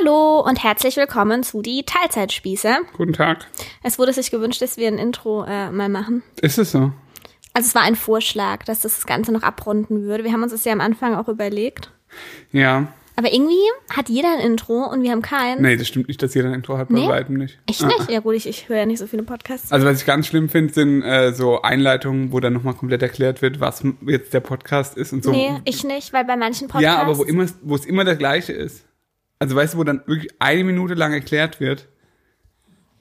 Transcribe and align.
Hallo 0.00 0.40
und 0.40 0.62
herzlich 0.62 0.96
willkommen 0.96 1.42
zu 1.42 1.62
die 1.62 1.82
Teilzeitspieße. 1.84 2.76
Guten 2.96 3.12
Tag. 3.12 3.46
Es 3.82 3.98
wurde 3.98 4.12
sich 4.12 4.30
gewünscht, 4.30 4.60
dass 4.62 4.76
wir 4.76 4.88
ein 4.88 4.98
Intro 4.98 5.44
äh, 5.44 5.70
mal 5.70 5.88
machen. 5.88 6.22
Ist 6.40 6.58
es 6.58 6.72
so? 6.72 6.92
Also 7.54 7.66
es 7.68 7.74
war 7.74 7.82
ein 7.82 7.96
Vorschlag, 7.96 8.64
dass 8.64 8.80
das 8.80 9.06
Ganze 9.06 9.32
noch 9.32 9.42
abrunden 9.42 10.02
würde. 10.02 10.24
Wir 10.24 10.32
haben 10.32 10.42
uns 10.42 10.52
das 10.52 10.64
ja 10.64 10.72
am 10.72 10.80
Anfang 10.80 11.14
auch 11.14 11.28
überlegt. 11.28 11.90
Ja. 12.52 12.88
Aber 13.16 13.32
irgendwie 13.32 13.56
hat 13.90 14.08
jeder 14.08 14.32
ein 14.34 14.40
Intro 14.40 14.84
und 14.84 15.02
wir 15.02 15.10
haben 15.10 15.22
keins. 15.22 15.60
Nee, 15.60 15.76
das 15.76 15.88
stimmt 15.88 16.06
nicht, 16.06 16.22
dass 16.22 16.34
jeder 16.34 16.48
ein 16.48 16.54
Intro 16.54 16.78
hat, 16.78 16.88
bei 16.88 16.94
Nee? 16.94 17.08
weitem 17.08 17.36
nicht. 17.36 17.58
Echt 17.66 17.82
Ah. 17.82 17.86
nicht? 17.88 18.10
Ja 18.10 18.20
gut, 18.20 18.34
ich, 18.36 18.46
ich 18.46 18.68
höre 18.68 18.76
ja 18.78 18.86
nicht 18.86 18.98
so 19.00 19.06
viele 19.08 19.24
Podcasts. 19.24 19.72
Also 19.72 19.86
was 19.86 20.00
ich 20.00 20.06
ganz 20.06 20.26
schlimm 20.28 20.48
finde, 20.48 20.72
sind 20.72 21.02
äh, 21.02 21.32
so 21.32 21.62
Einleitungen, 21.62 22.30
wo 22.30 22.38
dann 22.38 22.52
nochmal 22.52 22.74
komplett 22.74 23.02
erklärt 23.02 23.42
wird, 23.42 23.58
was 23.58 23.82
jetzt 24.06 24.32
der 24.32 24.40
Podcast 24.40 24.96
ist 24.96 25.12
und 25.12 25.24
so. 25.24 25.32
nee, 25.32 25.50
ich 25.64 25.82
nicht, 25.82 26.12
weil 26.12 26.24
bei 26.24 26.36
manchen 26.36 26.68
Podcasts... 26.68 26.84
ja, 26.84 27.00
aber 27.02 27.18
wo 27.18 27.24
immer, 27.24 27.46
wo 27.62 27.74
es 27.74 27.84
immer 27.84 28.04
das 28.04 28.18
Gleiche 28.18 28.52
ist. 28.52 28.84
Also 29.38 29.54
weißt 29.56 29.74
du, 29.74 29.78
wo 29.78 29.84
dann 29.84 30.02
wirklich 30.06 30.32
eine 30.40 30.64
Minute 30.64 30.94
lang 30.94 31.12
erklärt 31.12 31.60
wird, 31.60 31.88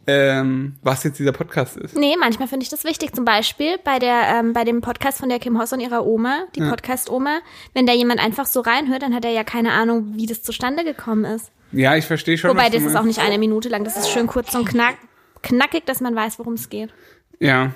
ähm, 0.10 0.76
was 0.84 1.04
jetzt 1.04 1.20
dieser 1.20 1.34
Podcast 1.34 1.76
ist. 1.76 1.98
Nee, 1.98 2.16
manchmal 2.18 2.48
finde 2.48 2.64
ich 2.64 2.70
das 2.70 2.84
wichtig. 2.86 3.14
Zum 3.14 3.26
Beispiel 3.26 3.78
bei 3.84 4.00
der, 4.00 4.22
ähm, 4.40 4.54
bei 4.54 4.64
dem 4.64 4.80
Podcast 4.82 5.18
von 5.20 5.28
der 5.28 5.40
Kim 5.40 5.60
Hoss 5.60 5.74
und 5.74 5.82
ihrer 5.82 6.06
Oma, 6.06 6.46
die 6.56 6.62
Ja. 6.62 6.70
Podcast-Oma. 6.70 7.40
Wenn 7.74 7.86
da 7.86 7.94
jemand 7.94 8.24
einfach 8.24 8.46
so 8.46 8.62
reinhört, 8.62 9.02
dann 9.02 9.14
hat 9.14 9.26
er 9.26 9.32
ja 9.32 9.44
keine 9.44 9.74
Ahnung, 9.74 10.14
wie 10.16 10.26
das 10.26 10.44
zustande 10.44 10.86
gekommen 10.86 11.26
ist. 11.26 11.52
Ja, 11.74 11.98
ich 11.98 12.06
verstehe 12.06 12.38
schon. 12.38 12.52
Wobei, 12.52 12.70
das 12.70 12.84
ist 12.84 12.96
auch 12.96 13.04
nicht 13.04 13.20
eine 13.20 13.38
Minute 13.38 13.68
lang. 13.68 13.84
Das 13.84 13.98
ist 13.98 14.10
schön 14.10 14.28
kurz 14.28 14.56
und 14.56 14.64
knack, 14.70 14.96
knackig, 15.44 15.86
dass 15.86 16.00
man 16.00 16.16
weiß, 16.16 16.40
worum 16.40 16.54
es 16.54 16.70
geht. 16.70 16.94
Ja, 17.40 17.72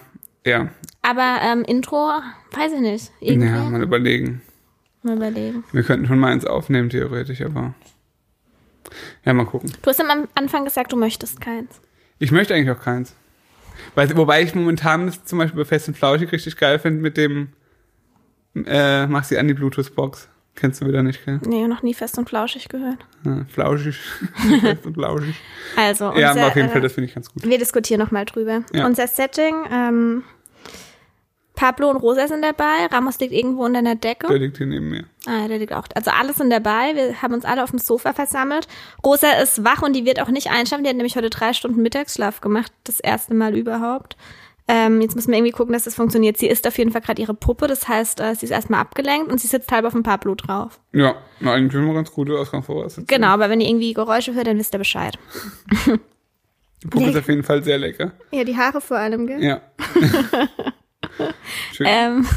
ja. 0.45 0.69
Aber 1.01 1.39
ähm, 1.43 1.63
Intro, 1.65 2.11
weiß 2.53 2.71
ich 2.73 2.79
nicht. 2.79 3.11
Irgendwie 3.19 3.49
Ja, 3.49 3.63
mal 3.65 3.81
überlegen. 3.83 4.41
mal 5.03 5.17
überlegen. 5.17 5.65
Wir 5.73 5.83
könnten 5.83 6.07
schon 6.07 6.19
mal 6.19 6.31
eins 6.31 6.45
aufnehmen, 6.45 6.89
theoretisch, 6.89 7.41
aber. 7.41 7.73
Ja, 9.25 9.33
mal 9.33 9.45
gucken. 9.45 9.71
Du 9.81 9.89
hast 9.89 9.99
am 9.99 10.27
Anfang 10.35 10.65
gesagt, 10.65 10.91
du 10.91 10.97
möchtest 10.97 11.41
keins. 11.41 11.81
Ich 12.19 12.31
möchte 12.31 12.53
eigentlich 12.53 12.75
auch 12.75 12.81
keins. 12.81 13.15
Weil, 13.95 14.15
wobei 14.15 14.43
ich 14.43 14.53
momentan 14.53 15.07
das 15.07 15.23
zum 15.25 15.39
Beispiel 15.39 15.63
bei 15.63 15.65
Fest 15.65 15.87
und 15.87 15.97
Flauschig 15.97 16.31
richtig 16.31 16.57
geil 16.57 16.79
finde 16.79 17.01
mit 17.01 17.17
dem 17.17 17.49
äh, 18.55 19.07
mach 19.07 19.23
sie 19.23 19.37
an 19.37 19.47
die 19.47 19.53
Bluetooth-Box. 19.53 20.29
Kennst 20.55 20.81
du 20.81 20.85
wieder 20.85 21.01
nicht, 21.01 21.23
gell? 21.25 21.39
Nee, 21.45 21.65
noch 21.67 21.81
nie 21.81 21.93
fest 21.93 22.17
und 22.17 22.27
flauschig 22.27 22.67
gehört. 22.67 22.97
Ja, 23.23 23.45
flauschig. 23.47 23.97
Fest 24.61 24.85
und 24.85 24.95
flauschig. 24.95 25.35
Also, 25.77 26.09
unser, 26.09 26.19
ja, 26.19 26.31
aber 26.31 26.47
auf 26.47 26.55
jeden 26.57 26.67
äh, 26.67 26.71
Fall, 26.71 26.81
das 26.81 26.93
finde 26.93 27.07
ich 27.07 27.15
ganz 27.15 27.31
gut. 27.31 27.47
Wir 27.47 27.57
diskutieren 27.57 28.01
nochmal 28.01 28.25
drüber. 28.25 28.63
Ja. 28.73 28.85
Unser 28.85 29.07
Setting, 29.07 29.55
ähm, 29.71 30.23
Pablo 31.61 31.91
und 31.91 31.97
Rosa 31.97 32.27
sind 32.27 32.41
dabei, 32.41 32.87
Ramos 32.89 33.19
liegt 33.19 33.33
irgendwo 33.33 33.65
unter 33.65 33.77
einer 33.77 33.93
Decke. 33.93 34.25
Der 34.25 34.39
liegt 34.39 34.57
hier 34.57 34.65
neben 34.65 34.89
mir. 34.89 35.03
Ah, 35.27 35.47
der 35.47 35.59
liegt 35.59 35.73
auch. 35.73 35.83
Also 35.93 36.09
alle 36.09 36.33
sind 36.33 36.49
dabei. 36.49 36.95
Wir 36.95 37.21
haben 37.21 37.35
uns 37.35 37.45
alle 37.45 37.63
auf 37.63 37.69
dem 37.69 37.77
Sofa 37.77 38.13
versammelt. 38.13 38.67
Rosa 39.05 39.29
ist 39.33 39.63
wach 39.63 39.83
und 39.83 39.93
die 39.93 40.03
wird 40.03 40.19
auch 40.19 40.29
nicht 40.29 40.49
einschlafen. 40.49 40.83
Die 40.83 40.89
hat 40.89 40.95
nämlich 40.97 41.15
heute 41.15 41.29
drei 41.29 41.53
Stunden 41.53 41.83
Mittagsschlaf 41.83 42.41
gemacht. 42.41 42.71
Das 42.85 42.99
erste 42.99 43.35
Mal 43.35 43.55
überhaupt. 43.55 44.17
Ähm, 44.67 45.01
jetzt 45.01 45.13
müssen 45.15 45.29
wir 45.29 45.37
irgendwie 45.37 45.51
gucken, 45.51 45.73
dass 45.73 45.83
das 45.83 45.93
funktioniert. 45.93 46.37
Sie 46.39 46.47
isst 46.47 46.65
auf 46.65 46.79
jeden 46.79 46.91
Fall 46.91 47.01
gerade 47.01 47.21
ihre 47.21 47.35
Puppe. 47.35 47.67
Das 47.67 47.87
heißt, 47.87 48.21
äh, 48.21 48.33
sie 48.33 48.47
ist 48.47 48.51
erstmal 48.51 48.79
abgelenkt 48.79 49.31
und 49.31 49.39
sie 49.39 49.47
sitzt 49.47 49.71
halb 49.71 49.85
auf 49.85 49.93
dem 49.93 50.01
Pablo 50.01 50.33
drauf. 50.33 50.79
Ja, 50.93 51.13
na, 51.41 51.53
eigentlich 51.53 51.79
immer 51.79 51.93
ganz 51.93 52.11
gute 52.11 52.39
Ausgangsvoraussetzungen. 52.39 53.05
Genau, 53.05 53.27
aber 53.27 53.51
wenn 53.51 53.61
ihr 53.61 53.67
irgendwie 53.69 53.93
Geräusche 53.93 54.33
hört, 54.33 54.47
dann 54.47 54.57
wisst 54.57 54.73
ihr 54.73 54.79
Bescheid. 54.79 55.19
Die 56.83 56.87
Puppe 56.87 57.05
ist 57.05 57.13
Nee. 57.13 57.19
auf 57.19 57.27
jeden 57.29 57.43
Fall 57.43 57.63
sehr 57.63 57.77
lecker. 57.77 58.13
Ja, 58.31 58.43
die 58.45 58.57
Haare 58.57 58.81
vor 58.81 58.97
allem, 58.97 59.27
gell? 59.27 59.43
Ja. 59.43 59.61
Ähm, 61.79 62.27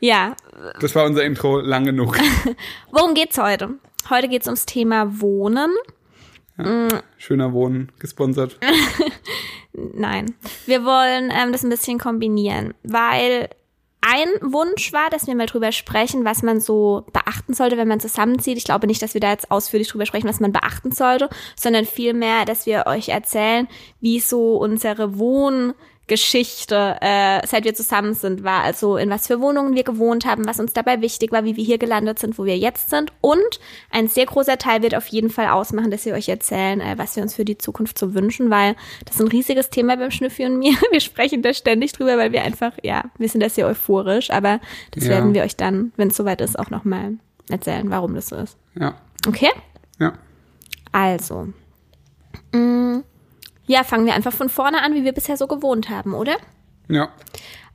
ja, 0.00 0.36
Das 0.80 0.94
war 0.94 1.04
unser 1.04 1.24
Intro 1.24 1.60
lang 1.60 1.84
genug. 1.84 2.18
worum 2.90 3.14
geht's 3.14 3.38
heute? 3.38 3.70
Heute 4.10 4.28
geht's 4.28 4.46
ums 4.46 4.66
Thema 4.66 5.20
Wohnen. 5.20 5.70
Schöner 7.18 7.52
Wohnen, 7.52 7.90
gesponsert. 7.98 8.58
Nein. 9.72 10.34
Wir 10.66 10.84
wollen 10.84 11.32
ähm, 11.34 11.50
das 11.50 11.64
ein 11.64 11.70
bisschen 11.70 11.98
kombinieren, 11.98 12.74
weil 12.84 13.48
ein 14.06 14.28
Wunsch 14.52 14.92
war, 14.92 15.08
dass 15.10 15.26
wir 15.26 15.34
mal 15.34 15.46
drüber 15.46 15.72
sprechen, 15.72 16.26
was 16.26 16.42
man 16.42 16.60
so 16.60 17.06
beachten 17.12 17.54
sollte, 17.54 17.78
wenn 17.78 17.88
man 17.88 18.00
zusammenzieht. 18.00 18.58
Ich 18.58 18.64
glaube 18.64 18.86
nicht, 18.86 19.00
dass 19.00 19.14
wir 19.14 19.20
da 19.20 19.30
jetzt 19.30 19.50
ausführlich 19.50 19.88
drüber 19.88 20.04
sprechen, 20.04 20.28
was 20.28 20.40
man 20.40 20.52
beachten 20.52 20.92
sollte, 20.92 21.30
sondern 21.56 21.86
vielmehr, 21.86 22.44
dass 22.44 22.66
wir 22.66 22.84
euch 22.86 23.08
erzählen, 23.08 23.66
wie 24.00 24.20
so 24.20 24.56
unsere 24.56 25.18
Wohngeschichte, 26.08 26.96
äh, 27.00 27.46
seit 27.46 27.64
wir 27.64 27.74
zusammen 27.74 28.14
sind, 28.14 28.44
war. 28.44 28.62
Also 28.62 28.96
in 28.96 29.10
was 29.10 29.26
für 29.26 29.40
Wohnungen 29.40 29.74
wir 29.74 29.84
gewohnt 29.84 30.26
haben, 30.26 30.46
was 30.46 30.60
uns 30.60 30.72
dabei 30.72 31.00
wichtig 31.00 31.32
war, 31.32 31.44
wie 31.44 31.56
wir 31.56 31.64
hier 31.64 31.78
gelandet 31.78 32.18
sind, 32.18 32.38
wo 32.38 32.44
wir 32.44 32.58
jetzt 32.58 32.90
sind. 32.90 33.12
Und 33.20 33.60
ein 33.90 34.08
sehr 34.08 34.26
großer 34.26 34.58
Teil 34.58 34.82
wird 34.82 34.94
auf 34.94 35.06
jeden 35.06 35.30
Fall 35.30 35.48
ausmachen, 35.48 35.90
dass 35.90 36.04
wir 36.04 36.14
euch 36.14 36.28
erzählen, 36.28 36.80
äh, 36.80 36.94
was 36.98 37.16
wir 37.16 37.22
uns 37.22 37.34
für 37.34 37.44
die 37.44 37.58
Zukunft 37.58 37.98
so 37.98 38.14
wünschen, 38.14 38.50
weil 38.50 38.76
das 39.06 39.16
ist 39.16 39.22
ein 39.22 39.28
riesiges 39.28 39.70
Thema 39.70 39.96
beim 39.96 40.10
Schnüffi 40.10 40.44
und 40.44 40.58
mir. 40.58 40.74
Wir 40.90 41.00
sprechen 41.00 41.42
da 41.42 41.52
ständig 41.54 41.92
drüber, 41.92 42.16
weil 42.18 42.30
wir 42.32 42.42
einfach, 42.42 42.72
ja, 42.82 43.04
wir 43.18 43.28
sind 43.28 43.40
da 43.42 43.48
sehr 43.48 43.66
euphorisch, 43.66 44.30
aber 44.30 44.60
das 44.92 45.04
Ja. 45.04 45.10
werden 45.10 45.34
wir 45.34 45.42
euch 45.42 45.56
dann, 45.56 45.92
wenn 45.96 46.08
es 46.08 46.16
soweit 46.16 46.40
ist, 46.40 46.58
auch 46.58 46.70
nochmal 46.70 47.14
erzählen, 47.50 47.90
warum 47.90 48.14
das 48.14 48.28
so 48.28 48.36
ist. 48.36 48.56
Ja. 48.78 48.94
Okay? 49.26 49.50
Ja. 49.98 50.12
Also. 50.92 51.48
Mm, 52.52 53.00
ja, 53.66 53.84
fangen 53.84 54.06
wir 54.06 54.14
einfach 54.14 54.32
von 54.32 54.48
vorne 54.48 54.82
an, 54.82 54.94
wie 54.94 55.04
wir 55.04 55.12
bisher 55.12 55.36
so 55.36 55.46
gewohnt 55.46 55.88
haben, 55.88 56.14
oder? 56.14 56.36
Ja. 56.88 57.08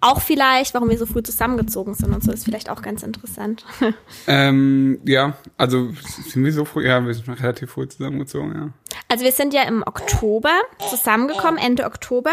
Auch 0.01 0.22
vielleicht, 0.22 0.73
warum 0.75 0.89
wir 0.89 0.97
so 0.97 1.05
früh 1.05 1.22
zusammengezogen 1.23 1.94
sind 1.94 2.13
und 2.13 2.23
so, 2.23 2.31
ist 2.31 2.45
vielleicht 2.45 2.69
auch 2.69 2.81
ganz 2.81 3.03
interessant. 3.03 3.66
Ähm, 4.28 4.99
ja, 5.05 5.38
also 5.57 5.89
sind 6.28 6.45
wir 6.45 6.53
so 6.53 6.63
früh? 6.63 6.88
Ja, 6.88 7.03
wir 7.05 7.13
sind 7.13 7.28
relativ 7.28 7.72
früh 7.72 7.88
zusammengezogen, 7.88 8.53
ja. 8.55 8.69
Also 9.07 9.25
wir 9.25 9.31
sind 9.31 9.53
ja 9.53 9.63
im 9.63 9.81
Oktober 9.81 10.51
zusammengekommen, 10.89 11.57
Ende 11.57 11.85
Oktober. 11.85 12.31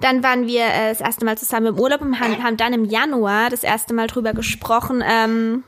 Dann 0.00 0.22
waren 0.22 0.46
wir 0.46 0.64
äh, 0.64 0.90
das 0.90 1.00
erste 1.00 1.24
Mal 1.24 1.38
zusammen 1.38 1.66
im 1.66 1.78
Urlaub 1.78 2.02
und 2.02 2.20
haben, 2.20 2.42
haben 2.42 2.56
dann 2.56 2.74
im 2.74 2.84
Januar 2.84 3.48
das 3.48 3.62
erste 3.62 3.94
Mal 3.94 4.06
drüber 4.06 4.34
gesprochen, 4.34 5.02
ähm, 5.06 5.64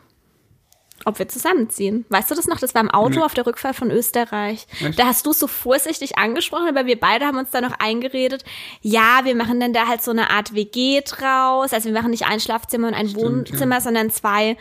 ob 1.05 1.19
wir 1.19 1.29
zusammenziehen. 1.29 2.05
Weißt 2.09 2.31
du 2.31 2.35
das 2.35 2.47
noch? 2.47 2.59
Das 2.59 2.75
war 2.75 2.81
im 2.83 2.91
Auto 2.91 3.21
Nee. 3.21 3.25
auf 3.25 3.35
der 3.35 3.47
Rückfahrt 3.47 3.77
von 3.77 3.91
Österreich. 3.91 4.67
Echt? 4.81 4.99
Da 4.99 5.07
hast 5.07 5.27
du 5.27 5.31
es 5.31 5.39
so 5.39 5.47
vorsichtig 5.47 6.19
angesprochen, 6.19 6.69
aber 6.69 6.87
wir 6.87 6.99
beide 6.99 7.27
haben 7.27 7.39
uns 7.39 7.51
da 7.51 7.61
noch 7.61 7.79
eingeredet. 7.79 8.45
Ja, 8.81 9.21
wir 9.25 9.35
machen 9.35 9.61
dann 9.61 9.73
da 9.73 9.87
halt 9.89 10.03
so 10.03 10.11
eine 10.11 10.31
Art 10.31 10.55
WG 10.55 11.01
draus. 11.03 11.73
Also 11.73 11.87
wir 11.87 11.93
machen 11.95 12.11
nicht 12.11 12.27
ein 12.27 12.41
Schlafzimmer 12.41 12.89
und 12.89 12.95
ein 12.95 13.09
Stimmt, 13.09 13.51
Wohnzimmer, 13.53 13.81
sondern 13.81 14.11
zwei 14.11 14.57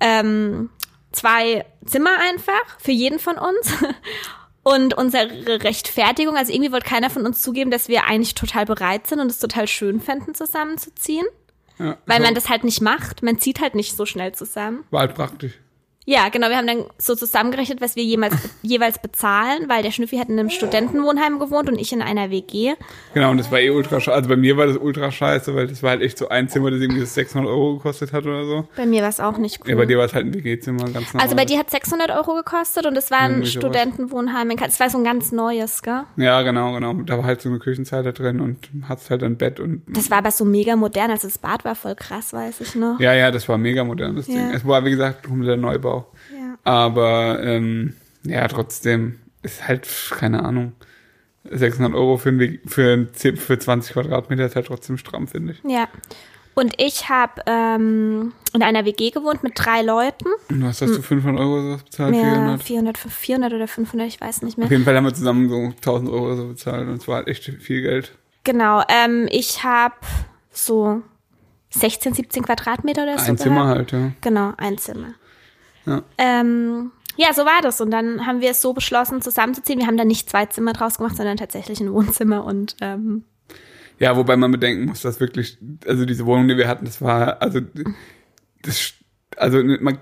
ähm, 0.00 0.70
zwei 1.12 1.64
Zimmer 1.84 2.10
einfach 2.30 2.78
für 2.80 2.92
jeden 2.92 3.18
von 3.18 3.36
uns. 3.36 3.72
Und 4.64 4.94
unsere 4.94 5.28
Rechtfertigung, 5.64 6.36
also 6.36 6.52
irgendwie 6.52 6.70
wollte 6.70 6.88
keiner 6.88 7.10
von 7.10 7.26
uns 7.26 7.42
zugeben, 7.42 7.72
dass 7.72 7.88
wir 7.88 8.04
eigentlich 8.04 8.34
total 8.36 8.64
bereit 8.64 9.08
sind 9.08 9.18
und 9.18 9.28
es 9.28 9.40
total 9.40 9.66
schön 9.66 10.00
fänden, 10.00 10.36
zusammenzuziehen. 10.36 11.26
ja 11.80 11.98
Weil 12.06 12.18
so, 12.18 12.22
man 12.26 12.34
das 12.36 12.48
halt 12.48 12.62
nicht 12.62 12.80
macht. 12.80 13.24
Man 13.24 13.38
zieht 13.40 13.60
halt 13.60 13.74
nicht 13.74 13.96
so 13.96 14.06
schnell 14.06 14.32
zusammen. 14.36 14.84
War 14.92 15.00
halt 15.00 15.16
praktisch. 15.16 15.58
Ja, 16.04 16.28
genau. 16.30 16.48
Wir 16.48 16.56
haben 16.56 16.66
dann 16.66 16.84
so 16.98 17.14
zusammengerechnet, 17.14 17.80
was 17.80 17.94
wir 17.96 18.02
jemals, 18.02 18.34
jeweils 18.62 19.00
bezahlen, 19.00 19.68
weil 19.68 19.82
der 19.82 19.90
Schnüffi 19.92 20.16
hat 20.18 20.28
in 20.28 20.38
einem 20.38 20.50
Studentenwohnheim 20.50 21.38
gewohnt 21.38 21.68
und 21.70 21.78
ich 21.78 21.92
in 21.92 22.02
einer 22.02 22.30
WG. 22.30 22.74
Genau, 23.14 23.30
und 23.30 23.38
das 23.38 23.50
war 23.52 23.60
eh 23.60 23.70
ultra 23.70 24.00
scheiße. 24.00 24.12
Also 24.14 24.28
bei 24.28 24.36
mir 24.36 24.56
war 24.56 24.66
das 24.66 24.76
ultra 24.78 25.10
scheiße, 25.12 25.54
weil 25.54 25.68
das 25.68 25.82
war 25.82 25.90
halt 25.90 26.02
echt 26.02 26.18
so 26.18 26.28
ein 26.28 26.48
Zimmer, 26.48 26.70
das 26.70 26.80
irgendwie 26.80 27.04
600 27.04 27.48
Euro 27.48 27.76
gekostet 27.76 28.12
hat 28.12 28.24
oder 28.24 28.44
so. 28.44 28.68
Bei 28.76 28.84
mir 28.86 29.02
war 29.02 29.08
es 29.10 29.20
auch 29.20 29.38
nicht 29.38 29.60
cool. 29.64 29.70
Ja, 29.70 29.76
bei 29.76 29.86
dir 29.86 29.98
war 29.98 30.06
es 30.06 30.14
halt 30.14 30.26
ein 30.26 30.34
WG-Zimmer, 30.34 30.84
ganz 30.90 31.12
normal. 31.12 31.22
also 31.22 31.36
bei 31.36 31.44
dir 31.44 31.58
hat 31.58 31.70
600 31.70 32.10
Euro 32.10 32.34
gekostet 32.34 32.84
und 32.86 32.96
es 32.96 33.10
war 33.10 33.20
ein. 33.20 33.46
Studentenwohnheim. 33.46 34.50
Es 34.66 34.80
war 34.80 34.90
so 34.90 34.98
ein 34.98 35.04
ganz 35.04 35.32
neues, 35.32 35.82
gell? 35.82 36.02
Ja, 36.16 36.42
genau, 36.42 36.72
genau. 36.72 36.94
Da 36.94 37.18
war 37.18 37.24
halt 37.24 37.40
so 37.42 37.48
eine 37.48 37.58
Küchenzeile 37.58 38.12
drin 38.12 38.40
und 38.40 38.68
hat's 38.88 39.08
halt 39.10 39.22
ein 39.22 39.36
Bett 39.36 39.60
und 39.60 39.82
Das 39.88 40.10
war 40.10 40.18
aber 40.18 40.30
so 40.30 40.44
mega 40.44 40.74
modern. 40.76 41.10
Also 41.10 41.28
das 41.28 41.38
Bad 41.38 41.64
war 41.64 41.74
voll 41.74 41.94
krass, 41.94 42.32
weiß 42.32 42.60
ich 42.60 42.74
noch. 42.74 42.98
ja, 43.00 43.14
ja, 43.14 43.30
das 43.30 43.48
war 43.48 43.56
mega 43.58 43.84
modern, 43.84 44.16
das 44.16 44.26
Ja. 44.26 44.34
Ding. 44.34 44.50
Es 44.50 44.66
war, 44.66 44.84
wie 44.84 44.90
gesagt, 44.90 45.24
kompletter 45.24 45.56
Neubau. 45.56 45.91
Ja. 46.32 46.58
Aber 46.64 47.42
ähm, 47.42 47.94
ja, 48.24 48.46
trotzdem 48.48 49.18
ist 49.42 49.66
halt, 49.66 49.88
keine 50.10 50.44
Ahnung, 50.44 50.72
600 51.50 51.94
Euro 51.94 52.16
für, 52.18 52.28
ein, 52.28 52.38
WG 52.38 52.58
für, 52.66 52.92
ein, 52.94 53.08
Zim- 53.14 53.36
für 53.36 53.58
20 53.58 53.92
Quadratmeter 53.94 54.46
ist 54.46 54.54
halt 54.56 54.66
trotzdem 54.66 54.96
stramm, 54.98 55.26
finde 55.26 55.52
ich. 55.54 55.62
Ja. 55.70 55.88
Und 56.54 56.74
ich 56.80 57.08
habe 57.08 57.40
ähm, 57.46 58.32
in 58.52 58.62
einer 58.62 58.84
WG 58.84 59.10
gewohnt 59.10 59.42
mit 59.42 59.54
drei 59.56 59.80
Leuten. 59.82 60.26
Und 60.50 60.62
was 60.64 60.82
hast 60.82 60.96
du, 60.96 61.02
500 61.02 61.40
Euro 61.40 61.54
oder 61.54 61.62
sowas 61.62 61.82
bezahlt? 61.84 62.14
Ja, 62.14 62.20
400? 62.22 62.62
400, 62.62 62.98
400 62.98 63.52
oder 63.54 63.68
500, 63.68 64.06
ich 64.06 64.20
weiß 64.20 64.42
nicht 64.42 64.58
mehr. 64.58 64.66
Auf 64.66 64.70
jeden 64.70 64.84
Fall 64.84 64.94
haben 64.94 65.04
wir 65.06 65.14
zusammen 65.14 65.48
so 65.48 65.56
1000 65.56 66.10
Euro 66.10 66.26
oder 66.26 66.36
so 66.36 66.48
bezahlt 66.48 66.88
und 66.88 66.96
es 67.00 67.08
war 67.08 67.16
halt 67.16 67.28
echt 67.28 67.44
viel 67.44 67.80
Geld. 67.82 68.12
Genau, 68.44 68.82
ähm, 68.88 69.28
ich 69.30 69.64
habe 69.64 69.94
so 70.52 71.00
16, 71.70 72.12
17 72.14 72.42
Quadratmeter 72.42 73.04
oder 73.04 73.18
so. 73.18 73.30
Ein 73.30 73.38
Zimmer 73.38 73.62
gehabt. 73.74 73.92
halt, 73.92 73.92
ja. 73.92 74.12
Genau, 74.20 74.52
ein 74.58 74.76
Zimmer. 74.76 75.14
Ja. 75.86 76.02
Ähm, 76.18 76.90
ja, 77.16 77.32
so 77.34 77.44
war 77.44 77.60
das. 77.62 77.80
Und 77.80 77.90
dann 77.90 78.26
haben 78.26 78.40
wir 78.40 78.50
es 78.50 78.62
so 78.62 78.72
beschlossen, 78.72 79.20
zusammenzuziehen. 79.20 79.78
Wir 79.78 79.86
haben 79.86 79.96
da 79.96 80.04
nicht 80.04 80.30
zwei 80.30 80.46
Zimmer 80.46 80.72
draus 80.72 80.96
gemacht, 80.96 81.16
sondern 81.16 81.36
tatsächlich 81.36 81.80
ein 81.80 81.92
Wohnzimmer 81.92 82.44
und 82.44 82.76
ähm, 82.80 83.24
Ja, 83.98 84.16
wobei 84.16 84.36
man 84.36 84.50
bedenken 84.50 84.86
muss, 84.86 85.02
dass 85.02 85.20
wirklich, 85.20 85.58
also 85.86 86.04
diese 86.04 86.26
Wohnung, 86.26 86.48
die 86.48 86.56
wir 86.56 86.68
hatten, 86.68 86.84
das 86.84 87.02
war, 87.02 87.42
also, 87.42 87.60
das, 88.62 88.94
also 89.36 89.62
man, 89.62 89.98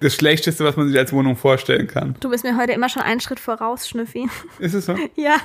das 0.00 0.14
Schlechteste, 0.14 0.64
was 0.64 0.76
man 0.76 0.88
sich 0.88 0.98
als 0.98 1.12
Wohnung 1.12 1.36
vorstellen 1.36 1.86
kann. 1.86 2.14
Du 2.20 2.30
bist 2.30 2.44
mir 2.44 2.56
heute 2.56 2.72
immer 2.72 2.88
schon 2.88 3.02
einen 3.02 3.20
Schritt 3.20 3.40
voraus, 3.40 3.88
Schnüffi. 3.88 4.28
Ist 4.58 4.74
es 4.74 4.86
so? 4.86 4.96
Ja. 5.16 5.36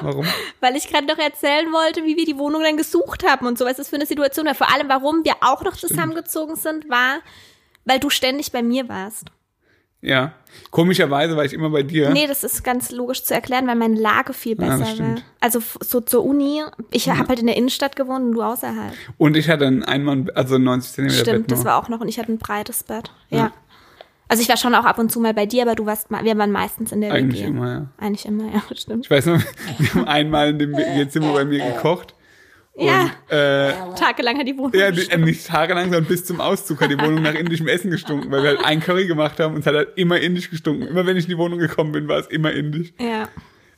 Warum? 0.00 0.26
Weil 0.60 0.76
ich 0.76 0.88
gerade 0.88 1.06
noch 1.06 1.18
erzählen 1.18 1.70
wollte, 1.70 2.04
wie 2.04 2.16
wir 2.16 2.24
die 2.24 2.38
Wohnung 2.38 2.62
dann 2.62 2.78
gesucht 2.78 3.22
haben 3.28 3.46
und 3.46 3.58
so, 3.58 3.66
was 3.66 3.76
das 3.76 3.90
für 3.90 3.96
eine 3.96 4.06
Situation 4.06 4.46
war. 4.46 4.54
Vor 4.54 4.72
allem, 4.72 4.88
warum 4.88 5.24
wir 5.24 5.34
auch 5.42 5.62
noch 5.62 5.76
zusammengezogen 5.76 6.56
sind, 6.56 6.88
war, 6.88 7.20
weil 7.84 7.98
du 8.00 8.10
ständig 8.10 8.52
bei 8.52 8.62
mir 8.62 8.88
warst. 8.88 9.26
Ja. 10.00 10.32
Komischerweise 10.70 11.34
war 11.34 11.46
ich 11.46 11.54
immer 11.54 11.70
bei 11.70 11.82
dir. 11.82 12.10
Nee, 12.10 12.26
das 12.26 12.44
ist 12.44 12.62
ganz 12.62 12.90
logisch 12.90 13.24
zu 13.24 13.32
erklären, 13.32 13.66
weil 13.66 13.76
meine 13.76 13.98
Lage 13.98 14.34
viel 14.34 14.52
Ja, 14.60 14.66
das 14.66 14.78
besser 14.80 14.84
war. 14.90 14.94
stimmt. 14.94 15.24
Also 15.40 15.62
so 15.80 16.00
zur 16.02 16.24
Uni, 16.24 16.62
ich 16.90 17.08
hab 17.08 17.16
habe 17.16 17.28
halt 17.30 17.38
in 17.40 17.46
der 17.46 17.56
Innenstadt 17.56 17.96
gewohnt 17.96 18.22
und 18.26 18.32
du 18.32 18.42
außerhalb. 18.42 18.92
Und 19.16 19.34
ich 19.36 19.48
hatte 19.48 19.66
ein 19.66 19.82
Einmann, 19.82 20.28
also 20.34 20.58
90 20.58 20.92
cm 20.92 21.06
Bett 21.06 21.16
Stimmt, 21.16 21.48
nur. 21.48 21.56
das 21.56 21.64
war 21.64 21.82
auch 21.82 21.88
noch 21.88 22.00
und 22.00 22.08
ich 22.08 22.18
hatte 22.18 22.30
ein 22.32 22.38
breites 22.38 22.82
Bett. 22.82 23.10
Ja. 23.30 23.38
Ja. 23.38 23.52
Also 24.28 24.42
ich 24.42 24.48
war 24.50 24.56
schon 24.58 24.74
auch 24.74 24.84
ab 24.84 24.98
und 24.98 25.10
zu 25.10 25.20
mal 25.20 25.32
bei 25.34 25.46
dir, 25.46 25.62
aber 25.62 25.74
du 25.74 25.86
warst, 25.86 26.10
wir 26.10 26.36
waren 26.38 26.50
meistens 26.52 26.92
in 26.92 27.00
der 27.00 27.12
Eigentlich 27.12 27.40
WG. 27.42 27.48
immer, 27.48 27.70
ja. 27.72 27.86
Eigentlich 27.98 28.26
immer, 28.26 28.44
ja, 28.52 28.62
stimmt. 28.74 29.06
Ich 29.06 29.10
weiß 29.10 29.24
noch, 29.26 29.40
wir 29.78 29.94
haben 29.94 30.04
einmal 30.06 30.50
in 30.50 30.58
dem 30.58 30.72
WG-Zimmer 30.76 31.32
bei 31.32 31.44
mir 31.46 31.64
gekocht. 31.72 32.14
Ja. 32.76 33.02
Und, 33.02 33.10
äh, 33.36 33.72
Tagelang 33.96 34.38
hat 34.38 34.48
die 34.48 34.56
Wohnung 34.56 34.72
ja, 34.74 34.90
gestunken. 34.90 35.26
die- 35.26 35.30
nicht 35.32 35.46
tagelang, 35.46 35.84
sondern 35.84 36.06
bis 36.06 36.24
zum 36.24 36.40
Auszug 36.40 36.80
hat 36.80 36.90
die 36.90 36.98
Wohnung 36.98 37.22
nach 37.22 37.34
indischem 37.34 37.68
Essen 37.68 37.90
gestunken, 37.90 38.30
weil 38.32 38.42
wir 38.42 38.50
halt 38.50 38.64
ein 38.64 38.80
Curry 38.80 39.06
gemacht 39.06 39.38
haben 39.38 39.54
und 39.54 39.60
es 39.60 39.66
hat 39.66 39.74
halt 39.74 39.88
immer 39.96 40.18
indisch 40.18 40.50
gestunken. 40.50 40.88
Immer 40.88 41.06
wenn 41.06 41.16
ich 41.16 41.24
in 41.24 41.30
die 41.30 41.38
Wohnung 41.38 41.58
gekommen 41.60 41.92
bin, 41.92 42.08
war 42.08 42.18
es 42.18 42.26
immer 42.26 42.50
indisch. 42.52 42.92
Ja. 42.98 43.28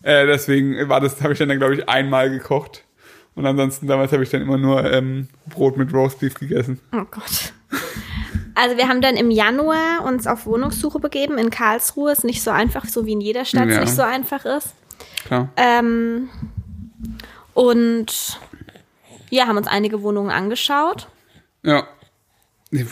Äh, 0.02 0.26
deswegen 0.26 0.88
war 0.88 1.00
das, 1.00 1.20
habe 1.22 1.32
ich 1.34 1.38
dann, 1.38 1.48
glaube 1.58 1.74
ich, 1.74 1.88
einmal 1.88 2.30
gekocht. 2.30 2.84
Und 3.34 3.44
ansonsten 3.44 3.86
damals 3.86 4.12
habe 4.12 4.22
ich 4.22 4.30
dann 4.30 4.40
immer 4.40 4.56
nur 4.56 4.90
ähm, 4.90 5.28
Brot 5.46 5.76
mit 5.76 5.92
Roastbeef 5.92 6.34
gegessen. 6.34 6.80
Oh 6.92 7.04
Gott. 7.10 7.52
Also 8.54 8.78
wir 8.78 8.88
haben 8.88 9.02
dann 9.02 9.16
im 9.16 9.30
Januar 9.30 10.04
uns 10.06 10.26
auf 10.26 10.46
Wohnungssuche 10.46 11.00
begeben 11.00 11.36
in 11.36 11.50
Karlsruhe. 11.50 12.12
Ist 12.12 12.24
nicht 12.24 12.42
so 12.42 12.50
einfach, 12.50 12.86
so 12.86 13.04
wie 13.04 13.12
in 13.12 13.20
jeder 13.20 13.44
Stadt 13.44 13.68
es 13.68 13.74
Ja. 13.74 13.80
nicht 13.82 13.92
so 13.94 14.00
einfach 14.00 14.46
ist. 14.46 14.72
Klar. 15.26 15.50
Ähm, 15.58 16.30
und 17.52 18.40
ja, 19.30 19.46
haben 19.46 19.56
uns 19.56 19.66
einige 19.66 20.02
Wohnungen 20.02 20.30
angeschaut. 20.30 21.08
Ja. 21.62 21.86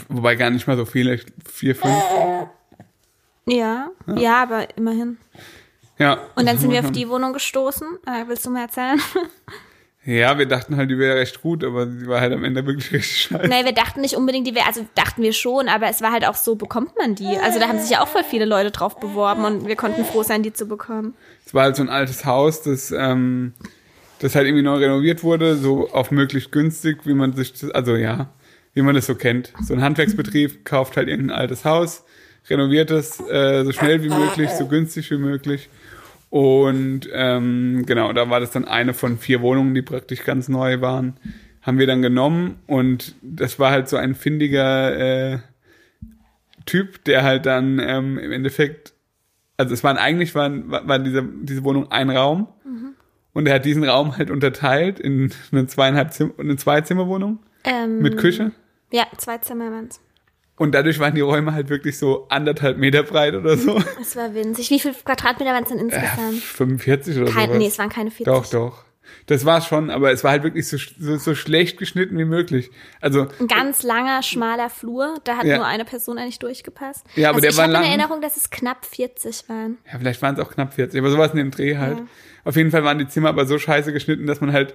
Wobei 0.08 0.36
gar 0.36 0.50
nicht 0.50 0.66
mal 0.66 0.76
so 0.76 0.84
viele, 0.84 1.20
vier, 1.44 1.74
fünf. 1.74 1.94
Ja, 3.46 3.90
ja, 4.16 4.42
aber 4.42 4.76
immerhin. 4.76 5.18
Ja. 5.98 6.18
Und 6.34 6.46
dann 6.46 6.58
sind 6.58 6.70
wir 6.70 6.80
auf 6.80 6.90
die 6.92 7.08
Wohnung 7.08 7.32
gestoßen. 7.32 7.86
Äh, 8.06 8.24
willst 8.26 8.46
du 8.46 8.50
mal 8.50 8.62
erzählen? 8.62 9.00
Ja, 10.06 10.36
wir 10.36 10.46
dachten 10.46 10.76
halt, 10.76 10.90
die 10.90 10.98
wäre 10.98 11.16
recht 11.16 11.40
gut, 11.40 11.64
aber 11.64 11.86
sie 11.86 12.06
war 12.06 12.20
halt 12.20 12.32
am 12.34 12.44
Ende 12.44 12.66
wirklich 12.66 12.92
richtig 12.92 13.22
scheiße. 13.22 13.48
nee, 13.48 13.64
wir 13.64 13.72
dachten 13.72 14.02
nicht 14.02 14.16
unbedingt, 14.16 14.46
die 14.46 14.54
wäre, 14.54 14.66
also 14.66 14.86
dachten 14.94 15.22
wir 15.22 15.32
schon, 15.32 15.68
aber 15.68 15.88
es 15.88 16.02
war 16.02 16.12
halt 16.12 16.26
auch 16.26 16.34
so, 16.34 16.56
bekommt 16.56 16.94
man 16.98 17.14
die? 17.14 17.38
Also 17.38 17.58
da 17.58 17.68
haben 17.68 17.78
sich 17.78 17.90
ja 17.90 18.02
auch 18.02 18.08
voll 18.08 18.22
viele 18.22 18.44
Leute 18.44 18.70
drauf 18.70 19.00
beworben 19.00 19.46
und 19.46 19.66
wir 19.66 19.76
konnten 19.76 20.04
froh 20.04 20.22
sein, 20.22 20.42
die 20.42 20.52
zu 20.52 20.66
bekommen. 20.66 21.14
Es 21.46 21.54
war 21.54 21.64
halt 21.64 21.76
so 21.76 21.82
ein 21.82 21.88
altes 21.88 22.26
Haus, 22.26 22.60
das, 22.60 22.90
ähm, 22.90 23.54
das 24.24 24.34
halt 24.34 24.46
irgendwie 24.46 24.62
neu 24.62 24.76
renoviert 24.76 25.22
wurde, 25.22 25.54
so 25.54 25.90
auf 25.90 26.10
möglichst 26.10 26.50
günstig, 26.50 27.00
wie 27.04 27.12
man 27.12 27.34
sich, 27.34 27.52
das, 27.52 27.70
also 27.72 27.94
ja, 27.94 28.32
wie 28.72 28.80
man 28.80 28.94
das 28.94 29.04
so 29.04 29.16
kennt. 29.16 29.52
So 29.62 29.74
ein 29.74 29.82
Handwerksbetrieb 29.82 30.64
kauft 30.64 30.96
halt 30.96 31.08
irgendein 31.08 31.36
altes 31.36 31.66
Haus, 31.66 32.06
renoviert 32.48 32.90
es 32.90 33.20
äh, 33.20 33.64
so 33.64 33.72
schnell 33.72 34.02
wie 34.02 34.08
möglich, 34.08 34.48
so 34.48 34.66
günstig 34.66 35.10
wie 35.10 35.18
möglich. 35.18 35.68
Und 36.30 37.06
ähm, 37.12 37.84
genau, 37.84 38.14
da 38.14 38.30
war 38.30 38.40
das 38.40 38.50
dann 38.50 38.64
eine 38.64 38.94
von 38.94 39.18
vier 39.18 39.42
Wohnungen, 39.42 39.74
die 39.74 39.82
praktisch 39.82 40.24
ganz 40.24 40.48
neu 40.48 40.80
waren. 40.80 41.18
Haben 41.60 41.78
wir 41.78 41.86
dann 41.86 42.00
genommen 42.00 42.54
und 42.66 43.16
das 43.20 43.58
war 43.58 43.72
halt 43.72 43.90
so 43.90 43.98
ein 43.98 44.14
findiger 44.14 45.32
äh, 45.34 45.38
Typ, 46.64 47.04
der 47.04 47.24
halt 47.24 47.44
dann 47.44 47.78
ähm, 47.78 48.18
im 48.18 48.32
Endeffekt 48.32 48.94
also 49.58 49.72
es 49.72 49.84
waren 49.84 49.98
eigentlich 49.98 50.34
waren, 50.34 50.70
war, 50.70 50.98
diese, 50.98 51.22
diese 51.22 51.62
Wohnung 51.62 51.92
ein 51.92 52.08
Raum 52.10 52.48
und 53.34 53.46
er 53.46 53.56
hat 53.56 53.64
diesen 53.66 53.84
Raum 53.84 54.16
halt 54.16 54.30
unterteilt 54.30 54.98
in 54.98 55.30
eine 55.52 55.66
zweieinhalb 55.66 56.12
Zimmer, 56.14 56.32
eine 56.38 56.56
Zweizimmerwohnung 56.56 57.38
Ähm, 57.64 57.98
mit 57.98 58.16
Küche 58.16 58.52
Ja, 58.90 59.06
zwei 59.18 59.36
Zimmer 59.38 59.70
waren's. 59.70 60.00
und 60.56 60.72
dadurch 60.74 60.98
waren 61.00 61.14
die 61.14 61.20
Räume 61.20 61.52
halt 61.52 61.68
wirklich 61.68 61.98
so 61.98 62.26
anderthalb 62.30 62.78
Meter 62.78 63.02
breit 63.02 63.34
oder 63.34 63.56
so. 63.58 63.82
Es 64.00 64.16
war 64.16 64.32
winzig. 64.34 64.70
Wie 64.70 64.78
viel 64.80 64.94
Quadratmeter 64.94 65.52
waren 65.52 65.64
es 65.64 65.68
denn 65.68 65.78
Ja, 65.78 65.84
insgesamt? 65.84 66.34
45 66.42 67.18
oder 67.18 67.26
sowas. 67.26 67.48
nee, 67.58 67.66
es 67.66 67.78
waren 67.78 67.90
keine 67.90 68.10
40. 68.10 68.24
Doch, 68.26 68.46
doch. 68.50 68.84
Das 69.26 69.44
war 69.44 69.60
schon, 69.60 69.90
aber 69.90 70.12
es 70.12 70.22
war 70.24 70.30
halt 70.32 70.42
wirklich 70.42 70.68
so, 70.68 70.76
so, 70.98 71.16
so 71.16 71.34
schlecht 71.34 71.78
geschnitten 71.78 72.16
wie 72.18 72.24
möglich. 72.24 72.70
Also 73.00 73.28
Ein 73.40 73.46
ganz 73.48 73.82
langer, 73.82 74.22
schmaler 74.22 74.70
Flur. 74.70 75.14
Da 75.24 75.36
hat 75.38 75.44
Ja. 75.44 75.56
nur 75.56 75.66
eine 75.66 75.84
Person 75.84 76.18
eigentlich 76.18 76.38
durchgepasst. 76.38 77.04
Ja, 77.16 77.28
aber 77.30 77.36
also 77.36 77.42
der 77.42 77.50
ich 77.50 77.56
war 77.56 77.64
habe 77.64 77.72
in 77.74 77.80
lang. 77.80 77.84
Erinnerung, 77.90 78.20
dass 78.20 78.36
es 78.36 78.50
knapp 78.50 78.84
40 78.84 79.48
waren. 79.48 79.78
Ja, 79.90 79.98
vielleicht 79.98 80.20
waren 80.22 80.34
es 80.34 80.40
auch 80.40 80.50
knapp 80.52 80.74
40, 80.74 80.98
aber 81.00 81.10
sowas 81.10 81.30
in 81.32 81.38
dem 81.38 81.50
Dreh 81.50 81.76
halt. 81.78 81.98
Ja. 81.98 82.06
Auf 82.44 82.56
jeden 82.56 82.70
Fall 82.70 82.84
waren 82.84 82.98
die 82.98 83.08
Zimmer 83.08 83.30
aber 83.30 83.46
so 83.46 83.58
scheiße 83.58 83.92
geschnitten, 83.92 84.26
dass 84.26 84.40
man 84.40 84.52
halt, 84.52 84.74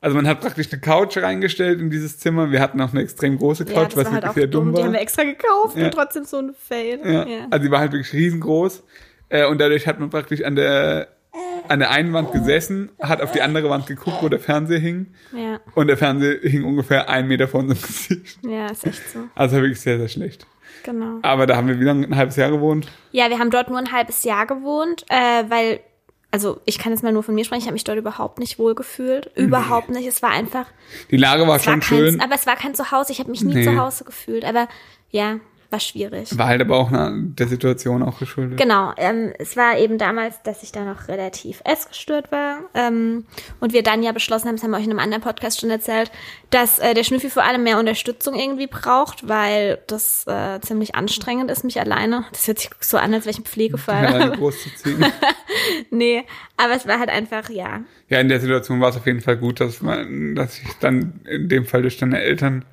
also 0.00 0.16
man 0.16 0.26
hat 0.26 0.40
praktisch 0.40 0.72
eine 0.72 0.80
Couch 0.80 1.18
reingestellt 1.18 1.80
in 1.80 1.90
dieses 1.90 2.18
Zimmer. 2.18 2.50
Wir 2.50 2.60
hatten 2.60 2.80
auch 2.80 2.92
eine 2.92 3.02
extrem 3.02 3.36
große 3.38 3.66
Couch, 3.66 3.92
ja, 3.92 3.96
was 3.98 4.04
war 4.06 4.12
halt 4.12 4.14
wirklich 4.14 4.30
auch 4.30 4.34
sehr 4.34 4.46
dumm. 4.46 4.64
dumm 4.66 4.72
Die 4.74 4.78
war. 4.78 4.84
haben 4.86 4.92
wir 4.94 5.00
extra 5.00 5.24
gekauft 5.24 5.76
Ja. 5.76 5.84
und 5.86 5.90
trotzdem 5.94 6.24
so 6.24 6.38
ein 6.38 6.54
Fail. 6.54 7.00
Ja. 7.04 7.26
Ja. 7.26 7.46
Also 7.50 7.64
die 7.66 7.70
war 7.70 7.80
halt 7.80 7.92
wirklich 7.92 8.12
riesengroß. 8.14 8.82
Äh, 9.28 9.46
und 9.46 9.60
dadurch 9.60 9.86
hat 9.86 10.00
man 10.00 10.08
praktisch 10.10 10.42
an 10.42 10.56
der, 10.56 11.08
an 11.70 11.78
der 11.78 11.90
einen 11.90 12.12
Wand 12.12 12.32
gesessen, 12.32 12.90
hat 13.00 13.22
auf 13.22 13.32
die 13.32 13.40
andere 13.42 13.70
Wand 13.70 13.86
geguckt, 13.86 14.18
wo 14.20 14.28
der 14.28 14.40
Fernseher 14.40 14.78
hing. 14.78 15.14
ja, 15.34 15.60
Und 15.74 15.86
der 15.86 15.96
Fernseher 15.96 16.40
hing 16.42 16.64
ungefähr 16.64 17.08
einen 17.08 17.28
Meter 17.28 17.48
vor 17.48 17.60
unserem 17.60 17.80
Gesicht. 17.80 18.38
ja, 18.44 18.66
ist 18.66 18.86
echt 18.86 19.10
so. 19.10 19.20
Also 19.34 19.56
wirklich 19.56 19.80
sehr, 19.80 19.98
sehr 19.98 20.08
schlecht. 20.08 20.46
Genau. 20.82 21.18
Aber 21.22 21.46
da 21.46 21.56
haben 21.56 21.68
wir 21.68 21.78
wieder 21.80 21.92
ein 21.92 22.16
halbes 22.16 22.36
Jahr 22.36 22.50
gewohnt. 22.50 22.88
Ja, 23.12 23.28
wir 23.30 23.38
haben 23.38 23.50
dort 23.50 23.68
nur 23.68 23.78
ein 23.78 23.92
halbes 23.92 24.24
Jahr 24.24 24.46
gewohnt, 24.46 25.04
äh, 25.08 25.44
weil, 25.48 25.80
also 26.30 26.60
ich 26.64 26.78
kann 26.78 26.92
jetzt 26.92 27.02
mal 27.02 27.12
nur 27.12 27.22
von 27.22 27.34
mir 27.34 27.44
sprechen, 27.44 27.60
ich 27.60 27.66
habe 27.66 27.74
mich 27.74 27.84
dort 27.84 27.98
überhaupt 27.98 28.38
nicht 28.38 28.58
wohl 28.58 28.74
gefühlt. 28.74 29.30
Überhaupt 29.36 29.90
nicht. 29.90 30.06
Es 30.06 30.22
war 30.22 30.30
einfach, 30.30 30.66
Die 31.10 31.16
Lage 31.18 31.46
war 31.46 31.56
es 31.56 31.66
war 31.66 31.72
schon 31.74 31.80
kein, 31.80 31.98
schön. 31.98 32.20
aber 32.20 32.34
es 32.34 32.46
war 32.46 32.56
kein 32.56 32.74
Zuhause. 32.74 33.12
Ich 33.12 33.18
habe 33.20 33.30
mich 33.30 33.42
nie 33.42 33.54
Nee. 33.54 33.64
zu 33.64 33.76
Hause 33.78 34.04
gefühlt. 34.04 34.44
Aber 34.44 34.68
ja, 35.10 35.38
war 35.70 35.80
schwierig. 35.80 36.36
War 36.36 36.48
halt 36.48 36.60
aber 36.60 36.76
auch 36.76 36.90
der 36.92 37.46
Situation 37.48 38.02
auch 38.02 38.18
geschuldet. 38.18 38.58
Genau, 38.58 38.92
ähm, 38.96 39.32
es 39.38 39.56
war 39.56 39.78
eben 39.78 39.98
damals, 39.98 40.42
dass 40.42 40.62
ich 40.62 40.72
da 40.72 40.84
noch 40.84 41.08
relativ 41.08 41.62
essgestört 41.64 42.32
war. 42.32 42.58
Ähm, 42.74 43.24
und 43.60 43.72
wir 43.72 43.82
dann 43.82 44.02
ja 44.02 44.12
beschlossen 44.12 44.48
haben, 44.48 44.56
das 44.56 44.64
haben 44.64 44.72
wir 44.72 44.78
euch 44.78 44.84
in 44.84 44.90
einem 44.90 44.98
anderen 44.98 45.22
Podcast 45.22 45.60
schon 45.60 45.70
erzählt, 45.70 46.10
dass 46.50 46.78
äh, 46.80 46.94
der 46.94 47.04
Schnüffi 47.04 47.30
vor 47.30 47.44
allem 47.44 47.62
mehr 47.62 47.78
Unterstützung 47.78 48.34
irgendwie 48.34 48.66
braucht, 48.66 49.28
weil 49.28 49.78
das 49.86 50.26
äh, 50.26 50.60
ziemlich 50.60 50.94
anstrengend 50.94 51.50
ist, 51.50 51.62
mich 51.64 51.78
alleine. 51.80 52.24
Das 52.32 52.48
hört 52.48 52.58
sich 52.58 52.70
so 52.80 52.96
an, 52.96 53.14
als 53.14 53.24
wäre 53.24 53.32
ich 53.32 53.38
ein 53.38 53.44
Pflegefall. 53.44 54.32
groß 54.36 54.62
zu 54.62 54.74
ziehen. 54.74 55.04
nee, 55.90 56.24
aber 56.56 56.74
es 56.74 56.86
war 56.86 56.98
halt 56.98 57.10
einfach, 57.10 57.48
ja. 57.50 57.80
Ja, 58.08 58.20
in 58.20 58.28
der 58.28 58.40
Situation 58.40 58.80
war 58.80 58.90
es 58.90 58.96
auf 58.96 59.06
jeden 59.06 59.20
Fall 59.20 59.36
gut, 59.36 59.60
dass 59.60 59.80
man, 59.82 60.34
dass 60.34 60.58
ich 60.58 60.68
dann 60.80 61.20
in 61.28 61.48
dem 61.48 61.64
Fall 61.64 61.82
durch 61.82 61.98
deine 61.98 62.20
Eltern 62.20 62.64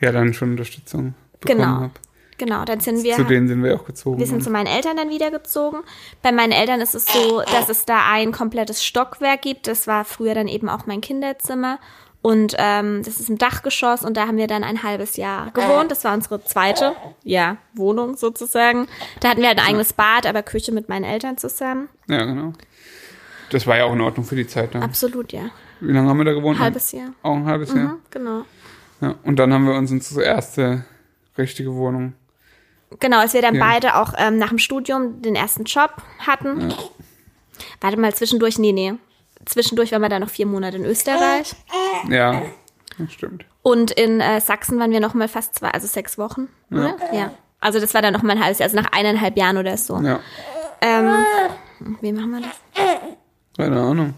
ja 0.00 0.10
dann 0.12 0.34
schon 0.34 0.50
Unterstützung 0.50 1.14
bekommen 1.40 1.60
Genau. 1.60 1.80
habe. 1.80 1.92
Genau, 2.38 2.64
dann 2.64 2.80
sind 2.80 3.02
wir. 3.02 3.14
Zu 3.14 3.24
denen 3.24 3.48
sind 3.48 3.62
wir 3.62 3.74
auch 3.76 3.84
gezogen. 3.84 4.18
Wir 4.18 4.26
sind 4.26 4.42
zu 4.42 4.50
meinen 4.50 4.66
Eltern 4.66 4.96
dann 4.96 5.10
wieder 5.10 5.30
gezogen. 5.30 5.78
Bei 6.22 6.32
meinen 6.32 6.52
Eltern 6.52 6.80
ist 6.80 6.94
es 6.94 7.06
so, 7.06 7.42
dass 7.42 7.68
es 7.68 7.84
da 7.84 8.10
ein 8.10 8.32
komplettes 8.32 8.84
Stockwerk 8.84 9.42
gibt. 9.42 9.66
Das 9.66 9.86
war 9.86 10.04
früher 10.04 10.34
dann 10.34 10.48
eben 10.48 10.68
auch 10.68 10.86
mein 10.86 11.00
Kinderzimmer. 11.00 11.78
Und 12.22 12.54
ähm, 12.58 13.02
das 13.04 13.20
ist 13.20 13.28
im 13.28 13.36
Dachgeschoss 13.36 14.02
und 14.02 14.16
da 14.16 14.26
haben 14.26 14.38
wir 14.38 14.46
dann 14.46 14.64
ein 14.64 14.82
halbes 14.82 15.18
Jahr 15.18 15.50
gewohnt. 15.50 15.90
Das 15.90 16.04
war 16.04 16.14
unsere 16.14 16.42
zweite, 16.42 16.94
ja, 17.22 17.58
Wohnung 17.74 18.16
sozusagen. 18.16 18.86
Da 19.20 19.28
hatten 19.28 19.42
wir 19.42 19.48
halt 19.48 19.58
ein 19.58 19.66
eigenes 19.66 19.92
Bad, 19.92 20.24
aber 20.26 20.42
Küche 20.42 20.72
mit 20.72 20.88
meinen 20.88 21.04
Eltern 21.04 21.36
zusammen. 21.36 21.90
ja, 22.08 22.24
genau. 22.24 22.54
Das 23.50 23.66
war 23.66 23.76
ja 23.76 23.84
auch 23.84 23.92
in 23.92 24.00
Ordnung 24.00 24.24
für 24.24 24.36
die 24.36 24.46
Zeit. 24.46 24.74
Ne? 24.74 24.82
Absolut, 24.82 25.32
ja. 25.32 25.50
Wie 25.80 25.92
lange 25.92 26.08
haben 26.08 26.16
wir 26.16 26.24
da 26.24 26.32
gewohnt? 26.32 26.58
Halbes 26.58 26.92
Jahr. 26.92 27.10
Auch 27.22 27.36
ein 27.36 27.44
halbes 27.44 27.74
Jahr. 27.74 27.88
Mhm, 27.88 27.98
genau. 28.10 28.44
Ja. 29.02 29.14
Und 29.22 29.38
dann 29.38 29.52
haben 29.52 29.66
wir 29.66 29.74
uns 29.74 29.90
unsere 29.90 30.22
erste 30.24 30.84
richtige 31.36 31.74
Wohnung. 31.74 32.14
Genau, 33.00 33.18
als 33.20 33.34
wir 33.34 33.42
dann 33.42 33.54
Ja. 33.56 33.64
beide 33.64 33.96
auch 33.96 34.12
ähm, 34.16 34.38
nach 34.38 34.48
dem 34.50 34.58
Studium 34.58 35.20
den 35.22 35.34
ersten 35.36 35.64
Job 35.64 35.90
hatten. 36.26 36.72
Warte 37.80 37.98
mal, 37.98 38.14
zwischendurch, 38.14 38.58
nee, 38.58 38.72
nee. 38.72 38.94
Zwischendurch 39.46 39.92
waren 39.92 40.00
wir 40.02 40.08
dann 40.08 40.22
noch 40.22 40.30
vier 40.30 40.46
Monate 40.46 40.76
in 40.78 40.84
Österreich. 40.84 41.54
Ja, 42.08 42.42
das 42.98 43.12
stimmt. 43.12 43.44
Und 43.62 43.90
in 43.90 44.20
äh, 44.20 44.40
Sachsen 44.40 44.78
waren 44.78 44.90
wir 44.90 45.00
noch 45.00 45.14
mal 45.14 45.28
fast 45.28 45.54
zwei, 45.56 45.70
also 45.70 45.86
sechs 45.86 46.18
Wochen, 46.18 46.48
oder? 46.70 46.96
Ja. 47.12 47.30
Also 47.60 47.80
das 47.80 47.94
war 47.94 48.02
dann 48.02 48.12
noch 48.12 48.22
mal 48.22 48.32
ein 48.36 48.42
halbes 48.42 48.58
Jahr, 48.58 48.66
also 48.66 48.76
nach 48.80 48.92
eineinhalb 48.92 49.36
Jahren 49.38 49.56
oder 49.56 49.76
so. 49.76 49.98
Ja, 50.00 50.20
Ähm, 50.82 51.14
wie 52.00 52.12
machen 52.12 52.30
wir 52.30 52.40
das? 52.42 52.86
keine 53.56 53.80
Ahnung. 53.80 54.14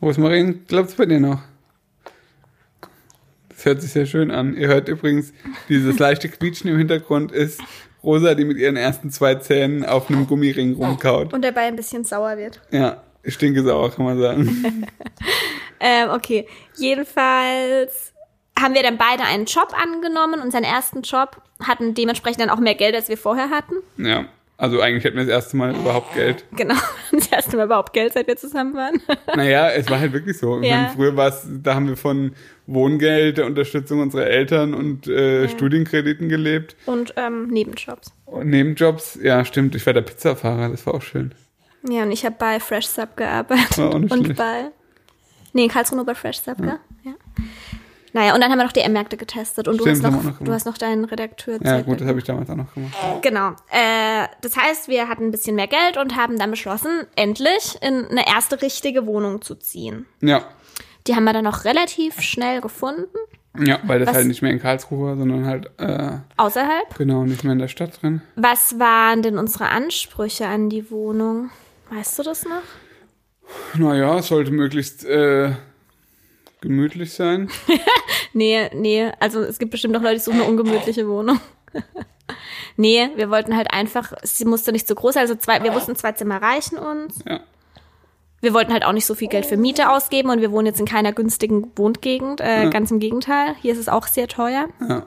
Marien? 0.00 0.64
Glaubt's 0.68 0.94
bei 0.94 1.06
dir 1.06 1.18
noch? 1.18 1.40
Das 3.54 3.64
hört 3.64 3.82
sich 3.82 3.92
sehr 3.92 4.06
schön 4.06 4.30
an. 4.30 4.56
Ihr 4.56 4.68
hört 4.68 4.88
übrigens, 4.88 5.32
dieses 5.68 5.98
leichte 5.98 6.28
Quietschen 6.28 6.70
im 6.70 6.78
Hintergrund 6.78 7.32
ist 7.32 7.60
Rosa, 8.02 8.34
die 8.34 8.44
mit 8.44 8.58
ihren 8.58 8.76
ersten 8.76 9.10
zwei 9.10 9.36
Zähnen 9.36 9.84
auf 9.84 10.10
einem 10.10 10.26
Gummiring 10.26 10.74
rumkaut. 10.74 11.32
Und 11.32 11.42
dabei 11.42 11.62
ein 11.62 11.76
bisschen 11.76 12.04
sauer 12.04 12.36
wird. 12.36 12.60
Ja, 12.70 13.02
stinke 13.26 13.62
sauer, 13.62 13.90
kann 13.90 14.04
man 14.04 14.18
sagen. 14.18 14.86
Ähm, 15.84 16.08
okay. 16.10 16.46
Jedenfalls 16.76 18.14
haben 18.58 18.74
wir 18.74 18.82
dann 18.82 18.96
beide 18.96 19.24
einen 19.24 19.44
Job 19.44 19.74
angenommen, 19.78 20.40
unseren 20.40 20.64
ersten 20.64 21.02
Job, 21.02 21.42
hatten 21.62 21.92
dementsprechend 21.92 22.40
dann 22.40 22.48
auch 22.48 22.58
mehr 22.58 22.74
Geld, 22.74 22.94
als 22.94 23.10
wir 23.10 23.18
vorher 23.18 23.50
hatten. 23.50 23.74
Ja. 23.98 24.24
Also 24.56 24.80
eigentlich 24.80 25.04
hatten 25.04 25.16
wir 25.16 25.24
das 25.24 25.32
erste 25.32 25.56
Mal 25.56 25.74
überhaupt 25.74 26.14
Geld. 26.14 26.44
Genau, 26.56 26.74
das 27.12 27.26
erste 27.28 27.56
Mal 27.56 27.64
überhaupt 27.66 27.92
Geld, 27.92 28.12
seit 28.12 28.26
wir 28.28 28.36
zusammen 28.36 28.74
waren. 28.74 29.00
Naja, 29.36 29.70
es 29.70 29.90
war 29.90 29.98
halt 29.98 30.12
wirklich 30.12 30.38
so. 30.38 30.60
Ja. 30.62 30.76
meine, 30.76 30.88
früher 30.94 31.16
war 31.16 31.28
es, 31.28 31.46
da 31.48 31.74
haben 31.74 31.88
wir 31.88 31.96
von 31.96 32.32
Wohngeld, 32.66 33.38
der 33.38 33.46
Unterstützung 33.46 34.00
unserer 34.00 34.26
Eltern 34.26 34.72
und 34.74 35.06
äh, 35.08 35.42
Ja. 35.42 35.48
Studienkrediten 35.48 36.28
gelebt. 36.28 36.76
Und 36.86 37.14
ähm, 37.16 37.48
Nebenjobs. 37.48 38.12
Und 38.26 38.48
Nebenjobs, 38.48 39.18
ja 39.22 39.44
stimmt, 39.44 39.74
ich 39.74 39.84
war 39.86 39.92
der 39.92 40.02
Pizzafahrer, 40.02 40.68
das 40.68 40.86
war 40.86 40.94
auch 40.94 41.02
schön. 41.02 41.32
Ja, 41.88 42.04
und 42.04 42.12
ich 42.12 42.24
habe 42.24 42.36
bei 42.38 42.60
Fresh 42.60 42.86
Sub 42.86 43.16
gearbeitet. 43.16 43.76
War 43.76 43.90
auch 43.94 43.98
nicht 43.98 44.12
und 44.12 44.24
schlecht. 44.24 44.38
bei. 44.38 44.70
Nee, 45.52 45.64
in 45.64 45.68
Karlsruhe 45.70 45.96
nur 45.96 46.06
bei 46.06 46.14
Fresh 46.14 46.40
Sub, 46.40 46.56
gell? 46.58 46.78
Ja. 47.04 47.12
Naja, 48.14 48.32
und 48.34 48.40
dann 48.40 48.50
haben 48.50 48.58
wir 48.58 48.64
noch 48.64 48.72
DM-Märkte 48.72 49.16
getestet 49.18 49.68
und 49.68 49.76
du 49.76 49.82
Stimmt, 49.82 49.96
hast 49.98 50.04
haben 50.04 50.16
noch, 50.16 50.38
noch 50.38 50.38
du 50.46 50.52
hast 50.52 50.64
noch 50.66 50.78
deinen 50.78 51.04
Redakteur 51.04 51.58
Ja 51.62 51.80
gut, 51.82 52.00
das 52.00 52.08
habe 52.08 52.18
ich 52.20 52.24
damals 52.24 52.48
auch 52.48 52.54
noch 52.56 52.72
gemacht. 52.72 52.94
Genau. 53.22 53.50
Äh, 53.70 54.28
das 54.40 54.56
heißt, 54.56 54.88
wir 54.88 55.08
hatten 55.08 55.24
ein 55.26 55.30
bisschen 55.32 55.56
mehr 55.56 55.66
Geld 55.66 55.96
und 55.98 56.16
haben 56.16 56.38
dann 56.38 56.50
beschlossen, 56.52 57.06
endlich 57.16 57.76
in 57.82 58.06
eine 58.06 58.26
erste 58.26 58.62
richtige 58.62 59.04
Wohnung 59.06 59.42
zu 59.42 59.56
ziehen. 59.56 60.06
Ja, 60.22 60.44
Die 61.06 61.14
haben 61.14 61.24
wir 61.24 61.32
dann 61.34 61.46
auch 61.46 61.64
relativ 61.64 62.20
schnell 62.22 62.60
gefunden, 62.62 63.08
ja, 63.58 63.78
weil 63.84 63.98
das 63.98 64.08
Was- 64.08 64.16
halt 64.16 64.26
nicht 64.28 64.42
mehr 64.42 64.52
in 64.52 64.58
Karlsruhe 64.60 65.08
war, 65.08 65.16
sondern 65.16 65.44
halt, 65.46 65.70
äh, 65.78 66.18
außerhalb. 66.36 66.96
genau, 66.96 67.24
nicht 67.24 67.44
mehr 67.44 67.52
in 67.52 67.58
der 67.58 67.68
Stadt 67.68 68.00
drin. 68.00 68.22
Was 68.36 68.78
waren 68.78 69.22
denn 69.22 69.38
unsere 69.38 69.68
Ansprüche 69.68 70.46
an 70.46 70.70
die 70.70 70.90
Wohnung? 70.90 71.50
Weißt 71.90 72.18
du 72.18 72.22
das 72.22 72.44
noch? 72.44 72.62
Naja, 73.78 74.18
es 74.18 74.28
sollte 74.28 74.50
möglichst 74.50 75.04
äh, 75.04 75.52
gemütlich 76.64 77.12
sein. 77.12 77.48
Nee, 78.34 78.68
nee, 78.74 79.12
also 79.20 79.40
es 79.42 79.58
gibt 79.60 79.70
bestimmt 79.70 79.94
noch 79.94 80.02
Leute, 80.02 80.16
die 80.16 80.20
suchen 80.20 80.40
eine 80.40 80.50
ungemütliche 80.50 81.08
Wohnung. 81.08 81.40
nee, 82.76 83.08
wir 83.14 83.30
wollten 83.30 83.56
halt 83.56 83.72
einfach, 83.72 84.12
sie 84.24 84.44
musste 84.44 84.72
nicht 84.72 84.88
so 84.88 84.96
groß 84.96 85.14
sein, 85.14 85.20
also 85.22 85.36
zwei, 85.36 85.62
wir 85.62 85.72
wussten, 85.72 85.94
zwei 85.94 86.12
Zimmer 86.12 86.42
reichen 86.42 86.76
uns. 86.76 87.20
Ja. 87.26 87.40
Wir 88.40 88.52
wollten 88.52 88.72
halt 88.72 88.84
auch 88.84 88.92
nicht 88.92 89.06
so 89.06 89.14
viel 89.14 89.28
Geld 89.28 89.46
für 89.46 89.56
Miete 89.56 89.88
ausgeben 89.88 90.30
und 90.30 90.40
wir 90.40 90.50
wohnen 90.50 90.66
jetzt 90.66 90.80
in 90.80 90.84
keiner 90.84 91.12
günstigen 91.12 91.70
Wohngegend, 91.76 92.40
äh, 92.40 92.68
ganz 92.70 92.90
im 92.90 92.98
Gegenteil. 92.98 93.54
Hier 93.62 93.72
ist 93.72 93.78
es 93.78 93.88
auch 93.88 94.08
sehr 94.08 94.26
teuer. 94.26 94.68
Ja. 94.86 95.06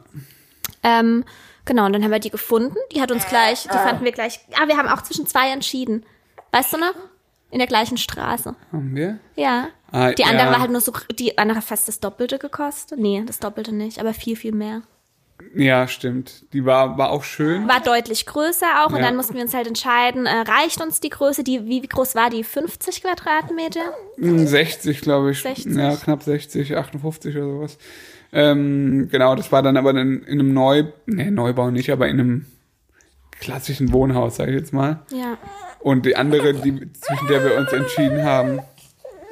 Ähm, 0.82 1.26
genau, 1.66 1.86
und 1.86 1.94
dann 1.94 2.04
haben 2.04 2.12
wir 2.12 2.20
die 2.20 2.32
gefunden. 2.32 2.78
Die 2.96 3.02
hat 3.02 3.12
uns 3.12 3.28
gleich, 3.28 3.64
die 3.64 3.78
fanden 3.78 4.06
wir 4.06 4.14
gleich. 4.14 4.40
Ah, 4.60 4.68
wir 4.68 4.78
haben 4.78 4.88
auch 4.88 5.02
zwischen 5.02 5.28
zwei 5.28 5.52
entschieden. 5.52 6.06
Weißt 6.52 6.74
du 6.74 6.78
noch? 6.78 6.96
In 7.52 7.60
der 7.60 7.68
gleichen 7.68 7.98
Straße. 7.98 8.56
Haben 8.72 8.96
wir? 8.96 9.20
Ja. 9.36 9.68
Ah, 9.92 10.12
Die 10.12 10.24
andere 10.26 10.48
ja. 10.48 10.52
war 10.54 10.60
halt 10.60 10.72
nur 10.72 10.82
so, 10.82 10.92
die 11.18 11.38
andere 11.38 11.60
hat 11.60 11.66
fast 11.66 11.88
das 11.88 12.00
Doppelte 12.00 12.38
gekostet. 12.40 13.00
Nee, 13.00 13.24
das 13.26 13.40
Doppelte 13.40 13.74
nicht, 13.74 14.00
aber 14.00 14.14
viel, 14.14 14.36
viel 14.36 14.54
mehr. 14.54 14.82
Ja, 15.56 15.88
stimmt. 15.88 16.46
Die 16.54 16.66
war, 16.66 16.98
war 16.98 17.12
auch 17.12 17.24
schön. 17.24 17.68
War 17.68 17.80
deutlich 17.80 18.26
größer 18.26 18.66
auch 18.84 18.90
und 18.90 18.98
Ja. 18.98 19.04
dann 19.04 19.16
mussten 19.16 19.36
wir 19.36 19.44
uns 19.44 19.54
halt 19.54 19.68
entscheiden, 19.68 20.26
äh, 20.26 20.32
reicht 20.42 20.82
uns 20.82 21.00
die 21.00 21.10
Größe, 21.10 21.44
die, 21.44 21.66
wie, 21.66 21.84
wie 21.84 21.88
groß 21.88 22.16
war 22.16 22.30
die? 22.32 22.44
50 22.44 23.02
Quadratmeter? 23.04 23.82
60, 24.18 25.02
glaube 25.02 25.32
ich. 25.32 25.42
60. 25.42 25.76
Ja, 25.76 25.96
knapp 25.96 26.24
60, 26.24 26.76
58 26.76 27.36
oder 27.38 27.46
sowas. 27.46 27.78
Ähm, 28.34 29.08
genau, 29.12 29.36
das 29.36 29.52
war 29.52 29.62
dann 29.62 29.78
aber 29.78 29.92
in, 29.92 30.24
in 30.24 30.40
einem 30.40 30.54
Neu, 30.54 30.86
nee, 31.06 31.30
Neubau 31.32 31.70
nicht, 31.70 31.92
aber 31.92 32.08
in 32.08 32.20
einem 32.20 32.46
klassischen 33.40 33.94
Wohnhaus, 33.94 34.38
sage 34.38 34.52
ich 34.52 34.58
jetzt 34.60 34.74
mal. 34.74 35.02
Ja. 35.12 35.38
Und 35.80 36.06
die 36.06 36.16
andere, 36.16 36.54
die, 36.56 36.92
zwischen 36.94 37.28
der 37.28 37.44
wir 37.46 37.58
uns 37.58 37.72
entschieden 37.72 38.24
haben, 38.24 38.60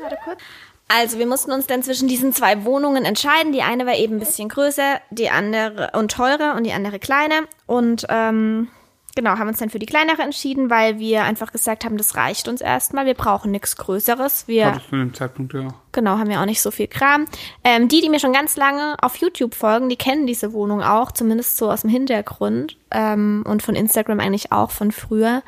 Warte 0.06 0.18
kurz. 0.24 0.40
Also 0.88 1.18
wir 1.18 1.26
mussten 1.26 1.52
uns 1.52 1.66
dann 1.66 1.82
zwischen 1.82 2.08
diesen 2.08 2.32
zwei 2.32 2.64
Wohnungen 2.64 3.06
entscheiden. 3.06 3.52
Die 3.52 3.64
eine 3.64 3.86
war 3.88 3.96
eben 3.96 4.16
ein 4.16 4.20
bisschen 4.20 4.50
größer, 4.50 5.02
die 5.10 5.30
andere 5.30 5.92
und 5.94 6.12
teurer 6.12 6.56
und 6.56 6.64
die 6.64 6.74
andere 6.74 7.00
kleiner. 7.00 7.42
Und 7.66 8.06
ähm, 8.10 8.68
genau, 9.16 9.32
haben 9.32 9.48
uns 9.48 9.58
dann 9.58 9.72
für 9.72 9.80
die 9.80 9.88
kleinere 9.88 10.22
entschieden, 10.22 10.70
weil 10.70 11.00
wir 11.00 11.24
einfach 11.24 11.52
gesagt 11.52 11.86
haben, 11.86 11.98
das 11.98 12.16
reicht 12.16 12.48
uns 12.48 12.62
erstmal. 12.62 13.08
Wir 13.08 13.16
brauchen 13.16 13.50
nichts 13.50 13.78
Größeres. 13.78 14.48
Wir 14.48 14.68
hatte 14.68 14.82
ich 14.84 14.90
zu 14.90 14.96
dem 14.96 15.14
Zeitpunkt 15.16 15.56
ja 15.56 15.62
auch. 15.62 15.74
Genau, 15.92 16.20
haben 16.20 16.30
wir 16.30 16.40
auch 16.40 16.46
nicht 16.46 16.62
so 16.62 16.70
viel 16.70 16.88
Kram. 16.88 17.26
Ähm, 17.64 17.88
die, 17.88 18.02
die 18.02 18.10
mir 18.10 18.20
schon 18.20 18.34
ganz 18.34 18.56
lange 18.56 18.96
auf 19.02 19.16
YouTube 19.16 19.56
folgen, 19.56 19.90
die 19.90 19.96
kennen 19.96 20.28
diese 20.28 20.54
Wohnung 20.54 20.84
auch, 20.84 21.12
zumindest 21.12 21.58
so 21.58 21.72
aus 21.72 21.82
dem 21.82 21.90
Hintergrund 21.90 22.78
ähm, 22.92 23.44
und 23.48 23.64
von 23.64 23.74
Instagram 23.74 24.20
eigentlich 24.20 24.52
auch 24.52 24.70
von 24.70 24.92
früher. 24.92 25.42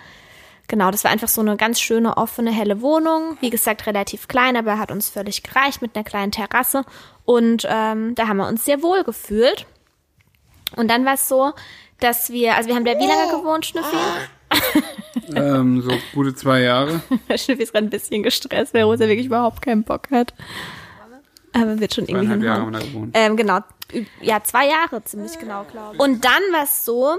Genau, 0.67 0.91
das 0.91 1.03
war 1.03 1.11
einfach 1.11 1.29
so 1.29 1.41
eine 1.41 1.55
ganz 1.55 1.79
schöne, 1.79 2.17
offene, 2.17 2.51
helle 2.51 2.81
Wohnung. 2.81 3.37
Wie 3.39 3.49
gesagt, 3.49 3.87
relativ 3.87 4.27
klein, 4.27 4.57
aber 4.57 4.77
hat 4.77 4.91
uns 4.91 5.09
völlig 5.09 5.43
gereicht 5.43 5.81
mit 5.81 5.95
einer 5.95 6.03
kleinen 6.03 6.31
Terrasse. 6.31 6.83
Und 7.23 7.65
ähm, 7.69 8.15
da 8.15 8.27
haben 8.27 8.37
wir 8.37 8.47
uns 8.47 8.65
sehr 8.65 8.81
wohl 8.81 9.03
gefühlt. 9.03 9.65
Und 10.75 10.89
dann 10.89 11.05
war 11.05 11.13
es 11.13 11.29
so, 11.29 11.53
dass 11.99 12.29
wir, 12.31 12.55
also 12.55 12.67
wir 12.67 12.75
haben 12.75 12.85
da 12.85 12.91
wie 12.91 13.07
lange 13.07 13.31
gewohnt, 13.31 13.65
Schnüffi? 13.65 13.97
Ähm, 15.35 15.81
so 15.81 15.91
gute 16.13 16.33
zwei 16.35 16.61
Jahre. 16.61 17.01
Schnüffi 17.35 17.63
ist 17.63 17.73
gerade 17.73 17.87
ein 17.87 17.89
bisschen 17.89 18.23
gestresst, 18.23 18.73
weil 18.73 18.83
Rosa 18.83 19.07
wirklich 19.07 19.25
überhaupt 19.25 19.61
keinen 19.61 19.83
Bock 19.83 20.09
hat. 20.09 20.33
Aber 21.51 21.79
wird 21.81 21.93
schon 21.93 22.05
irgendwie 22.05 22.27
Zweieinhalb 22.27 22.43
Jahre 22.43 22.61
haben 22.61 22.71
wir 22.71 22.79
da 22.79 22.85
gewohnt. 22.85 23.11
Ähm, 23.13 23.35
genau, 23.35 23.59
ja, 24.21 24.41
zwei 24.43 24.67
Jahre 24.67 25.03
ziemlich 25.03 25.37
genau, 25.39 25.65
glaube 25.65 25.95
ich. 25.95 25.99
Und 25.99 26.23
dann 26.23 26.41
war 26.53 26.63
es 26.63 26.85
so, 26.85 27.17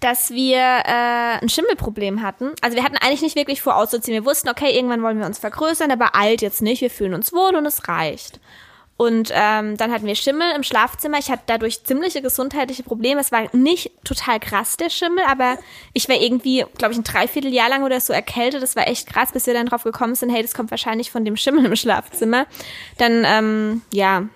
dass 0.00 0.30
wir 0.30 0.58
äh, 0.58 1.40
ein 1.40 1.48
Schimmelproblem 1.48 2.22
hatten. 2.22 2.52
Also 2.60 2.76
wir 2.76 2.84
hatten 2.84 2.96
eigentlich 2.96 3.22
nicht 3.22 3.36
wirklich 3.36 3.62
vor 3.62 3.76
auszuziehen. 3.76 4.14
Wir 4.14 4.24
wussten, 4.24 4.48
okay, 4.48 4.74
irgendwann 4.74 5.02
wollen 5.02 5.18
wir 5.18 5.26
uns 5.26 5.38
vergrößern, 5.38 5.90
aber 5.90 6.14
alt 6.14 6.42
jetzt 6.42 6.62
nicht. 6.62 6.80
Wir 6.80 6.90
fühlen 6.90 7.14
uns 7.14 7.32
wohl 7.32 7.54
und 7.54 7.66
es 7.66 7.88
reicht. 7.88 8.40
Und 8.96 9.30
ähm, 9.32 9.76
dann 9.76 9.90
hatten 9.90 10.06
wir 10.06 10.14
Schimmel 10.14 10.54
im 10.54 10.62
Schlafzimmer. 10.62 11.18
Ich 11.18 11.28
hatte 11.28 11.42
dadurch 11.46 11.82
ziemliche 11.82 12.22
gesundheitliche 12.22 12.84
Probleme. 12.84 13.20
Es 13.20 13.32
war 13.32 13.48
nicht 13.52 13.90
total 14.04 14.38
krass, 14.38 14.76
der 14.76 14.90
Schimmel, 14.90 15.24
aber 15.26 15.58
ich 15.92 16.08
war 16.08 16.16
irgendwie, 16.16 16.64
glaube 16.78 16.92
ich, 16.92 17.00
ein 17.00 17.04
Dreivierteljahr 17.04 17.68
lang 17.68 17.82
oder 17.82 18.00
so 18.00 18.12
erkältet. 18.12 18.62
Das 18.62 18.76
war 18.76 18.86
echt 18.86 19.08
krass, 19.08 19.32
bis 19.32 19.46
wir 19.46 19.54
dann 19.54 19.66
drauf 19.66 19.82
gekommen 19.82 20.14
sind, 20.14 20.30
hey, 20.30 20.42
das 20.42 20.54
kommt 20.54 20.70
wahrscheinlich 20.70 21.10
von 21.10 21.24
dem 21.24 21.36
Schimmel 21.36 21.64
im 21.64 21.74
Schlafzimmer. 21.74 22.46
Dann, 22.98 23.24
ähm, 23.26 23.82
ja, 23.92 24.28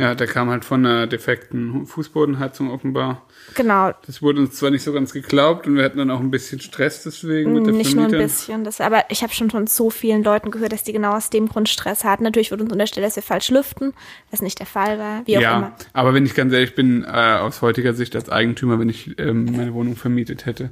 Ja, 0.00 0.14
der 0.14 0.26
kam 0.26 0.48
halt 0.48 0.64
von 0.64 0.86
einer 0.86 1.06
defekten 1.06 1.84
Fußbodenheizung 1.84 2.70
offenbar. 2.70 3.26
genau, 3.54 3.92
Das 4.06 4.22
wurde 4.22 4.40
uns 4.40 4.54
zwar 4.54 4.70
nicht 4.70 4.82
so 4.82 4.94
ganz 4.94 5.12
geglaubt 5.12 5.66
und 5.66 5.76
wir 5.76 5.84
hatten 5.84 5.98
dann 5.98 6.10
auch 6.10 6.20
ein 6.20 6.30
bisschen 6.30 6.58
Stress 6.58 7.02
deswegen 7.02 7.52
mit 7.52 7.66
der 7.66 7.74
Nicht 7.74 7.94
nur 7.94 8.06
ein 8.06 8.10
bisschen, 8.10 8.64
das, 8.64 8.80
aber 8.80 9.04
ich 9.10 9.22
habe 9.22 9.34
schon 9.34 9.50
von 9.50 9.66
so 9.66 9.90
vielen 9.90 10.24
Leuten 10.24 10.50
gehört, 10.50 10.72
dass 10.72 10.84
die 10.84 10.94
genau 10.94 11.12
aus 11.12 11.28
dem 11.28 11.50
Grund 11.50 11.68
Stress 11.68 12.02
hatten. 12.02 12.22
Natürlich 12.22 12.50
wurde 12.50 12.62
uns 12.62 12.72
unterstellt, 12.72 13.06
dass 13.06 13.16
wir 13.16 13.22
falsch 13.22 13.50
lüften, 13.50 13.92
was 14.30 14.40
nicht 14.40 14.58
der 14.58 14.66
Fall 14.66 14.98
war, 14.98 15.26
wie 15.26 15.36
auch 15.36 15.42
ja, 15.42 15.58
immer. 15.58 15.72
aber 15.92 16.14
wenn 16.14 16.24
ich 16.24 16.34
ganz 16.34 16.54
ehrlich 16.54 16.74
bin, 16.74 17.04
äh, 17.04 17.36
aus 17.38 17.60
heutiger 17.60 17.92
Sicht 17.92 18.16
als 18.16 18.30
Eigentümer, 18.30 18.78
wenn 18.78 18.88
ich 18.88 19.18
ähm, 19.18 19.54
meine 19.54 19.74
Wohnung 19.74 19.96
vermietet 19.96 20.46
hätte, 20.46 20.70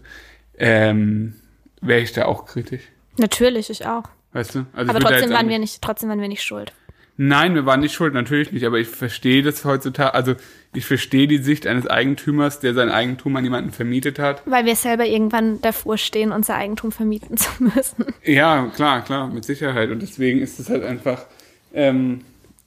ähm, 0.57 1.35
wäre 1.83 2.01
ich 2.01 2.13
da 2.13 2.25
auch 2.25 2.47
kritisch. 2.47 2.85
Natürlich, 3.19 3.69
ich 3.69 3.85
auch. 3.85 4.05
Weißt 4.33 4.55
du? 4.55 4.65
Also 4.73 4.89
Aber 4.89 5.01
trotzdem 5.01 5.31
waren 5.33 5.51
wir 5.51 5.59
nicht, 5.59 5.83
trotzdem 5.83 6.09
waren 6.09 6.23
wir 6.23 6.29
nicht 6.29 6.43
schuld. 6.43 6.73
Nein, 7.21 7.57
wir 7.57 7.67
waren 7.67 7.81
nicht 7.81 7.95
schuld, 7.95 8.15
natürlich 8.15 8.53
nicht, 8.53 8.65
aber 8.65 8.79
ich 8.79 8.87
verstehe 8.87 9.43
das 9.43 9.65
heutzutage, 9.65 10.15
also 10.15 10.37
ich 10.73 10.87
verstehe 10.87 11.27
die 11.27 11.39
Sicht 11.39 11.67
eines 11.67 11.89
Eigentümers, 11.89 12.61
der 12.61 12.75
sein 12.75 12.91
Eigentum 12.91 13.35
an 13.35 13.43
jemanden 13.43 13.73
vermietet 13.73 14.21
hat. 14.21 14.43
Weil 14.47 14.67
wir 14.67 14.77
selber 14.77 15.05
irgendwann 15.05 15.61
davor 15.61 15.99
stehen, 15.99 16.31
unser 16.31 16.55
Eigentum 16.55 16.93
vermieten 16.93 17.37
zu 17.37 17.51
müssen. 17.59 18.05
Ja, 18.23 18.71
klar, 18.73 19.03
klar, 19.03 19.27
mit 19.27 19.45
Sicherheit. 19.45 19.91
Und 19.91 20.01
deswegen 20.01 20.39
ist 20.39 20.61
es 20.61 20.71
halt 20.71 20.85
einfach, 20.85 21.27
ähm, 21.75 22.21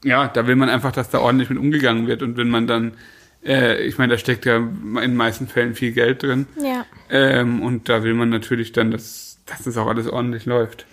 ja, 0.03 0.27
da 0.27 0.46
will 0.48 0.58
man 0.58 0.67
einfach, 0.67 0.91
dass 0.91 1.10
da 1.10 1.20
ordentlich 1.20 1.50
mit 1.50 1.58
umgegangen 1.58 2.08
wird. 2.08 2.22
Und 2.22 2.36
wenn 2.36 2.50
man 2.50 2.67
dann, 2.67 2.91
äh, 3.46 3.81
ich 3.86 3.98
meine, 3.98 4.12
da 4.12 4.17
steckt 4.17 4.43
ja 4.43 4.58
in 4.58 4.96
den 4.96 5.15
meisten 5.15 5.48
Fällen 5.48 5.75
viel 5.75 5.93
Geld 5.93 6.24
drin. 6.24 6.46
Ja. 6.62 6.86
Ähm, 7.10 7.62
und 7.62 7.88
da 7.88 8.03
will 8.03 8.15
man 8.15 8.27
natürlich 8.27 8.74
dann, 8.74 8.91
dass, 8.91 9.39
dass 9.46 9.63
das 9.63 9.77
auch 9.77 9.88
alles 9.88 10.10
ordentlich 10.10 10.46
läuft. 10.46 10.86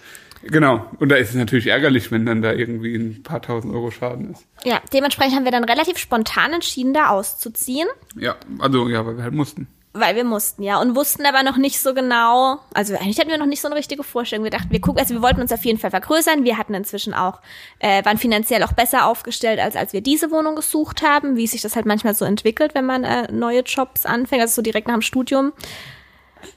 Genau. 0.42 0.86
Und 0.98 1.08
da 1.08 1.16
ist 1.16 1.30
es 1.30 1.34
natürlich 1.34 1.66
ärgerlich, 1.66 2.10
wenn 2.10 2.26
dann 2.26 2.42
da 2.42 2.52
irgendwie 2.52 2.94
ein 2.94 3.22
paar 3.22 3.42
tausend 3.42 3.74
Euro 3.74 3.90
Schaden 3.90 4.32
ist. 4.32 4.46
Ja, 4.64 4.80
dementsprechend 4.92 5.34
haben 5.34 5.44
wir 5.44 5.52
dann 5.52 5.64
relativ 5.64 5.98
spontan 5.98 6.52
entschieden, 6.52 6.94
da 6.94 7.08
auszuziehen. 7.08 7.88
Ja, 8.16 8.36
also 8.58 8.88
ja, 8.88 9.04
weil 9.04 9.16
wir 9.16 9.24
halt 9.24 9.34
mussten. 9.34 9.68
Weil 9.94 10.14
wir 10.14 10.24
mussten, 10.24 10.62
ja. 10.62 10.80
Und 10.80 10.94
wussten 10.94 11.24
aber 11.26 11.42
noch 11.42 11.56
nicht 11.56 11.80
so 11.80 11.94
genau, 11.94 12.58
also 12.74 12.94
eigentlich 12.94 13.18
hatten 13.18 13.30
wir 13.30 13.38
noch 13.38 13.46
nicht 13.46 13.60
so 13.60 13.68
eine 13.68 13.74
richtige 13.74 14.04
Vorstellung. 14.04 14.44
Wir 14.44 14.50
dachten, 14.50 14.70
wir 14.70 14.80
gucken, 14.80 15.00
also 15.00 15.14
wir 15.14 15.22
wollten 15.22 15.40
uns 15.40 15.50
auf 15.50 15.64
jeden 15.64 15.78
Fall 15.78 15.90
vergrößern. 15.90 16.44
Wir 16.44 16.56
hatten 16.56 16.74
inzwischen 16.74 17.14
auch, 17.14 17.40
äh, 17.80 18.04
waren 18.04 18.18
finanziell 18.18 18.62
auch 18.62 18.72
besser 18.72 19.06
aufgestellt, 19.06 19.58
als 19.58 19.76
als 19.76 19.92
wir 19.92 20.02
diese 20.02 20.30
Wohnung 20.30 20.56
gesucht 20.56 21.02
haben, 21.02 21.36
wie 21.36 21.46
sich 21.46 21.62
das 21.62 21.74
halt 21.74 21.86
manchmal 21.86 22.14
so 22.14 22.24
entwickelt, 22.24 22.74
wenn 22.74 22.86
man 22.86 23.02
äh, 23.02 23.32
neue 23.32 23.62
Jobs 23.62 24.06
anfängt, 24.06 24.42
also 24.42 24.56
so 24.56 24.62
direkt 24.62 24.86
nach 24.86 24.94
dem 24.94 25.02
Studium. 25.02 25.52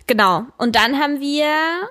Genau. 0.08 0.46
Und 0.58 0.76
dann 0.76 1.00
haben 1.00 1.20
wir 1.20 1.90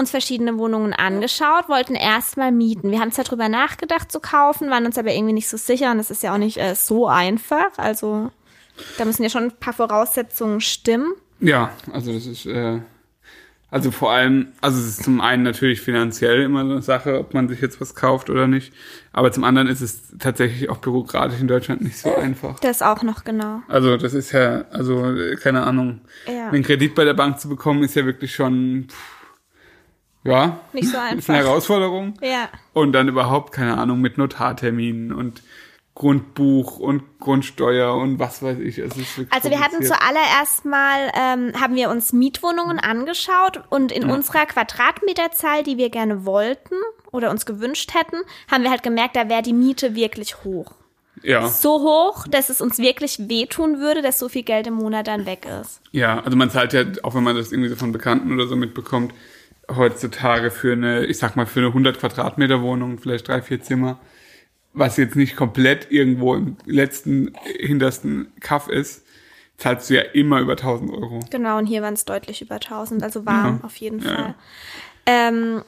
uns 0.00 0.10
verschiedene 0.10 0.58
Wohnungen 0.58 0.92
angeschaut, 0.92 1.68
wollten 1.68 1.94
erstmal 1.94 2.50
mieten. 2.50 2.90
Wir 2.90 2.98
haben 3.00 3.12
zwar 3.12 3.24
drüber 3.24 3.48
nachgedacht 3.48 4.10
zu 4.10 4.18
kaufen, 4.20 4.70
waren 4.70 4.86
uns 4.86 4.98
aber 4.98 5.12
irgendwie 5.12 5.34
nicht 5.34 5.48
so 5.48 5.56
sicher 5.56 5.92
und 5.92 5.98
das 5.98 6.10
ist 6.10 6.22
ja 6.22 6.34
auch 6.34 6.38
nicht 6.38 6.56
äh, 6.58 6.74
so 6.74 7.06
einfach. 7.06 7.70
Also 7.76 8.30
da 8.98 9.04
müssen 9.04 9.22
ja 9.22 9.30
schon 9.30 9.44
ein 9.44 9.52
paar 9.58 9.74
Voraussetzungen 9.74 10.60
stimmen. 10.60 11.12
Ja, 11.40 11.70
also 11.92 12.12
das 12.12 12.26
ist, 12.26 12.46
äh, 12.46 12.80
Also 13.72 13.92
vor 13.92 14.10
allem, 14.10 14.48
also 14.60 14.80
es 14.80 14.86
ist 14.88 15.04
zum 15.04 15.20
einen 15.20 15.44
natürlich 15.44 15.80
finanziell 15.80 16.42
immer 16.42 16.64
so 16.66 16.72
eine 16.72 16.82
Sache, 16.82 17.20
ob 17.20 17.34
man 17.34 17.48
sich 17.48 17.60
jetzt 17.60 17.80
was 17.80 17.94
kauft 17.94 18.28
oder 18.28 18.48
nicht. 18.48 18.72
Aber 19.12 19.30
zum 19.30 19.44
anderen 19.44 19.68
ist 19.68 19.80
es 19.80 20.08
tatsächlich 20.18 20.68
auch 20.70 20.78
bürokratisch 20.78 21.40
in 21.40 21.46
Deutschland 21.46 21.80
nicht 21.82 21.96
so 21.96 22.12
einfach. 22.16 22.58
Das 22.60 22.82
auch 22.82 23.02
noch 23.04 23.22
genau. 23.22 23.62
Also 23.68 23.96
das 23.96 24.12
ist 24.12 24.32
ja, 24.32 24.64
also 24.72 25.14
äh, 25.14 25.36
keine 25.36 25.62
Ahnung, 25.62 26.00
Ja. 26.26 26.48
einen 26.48 26.64
Kredit 26.64 26.96
bei 26.96 27.04
der 27.04 27.14
Bank 27.14 27.38
zu 27.38 27.48
bekommen, 27.48 27.84
ist 27.84 27.94
ja 27.94 28.04
wirklich 28.04 28.34
schon, 28.34 28.86
pff, 28.88 29.19
ja, 30.24 30.60
Nicht 30.72 30.88
so 30.88 30.96
ist 30.96 30.98
eine 30.98 31.10
einfach. 31.10 31.34
Herausforderung. 31.34 32.14
Ja. 32.22 32.48
Und 32.72 32.92
dann 32.92 33.08
überhaupt, 33.08 33.52
keine 33.52 33.78
Ahnung, 33.78 34.00
mit 34.00 34.18
Notarterminen 34.18 35.12
und 35.12 35.42
Grundbuch 35.94 36.78
und 36.78 37.02
Grundsteuer 37.18 37.94
und 37.94 38.18
was 38.18 38.42
weiß 38.42 38.58
ich. 38.60 38.82
Also 38.82 39.50
wir 39.50 39.60
hatten 39.60 39.82
zuallererst 39.82 40.64
mal, 40.64 41.10
ähm, 41.14 41.52
haben 41.60 41.74
wir 41.74 41.90
uns 41.90 42.12
Mietwohnungen 42.12 42.78
angeschaut 42.78 43.62
und 43.68 43.92
in 43.92 44.04
unserer 44.10 44.46
Quadratmeterzahl, 44.46 45.62
die 45.62 45.76
wir 45.76 45.90
gerne 45.90 46.24
wollten 46.24 46.76
oder 47.12 47.30
uns 47.30 47.44
gewünscht 47.44 47.92
hätten, 47.94 48.16
haben 48.50 48.62
wir 48.62 48.70
halt 48.70 48.82
gemerkt, 48.82 49.16
da 49.16 49.28
wäre 49.28 49.42
die 49.42 49.52
Miete 49.52 49.94
wirklich 49.94 50.42
hoch. 50.44 50.72
ja, 51.22 51.48
So 51.48 51.80
hoch, 51.80 52.26
dass 52.28 52.48
es 52.48 52.60
uns 52.62 52.78
wirklich 52.78 53.28
wehtun 53.28 53.78
würde, 53.80 54.00
dass 54.00 54.18
so 54.18 54.28
viel 54.30 54.44
Geld 54.44 54.68
im 54.68 54.74
Monat 54.74 55.06
dann 55.06 55.26
weg 55.26 55.46
ist. 55.60 55.82
ja, 55.90 56.20
also 56.20 56.34
man 56.36 56.50
zahlt 56.50 56.72
ja, 56.72 56.84
auch 57.02 57.14
wenn 57.14 57.24
man 57.24 57.36
das 57.36 57.52
irgendwie 57.52 57.68
so 57.68 57.76
von 57.76 57.92
Bekannten 57.92 58.32
oder 58.32 58.46
so 58.46 58.56
mitbekommt, 58.56 59.12
heutzutage 59.76 60.50
für 60.50 60.72
eine, 60.72 61.04
ich 61.06 61.18
sag 61.18 61.36
mal, 61.36 61.46
für 61.46 61.60
eine 61.60 61.68
100 61.68 61.98
Quadratmeter 61.98 62.62
Wohnung, 62.62 62.98
vielleicht 62.98 63.28
drei, 63.28 63.42
vier 63.42 63.60
Zimmer, 63.62 63.98
was 64.72 64.96
jetzt 64.96 65.16
nicht 65.16 65.36
komplett 65.36 65.90
irgendwo 65.90 66.34
im 66.34 66.56
letzten, 66.64 67.34
hintersten 67.58 68.32
Kaff 68.40 68.68
ist, 68.68 69.04
zahlst 69.56 69.90
du 69.90 69.94
ja 69.94 70.02
immer 70.02 70.40
über 70.40 70.52
1000 70.52 70.90
Euro. 70.92 71.20
Genau, 71.30 71.58
und 71.58 71.66
hier 71.66 71.82
waren 71.82 71.94
es 71.94 72.04
deutlich 72.04 72.40
über 72.42 72.56
1000, 72.56 73.02
also 73.02 73.26
warm 73.26 73.58
Ja. 73.60 73.64
auf 73.66 73.76
jeden 73.76 74.00
Ja. 74.00 74.14
Fall. 74.14 74.34
Ähm, 75.06 75.62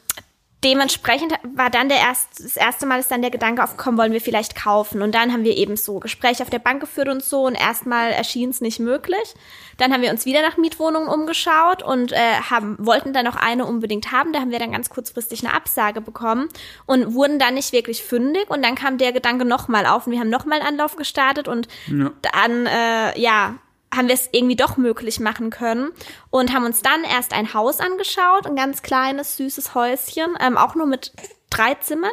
dementsprechend 0.65 1.33
war 1.55 1.71
dann 1.71 1.89
der 1.89 1.99
erst, 1.99 2.43
das 2.45 2.57
erste 2.57 2.87
Mal 2.87 3.01
ist 3.01 3.11
dann 3.11 3.23
der 3.23 3.31
Gedanke 3.31 3.63
aufgekommen, 3.63 3.99
wollen 3.99 4.13
wir 4.13 4.21
vielleicht 4.21 4.55
kaufen. 4.55 5.03
Und 5.03 5.15
dann 5.15 5.33
haben 5.33 5.45
wir 5.45 5.57
eben 5.57 5.77
so 5.77 5.99
Gespräche 6.01 6.43
auf 6.43 6.51
der 6.51 6.59
Bank 6.59 6.81
geführt 6.81 7.09
und 7.09 7.23
so 7.23 7.47
und 7.47 7.55
erstmal 7.55 8.11
erschien 8.13 8.51
es 8.51 8.61
nicht 8.61 8.79
möglich. 8.79 9.35
Dann 9.79 9.93
haben 9.93 10.03
wir 10.03 10.11
uns 10.11 10.27
wieder 10.27 10.43
nach 10.43 10.57
Mietwohnungen 10.57 11.09
umgeschaut 11.09 11.83
und 11.83 12.13
äh, 12.13 12.17
haben, 12.51 12.77
wollten 12.79 13.13
dann 13.13 13.27
auch 13.27 13.37
eine 13.37 13.67
unbedingt 13.67 14.13
haben. 14.13 14.33
Da 14.33 14.41
haben 14.41 14.51
wir 14.51 14.59
dann 14.59 14.73
ganz 14.73 14.91
kurzfristig 14.91 15.45
eine 15.45 15.55
Absage 15.55 16.01
bekommen 16.01 16.49
und 16.87 17.15
wurden 17.15 17.39
dann 17.39 17.55
nicht 17.55 17.73
wirklich 17.73 18.03
fündig. 18.03 18.49
Und 18.49 18.63
dann 18.65 18.75
kam 18.75 18.99
der 18.99 19.13
Gedanke 19.13 19.45
nochmal 19.45 19.87
auf 19.87 20.07
und 20.07 20.13
wir 20.13 20.21
haben 20.21 20.31
nochmal 20.31 20.61
einen 20.61 20.69
Anlauf 20.69 20.97
gestartet 20.97 21.49
und 21.49 21.69
Ja. 21.89 22.11
dann, 22.23 22.67
äh, 22.67 23.19
ja, 23.21 23.57
haben 23.95 24.09
wir 24.09 24.15
es 24.15 24.29
irgendwie 24.33 24.57
doch 24.57 24.77
möglich 24.77 25.21
machen 25.21 25.51
können 25.51 25.91
und 26.31 26.53
haben 26.53 26.65
uns 26.65 26.83
dann 26.83 27.05
erst 27.05 27.33
ein 27.35 27.55
Haus 27.55 27.79
angeschaut, 27.79 28.47
ein 28.47 28.57
ganz 28.57 28.83
kleines, 28.83 29.37
süßes 29.37 29.75
Häuschen, 29.75 30.35
ähm, 30.41 30.57
auch 30.57 30.75
nur 30.75 30.87
mit 30.87 31.13
drei 31.51 31.75
Zimmern. 31.75 32.13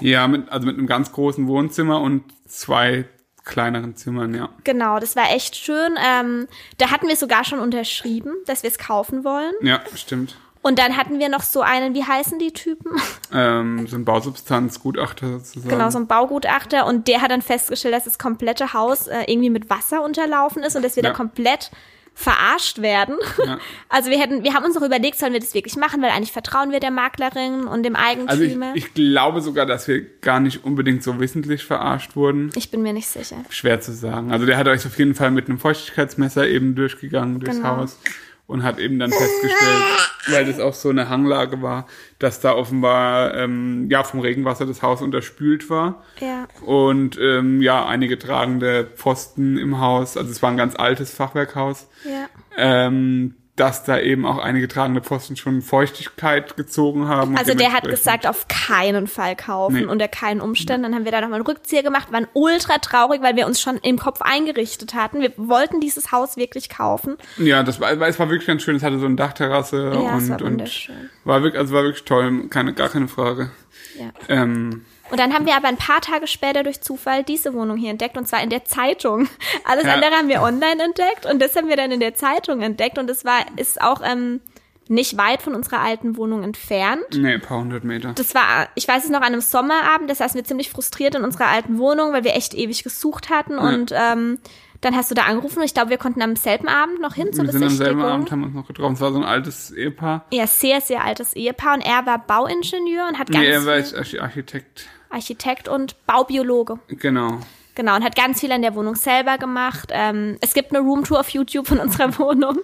Ja, 0.00 0.28
mit, 0.28 0.50
also 0.50 0.66
mit 0.66 0.76
einem 0.76 0.86
ganz 0.86 1.12
großen 1.12 1.46
Wohnzimmer 1.48 2.00
und 2.00 2.24
zwei 2.46 3.06
kleineren 3.44 3.96
Zimmern, 3.96 4.34
ja. 4.34 4.50
Genau, 4.64 4.98
das 4.98 5.16
war 5.16 5.32
echt 5.32 5.56
schön. 5.56 5.96
Ähm, 5.98 6.46
da 6.78 6.90
hatten 6.90 7.08
wir 7.08 7.16
sogar 7.16 7.44
schon 7.44 7.58
unterschrieben, 7.58 8.32
dass 8.46 8.62
wir 8.62 8.70
es 8.70 8.78
kaufen 8.78 9.24
wollen. 9.24 9.54
Ja, 9.62 9.82
stimmt. 9.94 10.36
Und 10.62 10.78
dann 10.78 10.96
hatten 10.96 11.18
wir 11.18 11.28
noch 11.28 11.42
so 11.42 11.60
einen, 11.60 11.92
wie 11.94 12.04
heißen 12.04 12.38
die 12.38 12.52
Typen? 12.52 12.92
Ähm, 13.34 13.86
so 13.86 13.96
ein 13.96 14.04
Bausubstanzgutachter 14.04 15.38
sozusagen. 15.38 15.70
Genau, 15.70 15.88
so 15.88 15.96
ein 15.98 16.06
Baugutachter. 16.06 16.84
Und 16.86 17.08
der 17.08 17.22
hat 17.22 17.30
dann 17.30 17.40
festgestellt, 17.40 17.94
dass 17.94 18.04
das 18.04 18.18
komplette 18.18 18.74
Haus 18.74 19.06
äh, 19.06 19.22
irgendwie 19.26 19.48
mit 19.48 19.70
Wasser 19.70 20.04
unterlaufen 20.04 20.62
ist 20.62 20.76
und 20.76 20.82
dass 20.84 20.96
wir 20.96 21.02
Ja. 21.02 21.10
da 21.10 21.16
komplett 21.16 21.70
verarscht 22.14 22.82
werden. 22.82 23.16
Ja. 23.44 23.58
Also 23.88 24.10
wir 24.10 24.18
hätten, 24.20 24.42
wir 24.44 24.52
haben 24.52 24.64
uns 24.64 24.74
noch 24.74 24.82
überlegt, 24.82 25.18
sollen 25.18 25.32
wir 25.32 25.40
das 25.40 25.54
wirklich 25.54 25.76
machen, 25.76 26.02
weil 26.02 26.10
eigentlich 26.10 26.32
vertrauen 26.32 26.70
wir 26.72 26.78
der 26.80 26.90
Maklerin 26.90 27.64
und 27.64 27.84
dem 27.84 27.96
Eigentümer. 27.96 28.66
Also 28.66 28.74
ich, 28.74 28.84
ich 28.86 28.94
glaube 28.94 29.40
sogar, 29.40 29.64
dass 29.64 29.88
wir 29.88 30.02
gar 30.20 30.40
nicht 30.40 30.62
unbedingt 30.64 31.02
so 31.02 31.18
wissentlich 31.20 31.64
verarscht 31.64 32.14
wurden. 32.16 32.50
Ich 32.54 32.70
bin 32.70 32.82
mir 32.82 32.92
nicht 32.92 33.08
sicher. 33.08 33.36
Schwer 33.48 33.80
zu 33.80 33.92
sagen. 33.92 34.30
Also 34.30 34.44
der 34.44 34.58
hat 34.58 34.68
euch 34.68 34.84
auf 34.86 34.98
jeden 34.98 35.14
Fall 35.14 35.30
mit 35.30 35.48
einem 35.48 35.58
Feuchtigkeitsmesser 35.58 36.46
eben 36.46 36.74
durchgegangen 36.74 37.40
durchs 37.40 37.56
Genau. 37.56 37.76
Haus 37.78 37.98
und 38.46 38.62
hat 38.62 38.78
eben 38.78 38.98
dann 38.98 39.10
festgestellt, 39.12 39.82
weil 40.28 40.44
das 40.44 40.60
auch 40.60 40.74
so 40.74 40.90
eine 40.90 41.08
Hanglage 41.08 41.62
war, 41.62 41.86
dass 42.18 42.40
da 42.40 42.52
offenbar 42.54 43.34
ähm, 43.34 43.88
ja 43.90 44.02
vom 44.04 44.20
Regenwasser 44.20 44.66
das 44.66 44.82
Haus 44.82 45.00
unterspült 45.02 45.70
war. 45.70 46.02
Ja. 46.20 46.46
Und 46.64 47.18
ähm, 47.20 47.62
ja, 47.62 47.86
einige 47.86 48.18
tragende 48.18 48.84
Pfosten 48.94 49.56
im 49.58 49.80
Haus, 49.80 50.16
also 50.16 50.30
es 50.30 50.42
war 50.42 50.50
ein 50.50 50.56
ganz 50.56 50.76
altes 50.76 51.12
Fachwerkhaus, 51.14 51.88
Ja. 52.04 52.26
ähm, 52.56 53.36
dass 53.56 53.84
da 53.84 53.98
eben 53.98 54.24
auch 54.24 54.38
einige 54.38 54.66
tragende 54.66 55.02
Pfosten 55.02 55.36
schon 55.36 55.60
Feuchtigkeit 55.60 56.56
gezogen 56.56 57.08
haben. 57.08 57.36
Also 57.36 57.52
der 57.52 57.72
hat 57.74 57.84
gesagt, 57.84 58.26
auf 58.26 58.48
keinen 58.48 59.06
Fall 59.06 59.36
kaufen, 59.36 59.76
Nee. 59.76 59.84
unter 59.84 60.08
keinen 60.08 60.40
Umständen. 60.40 60.84
Dann 60.84 60.94
haben 60.94 61.04
wir 61.04 61.12
da 61.12 61.20
nochmal 61.20 61.40
einen 61.40 61.46
Rückzieher 61.46 61.82
gemacht, 61.82 62.10
waren 62.12 62.26
ultra 62.32 62.78
traurig, 62.78 63.20
weil 63.20 63.36
wir 63.36 63.46
uns 63.46 63.60
schon 63.60 63.76
im 63.76 63.98
Kopf 63.98 64.22
eingerichtet 64.22 64.94
hatten. 64.94 65.20
Wir 65.20 65.32
wollten 65.36 65.80
dieses 65.80 66.12
Haus 66.12 66.38
wirklich 66.38 66.70
kaufen. 66.70 67.16
Ja, 67.36 67.62
das 67.62 67.78
war, 67.78 67.92
es 67.92 68.18
war 68.18 68.30
wirklich 68.30 68.46
ganz 68.46 68.62
schön. 68.62 68.76
Es 68.76 68.82
hatte 68.82 68.98
so 68.98 69.04
eine 69.06 69.16
Dachterrasse 69.16 69.90
Ja, 69.94 70.14
und, 70.16 70.30
war 70.30 70.42
und 70.42 70.88
war 71.24 71.42
wirklich, 71.42 71.60
also 71.60 71.74
war 71.74 71.82
wirklich 71.82 72.04
toll, 72.04 72.48
keine, 72.48 72.72
gar 72.72 72.88
keine 72.88 73.08
Frage. 73.08 73.50
Ja. 73.98 74.10
Ähm, 74.30 74.86
Und 75.12 75.20
dann 75.20 75.34
haben 75.34 75.44
wir 75.46 75.54
aber 75.56 75.68
ein 75.68 75.76
paar 75.76 76.00
Tage 76.00 76.26
später 76.26 76.62
durch 76.62 76.80
Zufall 76.80 77.22
diese 77.22 77.52
Wohnung 77.54 77.76
hier 77.76 77.90
entdeckt 77.90 78.16
und 78.16 78.26
zwar 78.26 78.42
in 78.42 78.48
der 78.50 78.64
Zeitung. 78.64 79.28
Alles 79.64 79.84
Ja. 79.84 79.92
andere 79.94 80.12
haben 80.12 80.28
wir 80.28 80.42
online 80.42 80.82
entdeckt 80.82 81.26
und 81.30 81.40
das 81.40 81.54
haben 81.54 81.68
wir 81.68 81.76
dann 81.76 81.92
in 81.92 82.00
der 82.00 82.14
Zeitung 82.14 82.62
entdeckt 82.62 82.98
und 82.98 83.08
es 83.10 83.24
war 83.24 83.44
ist 83.56 83.80
auch 83.80 84.00
ähm, 84.02 84.40
nicht 84.88 85.16
weit 85.16 85.42
von 85.42 85.54
unserer 85.54 85.80
alten 85.80 86.16
Wohnung 86.16 86.42
entfernt. 86.42 87.04
nee, 87.14 87.34
ein 87.34 87.40
paar 87.40 87.58
hundert 87.60 87.84
Meter. 87.84 88.12
Das 88.14 88.34
war, 88.34 88.68
ich 88.74 88.88
weiß 88.88 89.04
es 89.04 89.10
noch, 89.10 89.20
an 89.20 89.26
einem 89.26 89.40
Sommerabend, 89.40 90.10
da 90.10 90.14
saßen 90.14 90.34
wir 90.36 90.44
ziemlich 90.44 90.70
frustriert 90.70 91.14
in 91.14 91.22
unserer 91.24 91.46
alten 91.46 91.78
Wohnung, 91.78 92.12
weil 92.12 92.24
wir 92.24 92.34
echt 92.34 92.54
ewig 92.54 92.82
gesucht 92.82 93.30
hatten 93.30 93.58
und 93.58 93.92
ähm, 93.94 94.38
dann 94.80 94.96
hast 94.96 95.10
du 95.12 95.14
da 95.14 95.22
angerufen 95.22 95.58
und 95.60 95.64
ich 95.64 95.74
glaube, 95.74 95.90
wir 95.90 95.98
konnten 95.98 96.20
am 96.22 96.34
selben 96.34 96.66
Abend 96.68 97.00
noch 97.00 97.14
hin 97.14 97.32
zur 97.32 97.44
Wir 97.44 97.52
sind 97.52 97.62
am 97.62 97.68
selben 97.68 97.78
Besichtigung. 97.98 98.04
Abend, 98.12 98.32
haben 98.32 98.42
uns 98.42 98.54
noch 98.54 98.66
getroffen. 98.66 98.94
Es 98.94 99.00
war 99.00 99.12
so 99.12 99.18
ein 99.18 99.24
altes 99.24 99.70
Ehepaar. 99.70 100.24
Ja, 100.32 100.46
sehr, 100.48 100.80
sehr 100.80 101.04
altes 101.04 101.34
Ehepaar 101.34 101.74
und 101.74 101.82
er 101.82 102.04
war 102.04 102.18
Bauingenieur 102.18 103.06
und 103.08 103.18
hat 103.18 103.30
ganz 103.30 103.38
Nee, 103.44 103.50
er 103.52 103.64
war 103.64 104.22
Architekt. 104.22 104.88
Architekt 105.12 105.68
und 105.68 105.96
Baubiologe. 106.06 106.78
Genau. 106.88 107.38
Genau, 107.74 107.96
und 107.96 108.04
hat 108.04 108.16
ganz 108.16 108.40
viel 108.40 108.52
an 108.52 108.60
der 108.62 108.74
Wohnung 108.74 108.96
selber 108.96 109.38
gemacht. 109.38 109.88
Ähm, 109.92 110.36
es 110.40 110.52
gibt 110.52 110.74
eine 110.74 110.80
Roomtour 110.84 111.20
auf 111.20 111.30
YouTube 111.30 111.66
von 111.66 111.78
unserer 111.78 112.18
Wohnung. 112.18 112.58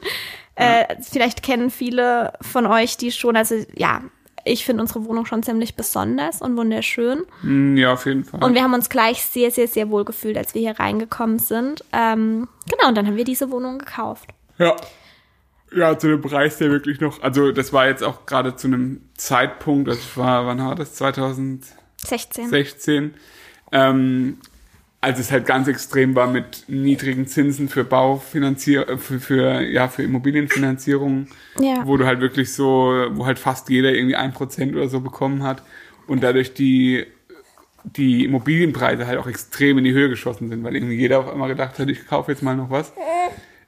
Äh, 0.55 0.97
vielleicht 1.01 1.43
kennen 1.43 1.71
viele 1.71 2.33
von 2.43 2.67
euch 2.67 2.97
die 2.99 3.11
schon. 3.13 3.37
Also 3.37 3.55
ja, 3.75 4.03
ich 4.45 4.65
finde 4.67 4.83
unsere 4.83 5.05
Wohnung 5.07 5.25
schon 5.25 5.43
ziemlich 5.43 5.77
besonders 5.77 6.43
und 6.43 6.57
wunderschön. 6.57 7.23
Hm, 7.43 7.77
Ja, 7.77 7.93
auf 7.95 8.05
jeden 8.07 8.25
Fall. 8.25 8.43
Und 8.43 8.55
wir 8.55 8.63
haben 8.63 8.75
uns 8.75 8.89
gleich 8.91 9.23
sehr, 9.23 9.51
sehr, 9.51 9.69
sehr 9.69 9.89
wohl 9.91 10.05
gefühlt, 10.05 10.37
als 10.37 10.55
wir 10.55 10.61
hier 10.61 10.79
reingekommen 10.79 11.39
sind. 11.39 11.85
Ähm, 11.93 12.49
genau, 12.71 12.89
und 12.89 12.97
dann 12.97 13.07
haben 13.07 13.17
wir 13.17 13.25
diese 13.25 13.51
Wohnung 13.51 13.79
gekauft. 13.79 14.29
Ja. 14.59 14.75
Ja, 15.75 15.99
zu 15.99 16.09
dem 16.09 16.23
Preis, 16.23 16.57
der 16.57 16.71
wirklich 16.71 16.99
noch, 17.01 17.23
also 17.23 17.53
das 17.53 17.73
war 17.75 17.87
jetzt 17.89 18.03
auch 18.03 18.25
gerade 18.25 18.57
zu 18.57 18.69
einem 18.69 19.03
Zeitpunkt, 19.19 19.89
das 19.89 20.17
war, 20.17 20.47
wann 20.47 20.59
war 20.65 20.75
das? 20.75 20.95
2016, 20.95 21.78
16. 22.49 23.15
ähm, 23.73 24.39
als 25.01 25.21
es 25.21 25.31
halt 25.31 25.47
ganz 25.47 25.69
extrem 25.69 26.17
war 26.17 26.27
mit 26.27 26.65
niedrigen 26.67 27.27
Zinsen 27.29 27.69
für 27.69 27.85
Baufinanzier, 27.85 28.89
äh, 28.89 28.97
für, 28.99 29.21
für, 29.21 29.61
ja, 29.61 29.89
für 29.89 30.03
Immobilienfinanzierung, 30.03 31.29
Ja. 31.61 31.83
wo 31.87 31.97
du 31.97 32.07
halt 32.07 32.21
wirklich 32.21 32.53
so, 32.53 33.07
wo 33.11 33.27
halt 33.27 33.39
fast 33.39 33.69
jeder 33.71 33.93
irgendwie 33.93 34.17
ein 34.17 34.33
Prozent 34.33 34.75
oder 34.75 34.89
so 34.89 35.01
bekommen 35.01 35.43
hat 35.45 35.63
und 36.09 36.23
dadurch 36.23 36.53
die, 36.55 37.07
die 37.85 38.25
Immobilienpreise 38.25 39.07
halt 39.07 39.19
auch 39.19 39.29
extrem 39.29 39.79
in 39.79 39.85
die 39.85 39.93
Höhe 39.93 40.09
geschossen 40.09 40.49
sind, 40.49 40.65
weil 40.65 40.75
irgendwie 40.75 40.97
jeder 40.97 41.21
auf 41.21 41.29
einmal 41.31 41.49
gedacht 41.49 41.79
hat, 41.79 41.89
ich 41.89 42.07
kaufe 42.07 42.33
jetzt 42.33 42.43
mal 42.43 42.57
noch 42.57 42.71
was. 42.71 42.93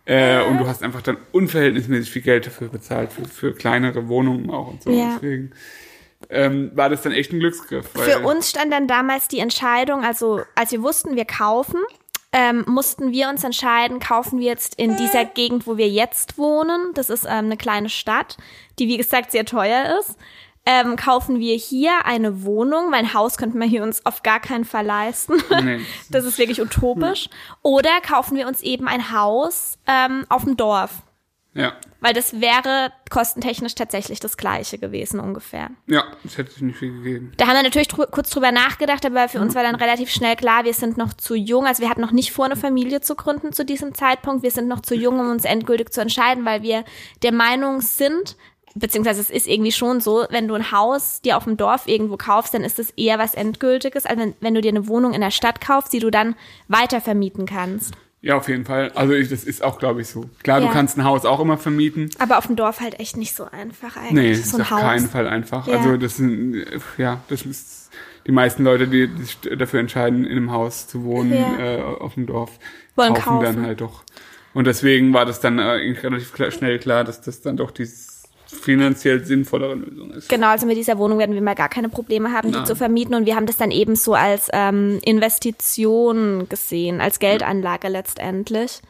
Äh, 0.06 0.42
und 0.42 0.58
du 0.58 0.66
hast 0.66 0.82
einfach 0.82 1.02
dann 1.02 1.18
unverhältnismäßig 1.30 2.10
viel 2.10 2.22
Geld 2.22 2.46
dafür 2.46 2.68
bezahlt, 2.68 3.12
für, 3.12 3.24
für 3.26 3.52
kleinere 3.54 4.08
Wohnungen 4.08 4.50
auch 4.50 4.68
und 4.72 4.82
so. 4.82 4.90
Ja. 4.90 5.14
Deswegen 5.14 5.52
ähm, 6.28 6.70
war 6.74 6.88
das 6.88 7.02
dann 7.02 7.12
echt 7.12 7.32
ein 7.32 7.40
Glücksgriff. 7.40 7.88
Für 7.94 8.20
uns 8.20 8.50
stand 8.50 8.72
dann 8.72 8.86
damals 8.86 9.28
die 9.28 9.38
Entscheidung, 9.38 10.04
also 10.04 10.42
als 10.54 10.72
wir 10.72 10.82
wussten, 10.82 11.16
wir 11.16 11.24
kaufen, 11.24 11.80
ähm, 12.32 12.64
mussten 12.66 13.10
wir 13.10 13.28
uns 13.28 13.42
entscheiden, 13.42 13.98
kaufen 13.98 14.38
wir 14.38 14.46
jetzt 14.46 14.76
in 14.76 14.96
dieser 14.96 15.24
Gegend, 15.24 15.66
wo 15.66 15.76
wir 15.76 15.88
jetzt 15.88 16.38
wohnen. 16.38 16.92
Das 16.94 17.10
ist 17.10 17.24
ähm, 17.24 17.46
eine 17.46 17.56
kleine 17.56 17.88
Stadt, 17.88 18.36
die 18.78 18.86
wie 18.86 18.98
gesagt 18.98 19.32
sehr 19.32 19.44
teuer 19.44 19.98
ist. 19.98 20.16
Ähm, 20.66 20.94
kaufen 20.96 21.40
wir 21.40 21.56
hier 21.56 22.04
eine 22.04 22.44
Wohnung, 22.44 22.90
mein 22.90 23.14
Haus 23.14 23.38
könnten 23.38 23.58
wir 23.58 23.66
hier 23.66 23.82
uns 23.82 24.04
auf 24.04 24.22
gar 24.22 24.40
keinen 24.40 24.64
Fall 24.64 24.84
leisten. 24.84 25.42
Nee. 25.62 25.80
Das 26.10 26.24
ist 26.24 26.38
wirklich 26.38 26.60
utopisch. 26.60 27.28
Oder 27.62 28.00
kaufen 28.06 28.36
wir 28.36 28.46
uns 28.46 28.60
eben 28.60 28.86
ein 28.86 29.10
Haus 29.10 29.78
ähm, 29.86 30.26
auf 30.28 30.44
dem 30.44 30.56
Dorf. 30.56 31.02
Ja. 31.52 31.72
Weil 32.00 32.14
das 32.14 32.40
wäre 32.40 32.92
kostentechnisch 33.10 33.74
tatsächlich 33.74 34.20
das 34.20 34.36
gleiche 34.36 34.78
gewesen 34.78 35.20
ungefähr. 35.20 35.70
Ja, 35.86 36.04
das 36.22 36.38
hätte 36.38 36.52
sich 36.52 36.62
nicht 36.62 36.78
viel 36.78 36.92
gegeben. 36.92 37.32
Da 37.36 37.46
haben 37.46 37.56
wir 37.56 37.62
natürlich 37.62 37.88
drü 37.88 38.06
kurz 38.10 38.30
drüber 38.30 38.52
nachgedacht, 38.52 39.04
aber 39.04 39.28
für 39.28 39.40
uns 39.40 39.54
war 39.54 39.62
dann 39.62 39.74
relativ 39.74 40.10
schnell 40.10 40.36
klar, 40.36 40.64
wir 40.64 40.74
sind 40.74 40.96
noch 40.96 41.12
zu 41.12 41.34
jung. 41.34 41.66
Also 41.66 41.82
wir 41.82 41.90
hatten 41.90 42.00
noch 42.00 42.12
nicht 42.12 42.32
vor, 42.32 42.44
eine 42.44 42.56
Familie 42.56 43.00
zu 43.00 43.16
gründen 43.16 43.52
zu 43.52 43.64
diesem 43.64 43.94
Zeitpunkt. 43.94 44.42
Wir 44.42 44.50
sind 44.50 44.68
noch 44.68 44.80
zu 44.80 44.94
jung, 44.94 45.18
um 45.18 45.30
uns 45.30 45.44
endgültig 45.44 45.92
zu 45.92 46.00
entscheiden, 46.00 46.44
weil 46.44 46.62
wir 46.62 46.84
der 47.22 47.32
Meinung 47.32 47.80
sind, 47.80 48.36
beziehungsweise 48.74 49.20
es 49.20 49.30
ist 49.30 49.48
irgendwie 49.48 49.72
schon 49.72 50.00
so, 50.00 50.26
wenn 50.30 50.48
du 50.48 50.54
ein 50.54 50.70
Haus 50.70 51.20
dir 51.20 51.36
auf 51.36 51.44
dem 51.44 51.56
Dorf 51.56 51.88
irgendwo 51.88 52.16
kaufst, 52.16 52.54
dann 52.54 52.62
ist 52.62 52.78
es 52.78 52.90
eher 52.92 53.18
was 53.18 53.34
Endgültiges, 53.34 54.06
als 54.06 54.18
wenn, 54.18 54.34
wenn 54.40 54.54
du 54.54 54.60
dir 54.60 54.70
eine 54.70 54.86
Wohnung 54.86 55.12
in 55.12 55.20
der 55.20 55.32
Stadt 55.32 55.60
kaufst, 55.60 55.92
die 55.92 55.98
du 55.98 56.10
dann 56.10 56.36
weiter 56.68 57.00
vermieten 57.00 57.44
kannst. 57.46 57.94
Ja, 58.22 58.36
auf 58.36 58.48
jeden 58.48 58.66
Fall. 58.66 58.90
Also 58.94 59.14
ich, 59.14 59.30
das 59.30 59.44
ist 59.44 59.62
auch, 59.64 59.78
glaube 59.78 60.02
ich, 60.02 60.08
so. 60.08 60.28
Klar, 60.42 60.60
Ja. 60.60 60.66
du 60.66 60.72
kannst 60.72 60.98
ein 60.98 61.04
Haus 61.04 61.24
auch 61.24 61.40
immer 61.40 61.56
vermieten. 61.56 62.10
Aber 62.18 62.36
auf 62.36 62.46
dem 62.46 62.56
Dorf 62.56 62.80
halt 62.80 63.00
echt 63.00 63.16
nicht 63.16 63.34
so 63.34 63.44
einfach 63.50 63.96
eigentlich. 63.96 64.12
Nee, 64.12 64.34
so 64.34 64.56
ist 64.58 64.60
auf 64.62 64.70
Haus. 64.70 64.80
keinen 64.80 65.08
Fall 65.08 65.26
einfach. 65.26 65.66
Ja. 65.66 65.78
Also 65.78 65.96
das 65.96 66.16
sind, 66.16 66.54
äh, 66.54 66.78
ja, 66.98 67.20
das 67.28 67.42
ist 67.46 67.90
die 68.26 68.32
meisten 68.32 68.62
Leute, 68.62 68.86
die 68.88 69.08
sich 69.22 69.38
dafür 69.56 69.80
entscheiden, 69.80 70.24
in 70.26 70.32
einem 70.32 70.52
Haus 70.52 70.86
zu 70.86 71.04
wohnen, 71.04 71.32
Ja. 71.32 71.58
äh, 71.58 71.80
auf 71.82 72.14
dem 72.14 72.26
Dorf, 72.26 72.50
Wollen 72.94 73.14
kaufen, 73.14 73.24
kaufen. 73.24 73.44
dann 73.56 73.64
halt 73.66 73.80
doch. 73.80 74.04
Und 74.52 74.66
deswegen 74.66 75.14
war 75.14 75.24
das 75.24 75.40
dann 75.40 75.58
äh, 75.58 75.62
eigentlich 75.62 76.02
relativ 76.04 76.32
klar, 76.34 76.50
schnell 76.50 76.78
klar, 76.78 77.04
dass 77.04 77.22
das 77.22 77.40
dann 77.40 77.56
doch 77.56 77.70
die 77.70 77.86
finanziell 78.50 79.24
sinnvollere 79.24 79.74
Lösung 79.74 80.10
ist. 80.10 80.28
Genau, 80.28 80.48
also 80.48 80.66
mit 80.66 80.76
dieser 80.76 80.98
Wohnung 80.98 81.18
werden 81.18 81.34
wir 81.34 81.42
mal 81.42 81.54
gar 81.54 81.68
keine 81.68 81.88
Probleme 81.88 82.32
haben, 82.32 82.50
die 82.50 82.58
Nein. 82.58 82.66
zu 82.66 82.76
vermieten. 82.76 83.14
Und 83.14 83.26
wir 83.26 83.36
haben 83.36 83.46
das 83.46 83.56
dann 83.56 83.70
eben 83.70 83.96
so 83.96 84.14
als 84.14 84.48
ähm, 84.52 84.98
Investition 85.02 86.48
gesehen, 86.48 87.00
als 87.00 87.18
Geldanlage 87.18 87.88
letztendlich. 87.88 88.80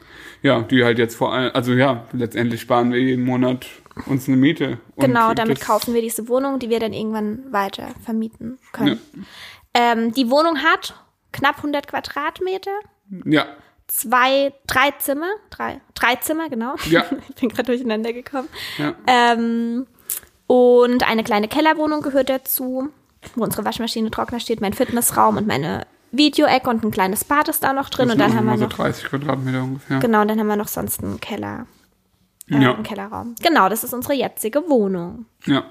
Ja, 0.42 0.62
die 0.62 0.84
halt 0.84 0.98
jetzt 0.98 1.14
vor 1.14 1.32
allem, 1.32 1.50
also 1.54 1.72
ja, 1.72 2.06
letztendlich 2.12 2.60
sparen 2.60 2.92
wir 2.92 3.00
jeden 3.00 3.24
Monat 3.24 3.66
uns 4.06 4.28
eine 4.28 4.36
Miete. 4.36 4.78
Genau, 4.96 5.34
damit 5.34 5.60
kaufen 5.60 5.94
wir 5.94 6.02
diese 6.02 6.28
Wohnung, 6.28 6.58
die 6.58 6.70
wir 6.70 6.80
dann 6.80 6.92
irgendwann 6.92 7.52
weiter 7.52 7.88
vermieten 8.02 8.58
können. 8.72 8.98
Ähm, 9.74 10.12
die 10.12 10.30
Wohnung 10.30 10.58
hat 10.58 10.94
knapp 11.32 11.58
100 11.58 11.86
Quadratmeter, 11.86 12.72
Ja, 13.24 13.46
zwei, 13.90 14.52
drei 14.66 14.92
Zimmer, 14.98 15.30
drei, 15.50 15.80
drei 15.94 16.16
Zimmer, 16.16 16.48
genau. 16.48 16.74
Ja. 16.88 17.04
ich 17.28 17.34
bin 17.36 17.48
gerade 17.48 17.64
durcheinander 17.64 18.12
gekommen. 18.12 18.48
ja. 18.78 18.94
Ähm, 19.06 19.86
und 20.46 21.08
eine 21.08 21.22
kleine 21.22 21.46
Kellerwohnung 21.46 22.02
gehört 22.02 22.28
dazu, 22.28 22.88
wo 23.36 23.44
unsere 23.44 23.64
Waschmaschine, 23.64 24.10
Trockner 24.10 24.40
steht, 24.40 24.60
mein 24.60 24.72
Fitnessraum 24.72 25.36
und 25.36 25.46
meine 25.46 25.86
Videoecke 26.10 26.68
und 26.68 26.82
ein 26.82 26.90
kleines 26.90 27.22
Bad 27.24 27.48
ist 27.48 27.62
da 27.62 27.72
noch 27.72 27.88
drin. 27.88 28.06
Das 28.08 28.14
und 28.14 28.20
dann 28.20 28.34
haben 28.36 28.46
wir 28.46 28.58
so 28.58 28.64
noch, 28.64 28.72
30 28.72 29.04
Quadratmeter 29.04 29.62
ungefähr. 29.62 30.00
genau, 30.00 30.22
und 30.22 30.28
dann 30.28 30.40
haben 30.40 30.48
wir 30.48 30.56
noch 30.56 30.66
sonst 30.66 31.04
einen 31.04 31.20
Keller, 31.20 31.66
äh, 32.50 32.58
Ja. 32.60 32.74
einen 32.74 32.82
Kellerraum. 32.82 33.36
Genau, 33.40 33.68
das 33.68 33.84
ist 33.84 33.94
unsere 33.94 34.14
jetzige 34.14 34.68
Wohnung. 34.68 35.26
Ja. 35.46 35.64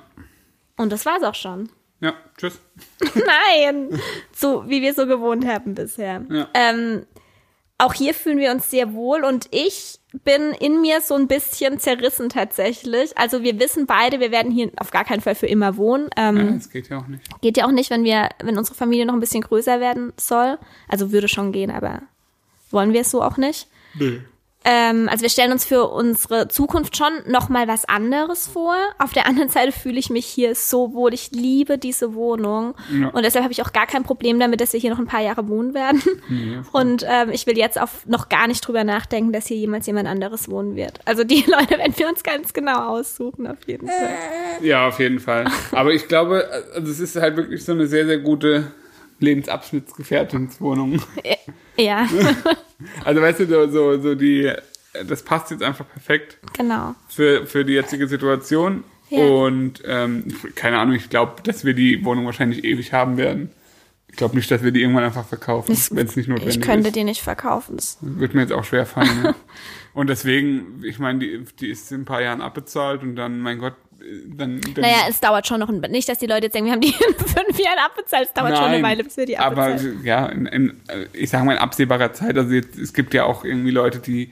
Und 0.77 0.93
das 0.93 1.05
war's 1.05 1.23
auch 1.23 1.36
schon. 1.36 1.69
Ja, 1.99 2.13
tschüss. 2.38 2.58
Nein, 3.15 3.99
so 4.34 4.63
wie 4.69 4.82
wir 4.82 4.93
so 4.93 5.05
gewohnt 5.08 5.45
haben 5.45 5.75
bisher. 5.75 6.23
Ja. 6.29 6.47
Ähm, 6.53 7.05
auch 7.80 7.94
hier 7.94 8.13
fühlen 8.13 8.38
wir 8.38 8.52
uns 8.52 8.70
sehr 8.70 8.94
wohl 8.94 9.24
und 9.24 9.48
ich 9.52 10.00
bin 10.26 10.52
in 10.60 10.82
mir 10.82 11.02
so 11.02 11.15
ein 11.15 11.28
bisschen 11.28 11.80
zerrissen 11.80 12.30
tatsächlich. 12.30 13.18
Also 13.18 13.42
wir 13.42 13.58
wissen 13.60 13.86
beide, 13.86 14.20
wir 14.20 14.32
werden 14.32 14.52
hier 14.52 14.70
auf 14.78 14.92
gar 14.92 15.06
keinen 15.06 15.22
Fall 15.22 15.36
für 15.36 15.46
immer 15.48 15.78
wohnen. 15.78 16.10
Ähm, 16.18 16.38
Ja, 16.38 16.52
das 16.52 16.70
geht 16.70 16.89
ja 16.89 16.98
auch 17.00 17.08
nicht. 17.08 17.42
Geht 17.42 17.58
ja 17.58 17.65
auch 17.65 17.72
nicht, 17.72 17.89
wenn 17.89 18.04
wir, 18.04 18.30
wenn 18.44 18.58
unsere 18.58 18.76
Familie 18.76 19.06
noch 19.06 19.13
ein 19.13 19.20
bisschen 19.20 19.42
größer 19.42 19.80
werden 19.80 20.13
soll. 20.18 20.58
Also 20.88 21.12
würde 21.12 21.28
schon 21.28 21.52
gehen, 21.52 21.72
aber 21.72 22.02
wollen 22.70 22.92
wir 22.92 23.02
es 23.02 23.12
so 23.12 23.24
auch 23.24 23.38
nicht. 23.38 23.68
Nee. 23.96 24.22
Ähm, 24.65 25.08
also 25.10 25.22
wir 25.22 25.30
stellen 25.30 25.54
uns 25.54 25.63
für 25.63 25.86
unsere 25.88 26.50
Zukunft 26.50 26.98
schon 26.98 27.13
noch 27.28 27.48
mal 27.48 27.69
was 27.69 27.86
anderes 27.86 28.45
vor. 28.45 28.76
Auf 28.98 29.13
der 29.13 29.26
anderen 29.26 29.48
Seite 29.48 29.72
fühle 29.72 29.98
ich 29.98 30.10
mich 30.10 30.26
hier 30.26 30.54
so 30.54 30.93
wohl. 30.93 31.13
Ich 31.13 31.32
liebe 31.32 31.78
diese 31.78 32.13
Wohnung 32.13 32.76
Ja. 32.91 33.08
und 33.08 33.24
deshalb 33.24 33.43
habe 33.43 33.54
ich 33.54 33.62
auch 33.62 33.72
gar 33.72 33.88
kein 33.88 34.04
Problem 34.04 34.38
damit, 34.38 34.60
dass 34.60 34.74
wir 34.74 34.80
hier 34.82 34.89
noch 34.89 35.00
ein 35.00 35.08
paar 35.08 35.22
Jahre 35.22 35.48
wohnen 35.48 35.74
werden. 35.74 36.02
Voll. 36.02 36.82
Und 36.82 37.06
ähm, 37.10 37.30
ich 37.32 37.48
will 37.48 37.58
jetzt 37.58 37.80
auch 37.80 37.88
noch 38.06 38.28
gar 38.28 38.48
nicht 38.48 38.60
drüber 38.67 38.84
nachdenken, 38.84 39.32
dass 39.32 39.48
hier 39.48 39.56
jemals 39.58 39.88
jemand 39.88 40.10
anderes 40.10 40.50
wohnen 40.50 40.76
wird. 40.76 41.00
Also 41.06 41.24
die 41.24 41.41
Leute 41.48 41.78
werden 41.78 41.93
wir 41.95 42.10
uns 42.10 42.22
ganz 42.22 42.52
genau 42.52 42.89
aussuchen, 42.98 43.48
auf 43.48 43.58
jeden 43.65 43.88
Fall. 43.88 44.10
Ja, 44.62 44.89
auf 44.89 45.00
jeden 45.00 45.19
Fall. 45.19 45.45
Aber 45.72 45.93
ich 45.93 46.08
glaube, 46.10 46.45
also 46.76 46.91
es 46.91 47.00
ist 47.00 47.15
halt 47.15 47.38
wirklich 47.38 47.63
so 47.63 47.72
eine 47.72 47.88
sehr, 47.88 48.06
sehr 48.06 48.17
gute 48.19 48.65
Lebensabschnittsgefährtinswohnung. 49.19 51.01
Ja, 51.77 52.08
Also 53.03 53.21
weißt 53.21 53.41
du, 53.41 53.69
so, 53.69 54.01
so, 54.01 54.15
die, 54.15 54.51
das 55.05 55.23
passt 55.23 55.51
jetzt 55.51 55.63
einfach 55.63 55.86
perfekt 55.89 56.38
genau. 56.53 56.95
für, 57.10 57.45
für 57.45 57.65
die 57.65 57.73
jetzige 57.73 58.08
Situation. 58.08 58.84
Ja. 59.10 59.25
Und 59.25 59.82
ähm, 59.86 60.25
keine 60.55 60.77
Ahnung, 60.79 60.95
ich 60.95 61.10
glaube, 61.10 61.41
dass 61.43 61.65
wir 61.65 61.73
die 61.73 62.05
Wohnung 62.05 62.25
wahrscheinlich 62.25 62.63
ewig 62.63 62.93
haben 62.93 63.17
werden. 63.17 63.51
Ich 64.08 64.15
glaube 64.15 64.36
nicht, 64.36 64.49
dass 64.49 64.63
wir 64.63 64.71
die 64.71 64.82
irgendwann 64.82 65.03
einfach 65.03 65.25
verkaufen, 65.25 65.75
wenn 65.91 66.08
es 66.08 66.15
nicht 66.15 66.29
notwendig 66.29 66.55
Ich 66.58 66.62
könnte 66.62 66.88
ist. 66.88 66.95
die 66.95 67.03
nicht 67.03 67.21
verkaufen. 67.21 67.75
Das 67.75 67.97
Wird 68.01 68.34
mir 68.34 68.41
jetzt 68.41 68.53
auch 68.53 68.63
schwer 68.63 68.86
fallen. 68.86 69.23
ja. 69.23 69.36
Und 69.93 70.08
deswegen, 70.08 70.82
ich 70.84 70.99
meine, 70.99 71.19
die, 71.19 71.43
die 71.60 71.69
ist 71.69 71.91
in 71.91 72.01
ein 72.01 72.05
paar 72.05 72.21
Jahren 72.21 72.41
abbezahlt 72.41 73.01
und 73.01 73.15
dann, 73.15 73.39
mein 73.41 73.58
Gott, 73.58 73.73
dann. 74.25 74.62
dann 74.62 74.81
Naja, 74.81 75.05
es 75.09 75.19
dauert 75.19 75.47
schon 75.47 75.59
noch 75.59 75.69
ein 75.69 75.79
Nicht, 75.91 76.09
dass 76.09 76.17
die 76.19 76.27
Leute 76.27 76.45
jetzt 76.45 76.53
denken, 76.53 76.67
wir 76.67 76.73
haben 76.73 76.81
die 76.81 76.88
in 77.07 77.25
fünf 77.25 77.59
Jahren 77.59 77.79
abbezahlt. 77.85 78.27
Es 78.27 78.33
dauert 78.33 78.57
schon 78.57 78.65
eine 78.65 78.83
Weile, 78.83 79.03
bis 79.03 79.17
wir 79.17 79.25
die 79.25 79.38
aber 79.38 79.63
abbezahlen. 79.63 80.03
ja, 80.03 80.25
in, 80.27 80.45
in, 80.45 80.81
ich 81.13 81.29
sage 81.29 81.45
mal 81.45 81.53
in 81.53 81.59
absehbarer 81.59 82.13
Zeit. 82.13 82.38
Also 82.38 82.53
jetzt, 82.53 82.77
es 82.77 82.93
gibt 82.93 83.13
ja 83.13 83.25
auch 83.25 83.43
irgendwie 83.43 83.71
Leute, 83.71 83.99
die 83.99 84.31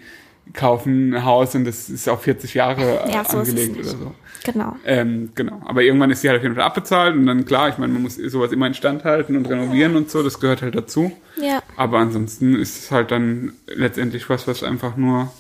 kaufen 0.54 1.14
ein 1.14 1.26
Haus 1.26 1.56
und 1.56 1.66
das 1.66 1.90
ist 1.90 2.08
auf 2.08 2.22
40 2.22 2.54
Jahre 2.54 3.04
Ja, 3.12 3.26
so 3.26 3.42
ist 3.42 3.50
es 3.50 3.56
angelegt 3.56 3.78
oder 3.80 3.90
so. 3.90 4.16
Genau. 4.44 4.76
Ähm, 4.86 5.32
genau. 5.36 5.62
Aber 5.66 5.82
irgendwann 5.82 6.10
ist 6.12 6.24
die 6.24 6.30
halt 6.30 6.38
auf 6.38 6.44
jeden 6.44 6.56
Fall 6.56 6.64
abbezahlt 6.64 7.16
und 7.16 7.26
dann 7.26 7.46
klar, 7.46 7.70
ich 7.70 7.78
meine, 7.78 7.92
man 7.92 8.02
muss 8.02 8.16
sowas 8.16 8.52
immer 8.52 8.68
instand 8.68 9.04
halten 9.04 9.36
und 9.36 9.46
renovieren 9.48 9.96
und 9.96 10.10
so, 10.10 10.24
das 10.24 10.40
gehört 10.40 10.62
halt 10.62 10.76
dazu. 10.76 11.12
Ja. 11.42 11.62
Aber 11.76 12.00
ansonsten 12.00 12.56
ist 12.56 12.80
es 12.80 12.92
halt 12.92 13.12
dann 13.12 13.54
letztendlich 13.68 14.30
was, 14.30 14.48
was 14.48 14.64
einfach 14.64 14.96
nur 14.96 15.32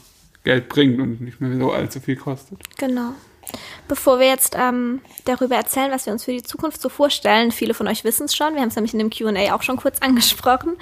Geld 0.44 0.70
bringt 0.70 1.00
und 1.00 1.22
nicht 1.22 1.40
mehr 1.40 1.58
so 1.58 1.72
allzu 1.72 2.00
viel 2.00 2.16
kostet. 2.16 2.60
Genau. 2.78 3.14
Bevor 3.88 4.20
wir 4.20 4.28
jetzt 4.28 4.56
ähm, 4.58 5.02
darüber 5.26 5.56
erzählen, 5.56 5.92
was 5.92 6.06
wir 6.06 6.14
uns 6.14 6.24
für 6.26 6.32
die 6.32 6.44
Zukunft 6.44 6.82
so 6.82 6.90
vorstellen, 6.90 7.52
viele 7.52 7.74
von 7.74 7.88
euch 7.88 8.04
wissen 8.04 8.26
es 8.26 8.36
schon, 8.36 8.54
wir 8.54 8.62
haben 8.62 8.68
es 8.70 8.76
nämlich 8.76 8.94
in 8.94 9.00
dem 9.00 9.10
Q&A 9.10 9.54
auch 9.56 9.62
schon 9.62 9.78
kurz 9.78 10.00
angesprochen, 10.02 10.78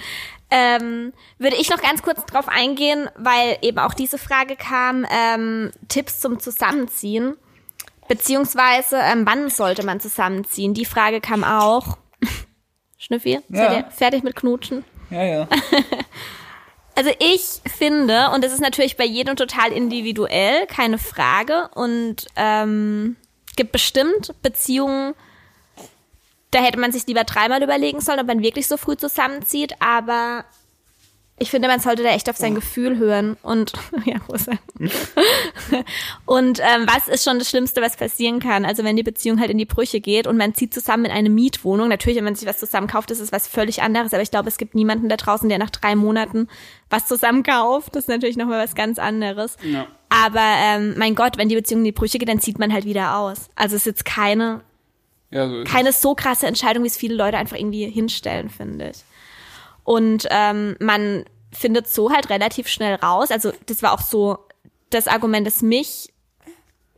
ähm, 0.51 1.13
würde 1.38 1.56
ich 1.58 1.69
noch 1.69 1.82
ganz 1.82 2.01
kurz 2.01 2.23
drauf 2.25 2.47
eingehen, 2.47 3.10
weil 3.15 3.58
eben 3.62 3.80
auch 3.80 3.93
diese 3.93 4.17
Frage 4.17 4.56
kam, 4.56 5.06
ähm, 5.10 5.71
Tipps 5.88 6.19
zum 6.19 6.39
Zusammenziehen, 6.39 7.36
beziehungsweise 8.08 8.97
ähm, 8.97 9.25
wann 9.25 9.49
sollte 9.49 9.86
man 9.86 9.99
zusammenziehen? 9.99 10.73
Die 10.73 10.86
Frage 10.86 11.21
kam 11.21 11.43
auch. 11.43 11.97
Schnüffi, 12.97 13.39
Ja. 13.49 13.69
seid 13.69 13.71
ihr 13.78 13.91
fertig 13.91 14.23
mit 14.23 14.36
Knutschen? 14.36 14.84
Ja, 15.10 15.23
ja. 15.23 15.47
Also 16.95 17.12
ich 17.19 17.62
finde, 17.77 18.31
und 18.34 18.43
das 18.43 18.53
ist 18.53 18.62
natürlich 18.62 18.95
bei 18.95 19.05
jedem 19.05 19.36
total 19.36 19.73
individuell, 19.73 20.65
keine 20.67 20.97
Frage, 20.97 21.69
und 21.75 22.27
ähm, 22.38 23.17
gibt 23.58 23.73
bestimmt 23.73 24.34
Beziehungen, 24.41 25.13
da 26.51 26.60
hätte 26.62 26.79
man 26.79 26.93
sich 26.93 27.05
lieber 27.05 27.25
dreimal 27.25 27.62
überlegen 27.62 27.99
sollen, 27.99 28.21
ob 28.21 28.27
man 28.27 28.41
wirklich 28.41 28.67
so 28.67 28.77
früh 28.77 28.95
zusammenzieht, 28.95 29.73
aber 29.81 30.45
ich 31.38 31.52
finde, 31.52 31.67
man 31.67 31.82
sollte 31.82 32.02
da 32.02 32.10
echt 32.10 32.30
auf 32.30 32.38
sein 32.38 32.56
Gefühl 32.56 32.98
hören 32.98 33.36
und 33.43 33.74
ja, 34.06 34.15
Rosa. 34.30 34.54
und 36.26 36.60
ähm, 36.60 36.88
was 36.88 37.10
ist 37.10 37.26
schon 37.26 37.39
das 37.39 37.50
Schlimmste, 37.50 37.82
was 37.82 37.98
passieren 37.98 38.39
kann? 38.39 38.63
Also 38.63 38.86
wenn 38.86 38.95
die 38.95 39.04
Beziehung 39.04 39.41
halt 39.41 39.50
in 39.50 39.58
die 39.58 39.65
Brüche 39.65 40.00
geht 40.00 40.28
und 40.28 40.38
man 40.38 40.54
zieht 40.54 40.74
zusammen 40.74 41.04
in 41.04 41.12
eine 41.12 41.30
Mietwohnung. 41.30 41.89
Natürlich, 41.89 42.17
wenn 42.17 42.24
man 42.24 42.36
sich 42.36 42.48
was 42.48 42.60
zusammen 42.60 42.88
kauft, 42.88 43.12
ist 43.12 43.19
es 43.19 43.34
was 43.34 43.50
völlig 43.50 43.82
anderes. 43.82 44.13
Aber 44.13 44.24
ich 44.24 44.32
glaube, 44.32 44.48
es 44.48 44.58
gibt 44.58 44.76
niemanden 44.76 45.10
da 45.10 45.17
draußen, 45.17 45.50
der 45.50 45.58
nach 45.58 45.71
drei 45.71 45.95
Monaten 45.95 46.48
was 46.89 47.06
zusammen 47.06 47.43
kauft. 47.43 47.95
Das 47.95 48.06
ist 48.06 48.10
natürlich 48.10 48.38
nochmal 48.38 48.63
was 48.63 48.74
ganz 48.74 48.98
anderes. 48.98 49.58
Ja. 49.62 49.88
Aber 50.08 50.39
ähm, 50.39 50.93
mein 50.98 51.15
Gott, 51.15 51.38
wenn 51.38 51.50
die 51.50 51.56
Beziehung 51.56 51.82
in 51.82 51.86
die 51.86 51.91
Brüche 51.91 52.17
geht, 52.17 52.30
dann 52.30 52.39
zieht 52.39 52.60
man 52.60 52.71
halt 52.71 52.86
wieder 52.86 53.17
aus. 53.17 53.50
Also 53.56 53.76
es 53.76 53.82
ist 53.82 53.88
jetzt 53.88 54.06
keine 54.06 54.62
Ja, 55.32 55.50
so 55.50 55.60
ist 55.60 55.69
keine 55.69 55.91
so 55.91 56.15
krasse 56.15 56.48
Entscheidung, 56.48 56.84
wie 56.84 56.88
es 56.88 56.95
viele 56.95 57.15
Leute 57.15 57.36
einfach 57.36 57.58
irgendwie 57.58 57.89
hinstellen, 57.89 58.50
finde 58.50 58.91
ich. 58.91 59.04
Und 59.86 60.28
ähm, 60.30 60.76
man 60.82 61.24
findet 61.54 61.88
so 61.88 62.12
halt 62.12 62.30
relativ 62.30 62.67
schnell 62.67 62.95
raus. 62.95 63.32
Also 63.32 63.54
das 63.67 63.82
war 63.82 63.93
auch 63.93 64.02
so 64.02 64.39
das 64.89 65.08
Argument, 65.08 65.48
das 65.48 65.62
mich 65.62 66.12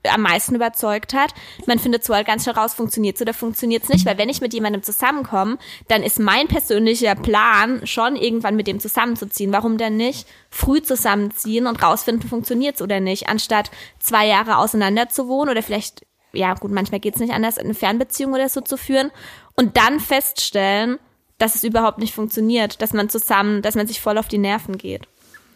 am 0.09 0.21
meisten 0.21 0.55
überzeugt 0.55 1.13
hat. 1.13 1.33
Man 1.65 1.79
findet 1.79 2.03
so 2.03 2.13
halt 2.13 2.25
ganz 2.25 2.43
schnell 2.43 2.55
raus, 2.55 2.73
funktioniert 2.73 3.19
oder 3.21 3.33
funktioniert 3.33 3.83
es 3.83 3.89
nicht, 3.89 4.05
weil 4.05 4.17
wenn 4.17 4.29
ich 4.29 4.41
mit 4.41 4.53
jemandem 4.53 4.83
zusammenkomme, 4.83 5.57
dann 5.87 6.01
ist 6.01 6.19
mein 6.19 6.47
persönlicher 6.47 7.15
Plan 7.15 7.85
schon 7.85 8.15
irgendwann 8.15 8.55
mit 8.55 8.67
dem 8.67 8.79
zusammenzuziehen. 8.79 9.51
Warum 9.51 9.77
denn 9.77 9.97
nicht 9.97 10.27
früh 10.49 10.81
zusammenziehen 10.81 11.67
und 11.67 11.83
rausfinden, 11.83 12.29
funktioniert 12.29 12.75
es 12.75 12.81
oder 12.81 12.99
nicht, 12.99 13.27
anstatt 13.27 13.69
zwei 13.99 14.27
Jahre 14.27 14.57
auseinander 14.57 15.09
zu 15.09 15.27
wohnen 15.27 15.49
oder 15.49 15.63
vielleicht, 15.63 16.05
ja 16.31 16.53
gut, 16.53 16.71
manchmal 16.71 16.99
geht 16.99 17.15
es 17.15 17.21
nicht 17.21 17.33
anders, 17.33 17.57
eine 17.57 17.73
Fernbeziehung 17.73 18.33
oder 18.33 18.49
so 18.49 18.61
zu 18.61 18.77
führen 18.77 19.11
und 19.55 19.75
dann 19.75 19.99
feststellen, 19.99 20.99
dass 21.37 21.55
es 21.55 21.63
überhaupt 21.63 21.99
nicht 21.99 22.13
funktioniert, 22.13 22.81
dass 22.81 22.93
man 22.93 23.09
zusammen, 23.09 23.61
dass 23.61 23.75
man 23.75 23.87
sich 23.87 24.01
voll 24.01 24.17
auf 24.17 24.27
die 24.27 24.37
Nerven 24.37 24.77
geht. 24.77 25.07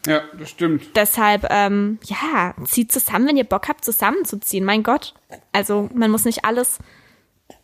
Ja, 0.07 0.23
das 0.37 0.49
stimmt. 0.49 0.95
Deshalb, 0.95 1.47
ähm, 1.49 1.99
ja, 2.05 2.55
zieht 2.65 2.91
zusammen, 2.91 3.27
wenn 3.27 3.37
ihr 3.37 3.43
Bock 3.43 3.67
habt, 3.67 3.85
zusammenzuziehen. 3.85 4.65
Mein 4.65 4.83
Gott. 4.83 5.13
Also 5.51 5.89
man 5.93 6.09
muss 6.09 6.25
nicht 6.25 6.43
alles 6.43 6.79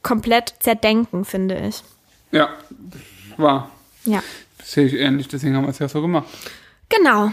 komplett 0.04 0.54
zerdenken, 0.60 1.26
finde 1.26 1.58
ich. 1.68 1.82
Ja, 2.32 2.50
war. 3.38 3.72
Ja. 4.06 4.22
Das 4.58 4.72
sehe 4.72 4.86
ich 4.86 4.94
ähnlich, 4.94 5.28
deswegen 5.28 5.56
haben 5.56 5.64
wir 5.64 5.70
es 5.70 5.80
ja 5.80 5.88
so 5.88 6.02
gemacht. 6.02 6.28
Genau. 6.90 7.32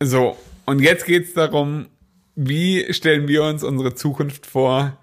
So, 0.00 0.36
und 0.66 0.80
jetzt 0.80 1.06
geht's 1.06 1.32
darum, 1.34 1.86
wie 2.34 2.92
stellen 2.92 3.28
wir 3.28 3.44
uns 3.44 3.62
unsere 3.62 3.94
Zukunft 3.94 4.46
vor? 4.46 4.96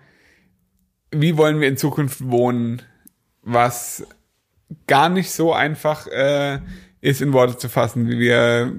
Wie 1.12 1.38
wollen 1.38 1.60
wir 1.60 1.68
in 1.68 1.78
Zukunft 1.78 2.30
wohnen? 2.30 2.82
Was 3.42 4.06
gar 4.88 5.10
nicht 5.10 5.32
so 5.32 5.54
einfach 5.54 6.08
äh, 6.08 6.60
ist 7.02 7.22
in 7.22 7.32
Worte 7.34 7.58
zu 7.58 7.70
fassen, 7.70 8.08
wie 8.10 8.20
wir 8.20 8.74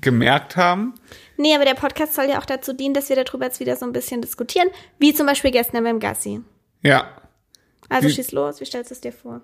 gemerkt 0.00 0.56
haben. 0.56 0.94
Nee, 1.36 1.54
aber 1.54 1.64
der 1.64 1.74
Podcast 1.74 2.14
soll 2.14 2.26
ja 2.26 2.38
auch 2.38 2.46
dazu 2.46 2.72
dienen, 2.72 2.94
dass 2.94 3.08
wir 3.08 3.22
darüber 3.22 3.46
jetzt 3.46 3.58
wieder 3.60 3.76
so 3.76 3.84
ein 3.84 3.92
bisschen 3.92 4.22
diskutieren, 4.22 4.68
wie 4.98 5.12
zum 5.12 5.26
Beispiel 5.26 5.50
gestern 5.50 5.82
beim 5.84 5.98
Gassi. 6.00 6.40
Ja, 6.82 7.08
Also 7.88 8.08
Wie- 8.08 8.12
schieß 8.12 8.32
los, 8.32 8.60
wie 8.60 8.64
stellst 8.64 8.90
du 8.90 8.94
es 8.94 9.00
dir 9.00 9.12
vor? 9.12 9.40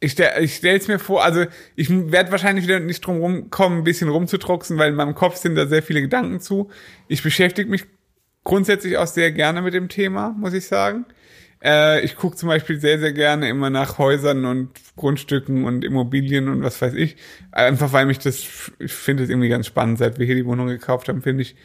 ich 0.00 0.12
stell, 0.12 0.44
ich 0.44 0.56
stell's 0.56 0.88
mir 0.88 0.98
vor, 0.98 1.24
also 1.24 1.46
ich 1.74 1.88
werde 1.90 2.30
wahrscheinlich 2.30 2.66
wieder 2.66 2.80
nicht 2.80 3.00
drum 3.06 3.18
rumkommen, 3.18 3.78
ein 3.78 3.84
bisschen 3.84 4.10
rumzudrucksen, 4.10 4.76
weil 4.76 4.90
in 4.90 4.94
meinem 4.94 5.14
Kopf 5.14 5.36
sind 5.36 5.54
da 5.54 5.66
sehr 5.66 5.82
viele 5.82 6.02
Gedanken 6.02 6.38
zu. 6.40 6.68
Ich 7.08 7.22
beschäftige 7.22 7.70
mich 7.70 7.84
grundsätzlich 8.44 8.98
auch 8.98 9.06
sehr 9.06 9.32
gerne 9.32 9.62
mit 9.62 9.72
dem 9.72 9.88
Thema, 9.88 10.34
muss 10.38 10.52
ich 10.52 10.66
sagen. 10.66 11.06
Äh, 11.66 12.04
ich 12.04 12.14
gucke 12.14 12.36
zum 12.36 12.48
Beispiel 12.48 12.78
sehr, 12.78 13.00
sehr 13.00 13.12
gerne 13.12 13.48
immer 13.48 13.70
nach 13.70 13.98
Häusern 13.98 14.44
und 14.44 14.70
Grundstücken 14.94 15.64
und 15.64 15.84
Immobilien 15.84 16.48
und 16.48 16.62
was 16.62 16.80
weiß 16.80 16.94
ich. 16.94 17.16
Einfach 17.50 17.92
weil 17.92 18.06
mich 18.06 18.20
das, 18.20 18.46
ich 18.78 18.92
finde 18.92 19.24
es 19.24 19.30
irgendwie 19.30 19.48
ganz 19.48 19.66
spannend, 19.66 19.98
seit 19.98 20.20
wir 20.20 20.26
hier 20.26 20.36
die 20.36 20.46
Wohnung 20.46 20.68
gekauft 20.68 21.08
haben, 21.08 21.22
finde 21.22 21.42
ich, 21.42 21.56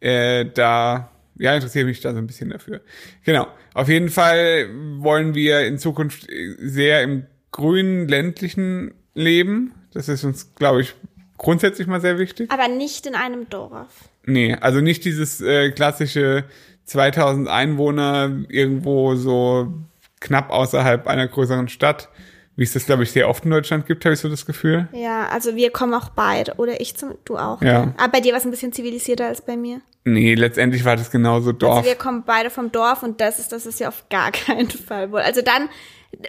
äh, 0.00 0.46
da, 0.46 1.10
ja, 1.38 1.54
interessiere 1.54 1.84
mich 1.84 2.00
da 2.00 2.12
so 2.12 2.18
ein 2.18 2.26
bisschen 2.26 2.48
dafür. 2.48 2.80
Genau. 3.24 3.46
Auf 3.74 3.90
jeden 3.90 4.08
Fall 4.08 4.70
wollen 4.96 5.34
wir 5.34 5.66
in 5.66 5.78
Zukunft 5.78 6.26
sehr 6.58 7.02
im 7.02 7.26
grünen, 7.50 8.08
ländlichen 8.08 8.94
leben. 9.14 9.74
Das 9.92 10.08
ist 10.08 10.24
uns, 10.24 10.54
glaube 10.54 10.80
ich, 10.80 10.94
grundsätzlich 11.36 11.86
mal 11.86 12.00
sehr 12.00 12.18
wichtig. 12.18 12.50
Aber 12.50 12.68
nicht 12.68 13.06
in 13.06 13.14
einem 13.14 13.50
Dorf. 13.50 14.08
Nee, 14.24 14.54
also 14.54 14.80
nicht 14.80 15.04
dieses 15.04 15.42
äh, 15.42 15.72
klassische 15.72 16.44
2000 16.92 17.48
Einwohner 17.48 18.30
irgendwo 18.48 19.14
so 19.14 19.72
knapp 20.20 20.50
außerhalb 20.50 21.06
einer 21.08 21.26
größeren 21.26 21.68
Stadt, 21.68 22.08
wie 22.54 22.64
es 22.64 22.74
das, 22.74 22.84
glaube 22.84 23.02
ich, 23.02 23.10
sehr 23.10 23.28
oft 23.28 23.44
in 23.44 23.50
Deutschland 23.50 23.86
gibt, 23.86 24.04
habe 24.04 24.14
ich 24.14 24.20
so 24.20 24.28
das 24.28 24.44
Gefühl. 24.44 24.88
Ja, 24.92 25.26
also 25.28 25.56
wir 25.56 25.70
kommen 25.70 25.94
auch 25.94 26.10
beide. 26.10 26.54
Oder 26.56 26.80
ich 26.80 26.96
zum, 26.96 27.14
du 27.24 27.38
auch. 27.38 27.62
Ja. 27.62 27.94
Aber 27.96 28.12
bei 28.12 28.20
dir 28.20 28.32
war 28.32 28.38
es 28.38 28.44
ein 28.44 28.50
bisschen 28.50 28.72
zivilisierter 28.72 29.26
als 29.26 29.40
bei 29.40 29.56
mir. 29.56 29.80
Nee, 30.04 30.34
letztendlich 30.34 30.84
war 30.84 30.96
das 30.96 31.10
genauso 31.10 31.52
Dorf. 31.52 31.78
Also 31.78 31.88
wir 31.88 31.94
kommen 31.96 32.24
beide 32.26 32.50
vom 32.50 32.70
Dorf 32.70 33.02
und 33.02 33.20
das 33.20 33.38
ist, 33.38 33.52
das 33.52 33.66
ist 33.66 33.80
ja 33.80 33.88
auf 33.88 34.04
gar 34.10 34.30
keinen 34.32 34.70
Fall 34.70 35.10
wohl. 35.12 35.20
Also 35.20 35.40
dann 35.40 35.68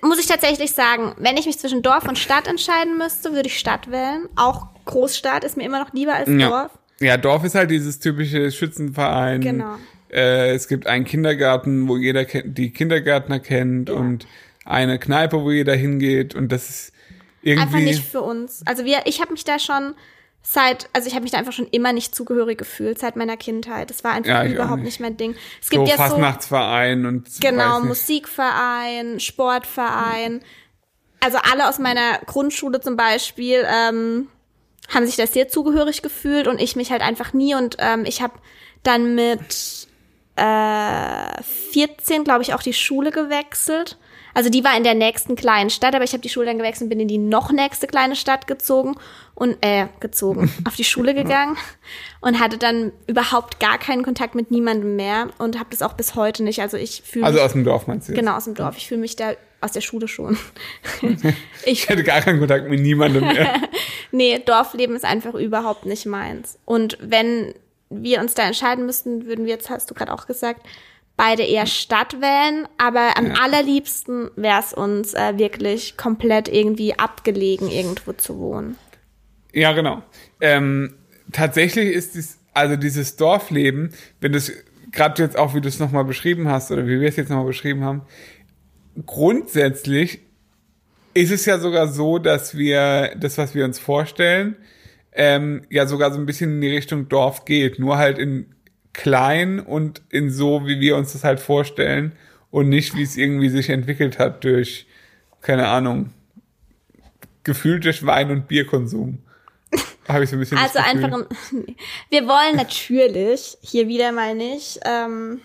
muss 0.01 0.19
ich 0.19 0.27
tatsächlich 0.27 0.71
sagen, 0.71 1.13
wenn 1.17 1.35
ich 1.35 1.45
mich 1.45 1.59
zwischen 1.59 1.81
Dorf 1.81 2.07
und 2.07 2.17
Stadt 2.17 2.47
entscheiden 2.47 2.97
müsste, 2.97 3.33
würde 3.33 3.47
ich 3.47 3.59
Stadt 3.59 3.91
wählen. 3.91 4.29
Auch 4.37 4.67
Großstadt 4.85 5.43
ist 5.43 5.57
mir 5.57 5.65
immer 5.65 5.79
noch 5.79 5.91
lieber 5.93 6.13
als 6.13 6.29
ja. 6.29 6.47
Dorf. 6.47 6.71
ja, 7.01 7.17
Dorf 7.17 7.43
ist 7.43 7.55
halt 7.55 7.69
dieses 7.69 7.99
typische 7.99 8.49
Schützenverein. 8.49 9.41
Genau. 9.41 9.75
Äh, 10.13 10.51
es 10.53 10.67
gibt 10.67 10.87
einen 10.87 11.05
Kindergarten, 11.05 11.87
wo 11.87 11.97
jeder 11.97 12.25
die 12.25 12.71
Kindergärtner 12.71 13.39
kennt 13.39 13.89
und 13.89 14.27
eine 14.65 14.99
Kneipe, 14.99 15.41
wo 15.41 15.51
jeder 15.51 15.75
hingeht 15.75 16.35
und 16.35 16.51
das 16.51 16.69
ist 16.69 16.93
irgendwie 17.41 17.63
Einfach 17.63 17.79
nicht 17.79 18.05
für 18.05 18.21
uns. 18.21 18.61
Also 18.65 18.85
wir, 18.85 19.01
ich 19.05 19.19
habe 19.19 19.33
mich 19.33 19.43
da 19.43 19.59
schon 19.59 19.95
seit, 20.41 20.89
also 20.93 21.07
ich 21.07 21.13
habe 21.13 21.23
mich 21.23 21.31
da 21.31 21.37
einfach 21.37 21.53
schon 21.53 21.67
immer 21.71 21.93
nicht 21.93 22.13
zugehörig 22.13 22.57
gefühlt 22.57 22.99
seit 22.99 23.15
meiner 23.15 23.37
Kindheit. 23.37 23.89
Das 23.89 24.03
war 24.03 24.11
einfach 24.11 24.29
Ja, 24.29 24.45
überhaupt 24.45 24.77
nicht. 24.83 24.85
nicht 24.85 24.99
mein 24.99 25.17
Ding. 25.17 25.35
Es 25.61 25.67
so 25.67 25.77
gibt 25.77 25.87
ja 25.89 25.95
so 25.95 26.03
Fastnachtsverein 26.03 27.05
und 27.05 27.29
Genau. 27.41 27.79
Musikverein, 27.81 29.19
Sportverein. 29.19 30.41
Also 31.19 31.37
alle 31.51 31.69
aus 31.69 31.79
meiner 31.79 32.19
Grundschule 32.25 32.81
zum 32.81 32.97
Beispiel 32.97 33.65
ähm, 33.67 34.27
haben 34.93 35.05
sich 35.05 35.15
das 35.15 35.33
sehr 35.33 35.47
zugehörig 35.47 36.01
gefühlt 36.01 36.47
und 36.47 36.59
ich 36.61 36.75
mich 36.75 36.91
halt 36.91 37.01
einfach 37.01 37.33
nie. 37.33 37.55
Und 37.55 37.77
ähm, 37.79 38.03
ich 38.05 38.21
habe 38.21 38.33
dann 38.83 39.15
mit 39.15 39.87
äh, 40.35 41.43
14, 41.71 42.23
glaube 42.23 42.41
ich, 42.43 42.53
auch 42.53 42.63
die 42.63 42.73
Schule 42.73 43.11
gewechselt. 43.11 43.97
Also 44.35 44.49
die 44.49 44.63
war 44.63 44.75
in 44.75 44.83
der 44.83 44.95
nächsten 44.95 45.35
kleinen 45.35 45.69
Stadt, 45.69 45.93
aber 45.93 46.03
ich 46.03 46.13
habe 46.13 46.21
die 46.23 46.29
Schule 46.29 46.47
dann 46.47 46.57
gewechselt 46.57 46.83
und 46.85 46.89
bin 46.89 46.99
in 46.99 47.07
die 47.07 47.19
noch 47.19 47.51
nächste 47.51 47.85
kleine 47.85 48.15
Stadt 48.15 48.47
gezogen 48.47 48.95
und 49.35 49.57
äh, 49.61 49.85
gezogen, 49.99 50.51
auf 50.67 50.75
die 50.75 50.83
Schule 50.83 51.13
gegangen 51.13 51.55
und 52.19 52.39
hatte 52.39 52.57
dann 52.57 52.91
überhaupt 53.05 53.59
gar 53.59 53.77
keinen 53.77 54.01
Kontakt 54.03 54.33
mit 54.33 54.49
niemandem 54.49 54.95
mehr 54.95 55.27
und 55.37 55.59
habe 55.59 55.69
das 55.69 55.83
auch 55.83 55.93
bis 55.93 56.15
heute 56.15 56.41
nicht. 56.43 56.61
Also 56.61 56.77
ich 56.77 57.03
fühle 57.05 57.25
Also 57.25 57.35
mich 57.37 57.45
aus 57.45 57.51
dem 57.53 57.63
Dorf 57.63 57.85
meinst 57.85 58.07
du? 58.07 58.13
jetzt? 58.13 58.19
genau 58.19 58.35
aus 58.35 58.45
dem 58.45 58.55
Dorf. 58.55 58.75
Ich 58.75 58.87
fühle 58.87 59.01
mich 59.01 59.15
da 59.15 59.33
aus 59.61 59.71
der 59.73 59.81
Schule 59.81 60.07
schon. 60.07 60.35
Ich 61.65 61.87
hatte 61.89 62.03
gar 62.03 62.19
keinen 62.21 62.39
Kontakt 62.39 62.67
mit 62.69 62.79
niemandem 62.81 63.23
mehr. 63.27 63.55
Nee, 64.15 64.37
Dorfleben 64.45 64.95
ist 64.95 65.05
einfach 65.05 65.33
überhaupt 65.33 65.85
nicht 65.87 66.05
meins. 66.05 66.59
Und 66.65 66.99
wenn 67.01 67.55
wir 67.89 68.19
uns 68.19 68.33
da 68.33 68.47
entscheiden 68.47 68.85
müssten, 68.85 69.25
würden 69.25 69.45
wir 69.45 69.53
jetzt, 69.53 69.69
hast 69.69 69.89
du 69.89 69.93
gerade 69.93 70.13
auch 70.13 70.25
gesagt, 70.27 70.65
beide 71.15 71.43
eher 71.43 71.67
Stadt 71.67 72.21
wählen, 72.21 72.67
aber 72.77 73.17
am 73.17 73.31
allerliebsten 73.31 74.31
wäre 74.35 74.59
es 74.59 74.73
uns 74.73 75.13
äh, 75.13 75.37
wirklich 75.37 75.95
komplett 75.97 76.47
irgendwie 76.47 76.97
abgelegen, 76.97 77.69
irgendwo 77.69 78.13
zu 78.13 78.39
wohnen. 78.39 78.77
ja, 79.53 79.73
genau. 79.73 80.01
Ähm, 80.41 80.95
tatsächlich 81.31 81.93
ist 81.93 82.15
dies, 82.15 82.39
also 82.53 82.75
dieses 82.75 83.15
Dorfleben, 83.15 83.91
wenn 84.21 84.31
du 84.31 84.37
es 84.39 84.51
gerade 84.91 85.21
jetzt 85.21 85.37
auch, 85.37 85.53
wie 85.53 85.61
du 85.61 85.67
es 85.67 85.79
nochmal 85.79 86.05
beschrieben 86.05 86.47
hast, 86.47 86.71
oder 86.71 86.87
wie 86.87 86.99
wir 86.99 87.07
es 87.07 87.15
jetzt 87.15 87.29
nochmal 87.29 87.45
beschrieben 87.45 87.83
haben, 87.83 88.01
grundsätzlich 89.05 90.19
ist 91.13 91.31
es 91.31 91.45
ja 91.45 91.59
sogar 91.59 91.87
so, 91.87 92.17
dass 92.17 92.57
wir 92.57 93.15
das, 93.17 93.37
was 93.37 93.53
wir 93.53 93.65
uns 93.65 93.79
vorstellen, 93.79 94.55
ähm, 95.15 95.63
ja 95.69 95.85
sogar 95.85 96.11
so 96.11 96.19
ein 96.19 96.25
bisschen 96.25 96.55
in 96.55 96.61
die 96.61 96.69
Richtung 96.69 97.09
Dorf 97.09 97.45
geht, 97.45 97.79
nur 97.79 97.97
halt 97.97 98.17
in 98.17 98.53
klein 98.93 99.59
und 99.59 100.01
in 100.09 100.29
so, 100.29 100.65
wie 100.65 100.79
wir 100.79 100.95
uns 100.95 101.13
das 101.13 101.23
halt 101.23 101.39
vorstellen 101.39 102.13
und 102.51 102.69
nicht, 102.69 102.95
wie 102.95 103.01
es 103.01 103.17
irgendwie 103.17 103.49
sich 103.49 103.69
entwickelt 103.69 104.19
hat 104.19 104.43
durch, 104.43 104.85
keine 105.41 105.67
Ahnung, 105.67 106.11
gefühlt 107.43 107.85
durch 107.85 108.05
Wein- 108.05 108.31
und 108.31 108.47
Bierkonsum. 108.47 109.19
Habe 110.07 110.23
ich 110.23 110.29
so 110.29 110.35
ein 110.35 110.39
bisschen 110.39 110.57
Also 110.57 110.79
einfach, 110.79 111.11
ein, 111.11 111.25
wir 112.09 112.27
wollen 112.27 112.55
natürlich 112.55 113.57
hier 113.61 113.87
wieder 113.87 114.11
mal 114.11 114.35
nicht 114.35 114.79
ähm, 114.85 115.41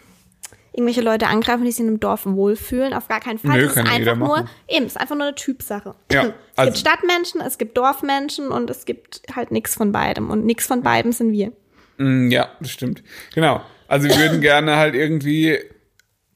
irgendwelche 0.78 1.00
Leute 1.02 1.26
angreifen, 1.26 1.64
die 1.64 1.70
sich 1.72 1.80
in 1.80 1.88
einem 1.88 2.00
Dorf 2.00 2.24
wohlfühlen. 2.24 2.94
Auf 2.94 3.08
gar 3.08 3.20
keinen 3.20 3.38
Fall. 3.38 3.56
Nö, 3.58 3.62
das 3.66 3.76
ist 3.76 3.84
kann 3.84 3.98
jeder 3.98 4.12
einfach 4.12 4.26
nur, 4.26 4.36
machen. 4.38 4.50
eben, 4.68 4.86
es 4.86 4.92
ist 4.92 5.00
einfach 5.00 5.16
nur 5.16 5.26
eine 5.26 5.34
Typsache. 5.34 5.94
Ja, 6.12 6.22
es 6.26 6.32
also- 6.56 6.70
gibt 6.72 6.78
Stadtmenschen, 6.78 7.40
es 7.40 7.58
gibt 7.58 7.76
Dorfmenschen 7.76 8.48
und 8.48 8.70
es 8.70 8.84
gibt 8.84 9.22
halt 9.34 9.50
nichts 9.50 9.74
von 9.74 9.92
beidem. 9.92 10.30
Und 10.30 10.44
nichts 10.46 10.66
von 10.66 10.82
beidem 10.82 11.12
sind 11.12 11.32
wir. 11.32 11.52
Mm, 11.98 12.30
Ja, 12.30 12.48
das 12.60 12.70
stimmt. 12.70 13.02
Genau. 13.34 13.60
Also 13.88 14.08
wir 14.08 14.16
würden 14.16 14.40
gerne 14.42 14.76
halt 14.76 14.94
irgendwie 14.94 15.58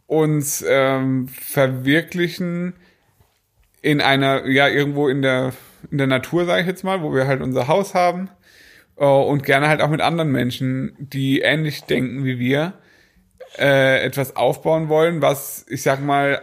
uns 0.06 0.62
ähm, 0.68 1.28
verwirklichen 1.28 2.74
in 3.80 4.00
einer, 4.00 4.46
ja, 4.46 4.68
irgendwo 4.68 5.08
in 5.08 5.22
der, 5.22 5.52
in 5.90 5.98
der 5.98 6.06
Natur, 6.06 6.44
sage 6.44 6.60
ich 6.62 6.66
jetzt 6.66 6.84
mal, 6.84 7.02
wo 7.02 7.14
wir 7.14 7.26
halt 7.26 7.40
unser 7.40 7.66
Haus 7.68 7.94
haben 7.94 8.28
äh, 8.96 9.04
und 9.04 9.44
gerne 9.44 9.68
halt 9.68 9.80
auch 9.80 9.88
mit 9.88 10.00
anderen 10.00 10.30
Menschen, 10.30 10.94
die 10.98 11.40
ähnlich 11.40 11.82
denken 11.84 12.24
wie 12.24 12.38
wir, 12.38 12.74
äh, 13.58 14.02
etwas 14.02 14.36
aufbauen 14.36 14.88
wollen, 14.88 15.22
was, 15.22 15.66
ich 15.68 15.82
sag 15.82 16.00
mal, 16.00 16.42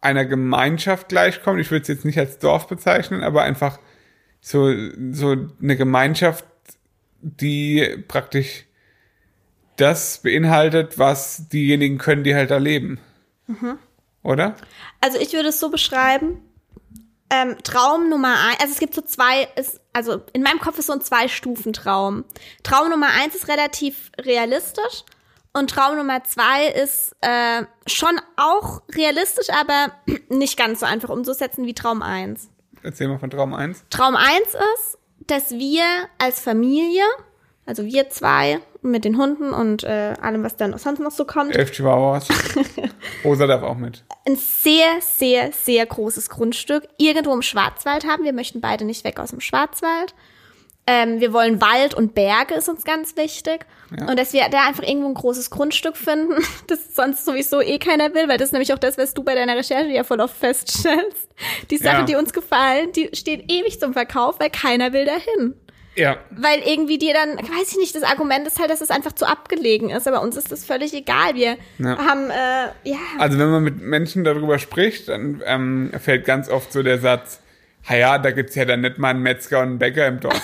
einer 0.00 0.24
Gemeinschaft 0.24 1.08
gleichkommt. 1.08 1.60
Ich 1.60 1.70
würde 1.70 1.82
es 1.82 1.88
jetzt 1.88 2.04
nicht 2.04 2.18
als 2.18 2.38
Dorf 2.38 2.68
bezeichnen, 2.68 3.22
aber 3.22 3.42
einfach 3.42 3.78
so, 4.40 4.72
so 5.10 5.36
eine 5.60 5.76
Gemeinschaft, 5.76 6.44
die 7.20 8.04
praktisch 8.06 8.66
das 9.76 10.18
beinhaltet, 10.18 10.98
was 10.98 11.48
diejenigen 11.48 11.98
können, 11.98 12.24
die 12.24 12.34
halt 12.34 12.50
da 12.50 12.56
leben. 12.56 13.00
Oder? 14.22 14.56
Also 15.00 15.18
ich 15.18 15.32
würde 15.32 15.48
es 15.48 15.60
so 15.60 15.70
beschreiben. 15.70 16.40
Ähm, 17.28 17.56
Traum 17.64 18.08
Nummer 18.08 18.34
eins, 18.48 18.60
also 18.60 18.72
es 18.72 18.78
gibt 18.78 18.94
so 18.94 19.02
zwei, 19.02 19.48
ist, 19.56 19.80
also 19.92 20.22
in 20.32 20.42
meinem 20.42 20.60
Kopf 20.60 20.78
ist 20.78 20.86
so 20.86 20.92
ein 20.92 21.00
Zwei-Stufen-Traum. 21.00 22.24
Traum 22.62 22.88
Nummer 22.88 23.08
eins 23.20 23.34
ist 23.34 23.48
relativ 23.48 24.12
realistisch 24.20 25.04
und 25.56 25.70
Traum 25.70 25.96
Nummer 25.96 26.22
zwei 26.24 26.66
ist 26.66 27.16
äh, 27.22 27.64
schon 27.86 28.20
auch 28.36 28.82
realistisch, 28.94 29.48
aber 29.50 29.92
nicht 30.28 30.58
ganz 30.58 30.80
so 30.80 30.86
einfach 30.86 31.08
umzusetzen 31.08 31.66
wie 31.66 31.74
Traum 31.74 32.02
eins. 32.02 32.50
Erzähl 32.82 33.08
mal 33.08 33.18
von 33.18 33.30
Traum 33.30 33.52
1. 33.52 33.86
Traum 33.90 34.14
eins 34.14 34.54
ist, 34.54 34.98
dass 35.26 35.50
wir 35.50 35.82
als 36.18 36.38
Familie, 36.38 37.02
also 37.64 37.84
wir 37.84 38.10
zwei 38.10 38.60
mit 38.80 39.04
den 39.04 39.18
Hunden 39.18 39.52
und 39.52 39.82
äh, 39.82 40.14
allem, 40.20 40.44
was 40.44 40.56
dann 40.56 40.76
sonst 40.78 41.00
noch 41.00 41.10
so 41.10 41.24
kommt, 41.24 41.56
Elf 41.56 41.72
Chihuahuas. 41.72 42.28
Rosa 43.24 43.48
darf 43.48 43.64
auch 43.64 43.76
mit. 43.76 44.04
ein 44.24 44.36
sehr, 44.36 45.00
sehr, 45.00 45.50
sehr 45.52 45.84
großes 45.84 46.30
Grundstück 46.30 46.86
irgendwo 46.96 47.32
im 47.34 47.42
Schwarzwald 47.42 48.06
haben. 48.06 48.22
Wir 48.22 48.32
möchten 48.32 48.60
beide 48.60 48.84
nicht 48.84 49.02
weg 49.02 49.18
aus 49.18 49.30
dem 49.30 49.40
Schwarzwald. 49.40 50.14
Ähm, 50.86 51.18
wir 51.18 51.32
wollen 51.32 51.60
Wald 51.60 51.94
und 51.94 52.14
Berge 52.14 52.54
ist 52.54 52.68
uns 52.68 52.84
ganz 52.84 53.16
wichtig. 53.16 53.66
Ja. 53.98 54.08
Und 54.08 54.18
dass 54.18 54.32
wir 54.32 54.48
da 54.50 54.66
einfach 54.66 54.82
irgendwo 54.82 55.08
ein 55.08 55.14
großes 55.14 55.50
Grundstück 55.50 55.96
finden, 55.96 56.34
das 56.66 56.94
sonst 56.96 57.24
sowieso 57.24 57.60
eh 57.60 57.78
keiner 57.78 58.12
will, 58.14 58.28
weil 58.28 58.38
das 58.38 58.48
ist 58.48 58.52
nämlich 58.52 58.72
auch 58.72 58.78
das, 58.78 58.98
was 58.98 59.14
du 59.14 59.22
bei 59.22 59.34
deiner 59.34 59.56
Recherche 59.56 59.90
ja 59.90 60.02
voll 60.04 60.20
oft 60.20 60.36
feststellst. 60.36 61.28
Die 61.70 61.76
Sachen, 61.76 62.00
Ja. 62.00 62.04
die 62.04 62.16
uns 62.16 62.32
gefallen, 62.32 62.90
die 62.92 63.10
stehen 63.12 63.44
ewig 63.48 63.78
zum 63.78 63.92
Verkauf, 63.92 64.40
weil 64.40 64.50
keiner 64.50 64.92
will 64.92 65.04
dahin. 65.04 65.54
Ja. 65.94 66.18
Weil 66.30 66.60
irgendwie 66.66 66.98
dir 66.98 67.14
dann, 67.14 67.38
weiß 67.38 67.70
ich 67.72 67.78
nicht, 67.78 67.94
das 67.94 68.02
Argument 68.02 68.46
ist 68.46 68.58
halt, 68.60 68.70
dass 68.70 68.82
es 68.82 68.90
einfach 68.90 69.12
zu 69.12 69.26
abgelegen 69.26 69.88
ist. 69.88 70.06
Aber 70.06 70.20
uns 70.20 70.36
ist 70.36 70.52
das 70.52 70.64
völlig 70.66 70.92
egal. 70.92 71.34
Wir 71.34 71.56
Ja. 71.78 71.96
haben, 71.98 72.28
äh, 72.28 72.66
ja, 72.90 72.98
Also 73.18 73.38
wenn 73.38 73.50
man 73.50 73.62
mit 73.62 73.80
Menschen 73.80 74.22
darüber 74.24 74.58
spricht, 74.58 75.08
dann 75.08 75.42
ähm, 75.46 75.90
fällt 75.98 76.26
ganz 76.26 76.50
oft 76.50 76.70
so 76.72 76.82
der 76.82 76.98
Satz, 76.98 77.40
ja, 77.88 78.18
da 78.18 78.30
gibt's 78.32 78.54
ja 78.56 78.64
dann 78.66 78.82
nicht 78.82 78.98
mal 78.98 79.08
einen 79.10 79.22
Metzger 79.22 79.60
und 79.60 79.68
einen 79.68 79.78
Bäcker 79.78 80.06
im 80.06 80.20
Dorf. 80.20 80.34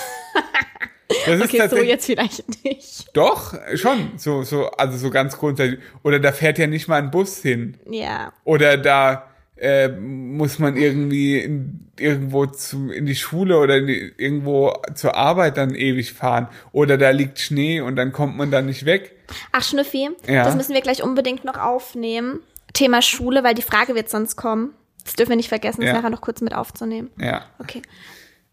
Das 1.26 1.36
ist 1.36 1.42
okay, 1.44 1.68
so 1.68 1.76
jetzt 1.76 2.06
vielleicht 2.06 2.64
nicht. 2.64 3.16
doch, 3.16 3.54
schon, 3.74 4.12
so, 4.16 4.42
so, 4.42 4.68
also 4.70 4.96
so 4.96 5.10
ganz 5.10 5.36
grundsätzlich. 5.36 5.80
Oder 6.02 6.18
da 6.20 6.32
fährt 6.32 6.58
ja 6.58 6.66
nicht 6.66 6.88
mal 6.88 6.96
ein 7.02 7.10
Bus 7.10 7.42
hin. 7.42 7.76
Ja. 7.90 8.32
Oder 8.44 8.78
da 8.78 9.28
äh, 9.56 9.88
muss 9.88 10.58
man 10.58 10.76
irgendwie 10.76 11.38
in, 11.38 11.90
irgendwo 11.98 12.46
zu, 12.46 12.90
in 12.90 13.04
die 13.06 13.14
Schule 13.14 13.58
oder 13.58 13.80
die, 13.80 14.12
irgendwo 14.16 14.74
zur 14.94 15.14
Arbeit 15.14 15.56
dann 15.58 15.74
ewig 15.74 16.12
fahren. 16.14 16.48
Oder 16.72 16.96
da 16.98 17.10
liegt 17.10 17.38
Schnee 17.38 17.80
und 17.80 17.96
dann 17.96 18.12
kommt 18.12 18.36
man 18.36 18.50
da 18.50 18.62
nicht 18.62 18.86
weg. 18.86 19.14
Ach, 19.52 19.62
Schnüffi, 19.62 20.08
Ja. 20.26 20.44
das 20.44 20.56
müssen 20.56 20.72
wir 20.74 20.80
gleich 20.80 21.02
unbedingt 21.02 21.44
noch 21.44 21.58
aufnehmen. 21.58 22.40
Thema 22.72 23.02
Schule, 23.02 23.44
weil 23.44 23.54
die 23.54 23.62
Frage 23.62 23.94
wird 23.94 24.08
sonst 24.08 24.36
kommen. 24.36 24.70
Das 25.04 25.14
dürfen 25.14 25.30
wir 25.30 25.36
nicht 25.36 25.48
vergessen, 25.50 25.82
das 25.82 25.88
Ja. 25.88 25.94
nachher 25.96 26.10
noch 26.10 26.22
kurz 26.22 26.40
mit 26.40 26.54
aufzunehmen. 26.54 27.10
Ja. 27.18 27.44
Okay. 27.58 27.82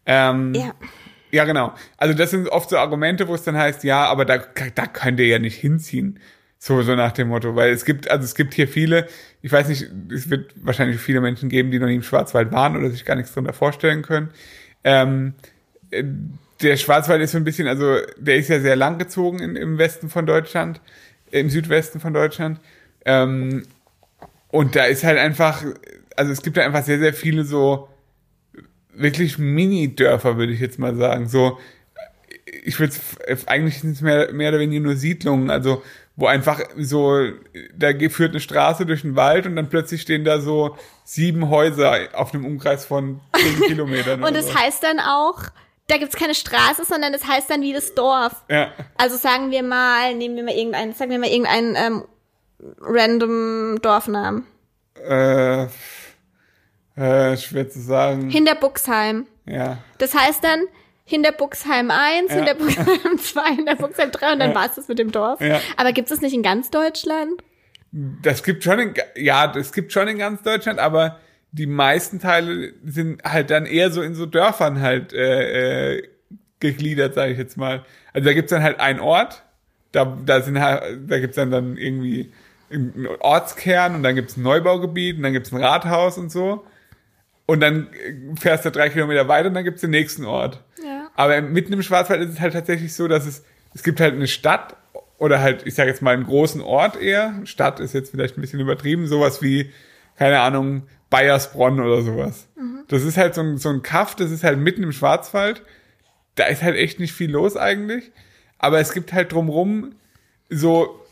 Ähm, 0.04 0.52
Ja. 0.54 0.72
Ja, 1.30 1.44
genau. 1.44 1.74
Also 1.96 2.14
das 2.14 2.30
sind 2.30 2.48
oft 2.48 2.70
so 2.70 2.78
Argumente, 2.78 3.28
wo 3.28 3.34
es 3.34 3.42
dann 3.42 3.56
heißt, 3.56 3.84
ja, 3.84 4.04
aber 4.06 4.24
da, 4.24 4.38
da 4.74 4.86
könnt 4.86 5.20
ihr 5.20 5.26
ja 5.26 5.38
nicht 5.38 5.56
hinziehen. 5.56 6.18
So, 6.58 6.82
so 6.82 6.94
nach 6.94 7.12
dem 7.12 7.28
Motto. 7.28 7.56
Weil 7.56 7.70
es 7.70 7.84
gibt, 7.84 8.10
also 8.10 8.24
es 8.24 8.34
gibt 8.34 8.54
hier 8.54 8.68
viele, 8.68 9.06
ich 9.42 9.50
weiß 9.50 9.68
nicht, 9.68 9.86
es 10.12 10.28
wird 10.28 10.52
wahrscheinlich 10.56 11.00
viele 11.00 11.20
Menschen 11.20 11.48
geben, 11.48 11.70
die 11.70 11.78
noch 11.78 11.86
nie 11.86 11.96
im 11.96 12.02
Schwarzwald 12.02 12.52
waren 12.52 12.76
oder 12.76 12.90
sich 12.90 13.04
gar 13.04 13.14
nichts 13.14 13.32
darunter 13.32 13.52
vorstellen 13.52 14.02
können. 14.02 14.30
Ähm, 14.84 15.34
äh, 15.90 16.04
der 16.62 16.76
Schwarzwald 16.76 17.22
ist 17.22 17.32
so 17.32 17.38
ein 17.38 17.44
bisschen, 17.44 17.66
also 17.66 17.96
der 18.18 18.36
ist 18.36 18.48
ja 18.48 18.60
sehr 18.60 18.76
lang 18.76 18.98
gezogen 18.98 19.38
in, 19.38 19.56
im 19.56 19.78
Westen 19.78 20.10
von 20.10 20.26
Deutschland, 20.26 20.80
im 21.30 21.48
Südwesten 21.48 22.00
von 22.00 22.12
Deutschland. 22.12 22.60
Ähm, 23.06 23.62
und 24.48 24.76
da 24.76 24.84
ist 24.84 25.04
halt 25.04 25.18
einfach, 25.18 25.64
also 26.16 26.32
es 26.32 26.42
gibt 26.42 26.56
da 26.56 26.62
einfach 26.62 26.84
sehr, 26.84 26.98
sehr 26.98 27.14
viele 27.14 27.44
so 27.44 27.88
wirklich 28.94 29.38
Mini-Dörfer, 29.38 30.36
würde 30.36 30.52
ich 30.52 30.60
jetzt 30.60 30.78
mal 30.78 30.94
sagen. 30.96 31.28
So, 31.28 31.58
ich 32.64 32.78
würde 32.80 32.94
eigentlich 33.46 33.80
sind 33.80 33.92
es 33.92 34.00
mehr, 34.00 34.32
mehr 34.32 34.50
oder 34.50 34.58
weniger 34.60 34.82
nur 34.82 34.96
Siedlungen, 34.96 35.50
also 35.50 35.82
wo 36.16 36.26
einfach 36.26 36.60
so, 36.76 37.30
da 37.74 37.88
führt 38.10 38.32
eine 38.32 38.40
Straße 38.40 38.84
durch 38.84 39.02
den 39.02 39.16
Wald 39.16 39.46
und 39.46 39.56
dann 39.56 39.68
plötzlich 39.70 40.02
stehen 40.02 40.24
da 40.24 40.40
so 40.40 40.76
sieben 41.04 41.48
Häuser 41.48 42.08
auf 42.12 42.34
einem 42.34 42.44
Umkreis 42.44 42.84
von 42.84 43.20
zehn 43.34 43.60
Kilometern. 43.68 44.22
Und 44.22 44.36
es 44.36 44.48
so. 44.48 44.54
heißt 44.54 44.82
dann 44.82 45.00
auch, 45.00 45.38
da 45.86 45.96
gibt's 45.96 46.16
keine 46.16 46.34
Straße, 46.34 46.84
sondern 46.84 47.14
es 47.14 47.26
heißt 47.26 47.48
dann 47.50 47.62
wie 47.62 47.72
das 47.72 47.94
Dorf. 47.94 48.44
Ja, 48.50 48.72
Also 48.98 49.16
sagen 49.16 49.50
wir 49.50 49.62
mal, 49.62 50.14
nehmen 50.14 50.36
wir 50.36 50.44
mal 50.44 50.54
irgendeinen, 50.54 50.92
sagen 50.92 51.10
wir 51.10 51.18
mal 51.18 51.28
irgendeinen 51.30 51.74
ähm, 51.76 52.04
random 52.80 53.78
Dorfnamen. 53.80 54.44
äh, 54.96 55.66
äh, 57.00 57.36
schwer 57.36 57.68
zu 57.68 57.80
sagen. 57.80 58.30
Hinterbuxheim. 58.30 59.26
Ja, 59.46 59.78
Das 59.98 60.14
heißt 60.14 60.44
dann 60.44 60.60
Hinterbuxheim 61.04 61.90
1, 61.90 62.30
Ja. 62.30 62.36
Hinterbuxheim 62.36 63.18
2, 63.18 63.54
Hinterbuxheim 63.56 64.10
3 64.12 64.32
und 64.32 64.38
dann 64.38 64.50
Ja. 64.50 64.54
war's 64.56 64.74
das 64.76 64.86
mit 64.88 64.98
dem 64.98 65.10
Dorf. 65.10 65.40
Ja. 65.40 65.60
Aber 65.76 65.92
gibt's 65.92 66.10
das 66.10 66.20
nicht 66.20 66.34
in 66.34 66.42
ganz 66.42 66.70
Deutschland? 66.70 67.42
das 67.92 68.44
gibt 68.44 68.62
schon 68.62 68.78
in, 68.78 68.94
ja, 69.16 69.48
das 69.48 69.72
gibt 69.72 69.92
schon 69.92 70.06
in 70.06 70.18
ganz 70.18 70.42
Deutschland, 70.44 70.78
aber 70.78 71.18
die 71.50 71.66
meisten 71.66 72.20
Teile 72.20 72.72
sind 72.84 73.24
halt 73.24 73.50
dann 73.50 73.66
eher 73.66 73.90
so 73.90 74.00
in 74.00 74.14
so 74.14 74.26
Dörfern 74.26 74.80
halt 74.80 75.12
äh, 75.12 75.96
äh, 75.96 76.08
gegliedert, 76.60 77.14
sage 77.14 77.32
ich 77.32 77.38
jetzt 77.38 77.56
mal. 77.56 77.84
Also 78.12 78.28
da 78.28 78.32
gibt's 78.32 78.50
dann 78.52 78.62
halt 78.62 78.78
einen 78.78 79.00
Ort, 79.00 79.42
da, 79.90 80.04
da 80.24 80.40
sind 80.40 80.60
halt, 80.60 81.00
da 81.10 81.18
gibt's 81.18 81.34
dann 81.34 81.50
dann 81.50 81.76
irgendwie 81.76 82.32
einen 82.72 83.08
Ortskern 83.18 83.96
und 83.96 84.04
dann 84.04 84.14
gibt's 84.14 84.36
ein 84.36 84.42
Neubaugebiet 84.42 85.16
und 85.16 85.24
dann 85.24 85.32
gibt's 85.32 85.50
ein 85.52 85.60
Rathaus 85.60 86.16
und 86.16 86.30
so. 86.30 86.64
Und 87.50 87.58
dann 87.58 87.88
äh, 87.92 88.36
fährst 88.38 88.64
du 88.64 88.70
drei 88.70 88.90
Kilometer 88.90 89.26
weiter 89.26 89.48
und 89.48 89.54
dann 89.54 89.64
gibt's 89.64 89.80
den 89.80 89.90
nächsten 89.90 90.24
Ort. 90.24 90.62
Ja. 90.84 91.10
Aber 91.16 91.40
mitten 91.42 91.72
im 91.72 91.82
Schwarzwald 91.82 92.22
ist 92.22 92.34
es 92.34 92.40
halt 92.40 92.52
tatsächlich 92.52 92.94
so, 92.94 93.08
dass 93.08 93.26
es, 93.26 93.42
es 93.74 93.82
gibt 93.82 93.98
halt 93.98 94.14
eine 94.14 94.28
Stadt 94.28 94.76
oder 95.18 95.40
halt, 95.40 95.66
ich 95.66 95.74
sage 95.74 95.90
jetzt 95.90 96.00
mal 96.00 96.14
einen 96.14 96.26
großen 96.26 96.60
Ort 96.60 96.94
eher. 97.02 97.34
Stadt 97.42 97.80
ist 97.80 97.92
jetzt 97.92 98.12
vielleicht 98.12 98.38
ein 98.38 98.40
bisschen 98.40 98.60
übertrieben, 98.60 99.08
sowas 99.08 99.42
wie, 99.42 99.72
keine 100.16 100.38
Ahnung, 100.38 100.84
Bayersbronn 101.10 101.80
oder 101.80 102.02
sowas. 102.02 102.46
Das 102.86 103.02
ist 103.02 103.16
halt 103.16 103.34
so 103.34 103.40
ein, 103.40 103.58
so 103.58 103.70
ein 103.70 103.82
Kaff, 103.82 104.14
das 104.14 104.30
ist 104.30 104.44
halt 104.44 104.60
mitten 104.60 104.84
im 104.84 104.92
Schwarzwald. 104.92 105.62
Da 106.36 106.44
ist 106.44 106.62
halt 106.62 106.76
echt 106.76 107.00
nicht 107.00 107.14
viel 107.14 107.32
los 107.32 107.56
eigentlich. 107.56 108.12
Aber 108.58 108.78
es 108.78 108.92
gibt 108.92 109.12
halt 109.12 109.32
drumrum 109.32 109.96
so, 110.50 111.04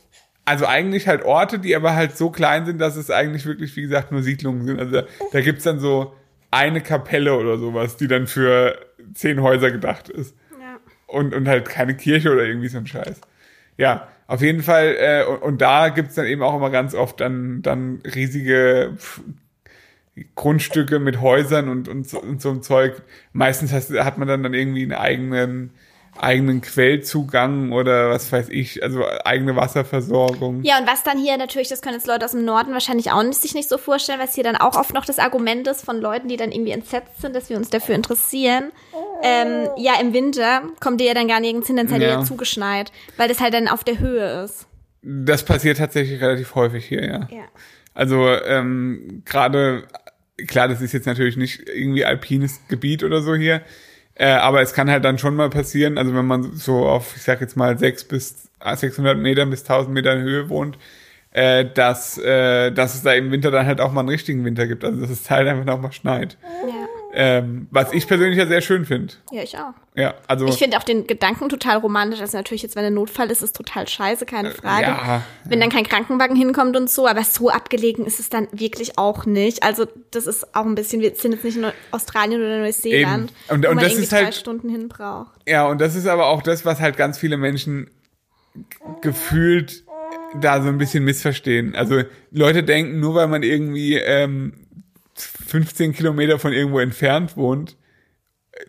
also 0.44 0.66
eigentlich 0.66 1.09
halt 1.09 1.24
Orte, 1.24 1.59
die 1.59 1.74
aber 1.74 1.96
halt 1.96 2.16
so 2.16 2.31
klein 2.31 2.64
sind, 2.64 2.79
dass 2.79 2.94
es 2.94 3.11
eigentlich 3.11 3.44
wirklich, 3.44 3.74
wie 3.74 3.83
gesagt, 3.83 4.12
nur 4.12 4.22
Siedlungen 4.22 4.64
sind. 4.64 4.79
Also 4.79 4.92
da, 4.92 5.07
da 5.33 5.40
gibt's 5.40 5.64
dann 5.64 5.81
so 5.81 6.14
eine 6.50 6.80
Kapelle 6.80 7.37
oder 7.37 7.58
sowas, 7.58 7.96
die 7.96 8.08
dann 8.08 8.26
für 8.26 8.78
zehn 9.14 9.42
Häuser 9.42 9.70
gedacht 9.70 10.08
ist 10.08 10.34
Ja. 10.61 10.78
und, 11.06 11.34
und 11.34 11.48
halt 11.48 11.68
keine 11.68 11.96
Kirche 11.96 12.32
oder 12.32 12.44
irgendwie 12.44 12.68
so 12.68 12.78
ein 12.78 12.87
Scheiß. 12.87 13.20
Ja, 13.76 14.08
auf 14.26 14.40
jeden 14.42 14.62
Fall, 14.62 14.96
äh, 14.98 15.24
und, 15.24 15.42
und 15.42 15.61
da 15.62 15.88
gibt's 15.88 16.14
dann 16.16 16.26
eben 16.26 16.42
auch 16.42 16.56
immer 16.56 16.70
ganz 16.70 16.94
oft 16.94 17.20
dann, 17.20 17.62
dann 17.62 18.00
riesige 18.14 18.94
pf, 18.96 19.20
Grundstücke 20.34 20.98
mit 20.98 21.20
Häusern 21.20 21.68
und, 21.68 21.88
und, 21.88 22.08
so, 22.08 22.20
und 22.20 22.42
so 22.42 22.50
ein 22.50 22.62
Zeug. 22.62 23.02
Meistens 23.32 23.72
hast, 23.72 23.90
hat 23.92 24.18
man 24.18 24.26
dann, 24.26 24.42
dann 24.42 24.54
irgendwie 24.54 24.82
einen 24.82 24.92
eigenen, 24.92 25.70
eigenen 26.22 26.61
Quellzugang 26.61 27.72
oder 27.72 28.11
was 28.11 28.31
weiß 28.31 28.48
ich, 28.50 28.83
also 28.83 29.04
eigene 29.24 29.57
Wasserversorgung. 29.57 30.62
Ja, 30.62 30.78
und 30.78 30.87
was 30.87 31.02
dann 31.04 31.18
hier 31.18 31.37
natürlich, 31.37 31.68
das 31.68 31.83
können 31.83 31.94
jetzt 31.94 32.07
Leute 32.07 32.24
aus 32.24 32.33
dem 32.33 32.44
Norden 32.44 32.72
wahrscheinlich 32.72 33.11
auch 33.12 33.22
nicht, 33.22 33.40
sich 33.40 33.54
nicht 33.54 33.68
so 33.68 33.78
vorstellen, 33.78 34.20
was 34.20 34.35
hier 34.35 34.44
dann 34.44 34.57
auch 34.57 34.76
oft 34.76 34.94
noch 34.94 35.04
das 35.04 35.18
Argument 35.18 35.66
ist 35.66 35.85
von 35.85 36.00
Leuten, 36.00 36.28
die 36.28 36.37
dann 36.37 36.52
irgendwie 36.52 36.72
entsetzt 36.72 37.20
sind, 37.20 37.35
dass 37.35 37.50
wir 37.50 37.57
uns 37.57 37.70
dafür 37.70 37.94
interessieren. 37.94 38.72
Ähm, 39.22 39.68
ja, 39.76 40.00
im 40.00 40.12
Winter 40.12 40.62
kommt 40.81 41.00
ihr 41.00 41.09
ja 41.09 41.14
dann 41.14 41.28
gar 41.28 41.40
nirgends 41.40 41.66
hin, 41.66 41.76
dann 41.76 41.88
seid 41.88 42.00
ihr 42.00 42.09
Ja. 42.09 42.20
ja 42.20 42.24
zugeschneit, 42.24 42.92
weil 43.16 43.28
das 43.28 43.40
halt 43.40 43.54
dann 43.54 43.68
auf 43.68 43.85
der 43.85 43.98
Höhe 43.98 44.44
ist. 44.44 44.66
Das 45.02 45.44
passiert 45.44 45.78
tatsächlich 45.78 46.20
relativ 46.20 46.54
häufig 46.54 46.85
hier, 46.87 47.04
ja. 47.04 47.28
Ja. 47.31 47.44
Also 47.94 48.28
ähm, 48.28 49.22
gerade, 49.24 49.85
klar, 50.46 50.68
das 50.68 50.81
ist 50.81 50.92
jetzt 50.92 51.07
natürlich 51.07 51.37
nicht 51.37 51.68
irgendwie 51.68 52.04
alpines 52.04 52.61
Gebiet 52.68 53.02
oder 53.02 53.22
so 53.22 53.35
hier, 53.35 53.62
äh, 54.18 54.31
aber 54.31 54.61
es 54.61 54.72
kann 54.72 54.90
halt 54.90 55.04
dann 55.04 55.18
schon 55.18 55.37
mal 55.37 55.48
passieren, 55.48 55.96
also 55.96 56.14
wenn 56.14 56.26
man 56.26 56.52
so 56.54 56.87
auf, 56.87 57.16
ich 57.16 57.22
sag 57.22 57.40
jetzt 57.40 57.57
mal, 57.57 57.78
6 57.78 58.04
bis 58.04 58.48
600 58.61 59.16
Metern 59.16 59.50
bis 59.50 59.62
1000 59.62 59.94
Metern 59.94 60.20
Höhe 60.20 60.48
wohnt, 60.48 60.76
äh, 61.31 61.64
dass, 61.64 62.18
äh, 62.18 62.72
dass 62.72 62.94
es 62.94 63.02
da 63.02 63.12
im 63.12 63.31
Winter 63.31 63.50
dann 63.50 63.66
halt 63.66 63.81
auch 63.81 63.92
mal 63.92 64.00
einen 64.00 64.09
richtigen 64.09 64.44
Winter 64.44 64.66
gibt, 64.66 64.85
also 64.85 65.00
dass 65.00 65.11
es 65.11 65.31
halt 65.31 65.46
einfach 65.46 65.64
noch 65.64 65.81
mal 65.81 65.92
schneit. 65.92 66.37
Ja, 66.66 66.88
Ähm, 67.20 67.66
was 67.72 67.92
ich 67.92 68.07
persönlich 68.07 68.38
ja 68.38 68.46
sehr 68.46 68.61
schön 68.61 68.85
finde. 68.85 69.14
ja 69.33 69.42
ich 69.42 69.57
auch. 69.59 69.72
Ja, 69.96 70.14
also 70.28 70.46
Ich 70.46 70.57
finde 70.59 70.78
auch 70.78 70.85
den 70.85 71.04
Gedanken 71.09 71.48
total 71.48 71.78
romantisch. 71.78 72.20
Also 72.20 72.37
natürlich 72.37 72.62
jetzt, 72.62 72.76
wenn 72.76 72.85
ein 72.85 72.94
Notfall 72.94 73.28
ist, 73.33 73.42
ist 73.42 73.57
total 73.57 73.88
scheiße, 73.88 74.24
keine 74.24 74.52
Frage. 74.52 74.85
Äh, 74.85 74.88
ja, 74.90 75.22
wenn 75.44 75.59
dann 75.59 75.70
kein 75.70 75.83
Krankenwagen 75.83 76.37
hinkommt 76.37 76.76
und 76.76 76.88
so, 76.88 77.09
aber 77.09 77.24
so 77.24 77.50
abgelegen 77.50 78.07
ist 78.07 78.20
es 78.20 78.28
dann 78.28 78.46
wirklich 78.52 78.98
auch 78.98 79.26
nicht. 79.26 79.64
Also 79.64 79.87
das 80.12 80.28
ist 80.28 80.54
auch 80.54 80.64
ein 80.64 80.76
bisschen, 80.76 81.00
wir 81.02 81.12
sind 81.16 81.33
jetzt 81.33 81.42
nicht 81.44 81.57
in 81.57 81.66
Australien 81.90 82.40
oder 82.40 82.61
Neuseeland, 82.61 83.33
Eben. 83.33 83.54
Und- 83.57 83.64
wo 83.64 83.68
und 83.70 83.74
man 83.74 83.83
das 83.83 83.92
irgendwie 83.94 84.04
ist 84.04 84.12
halt- 84.12 84.26
drei 84.26 84.33
Stunden 84.33 84.68
hin 84.68 84.88
braucht. 84.88 85.33
Ja, 85.48 85.66
und 85.66 85.81
das 85.81 85.96
ist 85.96 86.07
aber 86.07 86.26
auch 86.28 86.42
das, 86.42 86.64
was 86.64 86.78
halt 86.81 86.96
ganz 86.96 87.18
viele 87.18 87.37
Menschen 87.37 87.90
gefühlt 89.00 89.85
da 90.40 90.62
so 90.62 90.68
ein 90.68 90.78
bisschen 90.78 91.04
missverstehen. 91.04 91.74
Also 91.74 92.02
Leute 92.31 92.62
denken, 92.62 93.00
nur 93.00 93.14
weil 93.14 93.28
man 93.28 93.42
irgendwie 93.42 93.94
ähm, 93.96 94.52
15 95.48 95.92
Kilometer 95.92 96.38
von 96.38 96.52
irgendwo 96.52 96.78
entfernt 96.78 97.37
wohnt 97.37 97.76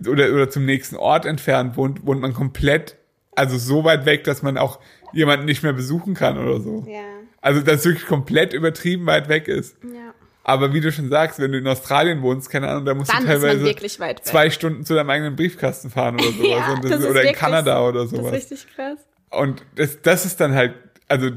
oder, 0.07 0.31
oder 0.33 0.49
zum 0.49 0.65
nächsten 0.65 0.95
Ort 0.95 1.25
entfernt 1.25 1.75
wohnt, 1.77 2.05
wohnt 2.05 2.21
man 2.21 2.33
komplett, 2.33 2.95
also 3.35 3.57
so 3.57 3.83
weit 3.83 4.05
weg, 4.05 4.23
dass 4.23 4.41
man 4.41 4.57
auch 4.57 4.79
jemanden 5.13 5.45
nicht 5.45 5.63
mehr 5.63 5.73
besuchen 5.73 6.13
kann 6.13 6.37
oder 6.37 6.61
so. 6.61 6.85
Ja, 6.87 7.01
Also 7.41 7.61
dass 7.61 7.79
es 7.81 7.85
wirklich 7.85 8.05
komplett 8.05 8.53
übertrieben 8.53 9.05
weit 9.05 9.29
weg 9.29 9.47
ist. 9.47 9.77
ja. 9.83 10.13
Aber 10.45 10.73
wie 10.73 10.81
du 10.81 10.91
schon 10.91 11.09
sagst, 11.09 11.37
wenn 11.39 11.51
du 11.51 11.59
in 11.59 11.67
Australien 11.67 12.23
wohnst, 12.23 12.49
keine 12.49 12.69
Ahnung, 12.69 12.83
da 12.85 12.95
musst 12.95 13.11
Dann 13.13 13.21
du 13.21 13.27
teilweise 13.27 13.75
zwei 14.23 14.49
Stunden 14.49 14.83
zu 14.83 14.95
deinem 14.95 15.09
eigenen 15.11 15.35
Briefkasten 15.35 15.91
fahren 15.91 16.15
oder 16.15 16.31
sowas. 16.31 16.49
Ja, 16.49 16.79
das, 16.81 16.91
das 16.91 17.05
oder 17.05 17.21
in 17.23 17.35
Kanada 17.35 17.77
so. 17.77 17.87
oder 17.87 18.01
Das 18.01 18.09
sowas. 18.09 18.33
ist 18.33 18.51
richtig 18.51 18.67
krass. 18.75 18.97
Und 19.29 19.63
das, 19.75 20.01
das 20.01 20.25
ist 20.25 20.39
dann 20.39 20.55
halt, 20.55 20.73
also 21.07 21.29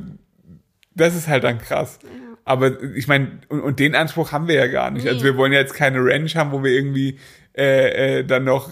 das 0.95 1.15
ist 1.15 1.29
halt 1.29 1.45
dann 1.45 1.59
krass. 1.59 1.99
Aber 2.45 2.83
ich 2.95 3.07
meine, 3.09 3.41
und, 3.49 3.61
und 3.61 3.79
den 3.79 3.95
Anspruch 3.95 4.33
haben 4.33 4.49
wir 4.49 4.57
ja 4.57 4.67
gar 4.67 4.91
nicht. 4.91 5.07
Also 5.07 5.19
Nee. 5.21 5.25
wir 5.25 5.37
wollen 5.37 5.53
ja 5.53 5.61
jetzt 5.61 5.75
keine 5.75 5.99
Ranch 6.05 6.35
haben, 6.37 6.51
wo 6.53 6.63
wir 6.65 6.73
irgendwie 6.73 7.19
äh, 7.57 8.19
äh, 8.21 8.25
dann 8.25 8.45
noch 8.45 8.71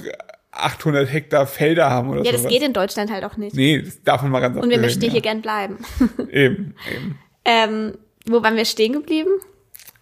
800 0.52 1.10
Hektar 1.12 1.46
Felder 1.46 1.90
haben 1.90 2.10
oder 2.10 2.22
Ja, 2.24 2.32
sowas. 2.32 2.42
das 2.42 2.50
geht 2.52 2.62
in 2.62 2.72
Deutschland 2.72 3.10
halt 3.12 3.24
auch 3.24 3.36
nicht. 3.36 3.54
Nee, 3.54 3.82
das 3.82 4.02
darf 4.02 4.22
man 4.22 4.32
mal 4.32 4.40
ganz 4.40 4.56
Und 4.56 4.68
wir 4.70 4.78
möchten 4.78 5.02
ja. 5.04 5.10
hier 5.10 5.20
gern 5.20 5.40
bleiben. 5.42 5.78
Eben, 6.30 6.74
eben. 6.92 7.18
ähm, 7.44 7.98
wo 8.26 8.42
waren 8.42 8.56
wir 8.56 8.64
stehen 8.64 8.92
geblieben? 8.92 9.30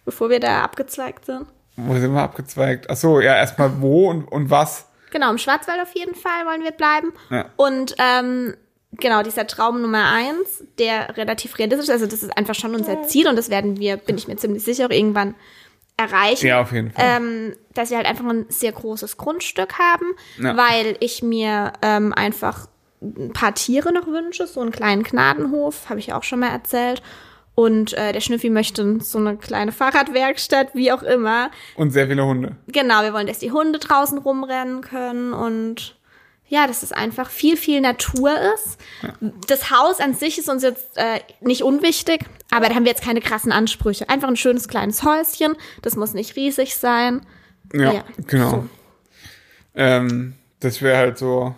Bevor 0.05 0.29
wir 0.31 0.39
da 0.39 0.63
abgezweigt 0.63 1.25
sind? 1.25 1.45
Wo 1.75 1.93
sind 1.95 2.11
wir 2.13 2.21
abgezweigt? 2.21 2.87
Ach 2.89 2.95
so, 2.95 3.19
ja, 3.21 3.35
erstmal 3.35 3.79
wo 3.81 4.09
und, 4.09 4.23
und 4.25 4.49
was? 4.49 4.87
Genau, 5.11 5.29
im 5.31 5.37
Schwarzwald 5.37 5.79
auf 5.81 5.93
jeden 5.95 6.15
Fall 6.15 6.45
wollen 6.45 6.63
wir 6.63 6.71
bleiben. 6.71 7.13
Ja. 7.29 7.45
Und 7.55 7.95
ähm, 7.99 8.55
genau, 8.93 9.23
dieser 9.23 9.47
Traum 9.47 9.81
Nummer 9.81 10.11
eins, 10.11 10.63
der 10.77 11.15
relativ 11.17 11.57
realistisch 11.57 11.85
ist, 11.89 11.91
also 11.91 12.05
das 12.07 12.23
ist 12.23 12.37
einfach 12.37 12.55
schon 12.55 12.75
unser 12.75 13.03
Ziel 13.03 13.27
und 13.27 13.35
das 13.35 13.49
werden 13.49 13.79
wir, 13.79 13.97
bin 13.97 14.17
ich 14.17 14.27
mir 14.27 14.35
ziemlich 14.37 14.63
sicher, 14.63 14.85
auch 14.85 14.91
irgendwann 14.91 15.35
erreichen. 15.97 16.47
Ja, 16.47 16.61
auf 16.61 16.71
jeden 16.71 16.91
Fall. 16.91 17.03
Ähm, 17.17 17.55
dass 17.73 17.89
wir 17.89 17.97
halt 17.97 18.07
einfach 18.07 18.25
ein 18.25 18.45
sehr 18.49 18.71
großes 18.71 19.17
Grundstück 19.17 19.77
haben, 19.79 20.05
Ja. 20.37 20.55
weil 20.55 20.95
ich 21.01 21.21
mir 21.21 21.73
ähm, 21.81 22.13
einfach 22.13 22.67
ein 23.01 23.31
paar 23.33 23.53
Tiere 23.53 23.93
noch 23.93 24.07
wünsche, 24.07 24.47
so 24.47 24.61
einen 24.61 24.71
kleinen 24.71 25.03
Gnadenhof, 25.03 25.89
habe 25.89 25.99
ich 25.99 26.13
auch 26.13 26.23
schon 26.23 26.39
mal 26.39 26.49
erzählt. 26.51 27.01
Und 27.55 27.91
äh, 27.93 28.13
der 28.13 28.21
Schnüffi 28.21 28.49
möchte 28.49 28.99
so 29.01 29.17
eine 29.17 29.35
kleine 29.35 29.73
Fahrradwerkstatt, 29.73 30.69
wie 30.75 30.93
auch 30.93 31.03
immer. 31.03 31.51
Und 31.75 31.91
sehr 31.91 32.07
viele 32.07 32.25
Hunde. 32.25 32.55
Genau, 32.67 33.01
wir 33.03 33.11
wollen, 33.13 33.27
dass 33.27 33.39
die 33.39 33.51
Hunde 33.51 33.79
draußen 33.79 34.17
rumrennen 34.17 34.79
können 34.79 35.33
und 35.33 35.97
ja, 36.49 36.67
dass 36.67 36.83
es 36.83 36.91
einfach 36.91 37.29
viel, 37.29 37.55
viel 37.55 37.79
Natur 37.79 38.31
ist. 38.55 38.77
Das 39.47 39.71
Haus 39.71 39.99
an 39.99 40.13
sich 40.15 40.37
ist 40.37 40.49
uns 40.49 40.63
jetzt 40.63 40.97
äh, 40.97 41.19
nicht 41.41 41.63
unwichtig, 41.63 42.25
aber 42.51 42.67
da 42.67 42.75
haben 42.75 42.83
wir 42.83 42.91
jetzt 42.91 43.03
keine 43.03 43.21
krassen 43.21 43.51
Ansprüche. 43.51 44.09
Einfach 44.09 44.27
ein 44.27 44.35
schönes 44.35 44.67
kleines 44.67 45.03
Häuschen, 45.03 45.55
das 45.81 45.95
muss 45.95 46.13
nicht 46.13 46.35
riesig 46.35 46.75
sein. 46.75 47.25
Ja, 47.71 47.93
Ja, 47.93 48.03
genau. 48.27 48.49
so. 48.49 48.69
Ähm, 49.75 50.33
das 50.59 50.81
wäre 50.81 50.97
halt 50.97 51.17
so. 51.17 51.55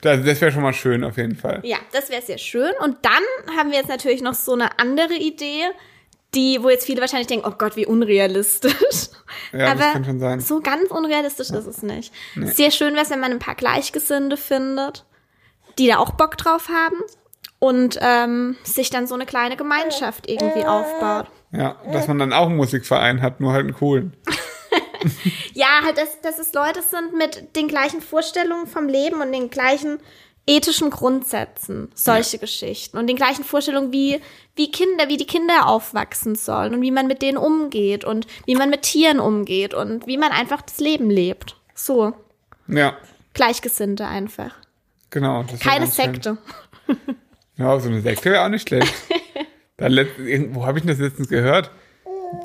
Das, 0.00 0.24
das 0.24 0.40
wäre 0.40 0.52
schon 0.52 0.62
mal 0.62 0.74
schön 0.74 1.02
auf 1.02 1.16
jeden 1.16 1.34
Fall. 1.34 1.60
Ja, 1.64 1.78
das 1.92 2.10
wäre 2.10 2.22
sehr 2.22 2.38
schön. 2.38 2.72
Und 2.80 2.98
dann 3.02 3.56
haben 3.56 3.70
wir 3.70 3.78
jetzt 3.78 3.88
natürlich 3.88 4.22
noch 4.22 4.34
so 4.34 4.52
eine 4.52 4.78
andere 4.78 5.14
Idee, 5.14 5.62
die, 6.34 6.62
wo 6.62 6.68
jetzt 6.68 6.86
viele 6.86 7.00
wahrscheinlich 7.00 7.26
denken, 7.28 7.46
oh 7.48 7.54
Gott, 7.56 7.76
wie 7.76 7.86
unrealistisch. 7.86 9.08
Ja, 9.52 9.72
Aber 9.72 9.80
das 9.80 9.92
kann 9.92 10.04
schon 10.04 10.20
sein. 10.20 10.40
so 10.40 10.60
ganz 10.60 10.90
unrealistisch 10.90 11.50
ist 11.50 11.66
es 11.66 11.82
nicht. 11.82 12.12
Sehr 12.34 12.70
schön 12.70 12.94
wäre 12.94 13.04
es, 13.04 13.10
wenn 13.10 13.20
man 13.20 13.32
ein 13.32 13.38
paar 13.38 13.54
Gleichgesinnte 13.54 14.36
findet, 14.36 15.04
die 15.78 15.86
da 15.88 15.98
auch 15.98 16.12
Bock 16.12 16.36
drauf 16.36 16.68
haben 16.68 16.96
und 17.58 17.98
ähm, 18.00 18.56
sich 18.64 18.90
dann 18.90 19.06
so 19.06 19.14
eine 19.14 19.26
kleine 19.26 19.56
Gemeinschaft 19.56 20.28
irgendwie 20.28 20.64
aufbaut. 20.64 21.26
Ja, 21.52 21.76
dass 21.92 22.08
man 22.08 22.18
dann 22.18 22.32
auch 22.32 22.46
einen 22.46 22.56
Musikverein 22.56 23.22
hat, 23.22 23.40
nur 23.40 23.52
halt 23.52 23.64
einen 23.64 23.74
coolen. 23.74 24.16
Ja, 25.52 25.80
halt, 25.84 25.98
dass, 25.98 26.20
dass 26.22 26.38
es 26.38 26.54
Leute 26.54 26.80
sind 26.82 27.14
mit 27.14 27.56
den 27.56 27.68
gleichen 27.68 28.00
Vorstellungen 28.00 28.66
vom 28.66 28.88
Leben 28.88 29.20
und 29.20 29.32
den 29.32 29.50
gleichen 29.50 29.98
ethischen 30.46 30.90
Grundsätzen, 30.90 31.88
solche 31.94 32.38
Geschichten 32.38 32.98
und 32.98 33.06
den 33.06 33.16
gleichen 33.16 33.44
Vorstellungen, 33.44 33.92
wie, 33.92 34.20
wie 34.56 34.70
Kinder, 34.70 35.08
wie 35.08 35.16
die 35.16 35.26
Kinder 35.26 35.66
aufwachsen 35.68 36.34
sollen 36.34 36.74
und 36.74 36.82
wie 36.82 36.90
man 36.90 37.06
mit 37.06 37.22
denen 37.22 37.38
umgeht 37.38 38.04
und 38.04 38.26
wie 38.46 38.54
man 38.54 38.68
mit 38.70 38.82
Tieren 38.82 39.20
umgeht 39.20 39.72
und 39.74 40.06
wie 40.06 40.18
man 40.18 40.32
einfach 40.32 40.62
das 40.62 40.78
Leben 40.78 41.08
lebt. 41.10 41.56
So, 41.74 42.12
Ja, 42.68 42.96
Gleichgesinnte 43.32 44.06
einfach. 44.06 44.52
genau. 45.10 45.44
Keine. 45.60 45.86
Sekte. 45.86 46.38
Ja, 47.56 47.78
so 47.78 47.88
eine 47.88 48.00
Sekte 48.00 48.32
wäre 48.32 48.44
auch 48.44 48.48
nicht 48.48 48.68
schlecht. 48.68 48.92
da 49.76 49.86
let, 49.86 50.18
irgendwo 50.18 50.66
habe 50.66 50.80
ich 50.80 50.86
das 50.86 50.98
letztens 50.98 51.28
gehört. 51.28 51.70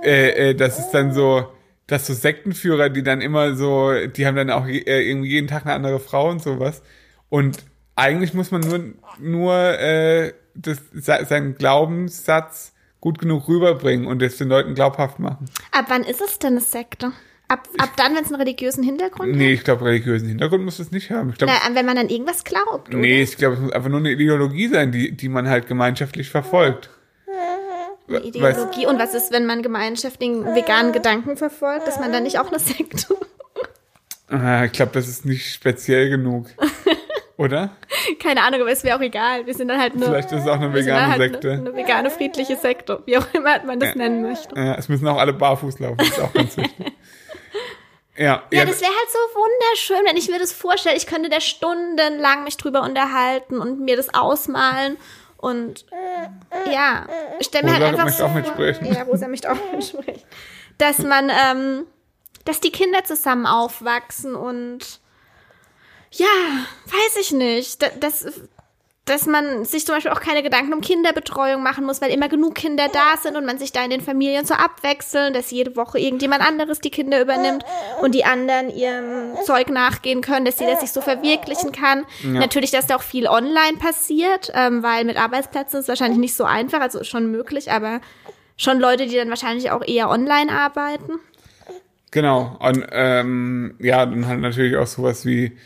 Äh, 0.03 0.51
äh, 0.51 0.55
das 0.55 0.77
ist 0.77 0.91
dann 0.91 1.13
so, 1.13 1.47
dass 1.87 2.05
so 2.05 2.13
Sektenführer, 2.13 2.89
die 2.89 3.01
dann 3.01 3.19
immer 3.19 3.55
so, 3.55 3.91
die 4.05 4.27
haben 4.27 4.35
dann 4.35 4.51
auch 4.51 4.67
äh, 4.67 5.09
irgendwie 5.09 5.29
jeden 5.31 5.47
Tag 5.47 5.65
eine 5.65 5.73
andere 5.73 5.99
Frau 5.99 6.29
und 6.29 6.43
sowas. 6.43 6.83
Und 7.29 7.57
eigentlich 7.99 8.33
muss 8.33 8.51
man 8.51 8.61
nur, 8.61 8.79
nur 9.19 9.53
äh, 9.79 10.33
das, 10.55 10.79
se- 10.93 11.25
seinen 11.27 11.55
Glaubenssatz 11.55 12.73
gut 13.01 13.19
genug 13.19 13.47
rüberbringen 13.47 14.07
und 14.07 14.21
das 14.21 14.37
den 14.37 14.49
Leuten 14.49 14.75
glaubhaft 14.75 15.19
machen. 15.19 15.45
Ab 15.71 15.85
wann 15.89 16.03
ist 16.03 16.21
es 16.21 16.39
denn 16.39 16.53
eine 16.53 16.61
Sekte? 16.61 17.11
Ab, 17.47 17.67
ab 17.79 17.89
dann, 17.97 18.15
wenn 18.15 18.23
es 18.23 18.31
einen 18.31 18.39
religiösen 18.41 18.83
Hintergrund 18.83 19.35
Nee, 19.35 19.53
ich 19.53 19.63
glaube, 19.63 19.85
religiösen 19.85 20.27
Hintergrund 20.27 20.63
muss 20.65 20.77
es 20.77 20.91
nicht 20.91 21.09
haben. 21.09 21.29
Ich 21.31 21.37
glaube, 21.37 21.53
hat? 21.53 21.61
Na, 21.67 21.75
wenn 21.75 21.85
man 21.85 21.97
an 21.97 22.09
irgendwas 22.09 22.43
glaubt, 22.43 22.89
oder? 22.89 22.97
nee, 22.97 23.21
ich 23.23 23.37
glaube, 23.37 23.55
es 23.55 23.61
muss 23.61 23.71
einfach 23.71 23.89
nur 23.89 23.99
eine 23.99 24.11
Ideologie 24.11 24.67
sein, 24.67 24.91
die, 24.91 25.13
die 25.13 25.29
man 25.29 25.47
halt 25.49 25.67
gemeinschaftlich 25.67 26.29
verfolgt. 26.29 26.89
Eine 28.07 28.19
Ideologie. 28.21 28.85
Und 28.87 28.99
was 28.99 29.13
ist, 29.13 29.31
wenn 29.31 29.45
man 29.45 29.61
gemeinschaftlichen 29.63 30.43
veganen 30.55 30.91
Gedanken 30.93 31.37
verfolgt? 31.37 31.87
Ist 31.87 31.99
man 31.99 32.11
dann 32.11 32.23
nicht 32.23 32.37
auch 32.39 32.49
eine 32.49 32.59
Sekte? 32.59 33.15
Ah, 34.27 34.65
Ich 34.65 34.71
glaube, 34.71 34.91
das 34.93 35.07
ist 35.07 35.25
nicht 35.25 35.51
speziell 35.53 36.09
genug. 36.09 36.47
Oder? 37.39 37.69
Keine 38.21 38.43
Ahnung, 38.43 38.59
aber 38.59 38.71
es 38.71 38.83
wäre 38.83 38.97
auch 38.97 39.01
egal. 39.01 39.45
Wir 39.45 39.53
sind 39.53 39.69
dann 39.69 39.79
halt 39.79 39.93
eine, 39.93 40.03
Vielleicht 40.03 40.29
ist 40.33 40.41
es 40.41 40.47
auch 40.47 40.55
eine 40.59 40.73
vegane 40.73 41.07
halt 41.07 41.21
Sekte. 41.21 41.51
Eine, 41.53 41.69
eine 41.69 41.73
vegane 41.73 42.09
friedliche 42.11 42.57
Sekte, 42.57 43.01
wie 43.05 43.17
auch 43.17 43.25
immer 43.31 43.63
man 43.63 43.79
das 43.79 43.95
nennen 43.95 44.23
möchte. 44.23 44.53
Ja, 44.59 44.75
es 44.75 44.89
müssen 44.89 45.07
auch 45.07 45.17
alle 45.17 45.31
barfuß 45.31 45.79
laufen, 45.79 45.95
das 45.99 46.09
ist 46.09 46.19
auch 46.19 46.33
ganz 46.33 46.57
wichtig. 46.57 46.93
Ja, 48.17 48.43
Ja, 48.51 48.59
ja, 48.59 48.65
das 48.65 48.81
wäre 48.81 48.91
halt 48.91 49.09
so 49.09 49.39
wunderschön, 49.39 50.05
wenn 50.05 50.17
ich 50.17 50.29
mir 50.29 50.39
das 50.39 50.51
vorstelle. 50.51 50.97
Ich 50.97 51.07
könnte 51.07 51.29
da 51.29 51.39
stundenlang 51.39 52.43
mich 52.43 52.57
drüber 52.57 52.81
unterhalten 52.81 53.61
und 53.61 53.79
mir 53.79 53.95
das 53.95 54.13
ausmalen. 54.13 54.97
Und 55.37 55.85
ja, 56.69 57.07
ich 57.39 57.47
stelle 57.47 57.63
mir 57.63 57.75
Rosa 57.75 57.85
halt 57.85 57.99
einfach 57.99 58.09
so 58.09 58.25
auch 58.25 58.33
mitsprechen. 58.33 58.93
Ja, 58.93 59.03
Rosa 59.03 59.29
möchte 59.29 59.49
auch 59.49 59.57
mitsprechen. 59.73 60.23
Dass 60.77 60.97
man, 60.97 61.29
ähm, 61.29 61.85
dass 62.43 62.59
die 62.59 62.71
Kinder 62.71 63.05
zusammen 63.05 63.45
aufwachsen 63.45 64.35
und 64.35 64.99
ja, 66.11 66.25
weiß 66.85 67.17
ich 67.21 67.31
nicht. 67.31 67.81
Da- 67.81 67.87
Das, 67.99 68.25
dass 69.05 69.25
man 69.25 69.65
sich 69.65 69.87
zum 69.87 69.95
Beispiel 69.95 70.11
auch 70.11 70.21
keine 70.21 70.43
Gedanken 70.43 70.71
um 70.71 70.81
Kinderbetreuung 70.81 71.63
machen 71.63 71.83
muss, 71.83 71.99
weil 71.99 72.11
immer 72.11 72.29
genug 72.29 72.53
Kinder 72.53 72.87
da 72.93 73.17
sind 73.19 73.35
und 73.35 73.43
man 73.45 73.57
sich 73.57 73.71
da 73.71 73.83
in 73.83 73.89
den 73.89 74.01
Familien 74.01 74.45
so 74.45 74.53
abwechseln, 74.53 75.33
dass 75.33 75.49
jede 75.49 75.75
Woche 75.75 75.97
irgendjemand 75.97 76.47
anderes 76.47 76.79
die 76.79 76.91
Kinder 76.91 77.19
übernimmt 77.19 77.63
und 78.03 78.13
die 78.13 78.23
anderen 78.23 78.69
ihrem 78.69 79.33
Zeug 79.45 79.69
nachgehen 79.69 80.21
können, 80.21 80.45
dass 80.45 80.59
jeder 80.59 80.75
sich 80.77 80.91
so 80.91 81.01
verwirklichen 81.01 81.71
kann. 81.71 82.05
Natürlich, 82.23 82.69
dass 82.69 82.85
da 82.85 82.97
auch 82.97 83.01
viel 83.01 83.25
online 83.27 83.77
passiert, 83.79 84.51
ähm, 84.53 84.83
weil 84.83 85.05
mit 85.05 85.17
Arbeitsplätzen 85.17 85.79
ist 85.79 85.85
es 85.85 85.89
wahrscheinlich 85.89 86.19
nicht 86.19 86.35
so 86.35 86.43
einfach, 86.43 86.79
also 86.81 87.03
schon 87.03 87.31
möglich, 87.31 87.71
aber 87.71 88.01
schon 88.57 88.79
Leute, 88.79 89.07
die 89.07 89.15
dann 89.15 89.29
wahrscheinlich 89.29 89.71
auch 89.71 89.83
eher 89.87 90.09
online 90.11 90.51
arbeiten. 90.51 91.13
genau. 92.11 92.57
Und 92.59 92.85
ähm, 92.91 93.75
ja, 93.79 94.05
dann 94.05 94.27
halt 94.27 94.39
natürlich 94.41 94.77
auch 94.77 94.85
sowas 94.87 95.25
wie 95.25 95.57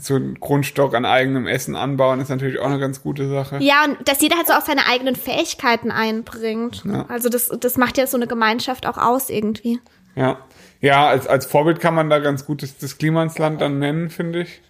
so 0.00 0.16
ein 0.16 0.34
Grundstock 0.38 0.94
an 0.94 1.04
eigenem 1.04 1.46
Essen 1.46 1.76
anbauen, 1.76 2.20
ist 2.20 2.28
natürlich 2.28 2.58
auch 2.58 2.66
eine 2.66 2.78
ganz 2.78 3.02
gute 3.02 3.28
Sache. 3.28 3.58
Ja, 3.60 3.84
und 3.84 4.08
dass 4.08 4.20
jeder 4.20 4.36
halt 4.36 4.46
so 4.46 4.52
auch 4.52 4.62
seine 4.62 4.86
eigenen 4.86 5.16
Fähigkeiten 5.16 5.90
einbringt. 5.90 6.82
Ja. 6.84 7.06
Also 7.08 7.28
das, 7.28 7.48
das 7.48 7.76
macht 7.76 7.98
ja 7.98 8.06
so 8.06 8.16
eine 8.16 8.26
Gemeinschaft 8.26 8.86
auch 8.86 8.98
aus 8.98 9.30
irgendwie. 9.30 9.80
Ja, 10.14 10.38
ja 10.80 11.06
als, 11.06 11.26
als 11.26 11.46
Vorbild 11.46 11.80
kann 11.80 11.94
man 11.94 12.10
da 12.10 12.18
ganz 12.18 12.44
gut 12.44 12.62
das, 12.62 12.78
das 12.78 12.98
Klimansland 12.98 13.60
dann 13.60 13.78
nennen, 13.78 14.10
finde 14.10 14.42
ich. 14.42 14.60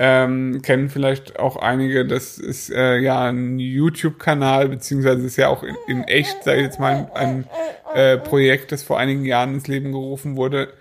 Ähm, 0.00 0.62
kennen 0.62 0.90
vielleicht 0.90 1.40
auch 1.40 1.56
einige, 1.56 2.06
das 2.06 2.38
ist 2.38 2.70
äh, 2.70 2.98
ja 2.98 3.24
ein 3.24 3.58
YouTube-Kanal, 3.58 4.68
beziehungsweise 4.68 5.26
ist 5.26 5.36
ja 5.36 5.48
auch 5.48 5.64
in, 5.64 5.74
in 5.88 6.04
echt, 6.04 6.44
sage 6.44 6.58
ich 6.58 6.64
jetzt 6.66 6.78
mal, 6.78 7.10
ein, 7.14 7.14
ein 7.14 7.48
äh, 7.94 8.16
Projekt, 8.16 8.70
das 8.70 8.84
vor 8.84 8.96
einigen 8.96 9.24
Jahren 9.24 9.54
ins 9.54 9.66
Leben 9.66 9.90
gerufen 9.90 10.36
wurde, 10.36 10.72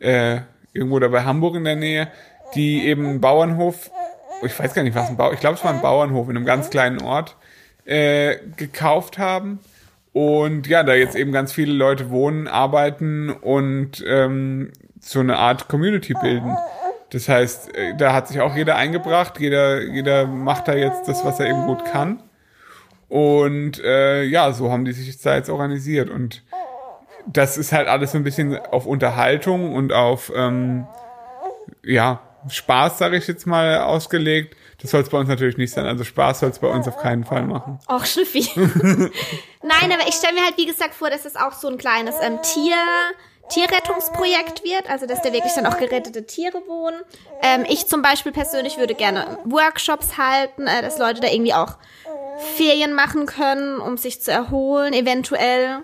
äh, 0.00 0.40
irgendwo 0.72 0.98
da 0.98 1.06
bei 1.06 1.22
Hamburg 1.22 1.54
in 1.54 1.62
der 1.62 1.76
Nähe, 1.76 2.08
die 2.54 2.86
eben 2.86 3.06
einen 3.06 3.20
Bauernhof, 3.20 3.90
ich 4.42 4.58
weiß 4.58 4.74
gar 4.74 4.82
nicht, 4.82 4.94
was 4.94 5.08
ein 5.08 5.16
Bau, 5.16 5.32
ich 5.32 5.40
glaube, 5.40 5.56
es 5.56 5.64
war 5.64 5.72
ein 5.72 5.80
Bauernhof 5.80 6.28
in 6.28 6.36
einem 6.36 6.46
ganz 6.46 6.70
kleinen 6.70 7.02
Ort, 7.02 7.36
äh, 7.84 8.36
gekauft 8.56 9.18
haben. 9.18 9.58
Und 10.12 10.68
ja, 10.68 10.84
da 10.84 10.94
jetzt 10.94 11.16
eben 11.16 11.32
ganz 11.32 11.52
viele 11.52 11.72
Leute 11.72 12.10
wohnen, 12.10 12.46
arbeiten 12.46 13.30
und 13.30 14.04
ähm, 14.06 14.70
so 15.00 15.20
eine 15.20 15.38
Art 15.38 15.68
Community 15.68 16.14
bilden. 16.14 16.56
Das 17.10 17.28
heißt, 17.28 17.76
äh, 17.76 17.96
da 17.96 18.12
hat 18.12 18.28
sich 18.28 18.40
auch 18.40 18.54
jeder 18.54 18.76
eingebracht, 18.76 19.40
jeder, 19.40 19.82
jeder 19.82 20.26
macht 20.26 20.68
da 20.68 20.74
jetzt 20.74 21.08
das, 21.08 21.24
was 21.24 21.40
er 21.40 21.46
eben 21.46 21.66
gut 21.66 21.84
kann. 21.84 22.22
Und 23.08 23.82
äh, 23.82 24.22
ja, 24.22 24.52
so 24.52 24.70
haben 24.70 24.84
die 24.84 24.92
sich 24.92 25.20
da 25.20 25.34
jetzt 25.34 25.50
organisiert. 25.50 26.10
Und 26.10 26.42
das 27.26 27.58
ist 27.58 27.72
halt 27.72 27.88
alles 27.88 28.12
so 28.12 28.18
ein 28.18 28.24
bisschen 28.24 28.56
auf 28.56 28.86
Unterhaltung 28.86 29.74
und 29.74 29.92
auf 29.92 30.32
ähm, 30.34 30.86
ja, 31.82 32.20
Spaß, 32.48 32.98
sage 32.98 33.16
ich 33.16 33.26
jetzt 33.26 33.46
mal, 33.46 33.80
ausgelegt. 33.80 34.56
Das 34.80 34.90
soll 34.90 35.02
es 35.02 35.08
bei 35.08 35.18
uns 35.18 35.28
natürlich 35.28 35.56
nicht 35.56 35.72
sein. 35.72 35.86
Also 35.86 36.04
Spaß 36.04 36.40
soll 36.40 36.50
es 36.50 36.58
bei 36.58 36.68
uns 36.68 36.86
auf 36.88 36.98
keinen 36.98 37.24
Fall 37.24 37.44
machen. 37.44 37.78
Och, 37.88 38.04
Schnüffi. 38.04 38.48
Nein, 38.56 39.92
aber 39.92 40.08
ich 40.08 40.14
stelle 40.14 40.34
mir 40.34 40.44
halt, 40.44 40.56
wie 40.56 40.66
gesagt, 40.66 40.94
vor, 40.94 41.10
dass 41.10 41.24
es 41.24 41.36
auch 41.36 41.52
so 41.52 41.68
ein 41.68 41.78
kleines 41.78 42.16
ähm, 42.20 42.38
Tier, 42.42 42.76
Tierrettungsprojekt 43.48 44.64
wird, 44.64 44.90
also 44.90 45.06
dass 45.06 45.22
da 45.22 45.32
wirklich 45.32 45.52
dann 45.54 45.66
auch 45.66 45.78
gerettete 45.78 46.26
Tiere 46.26 46.62
wohnen. 46.66 47.00
Ähm, 47.42 47.64
ich 47.68 47.86
zum 47.86 48.02
Beispiel 48.02 48.32
persönlich 48.32 48.78
würde 48.78 48.94
gerne 48.94 49.38
Workshops 49.44 50.18
halten, 50.18 50.66
äh, 50.66 50.82
dass 50.82 50.98
Leute 50.98 51.20
da 51.20 51.28
irgendwie 51.28 51.54
auch 51.54 51.76
Ferien 52.56 52.94
machen 52.94 53.26
können, 53.26 53.78
um 53.78 53.96
sich 53.96 54.20
zu 54.20 54.32
erholen, 54.32 54.92
eventuell 54.92 55.82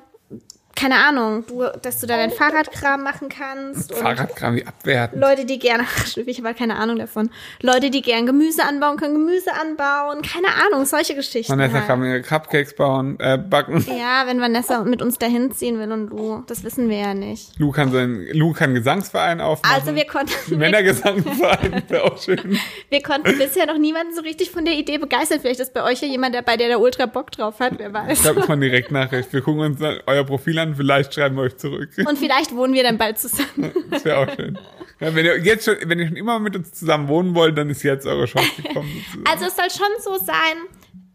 keine 0.80 0.96
Ahnung, 0.96 1.44
du, 1.46 1.64
dass 1.82 2.00
du 2.00 2.06
da 2.06 2.16
dein 2.16 2.30
Fahrradkram 2.30 3.02
machen 3.02 3.28
kannst. 3.28 3.94
Fahrradkram 3.94 4.54
wie 4.56 4.66
abwerten. 4.66 5.20
Leute, 5.20 5.44
die 5.44 5.58
gerne, 5.58 5.84
ich 6.26 6.38
habe 6.38 6.48
halt 6.48 6.56
keine 6.56 6.76
Ahnung 6.76 6.98
davon. 6.98 7.28
Leute, 7.60 7.90
die 7.90 8.00
gern 8.00 8.24
Gemüse 8.24 8.64
anbauen 8.64 8.96
können, 8.96 9.12
Gemüse 9.14 9.52
anbauen. 9.52 10.22
Keine 10.22 10.48
Ahnung, 10.48 10.86
solche 10.86 11.14
Geschichten. 11.14 11.52
Vanessa 11.52 11.78
halt. 11.78 11.86
kann 11.86 12.00
mir 12.00 12.22
Cupcakes 12.22 12.74
bauen, 12.74 13.18
äh, 13.20 13.36
backen. 13.36 13.84
Ja, 14.00 14.22
wenn 14.26 14.40
Vanessa 14.40 14.84
mit 14.84 15.02
uns 15.02 15.18
dahin 15.18 15.50
ziehen 15.50 15.78
will 15.78 15.92
und 15.92 16.08
du, 16.08 16.42
das 16.46 16.64
wissen 16.64 16.88
wir 16.88 16.98
ja 16.98 17.12
nicht. 17.12 17.58
Lu 17.58 17.70
kann 17.72 17.92
seinen, 17.92 18.26
Lu 18.32 18.54
kann 18.54 18.72
Gesangsverein 18.72 19.42
aufmachen. 19.42 19.74
Also 19.74 19.94
wir 19.94 20.06
konnten, 20.06 20.32
Männergesangsverein 20.56 21.82
wäre 21.88 22.04
auch 22.04 22.18
schön. 22.18 22.58
wir 22.88 23.02
konnten 23.02 23.36
bisher 23.36 23.66
noch 23.66 23.76
niemanden 23.76 24.14
so 24.14 24.22
richtig 24.22 24.50
von 24.50 24.64
der 24.64 24.74
Idee 24.74 24.96
begeistern. 24.96 25.40
Vielleicht 25.40 25.60
ist 25.60 25.74
bei 25.74 25.82
euch 25.82 26.00
ja 26.00 26.08
jemand 26.08 26.34
dabei, 26.34 26.56
der 26.56 26.70
da 26.70 26.76
ultra 26.76 27.04
Bock 27.06 27.32
drauf 27.32 27.60
hat, 27.60 27.74
wer 27.78 27.88
Ich 27.88 27.94
weiß. 27.94 28.22
glaube, 28.22 28.40
das 28.40 28.48
mal 28.48 28.58
direkt 28.58 28.90
Nachricht. 28.90 29.32
Wir 29.32 29.42
gucken 29.42 29.60
uns 29.60 29.80
euer 30.06 30.24
Profil 30.24 30.58
an, 30.58 30.69
vielleicht 30.74 31.14
schreiben 31.14 31.36
wir 31.36 31.42
euch 31.42 31.56
zurück. 31.56 31.90
Und 32.06 32.18
vielleicht 32.18 32.54
wohnen 32.54 32.72
wir 32.74 32.82
dann 32.82 32.98
bald 32.98 33.18
zusammen. 33.20 33.72
Das 33.90 34.04
wäre 34.04 34.18
auch 34.18 34.34
schön. 34.34 34.58
Ja, 35.00 35.14
wenn 35.14 35.24
ihr 35.24 35.38
jetzt 35.38 35.64
schon, 35.64 35.76
wenn 35.86 35.98
ihr 35.98 36.08
schon 36.08 36.16
immer 36.16 36.38
mit 36.38 36.54
uns 36.56 36.72
zusammen 36.72 37.08
wohnen 37.08 37.34
wollt, 37.34 37.56
dann 37.56 37.70
ist 37.70 37.82
jetzt 37.82 38.06
eure 38.06 38.26
Chance 38.26 38.62
gekommen. 38.62 38.90
sozusagen. 39.06 39.26
Also 39.26 39.46
es 39.46 39.56
soll 39.56 39.70
schon 39.70 39.94
so 40.02 40.24
sein, 40.24 40.56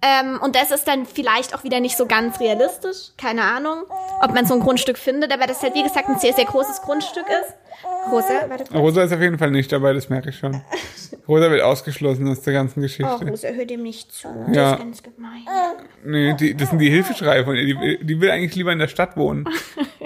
ähm, 0.02 0.39
und 0.41 0.56
das 0.56 0.72
ist 0.72 0.88
dann 0.88 1.06
vielleicht 1.06 1.56
auch 1.56 1.64
wieder 1.64 1.80
nicht 1.80 1.98
so 1.98 2.06
ganz 2.06 2.39
realistisch, 2.39 3.12
keine 3.18 3.41
Ahnung, 3.43 3.84
ob 4.22 4.34
man 4.34 4.46
so 4.46 4.54
ein 4.54 4.60
Grundstück 4.60 4.98
findet, 4.98 5.32
aber 5.34 5.48
das 5.48 5.62
halt, 5.64 5.74
wie 5.76 5.84
gesagt, 5.84 6.08
ein 6.10 6.20
sehr, 6.20 6.34
sehr 6.34 6.46
großes 6.46 6.82
Grundstück 6.82 7.26
ist. 7.28 7.54
Rosa, 8.12 8.28
warte. 8.48 8.74
Rosa 8.78 9.04
ist 9.04 9.14
auf 9.14 9.20
jeden 9.22 9.38
Fall 9.39 9.52
nicht 9.52 9.72
dabei, 9.72 9.93
das 9.93 10.10
merke 10.10 10.30
ich 10.30 10.38
schon. 10.38 10.62
Rosa 11.28 11.50
wird 11.52 11.62
ausgeschlossen 11.62 12.28
aus 12.30 12.41
der 12.41 12.54
ganzen 12.54 12.80
Oh, 12.80 12.84
Geschichte. 12.84 13.26
Rosa, 13.28 13.48
hör 13.50 13.66
dem 13.66 13.82
nicht 13.84 14.12
zu. 14.12 14.28
Ja. 14.54 14.72
Das 14.72 14.72
ist 14.74 14.80
ganz 14.80 15.04
gemein. 15.04 15.41
Nee, 16.04 16.34
die, 16.36 16.56
das 16.56 16.70
sind 16.70 16.80
die 16.80 16.89
Hilfeschreie 16.89 17.43
von 17.43 17.56
ihr. 17.56 17.66
Die, 17.66 17.80
will- 17.80 18.00
die 18.04 18.22
will 18.22 18.30
eigentlich 18.32 18.56
lieber 18.56 18.72
in 18.72 18.80
der 18.80 18.88
Stadt 18.88 19.18
wohnen. 19.18 19.48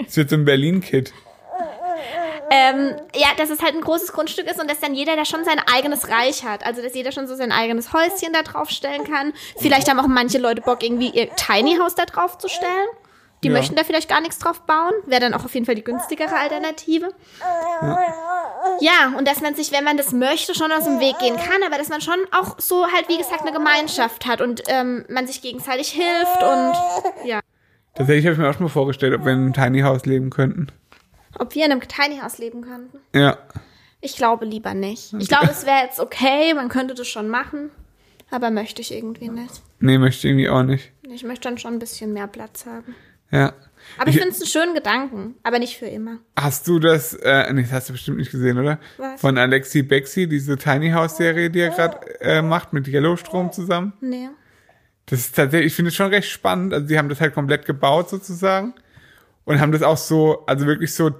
Das 0.04 0.16
wird 0.16 0.30
so 0.30 0.34
ein 0.36 0.44
Berlin-Kid. 0.44 1.12
Ähm, 2.50 2.96
ja, 3.14 3.28
dass 3.36 3.48
es 3.48 3.62
halt 3.62 3.74
ein 3.76 3.80
großes 3.80 4.12
Grundstück 4.12 4.46
ist 4.50 4.60
und 4.60 4.68
dass 4.68 4.80
dann 4.80 4.92
jeder 4.94 5.14
da 5.14 5.24
schon 5.24 5.44
sein 5.44 5.60
eigenes 5.72 6.08
Reich 6.08 6.44
hat. 6.44 6.66
Also, 6.66 6.82
dass 6.82 6.94
jeder 6.94 7.12
schon 7.12 7.28
so 7.28 7.36
sein 7.36 7.52
eigenes 7.52 7.92
Häuschen 7.92 8.32
da 8.32 8.42
drauf 8.42 8.70
stellen 8.70 9.04
kann. 9.04 9.32
Vielleicht 9.56 9.88
haben 9.88 10.00
auch 10.00 10.08
manche 10.08 10.38
Leute 10.38 10.60
Bock, 10.60 10.82
irgendwie 10.82 11.10
ihr 11.10 11.30
Tiny 11.36 11.76
House 11.78 11.94
da 11.94 12.06
drauf 12.06 12.38
zu 12.38 12.48
stellen. 12.48 12.88
Die 13.42 13.48
Ja. 13.48 13.54
möchten 13.54 13.74
da 13.76 13.84
vielleicht 13.84 14.08
gar 14.08 14.20
nichts 14.20 14.38
drauf 14.38 14.60
bauen. 14.62 14.92
Wäre 15.06 15.20
dann 15.20 15.32
auch 15.32 15.44
auf 15.44 15.54
jeden 15.54 15.64
Fall 15.64 15.74
die 15.76 15.84
günstigere 15.84 16.36
Alternative. 16.36 17.08
Ja, 18.80 19.12
und 19.16 19.26
dass 19.26 19.40
man 19.40 19.54
sich, 19.54 19.72
wenn 19.72 19.84
man 19.84 19.96
das 19.96 20.12
möchte, 20.12 20.54
schon 20.54 20.70
aus 20.72 20.84
dem 20.84 21.00
Weg 21.00 21.18
gehen 21.18 21.36
kann, 21.36 21.62
aber 21.66 21.78
dass 21.78 21.88
man 21.88 22.00
schon 22.00 22.18
auch 22.32 22.56
so 22.58 22.86
halt, 22.86 23.08
wie 23.08 23.16
gesagt, 23.16 23.42
eine 23.42 23.52
Gemeinschaft 23.52 24.26
hat 24.26 24.40
und 24.40 24.62
ähm, 24.68 25.04
man 25.08 25.26
sich 25.26 25.40
gegenseitig 25.40 25.88
hilft 25.90 26.42
und 26.42 26.74
ja. 27.28 27.40
Tatsächlich 27.94 28.26
habe 28.26 28.34
ich 28.34 28.38
mir 28.38 28.48
auch 28.50 28.54
schon 28.54 28.64
mal 28.64 28.68
vorgestellt, 28.68 29.14
ob 29.14 29.24
wir 29.24 29.32
in 29.32 29.38
einem 29.38 29.52
Tiny 29.52 29.80
House 29.80 30.04
leben 30.04 30.30
könnten. 30.30 30.68
Ob 31.38 31.54
wir 31.54 31.64
in 31.66 31.72
einem 31.72 31.80
Tiny 31.82 32.18
House 32.20 32.38
leben 32.38 32.62
könnten. 32.62 32.98
Ja. 33.14 33.38
Ich 34.00 34.16
glaube 34.16 34.44
lieber 34.46 34.74
nicht. 34.74 35.12
Ich 35.18 35.28
glaube, 35.28 35.48
es 35.50 35.66
wäre 35.66 35.84
jetzt 35.84 36.00
okay, 36.00 36.54
man 36.54 36.68
könnte 36.68 36.94
das 36.94 37.06
schon 37.08 37.28
machen, 37.28 37.70
aber 38.30 38.50
möchte 38.50 38.80
ich 38.82 38.92
irgendwie 38.92 39.28
nicht. 39.28 39.62
Nee, 39.78 39.98
möchte 39.98 40.18
ich 40.26 40.30
irgendwie 40.32 40.48
auch 40.48 40.62
nicht. 40.62 40.90
Ich 41.02 41.22
möchte 41.24 41.48
dann 41.48 41.58
schon 41.58 41.74
ein 41.74 41.78
bisschen 41.78 42.12
mehr 42.12 42.26
Platz 42.26 42.66
haben. 42.66 42.94
Ja. 43.30 43.52
Aber 43.98 44.08
ich 44.08 44.16
Ich- 44.16 44.20
finde 44.22 44.34
es 44.34 44.40
einen 44.40 44.48
schönen 44.50 44.74
Gedanken, 44.74 45.34
aber 45.42 45.58
nicht 45.58 45.76
für 45.78 45.86
immer. 45.86 46.18
Hast 46.38 46.66
du 46.66 46.78
das, 46.78 47.14
äh, 47.14 47.52
nee, 47.52 47.62
das 47.62 47.72
hast 47.72 47.88
du 47.88 47.92
bestimmt 47.92 48.18
nicht 48.18 48.30
gesehen, 48.30 48.58
oder? 48.58 48.78
Was? 48.98 49.20
Von 49.20 49.38
Alexi 49.38 49.82
Bexi, 49.82 50.26
diese 50.28 50.56
Tiny 50.58 50.90
House 50.90 51.16
Serie, 51.16 51.48
die 51.50 51.60
er 51.60 51.70
gerade 51.70 52.20
äh, 52.20 52.42
macht 52.42 52.72
mit 52.72 52.88
Yellowstrom 52.88 53.52
zusammen. 53.52 53.92
Nee. 54.00 54.28
Das 55.06 55.20
ist 55.20 55.34
tatsächlich, 55.36 55.68
ich 55.68 55.74
finde 55.74 55.88
es 55.90 55.94
schon 55.94 56.10
recht 56.10 56.28
spannend. 56.28 56.72
Also, 56.74 56.86
die 56.86 56.98
haben 56.98 57.08
das 57.08 57.20
halt 57.20 57.34
komplett 57.34 57.66
gebaut 57.66 58.08
sozusagen 58.10 58.74
und 59.50 59.60
haben 59.60 59.72
das 59.72 59.82
auch 59.82 59.96
so, 59.96 60.44
also 60.46 60.64
wirklich 60.66 60.94
so 60.94 61.10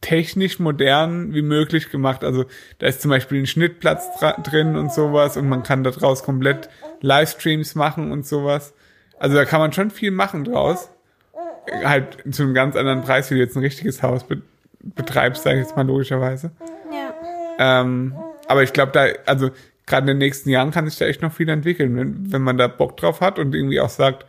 technisch 0.00 0.58
modern 0.58 1.34
wie 1.34 1.42
möglich 1.42 1.90
gemacht. 1.90 2.24
Also, 2.24 2.46
da 2.78 2.86
ist 2.86 3.02
zum 3.02 3.10
Beispiel 3.10 3.42
ein 3.42 3.46
Schnittplatz 3.46 4.06
drin 4.42 4.74
und 4.74 4.90
sowas 4.90 5.36
und 5.36 5.50
man 5.50 5.64
kann 5.64 5.84
daraus 5.84 6.22
komplett 6.22 6.70
Livestreams 7.02 7.74
machen 7.74 8.10
und 8.10 8.26
sowas. 8.26 8.72
Also, 9.18 9.36
da 9.36 9.44
kann 9.44 9.60
man 9.60 9.74
schon 9.74 9.90
viel 9.90 10.10
machen 10.10 10.44
draus. 10.44 10.88
Halt 11.84 12.24
zu 12.30 12.44
einem 12.44 12.54
ganz 12.54 12.74
anderen 12.74 13.02
Preis, 13.02 13.30
wie 13.30 13.34
du 13.34 13.40
jetzt 13.40 13.54
ein 13.54 13.62
richtiges 13.62 14.02
Haus 14.02 14.24
be 14.24 14.40
betreibst, 14.80 15.42
sage 15.42 15.58
ich 15.58 15.66
jetzt 15.66 15.76
mal 15.76 15.86
logischerweise. 15.86 16.52
Ja. 16.90 17.80
Ähm, 17.80 18.14
aber 18.46 18.62
ich 18.62 18.72
glaube, 18.72 18.92
da, 18.92 19.06
also 19.26 19.50
gerade 19.84 20.04
in 20.04 20.06
den 20.06 20.18
nächsten 20.18 20.48
Jahren 20.48 20.70
kann 20.70 20.88
sich 20.88 20.98
da 20.98 21.04
echt 21.04 21.20
noch 21.20 21.32
viel 21.32 21.48
entwickeln, 21.50 21.96
wenn, 21.96 22.32
wenn 22.32 22.42
man 22.42 22.56
da 22.56 22.68
Bock 22.68 22.96
drauf 22.96 23.20
hat 23.20 23.38
und 23.38 23.54
irgendwie 23.54 23.80
auch 23.80 23.90
sagt, 23.90 24.24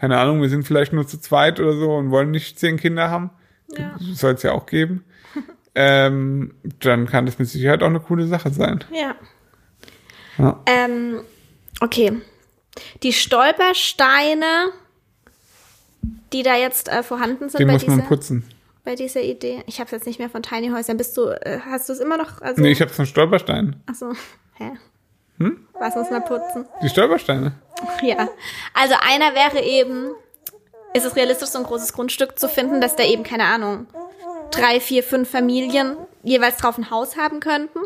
keine 0.00 0.18
Ahnung, 0.18 0.40
wir 0.40 0.48
sind 0.48 0.66
vielleicht 0.66 0.94
nur 0.94 1.06
zu 1.06 1.20
zweit 1.20 1.60
oder 1.60 1.74
so 1.74 1.94
und 1.94 2.10
wollen 2.10 2.30
nicht 2.30 2.58
zehn 2.58 2.78
Kinder 2.78 3.10
haben. 3.10 3.30
Ja. 3.76 3.94
Soll 3.98 4.32
es 4.32 4.42
ja 4.42 4.52
auch 4.52 4.64
geben. 4.64 5.04
ähm, 5.74 6.54
dann 6.80 7.06
kann 7.06 7.26
das 7.26 7.38
mit 7.38 7.48
Sicherheit 7.48 7.82
auch 7.82 7.88
eine 7.88 8.00
coole 8.00 8.26
Sache 8.26 8.50
sein. 8.50 8.82
Ja. 8.92 9.14
Ja. 10.38 10.58
Ähm, 10.64 11.20
okay. 11.80 12.12
Die 13.02 13.12
Stolpersteine, 13.12 14.70
die 16.32 16.42
da 16.42 16.56
jetzt 16.56 16.88
äh, 16.88 17.02
vorhanden 17.02 17.50
sind 17.50 17.66
bei 17.66 17.72
muss 17.72 17.86
man 17.86 17.98
dieser, 17.98 18.08
putzen. 18.08 18.44
bei 18.84 18.94
dieser 18.94 19.20
Idee. 19.20 19.62
Ich 19.66 19.80
habe 19.80 19.90
jetzt 19.90 20.06
nicht 20.06 20.18
mehr 20.18 20.30
von 20.30 20.42
Tiny 20.42 20.70
Häusern. 20.70 20.96
Bist 20.96 21.14
du, 21.18 21.26
äh, 21.26 21.60
hast 21.62 21.90
du 21.90 21.92
es 21.92 22.00
immer 22.00 22.16
noch? 22.16 22.40
Also, 22.40 22.62
Nee, 22.62 22.70
ich 22.70 22.80
habe 22.80 22.90
so 22.90 23.02
einen 23.02 23.06
Stolperstein. 23.06 23.76
Ach 23.86 23.94
so. 23.94 24.14
Hä? 24.54 24.72
Hm? 25.40 25.66
Was 25.72 25.94
muss 25.94 26.10
man 26.10 26.24
putzen? 26.24 26.66
Die 26.82 26.88
Stolpersteine. 26.88 27.52
Ja. 28.02 28.28
Also 28.74 28.94
einer 29.00 29.34
wäre 29.34 29.62
eben, 29.64 30.10
ist 30.92 31.06
es 31.06 31.16
realistisch, 31.16 31.48
so 31.48 31.58
ein 31.58 31.64
großes 31.64 31.94
Grundstück 31.94 32.38
zu 32.38 32.48
finden, 32.48 32.80
dass 32.80 32.94
da 32.94 33.04
eben, 33.04 33.22
keine 33.22 33.44
Ahnung, 33.44 33.86
drei, 34.50 34.80
vier, 34.80 35.02
fünf 35.02 35.30
Familien 35.30 35.96
jeweils 36.22 36.58
drauf 36.58 36.76
ein 36.76 36.90
Haus 36.90 37.16
haben 37.16 37.40
könnten? 37.40 37.80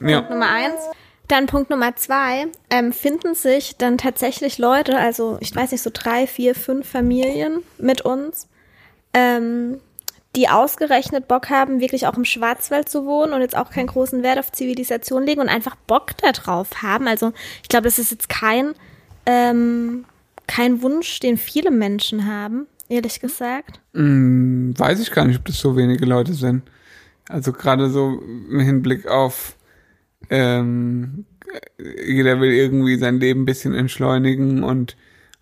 Ja. 0.00 0.20
Nummer 0.22 0.50
eins. 0.50 0.80
Dann 1.26 1.46
Punkt 1.46 1.70
Nummer 1.70 1.96
zwei, 1.96 2.48
ähm, 2.68 2.92
finden 2.92 3.34
sich 3.34 3.78
dann 3.78 3.96
tatsächlich 3.96 4.58
Leute, 4.58 4.98
also 4.98 5.38
ich 5.40 5.56
weiß 5.56 5.72
nicht, 5.72 5.80
so 5.80 5.88
drei, 5.90 6.26
vier, 6.26 6.54
fünf 6.54 6.86
Familien 6.86 7.62
mit 7.78 8.02
uns, 8.02 8.46
ähm, 9.14 9.80
die 10.36 10.48
ausgerechnet 10.48 11.28
Bock 11.28 11.50
haben, 11.50 11.80
wirklich 11.80 12.06
auch 12.06 12.16
im 12.16 12.24
Schwarzwald 12.24 12.88
zu 12.88 13.06
wohnen 13.06 13.32
und 13.32 13.40
jetzt 13.40 13.56
auch 13.56 13.70
keinen 13.70 13.86
großen 13.86 14.22
Wert 14.22 14.38
auf 14.38 14.52
Zivilisation 14.52 15.24
legen 15.24 15.40
und 15.40 15.48
einfach 15.48 15.76
Bock 15.76 16.16
da 16.18 16.32
drauf 16.32 16.82
haben. 16.82 17.06
Also 17.06 17.32
ich 17.62 17.68
glaube, 17.68 17.84
das 17.84 17.98
ist 17.98 18.10
jetzt 18.10 18.28
kein, 18.28 18.74
ähm, 19.26 20.04
kein 20.46 20.82
Wunsch, 20.82 21.20
den 21.20 21.36
viele 21.36 21.70
Menschen 21.70 22.26
haben, 22.26 22.66
ehrlich 22.88 23.20
gesagt. 23.20 23.80
Hm, 23.94 24.74
weiß 24.76 25.00
ich 25.00 25.12
gar 25.12 25.24
nicht, 25.24 25.38
ob 25.38 25.44
das 25.44 25.58
so 25.58 25.76
wenige 25.76 26.04
Leute 26.04 26.34
sind. 26.34 26.62
Also 27.28 27.52
gerade 27.52 27.88
so 27.88 28.20
im 28.50 28.60
Hinblick 28.60 29.06
auf 29.06 29.56
ähm, 30.30 31.26
jeder 31.78 32.40
will 32.40 32.52
irgendwie 32.52 32.96
sein 32.96 33.20
Leben 33.20 33.42
ein 33.42 33.46
bisschen 33.46 33.74
entschleunigen 33.74 34.62
und 34.62 34.96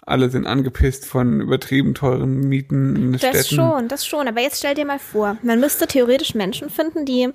alle 0.04 0.30
sind 0.30 0.46
angepisst 0.46 1.06
von 1.06 1.40
übertrieben 1.40 1.94
teuren 1.94 2.40
Mieten 2.48 2.96
in 2.96 3.02
den 3.02 3.12
Das 3.12 3.20
Städten. 3.46 3.54
schon, 3.54 3.88
das 3.88 4.06
schon. 4.06 4.26
Aber 4.28 4.40
jetzt 4.40 4.58
stell 4.58 4.74
dir 4.74 4.84
mal 4.84 4.98
vor, 4.98 5.36
man 5.42 5.60
müsste 5.60 5.86
theoretisch 5.86 6.34
Menschen 6.34 6.70
finden, 6.70 7.04
die 7.06 7.28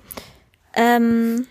ähm, 0.74 1.46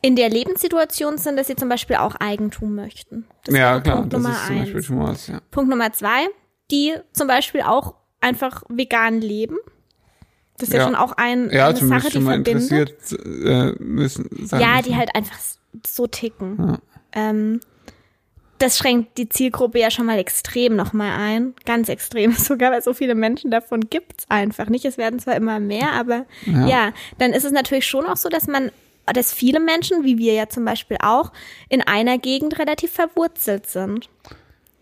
in 0.00 0.14
der 0.14 0.28
Lebenssituation 0.30 1.18
sind, 1.18 1.36
dass 1.36 1.46
sie 1.48 1.56
zum 1.56 1.68
Beispiel 1.68 1.96
auch 1.96 2.14
Eigentum 2.16 2.74
möchten. 2.74 3.26
Das 3.44 3.54
ja, 3.56 3.80
klar, 3.80 3.96
Punkt 3.96 4.12
das 4.12 4.22
Nummer 4.22 4.34
ist 4.34 4.46
zum 4.46 4.56
eins. 4.56 4.64
Beispiel 4.64 4.82
schon 4.82 5.00
was, 5.00 5.26
ja. 5.26 5.40
Punkt 5.50 5.70
Nummer 5.70 5.92
zwei, 5.92 6.26
die 6.70 6.94
zum 7.12 7.26
Beispiel 7.26 7.62
auch 7.62 7.94
einfach 8.20 8.62
vegan 8.68 9.20
leben. 9.20 9.56
Das 10.58 10.68
ist 10.68 10.74
ja, 10.74 10.80
Ja. 10.80 10.86
schon 10.86 10.96
auch 10.96 11.12
ein, 11.12 11.50
Ja, 11.50 11.68
eine 11.68 11.78
Sache, 11.78 12.10
die 12.10 12.20
verbindet. 12.20 12.48
interessiert 12.48 13.12
äh, 13.46 13.72
müssen 13.82 14.28
Ja, 14.52 14.82
die 14.82 14.94
halt 14.96 15.14
einfach 15.14 15.38
so 15.86 16.06
ticken. 16.06 16.78
Ähm, 17.12 17.60
das 18.58 18.78
schränkt 18.78 19.18
die 19.18 19.28
Zielgruppe 19.28 19.78
ja 19.78 19.90
schon 19.90 20.06
mal 20.06 20.18
extrem 20.18 20.76
nochmal 20.76 21.12
ein. 21.18 21.54
Ganz 21.64 21.88
extrem 21.88 22.32
sogar, 22.36 22.72
weil 22.72 22.82
so 22.82 22.92
viele 22.94 23.14
Menschen 23.14 23.50
davon 23.50 23.88
gibt's 23.88 24.26
einfach 24.28 24.68
nicht. 24.68 24.84
Es 24.84 24.98
werden 24.98 25.18
zwar 25.18 25.36
immer 25.36 25.60
mehr, 25.60 25.92
aber 25.92 26.26
ja. 26.46 26.66
Ja. 26.66 26.92
dann 27.18 27.32
ist 27.32 27.44
es 27.44 27.52
natürlich 27.52 27.86
schon 27.86 28.06
auch 28.06 28.16
so, 28.16 28.28
dass 28.28 28.46
man, 28.46 28.70
dass 29.06 29.32
viele 29.32 29.60
Menschen, 29.60 30.04
wie 30.04 30.18
wir 30.18 30.34
ja 30.34 30.48
zum 30.48 30.64
Beispiel 30.64 30.98
auch, 31.00 31.32
in 31.68 31.82
einer 31.82 32.18
Gegend 32.18 32.58
relativ 32.58 32.92
verwurzelt 32.92 33.68
sind. 33.68 34.08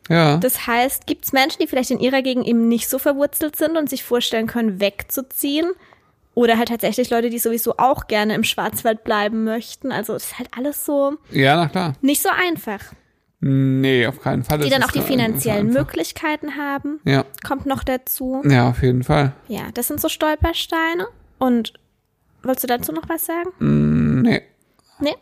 Ja, 0.09 0.37
Das 0.37 0.67
heißt, 0.67 1.07
gibt's 1.07 1.33
Menschen, 1.33 1.59
die 1.61 1.67
vielleicht 1.67 1.91
in 1.91 1.99
ihrer 1.99 2.23
Gegend 2.23 2.47
eben 2.47 2.69
nicht 2.69 2.89
so 2.89 2.99
verwurzelt 2.99 3.57
sind 3.57 3.77
und 3.77 3.91
sich 3.91 4.05
vorstellen 4.05 4.47
können, 4.47 4.81
wegzuziehen? 4.81 5.73
Oder 6.35 6.59
halt 6.59 6.69
tatsächlich 6.69 7.11
Leute, 7.11 7.31
die 7.31 7.39
sowieso 7.39 7.77
auch 7.79 8.07
gerne 8.07 8.35
im 8.35 8.45
Schwarzwald 8.45 9.05
bleiben 9.05 9.45
möchten. 9.45 9.91
Also 9.91 10.15
es 10.15 10.27
ist 10.27 10.39
halt 10.39 10.51
alles 10.57 10.85
so 10.85 11.17
ja, 11.31 11.57
na 11.57 11.69
klar. 11.69 11.95
nicht 12.03 12.23
so 12.23 12.29
einfach. 12.29 12.81
Nee, 13.41 14.07
auf 14.07 14.21
keinen 14.23 14.45
Fall. 14.45 14.59
Die 14.61 14.71
dann 14.71 14.83
auch 14.83 14.91
die 14.91 15.03
finanziellen. 15.03 15.69
Möglichkeiten 15.73 16.57
haben, 16.57 17.01
Ja, 17.05 17.25
kommt 17.47 17.67
noch 17.67 17.85
dazu. 17.85 18.43
ja, 18.49 18.71
auf 18.71 18.83
jeden 18.83 19.03
Fall. 19.05 19.33
Ja, 19.49 19.71
das 19.75 19.89
sind 19.89 20.01
so 20.01 20.09
Stolpersteine. 20.09 21.07
Und 21.39 21.75
wolltest 22.43 22.65
du 22.65 22.69
dazu 22.69 22.93
noch 22.93 23.09
was 23.09 23.27
sagen? 23.27 23.51
Mm, 23.59 24.23
Nee, 24.23 24.43
Nee? 25.01 25.15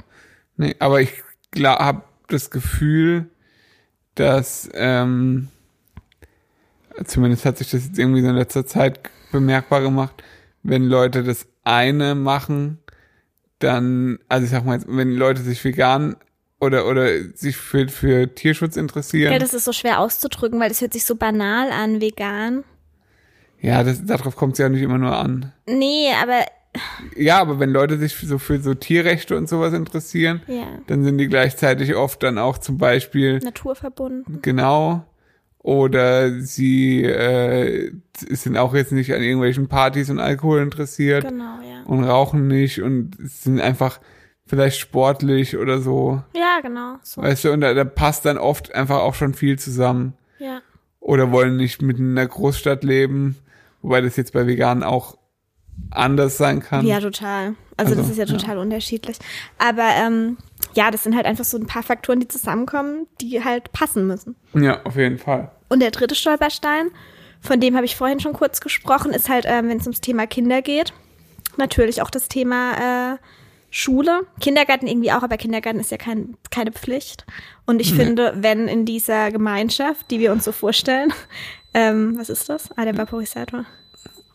nee, 0.56 0.76
aber 0.78 1.00
ich 1.00 1.10
habe 1.56 2.02
das 2.28 2.50
Gefühl, 2.50 3.28
dass 4.14 4.70
ähm, 4.74 5.48
zumindest 7.04 7.44
hat 7.44 7.58
sich 7.58 7.70
das 7.70 7.86
jetzt 7.86 7.98
irgendwie 7.98 8.22
so 8.22 8.28
in 8.28 8.36
letzter 8.36 8.64
Zeit 8.64 9.00
bemerkbar 9.32 9.80
gemacht, 9.80 10.22
wenn 10.62 10.84
Leute 10.84 11.24
das 11.24 11.46
eine 11.64 12.14
machen, 12.14 12.78
dann, 13.58 14.18
also 14.28 14.44
ich 14.44 14.50
sag 14.52 14.64
mal, 14.64 14.80
wenn 14.86 15.10
Leute 15.12 15.42
sich 15.42 15.64
vegan 15.64 16.14
oder, 16.64 16.86
oder 16.86 17.06
sich 17.34 17.56
für, 17.56 17.88
für 17.88 18.34
Tierschutz 18.34 18.76
interessieren. 18.76 19.32
Ja, 19.32 19.38
das 19.38 19.54
ist 19.54 19.64
so 19.64 19.72
schwer 19.72 20.00
auszudrücken, 20.00 20.58
weil 20.60 20.68
das 20.68 20.80
hört 20.80 20.92
sich 20.92 21.04
so 21.04 21.16
banal 21.16 21.70
an, 21.70 22.00
vegan. 22.00 22.64
Ja, 23.60 23.82
das, 23.82 24.04
darauf 24.04 24.36
kommt 24.36 24.54
es 24.54 24.58
ja 24.58 24.68
nicht 24.68 24.82
immer 24.82 24.98
nur 24.98 25.16
an. 25.16 25.52
Nee, 25.66 26.08
aber 26.22 26.40
Ja, 27.16 27.38
aber 27.40 27.58
wenn 27.60 27.70
Leute 27.70 27.98
sich 27.98 28.14
so 28.16 28.38
für 28.38 28.60
so 28.60 28.74
Tierrechte 28.74 29.36
und 29.36 29.48
sowas 29.48 29.72
interessieren, 29.72 30.42
ja, 30.48 30.66
dann 30.86 31.04
sind 31.04 31.18
die 31.18 31.28
gleichzeitig 31.28 31.94
oft 31.94 32.22
dann 32.22 32.36
auch 32.38 32.58
zum 32.58 32.78
Beispiel 32.78 33.38
naturverbunden. 33.38 34.42
genau 34.42 35.06
oder 35.60 36.40
sie 36.42 37.04
äh, 37.04 37.90
sind 38.28 38.58
auch 38.58 38.74
jetzt 38.74 38.92
nicht 38.92 39.14
an 39.14 39.22
irgendwelchen 39.22 39.66
Partys 39.68 40.10
und 40.10 40.18
Alkohol 40.20 40.60
interessiert 40.60 41.26
Genau, 41.26 41.58
ja. 41.62 41.84
und 41.86 42.04
rauchen 42.04 42.48
nicht 42.48 42.82
und 42.82 43.16
sind 43.18 43.60
einfach 43.62 43.98
vielleicht 44.46 44.78
sportlich 44.78 45.56
oder 45.56 45.80
so. 45.80 46.22
Ja, 46.34 46.60
genau. 46.62 46.96
So. 47.02 47.22
Weißt 47.22 47.44
du, 47.44 47.52
und 47.52 47.60
da, 47.60 47.74
da 47.74 47.84
passt 47.84 48.24
dann 48.24 48.38
oft 48.38 48.74
einfach 48.74 48.98
auch 49.00 49.14
schon 49.14 49.34
viel 49.34 49.58
zusammen. 49.58 50.14
Ja. 50.38 50.60
Oder 51.00 51.32
wollen 51.32 51.56
nicht 51.56 51.82
mitten 51.82 52.12
in 52.12 52.18
einer 52.18 52.28
Großstadt 52.28 52.82
leben, 52.84 53.36
wobei 53.82 54.00
das 54.00 54.16
jetzt 54.16 54.32
bei 54.32 54.46
Veganen 54.46 54.82
auch 54.82 55.18
anders 55.90 56.36
sein 56.36 56.60
kann. 56.60 56.86
Ja, 56.86 57.00
total. 57.00 57.54
Also, 57.76 57.92
Also, 57.92 57.94
das 57.96 58.10
ist 58.10 58.18
ja 58.18 58.24
ja. 58.24 58.36
total 58.36 58.58
unterschiedlich. 58.58 59.18
Aber 59.58 59.88
ähm, 59.96 60.36
ja, 60.74 60.90
das 60.90 61.02
sind 61.02 61.16
halt 61.16 61.26
einfach 61.26 61.44
so 61.44 61.58
ein 61.58 61.66
paar 61.66 61.82
Faktoren, 61.82 62.20
die 62.20 62.28
zusammenkommen, 62.28 63.06
die 63.20 63.42
halt 63.42 63.72
passen 63.72 64.06
müssen. 64.06 64.36
Ja, 64.54 64.82
auf 64.84 64.96
jeden 64.96 65.18
Fall. 65.18 65.50
Und 65.68 65.80
der 65.80 65.90
dritte 65.90 66.14
Stolperstein, 66.14 66.90
von 67.40 67.60
dem 67.60 67.74
habe 67.74 67.84
ich 67.84 67.96
vorhin 67.96 68.20
schon 68.20 68.32
kurz 68.32 68.60
gesprochen, 68.60 69.12
ist 69.12 69.28
halt, 69.28 69.44
ähm, 69.46 69.68
wenn 69.68 69.78
es 69.78 69.84
ums 69.86 70.00
Thema 70.00 70.26
Kinder 70.26 70.62
geht. 70.62 70.92
Natürlich 71.56 72.00
auch 72.02 72.10
das 72.10 72.28
Thema 72.28 73.14
äh, 73.14 73.16
Schule. 73.76 74.20
Kindergarten 74.40 74.86
irgendwie 74.86 75.10
auch, 75.10 75.24
aber 75.24 75.36
Kindergarten 75.36 75.80
ist 75.80 75.90
ja 75.90 75.96
kein, 75.96 76.36
keine 76.52 76.70
Pflicht. 76.70 77.26
Und 77.66 77.80
ich 77.80 77.92
finde, 77.92 78.32
wenn 78.36 78.68
in 78.68 78.84
dieser 78.84 79.32
Gemeinschaft, 79.32 80.12
die 80.12 80.20
wir 80.20 80.30
uns 80.30 80.44
so 80.44 80.52
vorstellen, 80.52 81.12
ähm, 81.74 82.14
was 82.16 82.30
ist 82.30 82.48
das? 82.48 82.70
Ah, 82.76 82.84
der 82.84 82.96
Vaporisator. 82.96 83.64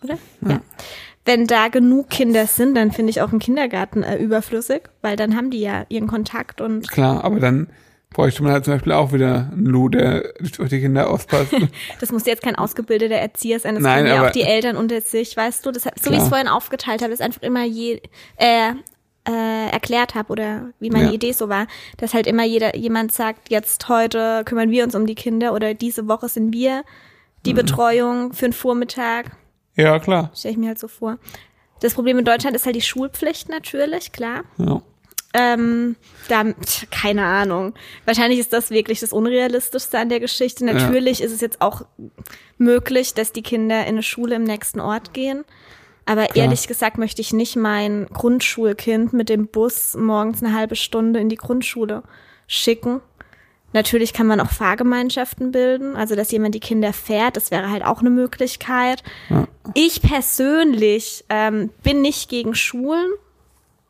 Oder? 0.03 0.17
Ja. 0.45 0.59
Wenn 1.23 1.47
da 1.47 1.69
genug 1.69 2.09
Kinder 2.09 2.47
sind, 2.47 2.75
dann 2.75 2.91
finde 2.91 3.11
ich 3.11 3.21
auch 3.21 3.31
einen 3.31 3.39
Kindergarten 3.39 4.03
äh, 4.03 4.17
überflüssig, 4.17 4.89
weil 5.01 5.15
dann 5.15 5.37
haben 5.37 5.51
die 5.51 5.61
ja 5.61 5.85
ihren 5.87 6.07
Kontakt 6.07 6.59
und 6.59 6.89
Klar, 6.91 7.23
aber 7.23 7.39
dann 7.39 7.69
bräuchte 8.09 8.43
man 8.43 8.51
halt 8.51 8.65
zum 8.65 8.73
Beispiel 8.73 8.91
auch 8.91 9.13
wieder 9.13 9.51
einen 9.53 9.67
Lou, 9.67 9.87
der 9.87 10.33
auf 10.59 10.67
die 10.67 10.81
Kinder 10.81 11.09
aufpasst. 11.09 11.55
Das 12.01 12.11
muss 12.11 12.25
jetzt 12.25 12.43
kein 12.43 12.57
ausgebildeter 12.57 13.15
Erzieher 13.15 13.61
sein, 13.61 13.75
das 13.75 13.83
Nein, 13.85 14.03
können 14.03 14.15
ja 14.15 14.27
auch 14.27 14.31
die 14.31 14.41
Eltern 14.41 14.75
unter 14.75 14.99
sich, 14.99 15.37
weißt 15.37 15.65
du? 15.65 15.71
Das, 15.71 15.83
so 15.83 16.11
wie 16.11 16.15
ich 16.15 16.23
es 16.23 16.27
vorhin 16.27 16.49
aufgeteilt 16.49 17.01
habe, 17.01 17.13
ist 17.13 17.21
einfach 17.21 17.41
immer 17.41 17.63
je, 17.63 18.01
äh, 18.35 18.73
äh, 19.27 19.69
erklärt 19.71 20.15
habe 20.15 20.31
oder 20.31 20.69
wie 20.79 20.89
meine 20.89 21.07
Ja. 21.07 21.11
Idee 21.13 21.31
so 21.33 21.49
war, 21.49 21.67
dass 21.97 22.13
halt 22.13 22.25
immer 22.27 22.43
jeder 22.43 22.75
jemand 22.75 23.11
sagt, 23.11 23.49
jetzt 23.51 23.89
heute 23.89 24.43
kümmern 24.45 24.71
wir 24.71 24.83
uns 24.83 24.95
um 24.95 25.05
die 25.05 25.15
Kinder 25.15 25.53
oder 25.53 25.73
diese 25.73 26.07
Woche 26.07 26.29
sind 26.29 26.53
wir 26.53 26.77
Mhm. 26.79 26.83
die 27.45 27.53
Betreuung 27.53 28.33
für 28.33 28.45
einen 28.45 28.53
Vormittag, 28.53 29.31
ja, 29.75 29.97
klar. 29.99 30.31
stelle 30.35 30.53
ich 30.53 30.57
mir 30.57 30.67
halt 30.69 30.79
so 30.79 30.87
vor. 30.87 31.17
Das 31.81 31.93
Problem 31.93 32.19
in 32.19 32.25
Deutschland 32.25 32.55
ist 32.55 32.65
halt 32.65 32.75
die 32.75 32.81
Schulpflicht 32.81 33.47
natürlich, 33.49 34.11
klar. 34.11 34.43
Ja. 34.57 34.81
Ähm, 35.33 35.95
da, 36.27 36.43
tch, 36.43 36.89
keine 36.89 37.23
Ahnung. 37.23 37.73
Wahrscheinlich 38.05 38.39
ist 38.39 38.51
das 38.51 38.71
wirklich 38.71 38.99
das 38.99 39.13
Unrealistischste 39.13 39.99
an 39.99 40.09
der 40.09 40.19
Geschichte. 40.19 40.65
Natürlich 40.65 41.21
ist 41.21 41.31
es 41.31 41.39
jetzt 41.39 41.61
auch 41.61 41.83
möglich, 42.57 43.13
dass 43.13 43.31
die 43.31 43.43
Kinder 43.43 43.81
in 43.83 43.89
eine 43.89 44.03
Schule 44.03 44.35
im 44.35 44.43
nächsten 44.43 44.79
Ort 44.79 45.13
gehen. 45.13 45.45
Aber 46.09 46.25
Klar. 46.25 46.45
ehrlich 46.45 46.67
gesagt 46.67 46.97
möchte 46.97 47.21
ich 47.21 47.33
nicht 47.33 47.55
mein 47.55 48.07
Grundschulkind 48.07 49.13
mit 49.13 49.29
dem 49.29 49.47
Bus 49.47 49.95
morgens 49.95 50.41
eine 50.41 50.55
halbe 50.55 50.75
Stunde 50.75 51.19
in 51.19 51.29
die 51.29 51.35
Grundschule 51.35 52.01
schicken. 52.47 53.01
Natürlich 53.73 54.11
kann 54.11 54.25
man 54.25 54.39
auch 54.39 54.49
Fahrgemeinschaften 54.49 55.51
bilden, 55.51 55.95
also 55.95 56.15
dass 56.15 56.31
jemand 56.31 56.55
die 56.55 56.59
Kinder 56.59 56.93
fährt, 56.93 57.37
das 57.37 57.51
wäre 57.51 57.69
halt 57.69 57.85
auch 57.85 57.99
eine 57.99 58.09
Möglichkeit. 58.09 59.03
Ja. 59.29 59.47
Ich 59.75 60.01
persönlich 60.01 61.25
ähm, 61.29 61.69
bin 61.83 62.01
nicht 62.01 62.27
gegen 62.27 62.55
Schulen, 62.55 63.11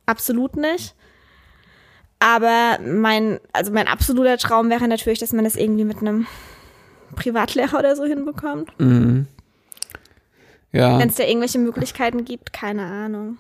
absolut 0.06 0.58
nicht. 0.58 0.96
Aber 2.20 2.80
mein, 2.86 3.40
also 3.54 3.72
mein 3.72 3.88
absoluter 3.88 4.38
Traum 4.38 4.70
wäre 4.70 4.90
natürlich, 4.90 5.20
dass 5.20 5.32
man 5.32 5.46
das 5.46 5.56
irgendwie 5.56 5.86
mit 5.86 6.00
einem 6.00 6.28
Privatlehrer 7.16 7.80
oder 7.80 7.96
so 7.96 8.04
hinbekommt. 8.04 8.78
Mhm. 8.78 9.28
Ja, 10.72 11.00
Wenn 11.00 11.10
es 11.10 11.16
da 11.16 11.24
irgendwelche 11.24 11.60
Möglichkeiten 11.60 12.26
gibt, 12.26 12.54
keine 12.54 12.86
Ahnung. 12.86 13.38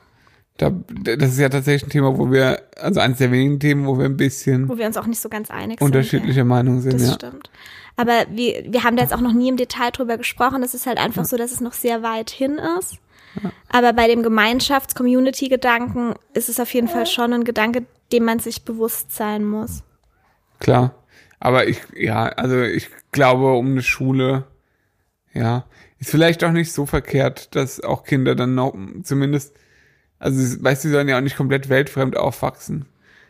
da, 0.57 0.71
das 0.71 1.31
ist 1.33 1.39
ja 1.39 1.49
tatsächlich 1.49 1.83
ein 1.87 1.91
Thema, 1.91 2.17
wo 2.17 2.31
wir, 2.31 2.61
also 2.77 2.99
eines 2.99 3.19
der 3.19 3.31
wenigen 3.31 3.59
Themen, 3.59 3.85
wo 3.85 3.97
wir 3.97 4.05
ein 4.05 4.17
bisschen 4.17 4.67
Wo 4.67 4.77
wir 4.77 4.87
uns 4.87 4.97
auch 4.97 5.05
nicht 5.05 5.21
so 5.21 5.29
ganz 5.29 5.51
einig 5.51 5.79
unterschiedlicher 5.81 6.43
Meinung 6.45 6.81
sind. 6.81 6.99
sind, 6.99 7.01
Das 7.01 7.09
ja. 7.09 7.15
stimmt. 7.29 7.49
Aber 7.95 8.25
wir, 8.31 8.65
wir 8.67 8.83
haben 8.83 8.95
da 8.95 9.03
jetzt 9.03 9.13
auch 9.13 9.21
noch 9.21 9.33
nie 9.33 9.49
im 9.49 9.57
Detail 9.57 9.91
drüber 9.91 10.17
gesprochen. 10.17 10.63
Es 10.63 10.73
ist 10.73 10.85
halt 10.87 10.97
einfach 10.97 11.25
so, 11.25 11.37
dass 11.37 11.51
es 11.51 11.59
noch 11.61 11.73
sehr 11.73 12.01
weit 12.01 12.29
hin 12.29 12.59
ist. 12.79 12.97
Aber 13.69 13.93
bei 13.93 14.07
dem 14.07 14.23
Gemeinschafts-Community-Gedanken 14.23 16.15
ist 16.33 16.49
es 16.49 16.59
auf 16.59 16.73
jeden 16.73 16.87
Fall 16.87 17.05
schon 17.05 17.33
ein 17.33 17.43
Gedanke, 17.43 17.85
dem 18.11 18.25
man 18.25 18.39
sich 18.39 18.63
bewusst 18.65 19.13
sein 19.15 19.45
muss. 19.45 19.83
Klar. 20.59 20.95
Aber 21.39 21.67
ich, 21.67 21.79
ja, 21.95 22.25
also 22.25 22.61
ich 22.61 22.89
glaube, 23.11 23.53
um 23.53 23.67
eine 23.71 23.81
Schule, 23.81 24.45
ja, 25.33 25.65
ist 25.99 26.09
vielleicht 26.11 26.43
auch 26.43 26.51
nicht 26.51 26.71
so 26.71 26.85
verkehrt, 26.85 27.55
dass 27.55 27.81
auch 27.83 28.03
Kinder 28.03 28.35
dann 28.35 28.55
noch 28.55 28.73
zumindest, 29.03 29.55
also 30.17 30.63
weißt 30.63 30.83
du, 30.83 30.87
sie 30.87 30.93
sollen 30.93 31.07
ja 31.09 31.17
auch 31.17 31.21
nicht 31.21 31.35
komplett 31.37 31.69
weltfremd 31.69 32.17
aufwachsen. 32.17 32.85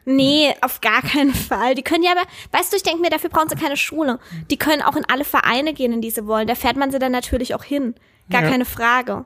Nee, 0.05 0.53
auf 0.61 0.81
gar 0.81 1.01
keinen 1.01 1.33
Fall. 1.33 1.75
Die 1.75 1.83
können 1.83 2.03
ja 2.03 2.11
aber, 2.11 2.23
weißt 2.51 2.71
du, 2.71 2.77
ich 2.77 2.83
denke 2.83 3.01
mir, 3.01 3.09
dafür 3.09 3.29
brauchen 3.29 3.49
sie 3.49 3.55
keine 3.55 3.77
Schule. 3.77 4.19
Die 4.49 4.57
können 4.57 4.81
auch 4.81 4.95
in 4.95 5.05
alle 5.05 5.23
Vereine 5.25 5.73
gehen, 5.73 5.93
in 5.93 6.01
die 6.01 6.09
sie 6.09 6.25
wollen. 6.25 6.47
Da 6.47 6.55
fährt 6.55 6.77
man 6.77 6.89
sie 6.91 6.97
dann 6.99 7.11
natürlich 7.11 7.53
auch 7.53 7.63
hin. 7.63 7.93
Gar 8.31 8.43
Ja. 8.43 8.49
keine 8.49 8.65
Frage. 8.65 9.25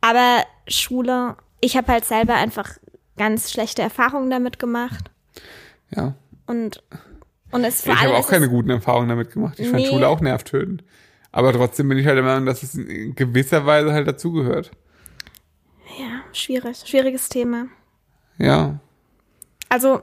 Aber 0.00 0.44
Schule, 0.68 1.36
ich 1.60 1.76
habe 1.76 1.92
halt 1.92 2.04
selber 2.04 2.34
einfach 2.34 2.70
ganz 3.16 3.50
schlechte 3.52 3.82
Erfahrungen 3.82 4.30
damit 4.30 4.58
gemacht. 4.58 5.10
Ja. 5.94 6.14
Und, 6.46 6.82
und 7.50 7.64
es 7.64 7.82
vor 7.82 7.94
ich 7.94 8.00
habe 8.02 8.14
auch 8.16 8.28
keine 8.28 8.48
guten 8.48 8.70
Erfahrungen 8.70 9.08
damit 9.08 9.30
gemacht. 9.32 9.58
Ich 9.60 9.68
fand 9.68 9.82
Nee. 9.82 9.88
Schule 9.88 10.08
auch 10.08 10.20
nervtötend. 10.20 10.84
Aber 11.36 11.52
trotzdem 11.52 11.88
bin 11.88 11.98
ich 11.98 12.06
halt 12.06 12.16
der 12.16 12.22
Meinung, 12.22 12.46
dass 12.46 12.62
es 12.62 12.76
in 12.76 13.16
gewisser 13.16 13.66
Weise 13.66 13.92
halt 13.92 14.06
dazugehört. 14.06 14.70
ja, 15.98 16.20
schwierig, 16.32 16.78
schwieriges 16.86 17.28
Thema. 17.28 17.66
Ja. 18.38 18.78
Also, 19.68 20.00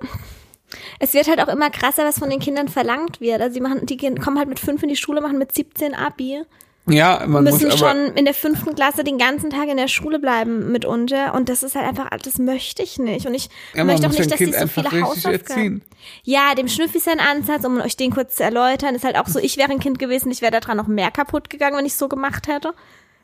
es 1.00 1.14
wird 1.14 1.30
halt 1.30 1.40
auch 1.40 1.48
immer 1.48 1.70
krasser, 1.70 2.04
was 2.04 2.20
von 2.20 2.30
den 2.30 2.40
Kindern 2.42 2.68
verlangt 2.68 3.22
wird. 3.22 3.42
Also, 3.42 3.54
sie 3.54 3.62
machen, 3.62 3.86
die 3.86 3.96
gehen- 3.96 4.20
kommen 4.20 4.38
halt 4.40 4.50
mit 4.50 4.60
fünf 4.60 4.84
in 4.84 4.90
die 4.90 4.96
Schule, 4.98 5.22
machen 5.22 5.38
mit 5.38 5.54
17 5.54 5.94
Abi. 5.96 6.44
Ja, 6.88 7.24
man 7.28 7.44
muss 7.44 7.54
müssen 7.54 7.68
aber, 7.68 7.78
schon 7.78 8.16
in 8.16 8.26
der 8.26 8.34
fünften 8.34 8.74
Klasse 8.74 9.04
den 9.04 9.20
ganzen 9.20 9.52
Tag 9.52 9.70
in 9.70 9.78
der 9.78 9.88
Schule 9.88 10.20
bleiben 10.20 10.72
mitunter 10.72 11.34
und 11.36 11.48
das 11.48 11.62
ist 11.62 11.76
halt 11.76 11.88
einfach, 11.88 12.10
das 12.24 12.40
möchte 12.40 12.82
ich 12.82 12.98
nicht 12.98 13.28
und 13.28 13.36
ich 13.36 13.50
ja, 13.76 13.84
möchte 13.84 14.08
auch 14.08 14.10
muss 14.10 14.20
nicht, 14.20 14.32
dass 14.32 14.38
Kind 14.38 14.56
die 14.56 14.60
so 14.60 14.68
viele 14.68 15.02
Hausaufgaben. 15.02 15.84
Ja, 16.24 16.56
dem 16.56 16.68
Schnüffi 16.68 16.98
ist 16.98 17.08
ein 17.08 17.20
Ansatz, 17.20 17.66
um 17.66 17.80
euch 17.80 17.98
den 17.98 18.12
kurz 18.12 18.36
zu 18.36 18.44
erläutern, 18.44 18.96
ist 18.96 19.04
halt 19.04 19.16
auch 19.16 19.28
so, 19.28 19.38
ich 19.38 19.58
wäre 19.58 19.72
ein 19.72 19.80
Kind 19.80 20.00
gewesen, 20.00 20.32
ich 20.32 20.42
wäre 20.42 20.52
daran 20.52 20.78
noch 20.78 20.88
mehr 20.88 21.12
kaputt 21.12 21.50
gegangen, 21.52 21.78
wenn 21.78 21.86
ich 21.86 21.96
so 21.96 22.08
gemacht 22.08 22.48
hätte. 22.48 22.74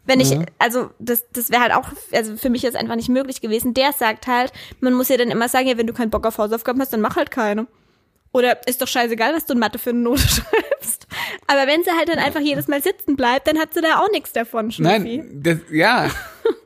Wenn 0.05 0.21
ich, 0.21 0.37
also 0.57 0.89
das, 0.99 1.25
das 1.33 1.49
wäre 1.49 1.63
halt 1.63 1.73
auch, 1.73 1.89
also 2.13 2.37
für 2.37 2.49
mich 2.49 2.61
jetzt 2.61 2.77
einfach 2.77 2.95
nicht 2.95 3.09
möglich 3.09 3.41
gewesen. 3.41 3.73
Der 3.73 3.91
sagt 3.91 4.25
halt, 4.27 4.53
man 4.79 4.93
muss 4.93 5.09
ja 5.09 5.17
dann 5.17 5.29
immer 5.29 5.49
sagen, 5.49 5.67
ja, 5.67 5.77
wenn 5.77 5.85
du 5.85 5.91
keinen 5.91 6.11
Bock 6.11 6.25
auf 6.25 6.37
Hausaufgaben 6.37 6.79
hast, 6.79 6.93
dann 6.93 7.01
mach 7.01 7.17
halt 7.17 7.29
keine. 7.29 7.67
Oder 8.31 8.67
ist 8.67 8.81
doch 8.81 8.87
scheißegal, 8.87 9.33
was 9.33 9.45
du 9.45 9.53
in 9.53 9.59
Mathe 9.59 9.79
für 9.79 9.91
eine 9.91 9.99
Note 9.99 10.21
schreibst. 10.27 11.07
Aber 11.47 11.67
wenn 11.67 11.83
sie 11.83 11.91
halt 11.91 12.09
dann 12.09 12.19
einfach 12.19 12.41
jedes 12.41 12.67
Mal 12.67 12.81
sitzen 12.81 13.15
bleibt, 13.15 13.47
dann 13.47 13.57
hat 13.57 13.73
sie 13.73 13.81
da 13.81 13.99
auch 13.99 14.11
nichts 14.11 14.33
davon, 14.33 14.71
Schnüffi. 14.71 15.17
Nein, 15.17 15.29
das, 15.33 15.57
ja. 15.71 16.09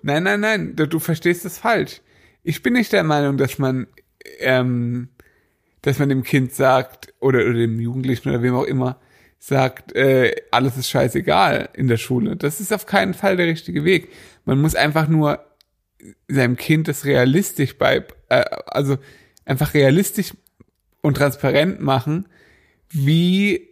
nein, 0.02 0.24
nein, 0.24 0.40
nein. 0.40 0.76
Du, 0.76 0.88
du 0.88 1.00
verstehst 1.00 1.46
das 1.46 1.58
falsch. 1.58 2.02
Ich 2.44 2.64
bin 2.64 2.74
nicht 2.74 2.92
der 2.92 3.04
Meinung, 3.04 3.38
dass 3.38 3.58
man, 3.60 3.88
ähm, 4.40 5.10
dass 5.82 6.00
man 6.00 6.10
dem 6.10 6.24
Kind 6.24 6.54
sagt, 6.54 7.14
oder, 7.20 7.40
oder 7.42 7.54
dem 7.54 7.80
Jugendlichen 7.80 8.30
oder 8.30 8.42
wem 8.42 8.56
auch 8.56 8.66
immer, 8.66 9.00
sagt, 9.40 9.96
äh, 9.96 10.36
alles 10.52 10.78
ist 10.78 10.90
scheißegal 10.90 11.70
in 11.74 11.88
der 11.88 11.98
Schule. 11.98 12.36
Das 12.36 12.60
ist 12.60 12.72
auf 12.74 12.86
keinen 12.86 13.14
Fall 13.14 13.38
der 13.38 13.48
richtige 13.48 13.84
Weg. 13.84 14.10
Man 14.46 14.62
muss 14.62 14.76
einfach 14.76 15.08
nur 15.08 15.44
seinem 16.28 16.56
Kind 16.58 16.88
das 16.88 17.06
realistisch 17.06 17.78
bei, 17.78 18.04
äh, 18.30 18.44
also 18.66 18.98
einfach 19.46 19.74
realistisch 19.74 20.34
und 21.02 21.18
transparent 21.18 21.82
machen, 21.82 22.28
wie, 22.90 23.70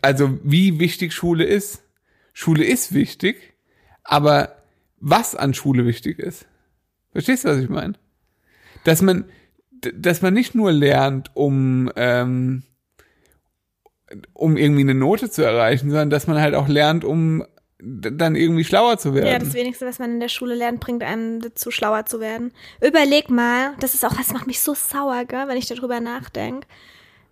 also 0.00 0.38
wie 0.42 0.78
wichtig 0.78 1.12
Schule 1.12 1.44
ist. 1.44 1.82
Schule 2.32 2.64
ist 2.64 2.94
wichtig, 2.94 3.54
aber 4.04 4.56
was 4.98 5.34
an 5.34 5.54
Schule 5.54 5.86
wichtig 5.86 6.18
ist. 6.18 6.46
Verstehst 7.10 7.44
du, 7.44 7.48
was 7.48 7.58
ich 7.58 7.68
meine? 7.68 7.94
Dass 8.84 9.02
man, 9.02 9.24
dass 9.94 10.22
man 10.22 10.34
nicht 10.34 10.54
nur 10.54 10.72
lernt, 10.72 11.30
um, 11.34 11.90
ähm, 11.96 12.62
um 14.32 14.56
irgendwie 14.56 14.82
eine 14.82 14.94
Note 14.94 15.30
zu 15.30 15.42
erreichen, 15.42 15.90
sondern 15.90 16.10
dass 16.10 16.26
man 16.26 16.40
halt 16.40 16.54
auch 16.54 16.68
lernt, 16.68 17.04
um 17.04 17.44
dann 17.84 18.36
irgendwie 18.36 18.64
schlauer 18.64 18.98
zu 18.98 19.14
werden. 19.14 19.26
Ja, 19.26 19.38
das 19.38 19.54
Wenigste, 19.54 19.86
was 19.86 19.98
man 19.98 20.12
in 20.12 20.20
der 20.20 20.28
Schule 20.28 20.54
lernt, 20.54 20.80
bringt 20.80 21.02
einem 21.02 21.40
dazu, 21.40 21.70
schlauer 21.70 22.06
zu 22.06 22.20
werden. 22.20 22.52
Überleg 22.80 23.28
mal, 23.28 23.74
das 23.80 23.94
ist 23.94 24.04
auch, 24.04 24.14
das 24.14 24.32
macht 24.32 24.46
mich 24.46 24.60
so 24.60 24.74
sauer, 24.74 25.24
gell, 25.24 25.48
wenn 25.48 25.56
ich 25.56 25.66
darüber 25.66 25.98
nachdenke. 25.98 26.66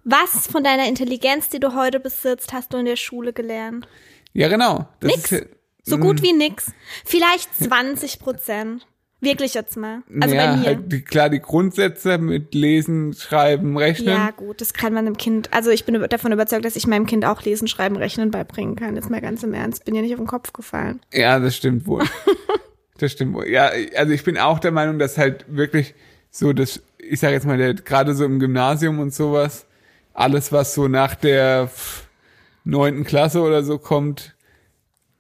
Was 0.03 0.47
von 0.49 0.65
deiner 0.65 0.89
Intelligenz, 0.89 1.51
die 1.51 1.61
du 1.61 1.75
heute 1.75 2.01
besitzt, 2.01 2.53
hast 2.53 2.73
du 2.73 2.79
in 2.79 2.87
der 2.87 2.97
Schule 2.97 3.33
gelernt? 3.33 3.87
Ja, 4.33 4.49
genau. 4.49 4.89
Das 5.01 5.17
Nix. 5.17 5.33
Ist, 5.33 5.47
So 5.85 5.99
gut 5.99 6.23
wie 6.23 6.33
nix. 6.33 6.73
Vielleicht 7.05 7.55
20 7.63 8.19
Prozent. 8.19 8.87
Wirklich 9.23 9.53
jetzt 9.55 9.77
mal. 9.77 10.03
Also 10.21 10.35
ja, 10.35 10.53
bei 10.53 10.57
mir. 10.57 10.67
Halt 10.67 10.93
die, 10.93 11.03
klar, 11.03 11.29
die 11.29 11.41
Grundsätze 11.41 12.17
mit 12.19 12.55
Lesen, 12.55 13.13
Schreiben, 13.13 13.77
Rechnen. 13.77 14.09
Ja, 14.09 14.31
gut, 14.31 14.61
das 14.63 14.73
kann 14.73 14.95
man 14.95 15.05
dem 15.05 15.17
Kind, 15.19 15.53
also 15.53 15.71
ich 15.71 15.85
bin 15.85 16.01
davon 16.09 16.33
überzeugt, 16.33 16.65
dass 16.65 16.75
ich 16.77 16.87
meinem 16.87 17.05
Kind 17.07 17.25
auch 17.27 17.43
Lesen, 17.43 17.69
Schreiben, 17.69 17.97
Rechnen 17.97 18.31
beibringen 18.31 18.77
kann. 18.77 18.97
Jetzt 18.97 19.11
mal 19.11 19.21
ganz 19.21 19.43
im 19.43 19.53
Ernst, 19.53 19.85
bin 19.85 19.95
ja 19.95 20.01
nicht 20.03 20.13
auf 20.15 20.21
den 20.21 20.27
Kopf 20.27 20.53
gefallen. 20.55 21.01
Ja, 21.13 21.39
das 21.39 21.55
stimmt 21.57 21.87
wohl. 21.87 22.05
das 22.99 23.13
stimmt 23.13 23.35
wohl. 23.35 23.47
Ja, 23.49 23.71
also 23.97 24.13
ich 24.13 24.25
bin 24.25 24.39
auch 24.39 24.59
der 24.59 24.73
Meinung, 24.73 24.99
dass 24.99 25.19
halt 25.19 25.45
wirklich 25.49 25.95
so 26.31 26.53
das, 26.55 26.81
ich 26.99 27.21
sage 27.21 27.35
jetzt 27.35 27.47
mal, 27.47 27.59
der- 27.59 27.75
gerade 27.75 28.15
so 28.15 28.25
im 28.25 28.39
Gymnasium 28.41 29.01
und 29.01 29.13
sowas, 29.13 29.67
alles, 30.15 30.51
was 30.51 30.73
so 30.75 30.89
nach 30.89 31.15
der 31.15 31.71
neunten 32.65 33.05
Klasse 33.05 33.43
oder 33.43 33.63
so 33.63 33.79
kommt, 33.79 34.35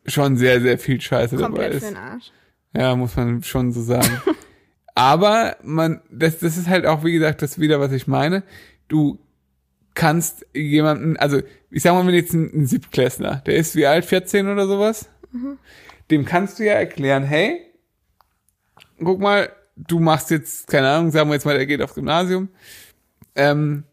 schon 0.07 0.37
sehr, 0.37 0.61
sehr 0.63 0.79
viel 0.79 1.01
Scheiße 1.01 1.37
dabei 1.37 1.47
Komplett 1.49 1.71
für 1.73 1.77
ist. 1.79 1.89
den 1.91 1.97
Arsch. 1.97 2.33
Ja, 2.75 2.95
muss 2.97 3.17
man 3.17 3.43
schon 3.43 3.73
so 3.73 3.83
sagen. 3.83 4.21
Aber 4.95 5.57
man, 5.63 6.03
das, 6.11 6.39
das 6.39 6.57
ist 6.57 6.69
halt 6.69 6.87
auch, 6.87 7.05
wie 7.05 7.13
gesagt, 7.13 7.43
das 7.43 7.59
wieder, 7.59 7.81
was 7.81 7.93
ich 7.93 8.07
meine. 8.07 8.43
Du 8.89 9.19
kannst 9.95 10.47
jemanden, 10.55 11.17
also 11.17 11.41
ich 11.71 11.83
sag 11.83 11.95
mal, 11.95 12.07
wenn 12.07 12.15
jetzt 12.15 12.33
ein, 12.33 12.51
ein 12.55 12.67
Siebtklässler, 12.67 13.43
der 13.47 13.57
ist 13.57 13.77
wie 13.77 13.87
alt, 13.87 14.05
14 14.05 14.49
oder 14.49 14.67
sowas, 14.67 15.09
dem 16.11 16.25
kannst 16.25 16.59
du 16.59 16.65
ja 16.65 16.75
erklären, 16.75 17.23
hey, 17.25 17.61
guck 18.99 19.21
mal, 19.21 19.51
du 19.77 20.01
machst 20.01 20.31
jetzt, 20.31 20.67
keine 20.67 20.89
Ahnung, 20.91 21.11
sagen 21.11 21.29
wir 21.29 21.35
jetzt 21.35 21.45
mal, 21.45 21.57
der 21.57 21.67
geht 21.67 21.83
aufs 21.83 21.95
Gymnasium, 21.95 22.49
ähm, 23.35 23.85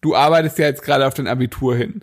du 0.00 0.14
arbeitest 0.14 0.58
ja 0.58 0.66
jetzt 0.66 0.82
gerade 0.82 1.06
auf 1.06 1.14
dein 1.14 1.26
Abitur 1.26 1.76
hin. 1.76 2.02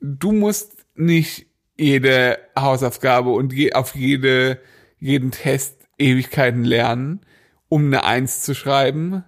Du 0.00 0.32
musst 0.32 0.86
nicht 0.94 1.47
jede 1.78 2.38
Hausaufgabe 2.58 3.30
und 3.30 3.52
je, 3.52 3.72
auf 3.72 3.94
jede, 3.94 4.60
jeden 4.98 5.30
Test 5.30 5.88
Ewigkeiten 5.98 6.64
lernen, 6.64 7.20
um 7.68 7.86
eine 7.86 8.04
Eins 8.04 8.42
zu 8.42 8.54
schreiben, 8.54 9.24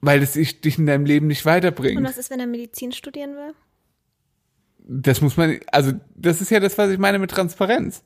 weil 0.00 0.20
das 0.20 0.36
ich, 0.36 0.60
dich 0.60 0.78
in 0.78 0.86
deinem 0.86 1.04
Leben 1.04 1.26
nicht 1.26 1.44
Und 1.44 1.50
weiterbringt. 1.52 2.02
was 2.04 2.18
ist, 2.18 2.30
wenn 2.30 2.40
er 2.40 2.46
Medizin 2.46 2.92
studieren 2.92 3.34
will? 3.34 3.54
Das 4.78 5.20
muss 5.20 5.36
man, 5.36 5.58
also 5.70 5.92
das 6.14 6.40
ist 6.40 6.50
ja 6.50 6.60
das, 6.60 6.78
was 6.78 6.90
ich 6.90 6.98
meine 6.98 7.18
mit 7.18 7.30
Transparenz. 7.30 8.04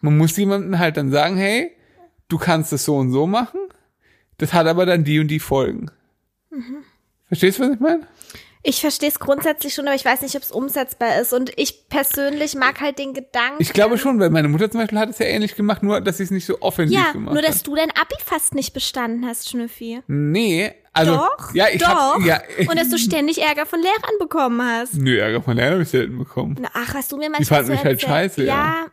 Man 0.00 0.16
muss 0.16 0.36
jemandem 0.36 0.78
halt 0.78 0.96
dann 0.96 1.10
sagen, 1.10 1.36
hey, 1.36 1.72
du 2.28 2.38
kannst 2.38 2.72
das 2.72 2.84
so 2.84 2.96
und 2.96 3.10
so 3.10 3.26
machen, 3.26 3.60
das 4.36 4.52
hat 4.52 4.66
aber 4.66 4.86
dann 4.86 5.04
die 5.04 5.18
und 5.18 5.28
die 5.28 5.40
Folgen. 5.40 5.90
Verstehst 7.26 7.58
du, 7.58 7.64
was 7.64 7.74
ich 7.74 7.80
meine? 7.80 8.06
Ich 8.68 8.82
verstehe 8.82 9.08
es 9.08 9.18
grundsätzlich 9.18 9.72
schon, 9.72 9.86
aber 9.86 9.94
ich 9.94 10.04
weiß 10.04 10.20
nicht, 10.20 10.36
ob 10.36 10.42
es 10.42 10.50
umsetzbar 10.52 11.18
ist. 11.18 11.32
Und 11.32 11.52
ich 11.56 11.88
persönlich 11.88 12.54
mag 12.54 12.82
halt 12.82 12.98
den 12.98 13.14
Gedanken. 13.14 13.62
Ich 13.62 13.72
glaube 13.72 13.96
schon, 13.96 14.20
weil 14.20 14.28
meine 14.28 14.48
Mutter 14.48 14.70
zum 14.70 14.80
Beispiel 14.80 14.98
hat 14.98 15.08
es 15.08 15.18
ja 15.18 15.24
ähnlich 15.24 15.56
gemacht, 15.56 15.82
nur 15.82 16.02
dass 16.02 16.18
sie 16.18 16.24
es 16.24 16.30
nicht 16.30 16.44
so 16.44 16.60
offensiv 16.60 16.98
ja, 16.98 17.12
gemacht 17.12 17.32
nur 17.32 17.42
hat. 17.42 17.48
dass 17.48 17.62
du 17.62 17.74
dein 17.74 17.90
Abi 17.92 18.14
fast 18.22 18.54
nicht 18.54 18.74
bestanden 18.74 19.26
hast, 19.26 19.48
Schnüffi. 19.48 20.02
Nee, 20.06 20.74
also 20.92 21.16
Doch, 21.16 21.54
ja, 21.54 21.68
ich 21.72 21.80
doch. 21.80 21.88
hab 21.88 22.20
ja 22.20 22.42
Und 22.68 22.78
dass 22.78 22.90
du 22.90 22.98
ständig 22.98 23.40
Ärger 23.40 23.64
von 23.64 23.80
Lehrern 23.80 24.18
bekommen 24.18 24.60
hast. 24.62 24.92
Nö, 24.96 25.16
Ärger 25.18 25.40
von 25.40 25.56
Lehrer 25.56 25.72
habe 25.72 25.82
ich 25.84 25.88
selten 25.88 26.18
bekommen. 26.18 26.56
Na, 26.60 26.68
ach, 26.74 26.92
hast 26.92 27.10
du 27.10 27.16
mir 27.16 27.30
manchmal 27.30 27.60
fanden 27.60 27.66
so 27.68 27.72
mich 27.72 27.84
halt 27.84 28.02
erzählt. 28.02 28.10
scheiße, 28.10 28.44
ja. 28.44 28.54
Ja, 28.54 28.86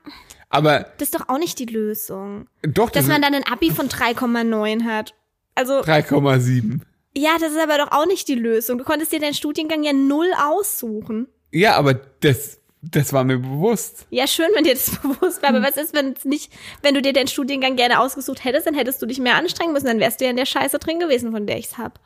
Aber 0.50 0.86
das 0.98 1.10
ist 1.10 1.16
doch 1.16 1.28
auch 1.28 1.38
nicht 1.38 1.60
die 1.60 1.66
Lösung. 1.66 2.48
doch, 2.62 2.90
das 2.90 3.04
Dass 3.04 3.08
man 3.10 3.22
ist 3.22 3.30
dann 3.30 3.36
ein 3.44 3.52
Abi 3.52 3.72
von 3.72 3.90
3,9 3.90 4.86
hat. 4.86 5.16
Also, 5.54 5.82
3,7. 5.82 6.80
Ja, 7.18 7.38
das 7.40 7.52
ist 7.54 7.60
aber 7.60 7.78
doch 7.78 7.92
auch 7.92 8.06
nicht 8.08 8.28
die 8.28 8.36
Lösung. 8.36 8.78
Du 8.78 8.84
konntest 8.84 9.12
dir 9.12 9.20
deinen 9.20 9.34
Studiengang 9.34 9.84
ja 9.84 9.94
null 9.94 10.28
aussuchen. 10.38 11.28
Ja, 11.52 11.76
aber 11.78 11.94
das, 11.94 12.60
das 12.82 13.14
war 13.14 13.24
mir 13.24 13.38
bewusst. 13.40 14.06
Ja, 14.10 14.28
schön, 14.28 14.48
wenn 14.56 14.64
dir 14.66 14.74
das 14.74 14.92
bewusst 15.02 15.42
war, 15.42 15.50
aber 15.50 15.60
Hm. 15.60 15.66
was 15.66 15.78
ist, 15.78 15.94
wenn 15.96 16.14
es 16.14 16.26
nicht, 16.26 16.52
wenn 16.82 16.94
du 16.96 17.02
dir 17.02 17.14
den 17.14 17.28
Studiengang 17.28 17.76
gerne 17.78 18.00
ausgesucht 18.00 18.44
hättest, 18.44 18.68
dann 18.68 18.74
hättest 18.76 19.02
du 19.02 19.06
dich 19.06 19.20
mehr 19.20 19.36
anstrengen 19.36 19.74
müssen, 19.74 19.88
dann 19.88 20.00
wärst 20.00 20.20
du 20.20 20.26
ja 20.26 20.32
in 20.32 20.38
der 20.38 20.46
Scheiße 20.46 20.78
drin 20.80 21.00
gewesen, 21.00 21.32
von 21.32 21.48
der 21.48 21.58
ich's 21.58 21.78
hab. 21.78 22.00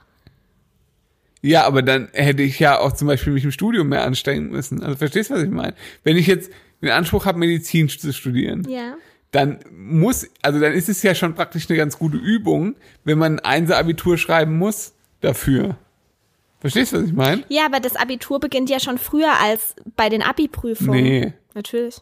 Ja, 1.41 1.63
aber 1.63 1.81
dann 1.81 2.09
hätte 2.11 2.43
ich 2.43 2.59
ja 2.59 2.79
auch 2.79 2.91
zum 2.91 3.07
Beispiel 3.07 3.31
mich 3.31 3.45
im 3.45 3.51
Studium 3.51 3.87
mehr 3.89 4.03
anstrengen 4.03 4.49
müssen. 4.49 4.83
Also 4.83 4.97
verstehst 4.97 5.29
du, 5.29 5.35
was 5.35 5.43
ich 5.43 5.49
meine? 5.49 5.73
Wenn 6.03 6.17
ich 6.17 6.27
jetzt 6.27 6.51
den 6.81 6.89
Anspruch 6.89 7.25
habe, 7.25 7.39
Medizin 7.39 7.87
zu 7.87 8.11
studieren, 8.11 8.67
Ja. 8.69 8.95
dann 9.31 9.59
muss, 9.71 10.27
also 10.41 10.59
dann 10.59 10.73
ist 10.73 10.89
es 10.89 11.01
ja 11.01 11.15
schon 11.15 11.35
praktisch 11.35 11.69
eine 11.69 11.77
ganz 11.77 11.97
gute 11.97 12.17
Übung, 12.17 12.75
wenn 13.05 13.17
man 13.17 13.39
ein 13.39 13.45
Einser-Abitur 13.45 14.17
schreiben 14.17 14.57
muss 14.57 14.93
dafür. 15.21 15.77
Verstehst 16.59 16.91
du, 16.93 16.97
was 16.97 17.05
ich 17.07 17.13
meine? 17.13 17.43
Ja, 17.49 17.65
aber 17.65 17.79
das 17.79 17.95
Abitur 17.95 18.39
beginnt 18.39 18.69
ja 18.69 18.79
schon 18.79 18.97
früher 18.97 19.31
als 19.41 19.75
bei 19.95 20.09
den 20.09 20.21
Abi-Prüfungen. 20.21 21.03
Nee. 21.03 21.33
Natürlich. 21.53 22.01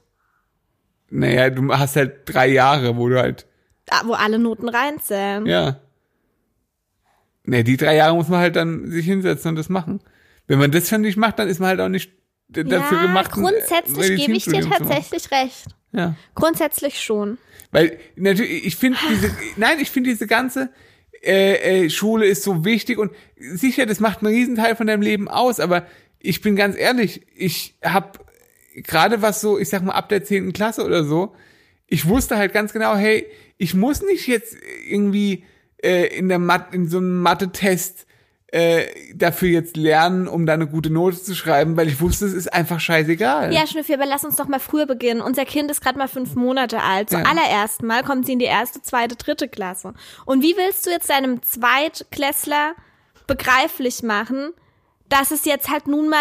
Naja, 1.09 1.49
du 1.49 1.72
hast 1.74 1.95
halt 1.95 2.22
drei 2.26 2.47
Jahre, 2.47 2.97
wo 2.97 3.07
du 3.07 3.20
halt, 3.20 3.45
Ah, 3.89 4.01
wo 4.05 4.13
alle 4.13 4.38
Noten 4.39 4.68
reinzählen. 4.68 5.45
ja. 5.45 5.80
Nee, 7.49 7.63
die 7.63 7.78
drei 7.78 7.95
Jahre 7.95 8.13
muss 8.13 8.28
man 8.28 8.39
halt 8.41 8.57
dann 8.57 8.91
sich 8.91 9.05
hinsetzen 9.05 9.49
und 9.49 9.55
das 9.55 9.70
machen. 9.70 10.01
Wenn 10.47 10.59
man 10.59 10.70
das 10.72 10.89
schon 10.89 10.99
nicht 10.99 11.15
macht, 11.15 11.39
dann 11.39 11.47
ist 11.47 11.59
man 11.61 11.70
halt 11.70 11.80
auch 11.80 11.88
nicht 11.88 12.11
dafür 12.49 12.97
ja, 12.97 13.05
gemacht. 13.05 13.32
äh, 13.32 13.39
grundsätzlich 13.39 14.18
gebe 14.20 14.34
ich 14.34 14.43
dir 14.43 14.70
tatsächlich 14.70 15.32
recht. 15.32 15.68
Ja. 15.93 16.15
Grundsätzlich 16.36 17.01
schon. 17.01 17.38
Weil 17.72 17.99
natürlich, 18.18 18.65
ich 18.65 18.76
finde 18.76 18.97
diese, 19.09 19.32
nein, 19.55 19.80
ich 19.80 19.89
finde 19.91 20.09
diese 20.09 20.28
ganze 20.28 20.70
äh, 21.24 21.86
äh, 21.86 21.89
Schule 21.89 22.26
ist 22.26 22.43
so 22.43 22.65
wichtig 22.65 22.97
und 22.97 23.11
sicher, 23.38 23.86
das 23.86 23.99
macht 23.99 24.20
einen 24.20 24.34
Riesenteil 24.34 24.76
von 24.76 24.88
deinem 24.88 25.01
Leben 25.01 25.28
aus, 25.28 25.59
aber 25.59 25.86
ich 26.20 26.41
bin 26.41 26.55
ganz 26.55 26.78
ehrlich, 26.78 27.22
ich 27.36 27.76
habe 27.84 28.20
gerade 28.76 29.22
was 29.22 29.41
so, 29.41 29.57
ich 29.59 29.70
sag 29.70 29.84
mal 29.84 29.93
ab 29.93 30.09
der 30.09 30.24
zehnten 30.24 30.53
Klasse 30.53 30.84
oder 30.84 31.03
so, 31.03 31.36
ich 31.88 32.07
wusste 32.07 32.38
halt 32.38 32.53
ganz 32.53 32.74
genau, 32.74 32.95
hey, 32.95 33.28
ich 33.57 33.74
muss 33.74 34.01
nicht 34.01 34.28
jetzt 34.28 34.57
irgendwie 34.89 35.43
äh, 35.84 36.07
in 36.18 36.30
der 36.30 36.39
Mat 36.39 36.74
in 36.74 36.88
so 36.88 36.97
einem 36.97 37.22
Mathe-Test 37.22 38.07
äh, 38.50 38.86
dafür 39.14 39.50
jetzt 39.50 39.76
lernen, 39.76 40.28
um 40.28 40.45
da 40.45 40.54
eine 40.54 40.68
gute 40.68 40.89
Note 40.89 41.22
zu 41.22 41.36
schreiben, 41.36 41.76
weil 41.76 41.88
ich 41.89 42.00
wusste, 42.00 42.26
es 42.26 42.34
ist 42.34 42.54
einfach 42.54 42.80
scheißegal. 42.80 43.54
Ja, 43.54 43.68
Schnüffi, 43.68 43.93
aber 43.93 44.06
lass 44.06 44.24
uns 44.24 44.38
doch 44.38 44.48
mal 44.48 44.60
früher 44.60 44.86
beginnen. 44.86 45.20
Unser 45.22 45.43
Kind 45.45 45.70
ist 45.70 45.82
gerade 45.82 45.98
mal 45.98 46.08
fünf 46.08 46.36
Monate 46.36 46.82
alt. 46.82 47.10
Zum 47.10 47.22
Ja. 47.24 47.26
allerersten 47.30 47.86
Mal 47.88 48.04
kommt 48.04 48.26
sie 48.26 48.34
in 48.34 48.39
die 48.39 48.45
erste, 48.45 48.82
zweite, 48.82 49.16
dritte 49.18 49.48
Klasse. 49.50 49.93
Und 50.26 50.43
wie 50.43 50.56
willst 50.56 50.86
du 50.86 50.91
jetzt 50.91 51.10
deinem 51.10 51.41
Zweitklässler 51.43 52.74
begreiflich 53.28 54.04
machen, 54.04 54.54
dass 55.10 55.32
es 55.32 55.43
jetzt 55.45 55.70
halt 55.70 55.88
nun 55.88 56.08
mal 56.10 56.18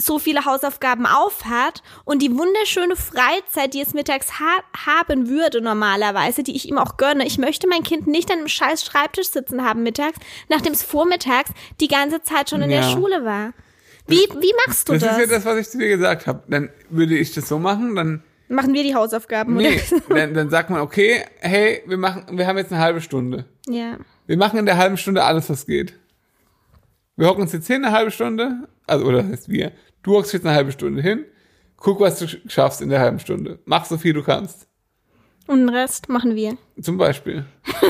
so 0.00 0.18
viele 0.18 0.44
Hausaufgaben 0.44 1.06
aufhat 1.06 1.82
und 2.04 2.22
die 2.22 2.36
wunderschöne 2.36 2.96
Freizeit, 2.96 3.74
die 3.74 3.80
es 3.80 3.94
mittags 3.94 4.40
ha 4.40 4.58
haben 4.86 5.28
würde 5.28 5.60
normalerweise, 5.60 6.42
die 6.42 6.56
ich 6.56 6.68
ihm 6.68 6.78
auch 6.78 6.96
gönne. 6.96 7.26
Ich 7.26 7.38
möchte 7.38 7.68
mein 7.68 7.82
Kind 7.82 8.06
nicht 8.06 8.30
an 8.30 8.38
einem 8.38 8.48
scheiß 8.48 8.84
Schreibtisch 8.84 9.28
sitzen 9.30 9.64
haben 9.64 9.82
mittags, 9.82 10.18
nachdem 10.48 10.72
es 10.72 10.82
vormittags 10.82 11.50
die 11.80 11.88
ganze 11.88 12.22
Zeit 12.22 12.50
schon 12.50 12.62
in 12.62 12.70
der 12.70 12.80
Ja. 12.80 12.90
Schule 12.90 13.24
war. 13.24 13.52
Wie, 14.06 14.16
wie 14.40 14.52
machst 14.66 14.88
du 14.88 14.94
das, 14.94 15.02
das? 15.02 15.12
ist 15.18 15.30
ja 15.30 15.36
das, 15.36 15.44
was 15.44 15.58
ich 15.58 15.68
zu 15.68 15.78
dir 15.78 15.88
gesagt 15.88 16.26
habe. 16.26 16.42
Dann 16.48 16.70
würde 16.88 17.16
ich 17.16 17.32
das 17.32 17.48
so 17.48 17.58
machen, 17.58 17.94
dann 17.94 18.22
Machen 18.48 18.74
wir 18.74 18.82
die 18.82 18.96
Hausaufgaben, 18.96 19.54
Nee, 19.54 19.80
dann, 20.08 20.34
dann 20.34 20.50
sagt 20.50 20.70
man, 20.70 20.80
okay, 20.80 21.24
hey, 21.38 21.84
wir 21.86 21.96
machen, 21.96 22.36
wir 22.36 22.48
haben 22.48 22.58
jetzt 22.58 22.72
eine 22.72 22.82
halbe 22.82 23.00
Stunde. 23.00 23.44
Ja. 23.68 23.96
Wir 24.26 24.36
machen 24.36 24.58
in 24.58 24.66
der 24.66 24.76
halben 24.76 24.96
Stunde 24.96 25.22
alles, 25.22 25.48
was 25.48 25.66
geht. 25.66 25.94
Wir 27.14 27.28
hocken 27.28 27.42
uns 27.42 27.52
jetzt 27.52 27.68
hin 27.68 27.84
eine 27.84 27.94
halbe 27.94 28.10
Stunde, 28.10 28.68
also 28.88 29.04
oder 29.04 29.22
das 29.22 29.30
heißt 29.30 29.48
wir. 29.50 29.70
Du 30.02 30.16
hockst 30.16 30.32
jetzt 30.32 30.46
eine 30.46 30.54
halbe 30.54 30.72
Stunde 30.72 31.02
hin, 31.02 31.24
guck, 31.76 32.00
was 32.00 32.18
du 32.18 32.24
sch- 32.26 32.48
schaffst 32.50 32.80
in 32.80 32.88
der 32.88 33.00
halben 33.00 33.18
Stunde. 33.18 33.58
Mach 33.64 33.84
so 33.84 33.98
viel 33.98 34.12
du 34.12 34.22
kannst. 34.22 34.66
Und 35.46 35.60
den 35.60 35.68
Rest 35.68 36.08
machen 36.08 36.34
wir. 36.34 36.56
Zum 36.80 36.96
Beispiel. 36.98 37.44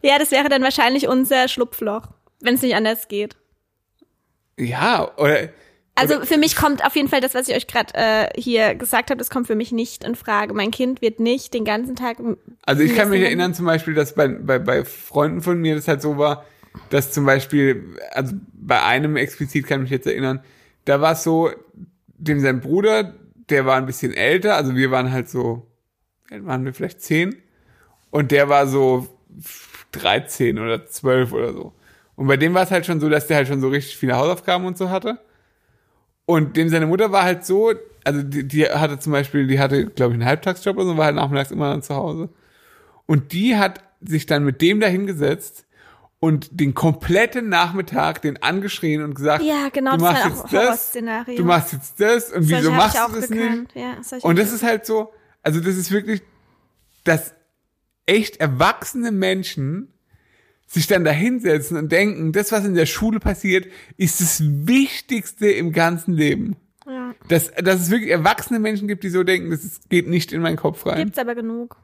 Ja, 0.00 0.16
das 0.18 0.30
wäre 0.30 0.48
dann 0.48 0.62
wahrscheinlich 0.62 1.08
unser 1.08 1.48
Schlupfloch, 1.48 2.02
wenn 2.40 2.54
es 2.54 2.62
nicht 2.62 2.76
anders 2.76 3.08
geht. 3.08 3.36
Ja, 4.56 5.10
oder 5.16 5.48
Also 5.96 6.20
für 6.24 6.36
mich 6.38 6.54
kommt 6.54 6.84
auf 6.86 6.94
jeden 6.94 7.08
Fall 7.08 7.20
das, 7.20 7.34
was 7.34 7.48
ich 7.48 7.56
euch 7.56 7.66
gerade 7.66 7.94
äh, 7.94 8.28
hier 8.40 8.76
gesagt 8.76 9.10
habe, 9.10 9.18
das 9.18 9.28
kommt 9.28 9.48
für 9.48 9.56
mich 9.56 9.72
nicht 9.72 10.04
in 10.04 10.14
Frage. 10.14 10.54
Mein 10.54 10.70
Kind 10.70 11.02
wird 11.02 11.18
nicht 11.18 11.52
den 11.52 11.64
ganzen 11.64 11.96
Tag. 11.96 12.18
Also 12.62 12.82
ich 12.82 12.94
kann 12.94 13.10
mich 13.10 13.22
erinnern 13.22 13.54
zum 13.54 13.66
Beispiel, 13.66 13.94
dass 13.94 14.14
bei, 14.14 14.28
bei, 14.28 14.60
bei 14.60 14.84
Freunden 14.84 15.42
von 15.42 15.58
mir 15.60 15.74
das 15.74 15.88
halt 15.88 16.00
so 16.00 16.16
war, 16.16 16.44
dass 16.90 17.12
zum 17.12 17.24
Beispiel, 17.24 17.96
also 18.12 18.34
bei 18.52 18.82
einem 18.82 19.16
explizit 19.16 19.66
kann 19.66 19.80
ich 19.80 19.82
mich 19.84 19.90
jetzt 19.90 20.06
erinnern, 20.06 20.40
da 20.84 21.00
war 21.00 21.12
es 21.12 21.22
so, 21.22 21.50
dem 22.18 22.40
sein 22.40 22.60
Bruder, 22.60 23.14
der 23.48 23.66
war 23.66 23.76
ein 23.76 23.86
bisschen 23.86 24.12
älter, 24.12 24.56
also 24.56 24.74
wir 24.74 24.90
waren 24.90 25.12
halt 25.12 25.28
so, 25.28 25.66
waren 26.30 26.64
wir 26.64 26.74
vielleicht 26.74 27.00
zehn 27.00 27.36
und 28.10 28.30
der 28.30 28.48
war 28.48 28.66
so 28.66 29.08
13 29.92 30.58
oder 30.58 30.86
12 30.86 31.32
oder 31.32 31.52
so. 31.52 31.72
Und 32.16 32.26
bei 32.26 32.36
dem 32.36 32.54
war 32.54 32.64
es 32.64 32.70
halt 32.70 32.84
schon 32.84 33.00
so, 33.00 33.08
dass 33.08 33.26
der 33.26 33.36
halt 33.36 33.48
schon 33.48 33.60
so 33.60 33.68
richtig 33.68 33.96
viele 33.96 34.16
Hausaufgaben 34.16 34.66
und 34.66 34.76
so 34.76 34.90
hatte. 34.90 35.18
Und 36.26 36.56
dem 36.56 36.68
seine 36.68 36.86
Mutter 36.86 37.12
war 37.12 37.22
halt 37.22 37.46
so, 37.46 37.72
also 38.04 38.22
die, 38.22 38.46
die 38.46 38.66
hatte 38.66 38.98
zum 38.98 39.12
Beispiel, 39.12 39.46
die 39.46 39.60
hatte, 39.60 39.86
glaube 39.86 40.12
ich, 40.12 40.20
einen 40.20 40.28
Halbtagsjob 40.28 40.76
oder 40.76 40.86
so, 40.86 40.96
war 40.96 41.06
halt 41.06 41.14
nachmittags 41.14 41.50
immer 41.50 41.70
dann 41.70 41.82
zu 41.82 41.94
Hause. 41.94 42.28
Und 43.06 43.32
die 43.32 43.56
hat 43.56 43.82
sich 44.00 44.26
dann 44.26 44.44
mit 44.44 44.60
dem 44.60 44.80
dahingesetzt 44.80 45.64
und 46.20 46.60
den 46.60 46.74
kompletten 46.74 47.48
Nachmittag 47.48 48.22
den 48.22 48.42
angeschrien 48.42 49.02
und 49.02 49.14
gesagt, 49.14 49.44
Ja, 49.44 49.68
genau, 49.72 49.96
du 49.96 50.04
das 50.04 50.12
machst 50.12 50.24
jetzt 50.52 50.52
das, 50.52 50.92
du 51.36 51.44
machst 51.44 51.72
jetzt 51.72 52.00
das 52.00 52.32
und 52.32 52.42
Solche 52.42 52.62
wieso 52.62 52.72
machst 52.72 52.96
du 52.96 53.14
das 53.20 53.28
gekannt. 53.28 53.74
nicht? 53.74 53.76
Ja, 53.76 53.96
Und 54.22 54.38
das 54.38 54.52
ist 54.52 54.62
halt 54.62 54.84
so, 54.84 55.12
also 55.42 55.60
das 55.60 55.76
ist 55.76 55.90
wirklich, 55.92 56.22
dass 57.04 57.34
echt 58.06 58.38
erwachsene 58.38 59.12
Menschen 59.12 59.92
sich 60.66 60.86
dann 60.86 61.04
da 61.04 61.10
hinsetzen 61.10 61.76
und 61.76 61.92
denken, 61.92 62.32
das, 62.32 62.52
was 62.52 62.64
in 62.64 62.74
der 62.74 62.86
Schule 62.86 63.20
passiert, 63.20 63.66
ist 63.96 64.20
das 64.20 64.42
Wichtigste 64.44 65.48
im 65.50 65.72
ganzen 65.72 66.12
Leben. 66.12 66.56
Ja. 66.86 67.14
Dass, 67.28 67.52
dass 67.54 67.80
es 67.80 67.90
wirklich 67.90 68.10
erwachsene 68.10 68.58
Menschen 68.58 68.88
gibt, 68.88 69.04
die 69.04 69.08
so 69.08 69.22
denken, 69.22 69.50
das 69.50 69.64
ist, 69.64 69.88
geht 69.88 70.08
nicht 70.08 70.32
in 70.32 70.42
meinen 70.42 70.56
Kopf 70.56 70.84
rein. 70.84 71.04
Gibt's 71.04 71.18
aber 71.18 71.34
genug. 71.34 71.76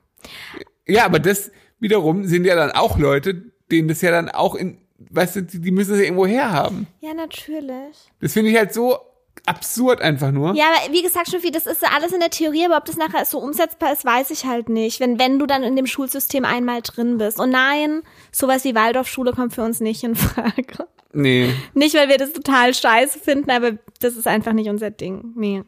Ja, 0.86 1.06
aber 1.06 1.18
das 1.18 1.50
wiederum 1.78 2.24
sind 2.26 2.44
ja 2.44 2.56
dann 2.56 2.72
auch 2.72 2.98
Leute, 2.98 3.53
denen 3.70 3.88
das 3.88 4.00
ja 4.02 4.10
dann 4.10 4.28
auch 4.28 4.54
in, 4.54 4.78
weißt 4.98 5.36
du, 5.36 5.42
die, 5.42 5.60
die 5.60 5.70
müssen 5.70 5.90
das 5.90 5.98
ja 5.98 6.04
irgendwo 6.04 6.26
herhaben. 6.26 6.86
Ja, 7.00 7.14
natürlich. 7.14 7.96
Das 8.20 8.32
finde 8.32 8.50
ich 8.50 8.56
halt 8.56 8.72
so 8.72 8.98
absurd 9.46 10.00
einfach 10.00 10.30
nur. 10.30 10.54
Ja, 10.54 10.66
aber 10.66 10.92
wie 10.92 11.02
gesagt, 11.02 11.28
Schnüffi, 11.28 11.50
das 11.50 11.66
ist 11.66 11.84
alles 11.84 12.12
in 12.12 12.20
der 12.20 12.30
Theorie, 12.30 12.64
aber 12.64 12.76
ob 12.76 12.84
das 12.84 12.96
nachher 12.96 13.24
so 13.24 13.38
umsetzbar 13.38 13.92
ist, 13.92 14.04
weiß 14.04 14.30
ich 14.30 14.46
halt 14.46 14.68
nicht. 14.68 15.00
Wenn, 15.00 15.18
wenn 15.18 15.38
du 15.38 15.46
dann 15.46 15.62
in 15.62 15.76
dem 15.76 15.86
Schulsystem 15.86 16.44
einmal 16.44 16.80
drin 16.82 17.18
bist. 17.18 17.40
Und 17.40 17.50
nein, 17.50 18.02
sowas 18.32 18.64
wie 18.64 18.74
Waldorfschule 18.74 19.32
kommt 19.32 19.54
für 19.54 19.62
uns 19.62 19.80
nicht 19.80 20.04
in 20.04 20.14
Frage. 20.14 20.88
Nee, 21.12 21.54
Nicht, 21.74 21.94
weil 21.94 22.08
wir 22.08 22.18
das 22.18 22.32
total 22.32 22.74
scheiße 22.74 23.20
finden, 23.20 23.50
aber 23.50 23.72
das 24.00 24.16
ist 24.16 24.26
einfach 24.26 24.52
nicht 24.52 24.68
unser 24.68 24.90
Ding. 24.90 25.32
Nee. 25.36 25.62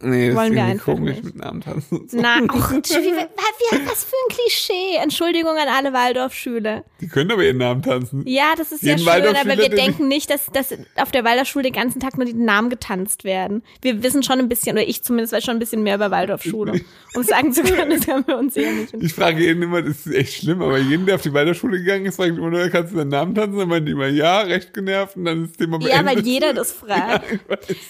Nee, 0.00 0.28
das 0.28 0.36
Wollen 0.36 0.46
ist 0.52 0.54
wir 0.54 0.62
irgendwie 0.62 0.72
einfach 0.72 0.84
komisch 0.84 1.10
nicht. 1.16 1.24
mit 1.24 1.36
Namen 1.36 1.60
tanzen. 1.60 2.08
Na, 2.12 2.36
ach, 2.48 2.72
was 2.72 4.04
für 4.04 4.14
ein 4.16 4.34
Klischee. 4.36 4.96
Entschuldigung 5.02 5.56
an 5.56 5.68
alle 5.68 5.92
Waldorfschüler. 5.92 6.84
Die 7.00 7.08
können 7.08 7.30
aber 7.30 7.44
ihren 7.44 7.58
Namen 7.58 7.82
tanzen. 7.82 8.22
Ja, 8.26 8.54
das 8.56 8.72
ist 8.72 8.82
ja 8.82 8.96
Jeden 8.96 9.00
schön, 9.08 9.36
aber 9.36 9.56
wir 9.58 9.68
den- 9.68 9.76
denken 9.76 10.08
nicht, 10.08 10.30
dass, 10.30 10.46
dass 10.46 10.72
auf 10.96 11.10
der 11.10 11.24
Waldorfschule 11.24 11.64
den 11.64 11.72
ganzen 11.72 12.00
Tag 12.00 12.16
nur 12.16 12.26
die 12.26 12.34
Namen 12.34 12.70
getanzt 12.70 13.24
werden. 13.24 13.62
Wir 13.82 14.02
wissen 14.02 14.22
schon 14.22 14.38
ein 14.38 14.48
bisschen, 14.48 14.76
oder 14.76 14.86
ich 14.86 15.02
zumindest 15.02 15.32
weiß 15.32 15.44
schon 15.44 15.56
ein 15.56 15.60
bisschen 15.60 15.82
mehr 15.82 15.96
über 15.96 16.10
Waldorfschule. 16.10 16.80
Um 17.14 17.22
sagen 17.22 17.52
zu 17.54 17.62
können, 17.62 17.98
das 17.98 18.06
haben 18.06 18.24
wir 18.26 18.36
uns 18.36 18.54
eher 18.54 18.70
nicht. 18.70 18.92
Ich 19.00 19.14
frage 19.14 19.42
jeden 19.42 19.62
immer, 19.62 19.80
das 19.80 20.06
ist 20.06 20.14
echt 20.14 20.34
schlimm, 20.42 20.60
aber 20.60 20.76
jeden, 20.78 21.06
der 21.06 21.14
auf 21.14 21.22
die 21.22 21.32
Waldorfschule 21.32 21.78
gegangen 21.78 22.04
ist, 22.06 22.16
fragt 22.16 22.36
immer 22.36 22.50
nur, 22.50 22.68
kannst 22.68 22.92
du 22.92 22.98
deinen 22.98 23.08
Namen 23.08 23.34
tanzen? 23.34 23.58
Dann 23.68 23.86
die 23.86 23.92
immer, 23.92 24.08
ja, 24.08 24.40
recht 24.42 24.74
genervt, 24.74 25.16
und 25.16 25.24
dann 25.24 25.44
ist 25.44 25.52
das 25.52 25.56
Thema 25.56 25.78
Ja, 25.80 26.02
beendet. 26.02 26.16
weil 26.16 26.24
jeder 26.26 26.52
das 26.52 26.72
fragt. 26.74 27.24
Ich 27.32 27.40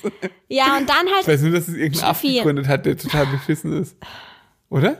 weiß. 0.04 0.30
Ja, 0.48 0.76
und 0.78 0.88
dann 0.88 1.06
Ich 1.08 1.12
halt, 1.14 1.28
weiß 1.28 1.42
nur, 1.42 1.50
dass 1.52 1.66
es 1.68 1.74
irgendein 1.98 2.10
Aff 2.10 2.22
gegründet 2.22 2.68
hat, 2.68 2.86
der 2.86 2.96
total 2.96 3.26
beschissen 3.26 3.72
ist. 3.80 3.96
Oder? 4.70 4.98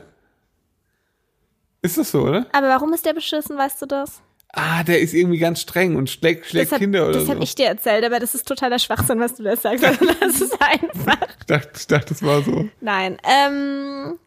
Ist 1.81 1.97
das 1.97 2.11
so, 2.11 2.23
oder? 2.23 2.45
aber 2.51 2.67
warum 2.67 2.93
ist 2.93 3.05
der 3.05 3.13
beschissen, 3.13 3.57
weißt 3.57 3.81
du 3.81 3.85
das? 3.85 4.21
Ah, 4.51 4.83
der 4.83 4.99
ist 4.99 5.13
irgendwie 5.13 5.37
ganz 5.37 5.61
streng 5.61 5.95
und 5.95 6.09
schlägt, 6.09 6.47
schlägt 6.47 6.65
Das 6.67 6.71
hab, 6.73 6.79
Kinder 6.79 7.03
oder 7.03 7.13
das 7.13 7.25
so. 7.27 7.33
hab 7.33 7.41
ich 7.41 7.53
dir 7.53 7.67
erzählt, 7.67 8.03
aber 8.03 8.19
das 8.19 8.33
ist 8.33 8.47
totaler 8.47 8.79
Schwachsinn, 8.79 9.19
was 9.19 9.35
du 9.35 9.43
da 9.43 9.55
sagst. 9.55 9.83
Also 9.85 10.05
lass 10.21 10.41
es 10.41 10.51
einfach. 10.59 11.27
ich, 11.39 11.45
dachte, 11.45 11.69
ich 11.77 11.87
dachte, 11.87 12.05
das 12.09 12.23
war 12.23 12.41
so. 12.41 12.67
Nein. 12.81 13.17
Ähm, 13.23 14.17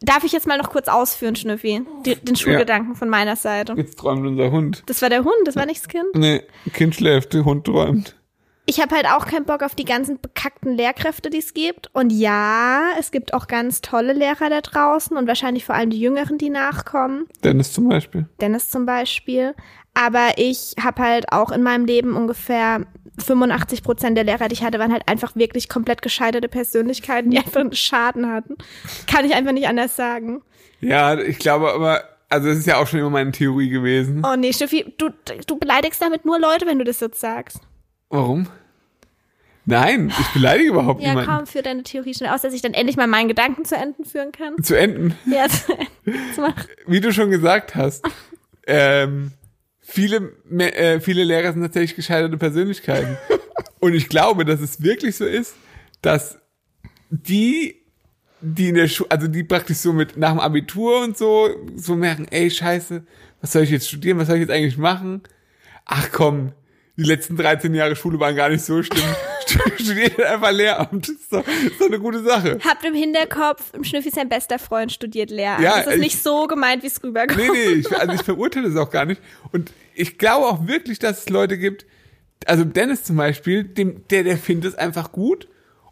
darf 0.00 0.22
ich 0.22 0.30
jetzt 0.30 0.46
mal 0.46 0.58
noch 0.58 0.70
kurz 0.70 0.86
ausführen, 0.86 1.34
Schnüffi? 1.34 1.82
Die, 2.06 2.14
den 2.14 2.36
Schulgedanken 2.36 2.94
von 2.94 3.08
meiner 3.08 3.34
Seite. 3.34 3.72
Jetzt 3.76 3.98
träumt 3.98 4.24
unser 4.24 4.52
Hund. 4.52 4.84
Das 4.86 5.02
war 5.02 5.10
der 5.10 5.24
Hund, 5.24 5.34
das 5.44 5.56
war 5.56 5.66
nicht 5.66 5.80
das 5.80 5.88
Kind. 5.88 6.14
Nee, 6.14 6.42
Kind 6.72 6.94
schläft, 6.94 7.32
der 7.34 7.44
Hund 7.44 7.64
träumt. 7.66 8.14
Ich 8.70 8.80
habe 8.80 8.94
halt 8.94 9.06
auch 9.06 9.26
keinen 9.26 9.46
Bock 9.46 9.64
auf 9.64 9.74
die 9.74 9.84
ganzen 9.84 10.20
bekackten 10.20 10.76
Lehrkräfte, 10.76 11.28
die 11.28 11.38
es 11.38 11.54
gibt. 11.54 11.92
Und 11.92 12.12
ja, 12.12 12.90
es 13.00 13.10
gibt 13.10 13.34
auch 13.34 13.48
ganz 13.48 13.80
tolle 13.80 14.12
Lehrer 14.12 14.48
da 14.48 14.60
draußen 14.60 15.16
und 15.16 15.26
wahrscheinlich 15.26 15.64
vor 15.64 15.74
allem 15.74 15.90
die 15.90 15.98
Jüngeren, 15.98 16.38
die 16.38 16.50
nachkommen. 16.50 17.26
Dennis 17.42 17.72
zum 17.72 17.88
Beispiel. 17.88 18.28
Dennis 18.40 18.70
zum 18.70 18.86
Beispiel. 18.86 19.56
Aber 19.92 20.34
ich 20.36 20.76
habe 20.80 21.02
halt 21.02 21.32
auch 21.32 21.50
in 21.50 21.64
meinem 21.64 21.84
Leben 21.84 22.14
ungefähr 22.14 22.86
85 23.18 23.82
Prozent 23.82 24.16
der 24.16 24.22
Lehrer, 24.22 24.46
die 24.46 24.52
ich 24.52 24.62
hatte, 24.62 24.78
waren 24.78 24.92
halt 24.92 25.08
einfach 25.08 25.34
wirklich 25.34 25.68
komplett 25.68 26.00
gescheiterte 26.00 26.48
Persönlichkeiten, 26.48 27.32
die 27.32 27.38
einfach 27.44 27.62
einen 27.62 27.72
Schaden 27.72 28.30
hatten. 28.30 28.54
Kann 29.08 29.24
ich 29.24 29.34
einfach 29.34 29.50
nicht 29.50 29.66
anders 29.66 29.96
sagen. 29.96 30.42
Ja, 30.80 31.18
ich 31.18 31.40
glaube 31.40 31.72
aber, 31.72 32.04
also 32.28 32.46
das 32.46 32.58
ist 32.58 32.68
ja 32.68 32.76
auch 32.76 32.86
schon 32.86 33.00
immer 33.00 33.10
meine 33.10 33.32
Theorie 33.32 33.68
gewesen. 33.68 34.24
Oh 34.24 34.36
nee, 34.36 34.52
Steffi, 34.52 34.94
du, 34.96 35.08
du 35.44 35.58
beleidigst 35.58 36.00
damit 36.00 36.24
nur 36.24 36.38
Leute, 36.38 36.66
wenn 36.66 36.78
du 36.78 36.84
das 36.84 37.00
jetzt 37.00 37.18
sagst. 37.18 37.58
Warum? 38.10 38.46
Nein, 39.70 40.12
ich 40.20 40.28
beleidige 40.28 40.70
überhaupt 40.70 41.02
Ja, 41.02 41.10
niemanden. 41.10 41.30
komm, 41.30 41.46
für 41.46 41.62
deine 41.62 41.82
Theorie 41.82 42.14
schnell 42.14 42.30
aus, 42.30 42.42
dass 42.42 42.52
ich 42.54 42.62
dann 42.62 42.74
endlich 42.74 42.96
mal 42.96 43.06
meinen 43.06 43.28
Gedanken 43.28 43.64
zu 43.64 43.76
Enden 43.76 44.04
führen 44.04 44.32
kann. 44.32 44.62
Zu 44.62 44.76
enden. 44.78 45.14
Ja, 45.26 45.48
zu 45.48 45.72
Enden 45.72 46.34
zu. 46.34 46.42
Wie 46.86 47.00
du 47.00 47.12
schon 47.12 47.30
gesagt 47.30 47.74
hast, 47.74 48.04
ähm, 48.66 49.32
viele, 49.80 50.32
äh, 50.58 51.00
viele 51.00 51.24
Lehrer 51.24 51.52
sind 51.52 51.62
tatsächlich 51.62 51.96
gescheiterte 51.96 52.36
Persönlichkeiten. 52.36 53.16
Und 53.80 53.94
ich 53.94 54.08
glaube, 54.08 54.44
dass 54.44 54.60
es 54.60 54.82
wirklich 54.82 55.16
so 55.16 55.24
ist, 55.24 55.54
dass 56.02 56.38
die, 57.10 57.76
die 58.40 58.68
in 58.68 58.74
der 58.74 58.88
Schule, 58.88 59.10
also 59.10 59.26
die 59.26 59.42
praktisch 59.42 59.78
so 59.78 59.92
mit 59.92 60.16
nach 60.16 60.30
dem 60.30 60.40
Abitur 60.40 61.02
und 61.02 61.16
so, 61.18 61.48
so 61.76 61.96
merken, 61.96 62.26
ey, 62.30 62.50
scheiße, 62.50 63.02
was 63.40 63.52
soll 63.52 63.62
ich 63.62 63.70
jetzt 63.70 63.88
studieren, 63.88 64.18
was 64.18 64.26
soll 64.28 64.36
ich 64.36 64.42
jetzt 64.42 64.50
eigentlich 64.50 64.78
machen? 64.78 65.22
Ach 65.86 66.08
komm, 66.12 66.52
die 67.02 67.08
letzten 67.08 67.36
13 67.36 67.74
Jahre 67.74 67.96
Schule 67.96 68.20
waren 68.20 68.36
gar 68.36 68.48
nicht 68.48 68.64
so 68.64 68.82
schlimm. 68.82 69.02
Studiert 69.76 70.20
einfach 70.22 70.52
Lehramt. 70.52 71.08
Das 71.08 71.16
ist 71.16 71.32
doch, 71.32 71.46
ist 71.46 71.80
doch 71.80 71.86
eine 71.86 71.98
gute 71.98 72.22
Sache. 72.22 72.58
Habt 72.64 72.84
im 72.84 72.94
Hinterkopf, 72.94 73.72
im 73.74 73.82
Schnüffi 73.84 74.10
sein 74.10 74.28
bester 74.28 74.58
Freund 74.58 74.92
studiert 74.92 75.30
Lehramt. 75.30 75.62
Ja, 75.62 75.76
das 75.78 75.86
ist 75.88 75.94
ich- 75.94 76.00
nicht 76.00 76.22
so 76.22 76.46
gemeint, 76.46 76.82
wie 76.82 76.86
es 76.88 77.02
rüberkommt. 77.02 77.38
Nee, 77.38 77.48
nee, 77.52 77.72
ich, 77.80 77.92
also 77.98 78.12
ich 78.14 78.22
verurteile 78.22 78.68
es 78.68 78.76
auch 78.76 78.90
gar 78.90 79.06
nicht. 79.06 79.20
Und 79.52 79.72
ich 79.94 80.18
glaube 80.18 80.46
auch 80.46 80.66
wirklich, 80.66 80.98
dass 80.98 81.20
es 81.20 81.28
Leute 81.30 81.58
gibt, 81.58 81.86
also 82.46 82.64
Dennis 82.64 83.02
zum 83.04 83.16
Beispiel, 83.16 83.64
dem, 83.64 84.06
der, 84.08 84.22
der 84.24 84.36
findet 84.38 84.72
es 84.72 84.78
einfach 84.78 85.10
gut. 85.12 85.48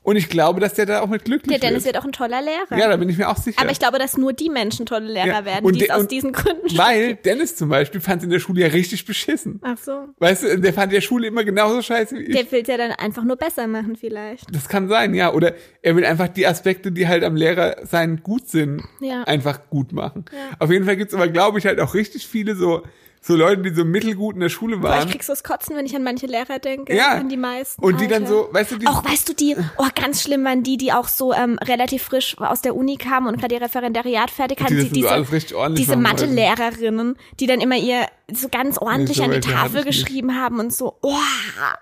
Und 0.09 0.17
ich 0.17 0.31
glaube, 0.31 0.59
dass 0.59 0.73
der 0.73 0.87
da 0.87 1.01
auch 1.03 1.07
mit 1.09 1.27
glücklich 1.27 1.51
Der 1.51 1.69
Dennis 1.69 1.85
wird. 1.85 1.95
wird 1.95 2.03
auch 2.03 2.07
ein 2.07 2.13
toller 2.13 2.41
Lehrer. 2.41 2.79
Ja, 2.79 2.89
da 2.89 2.97
bin 2.97 3.11
ich 3.11 3.19
mir 3.19 3.29
auch 3.29 3.37
sicher. 3.37 3.61
Aber 3.61 3.71
ich 3.71 3.79
glaube, 3.79 3.99
dass 3.99 4.17
nur 4.17 4.33
die 4.33 4.49
Menschen 4.49 4.87
tolle 4.87 5.07
Lehrer 5.13 5.27
Ja, 5.27 5.45
werden, 5.45 5.71
die 5.71 5.85
es 5.85 5.91
aus 5.91 6.09
diesen 6.09 6.33
Gründen 6.33 6.79
Weil 6.79 7.17
Dennis 7.17 7.57
zum 7.57 7.69
Beispiel 7.69 8.01
fand 8.01 8.23
es 8.23 8.25
in 8.25 8.31
der 8.31 8.39
Schule 8.39 8.63
ja 8.63 8.69
richtig 8.69 9.05
beschissen. 9.05 9.61
Ach 9.63 9.77
so. 9.77 10.07
Weißt 10.19 10.45
du, 10.45 10.59
der 10.61 10.73
fand 10.73 10.93
der 10.95 11.03
Schule 11.03 11.27
immer 11.27 11.45
genauso 11.45 11.83
scheiße 11.83 12.17
wie 12.17 12.23
ich. 12.23 12.35
Der 12.35 12.51
will 12.51 12.63
ja 12.67 12.79
dann 12.79 12.93
einfach 12.93 13.23
nur 13.23 13.37
besser 13.37 13.67
machen, 13.67 13.97
vielleicht. 13.97 14.47
das 14.55 14.67
kann 14.69 14.89
sein, 14.89 15.13
ja. 15.13 15.33
Oder 15.35 15.53
er 15.83 15.95
will 15.95 16.07
einfach 16.07 16.29
die 16.29 16.47
Aspekte, 16.47 16.91
die 16.91 17.07
halt 17.07 17.23
am 17.23 17.37
Lehrer 17.37 17.77
sein 17.85 18.23
gut 18.23 18.49
sind, 18.49 18.83
Ja. 19.01 19.25
einfach 19.25 19.69
gut 19.69 19.93
machen. 19.93 20.25
Auf 20.59 20.71
jeden 20.71 20.87
Fall 20.87 20.97
gibt's 20.97 21.13
aber, 21.13 21.29
glaube 21.29 21.59
ich, 21.59 21.67
halt 21.67 21.81
auch 21.81 21.93
richtig 21.93 22.27
viele 22.27 22.55
so, 22.57 22.83
so 23.21 23.37
Leute, 23.37 23.63
die 23.63 23.75
so 23.75 23.85
mittelgut 23.85 24.35
in 24.35 24.41
der 24.41 24.49
Schule 24.49 24.79
Boah, 24.79 24.91
waren. 24.91 25.07
ich 25.07 25.13
krieg 25.13 25.23
so 25.23 25.33
das 25.33 25.43
Kotzen, 25.45 25.77
wenn 25.77 25.85
ich 25.87 25.95
an 25.95 26.03
manche 26.03 26.27
Lehrer 26.27 26.59
denke. 26.59 26.95
Ja. 26.95 27.13
An 27.15 27.29
die 27.29 27.37
meisten. 27.37 27.83
Und 27.83 28.01
die 28.01 28.07
dann 28.09 28.25
Alter. 28.25 28.35
so, 28.35 28.49
weißt 28.53 28.73
du, 28.73 28.79
die, 28.79 28.87
Auch, 28.87 29.05
weißt 29.05 29.29
du, 29.29 29.35
die, 29.35 29.57
oh, 29.77 29.87
ganz 29.95 30.23
schlimm 30.23 30.45
waren 30.45 30.63
die, 30.63 30.77
die 30.77 30.93
auch 30.93 31.09
so 31.09 31.33
ähm, 31.33 31.59
relativ 31.63 32.03
frisch 32.05 32.37
aus 32.39 32.63
der 32.63 32.75
Uni 32.77 32.97
kamen 32.97 33.27
und 33.27 33.39
gerade 33.41 33.55
ihr 33.55 33.61
Referendariat 33.63 34.31
fertig 34.31 34.61
hatten. 34.61 34.77
Die, 34.77 34.83
so 34.83 34.95
diese 34.95 35.11
alles 35.11 35.33
richtig 35.33 35.57
ordentlich 35.57 35.87
diese. 35.87 35.97
Mathe-Lehrerinnen, 35.97 37.17
die 37.41 37.47
dann 37.47 37.61
immer 37.61 37.77
ihr 37.77 38.07
so 38.33 38.49
ganz 38.49 38.79
ordentlich 38.79 39.19
so 39.19 39.23
an 39.25 39.31
die 39.31 39.41
Tafel 39.41 39.81
ich 39.81 39.87
nicht. 39.87 40.07
geschrieben 40.07 40.35
haben 40.37 40.61
und 40.61 40.73
so, 40.73 40.97
oh, 41.03 41.15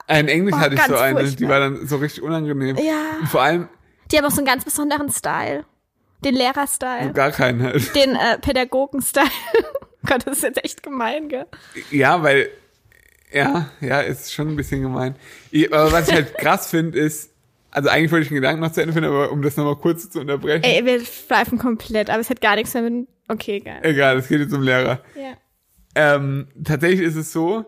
in 0.09 0.28
Englisch 0.28 0.55
Oh, 0.57 0.61
hatte 0.61 0.74
ich 0.76 0.82
so 0.82 0.97
eine, 0.97 1.24
die 1.24 1.28
furchtbar. 1.30 1.49
war 1.49 1.61
dann 1.61 1.87
so 1.87 1.97
richtig 1.97 2.22
unangenehm. 2.22 2.76
Ja. 2.76 3.18
Und 3.20 3.28
vor 3.28 3.43
allem 3.43 3.68
die 4.12 4.16
haben 4.18 4.24
auch 4.24 4.30
so 4.30 4.39
einen 4.39 4.47
ganz 4.47 4.64
besonderen 4.64 5.11
Style. 5.11 5.64
Den 6.24 6.34
Lehrer-Style. 6.34 7.12
gar 7.12 7.30
keinen 7.30 7.62
halt. 7.62 7.94
Den 7.94 8.14
äh, 8.14 8.38
Pädagogen-Style. 8.40 9.26
Gott, 10.06 10.26
das 10.26 10.38
ist 10.38 10.42
jetzt 10.44 10.64
echt 10.64 10.82
gemein, 10.82 11.28
gell? 11.28 11.46
Ja, 11.90 12.22
weil, 12.22 12.48
ja, 13.32 13.68
ja, 13.80 14.00
ist 14.00 14.32
schon 14.32 14.48
ein 14.48 14.56
bisschen 14.56 14.82
gemein. 14.82 15.16
Ich- 15.50 15.72
Aber 15.72 15.92
was 15.92 16.08
ich 16.08 16.14
halt 16.14 16.34
krass 16.38 16.70
finde, 16.70 16.98
ist, 16.98 17.32
also 17.70 17.88
eigentlich 17.90 18.10
wollte 18.12 18.22
ich 18.22 18.28
den 18.28 18.36
Gedanken 18.36 18.60
noch 18.62 18.72
zu 18.72 18.80
Ende 18.80 18.92
finden, 18.94 19.08
aber 19.10 19.30
um 19.32 19.42
das 19.42 19.56
nochmal 19.56 19.76
kurz 19.76 20.08
zu 20.08 20.20
unterbrechen. 20.20 20.62
Ey, 20.64 20.84
wir 20.86 21.04
schweifen 21.04 21.58
komplett, 21.58 22.08
aber 22.08 22.20
es 22.20 22.30
hat 22.30 22.40
gar 22.40 22.54
nichts 22.56 22.72
mehr 22.74 22.84
mit. 22.84 23.08
Okay, 23.28 23.60
geil. 23.60 23.80
Egal, 23.82 24.16
es 24.18 24.28
geht 24.28 24.40
jetzt 24.40 24.54
um 24.54 24.62
Lehrer. 24.62 25.00
Ja. 25.16 25.34
Ähm, 25.96 26.48
tatsächlich 26.64 27.00
ist 27.00 27.16
es 27.16 27.32
so, 27.32 27.64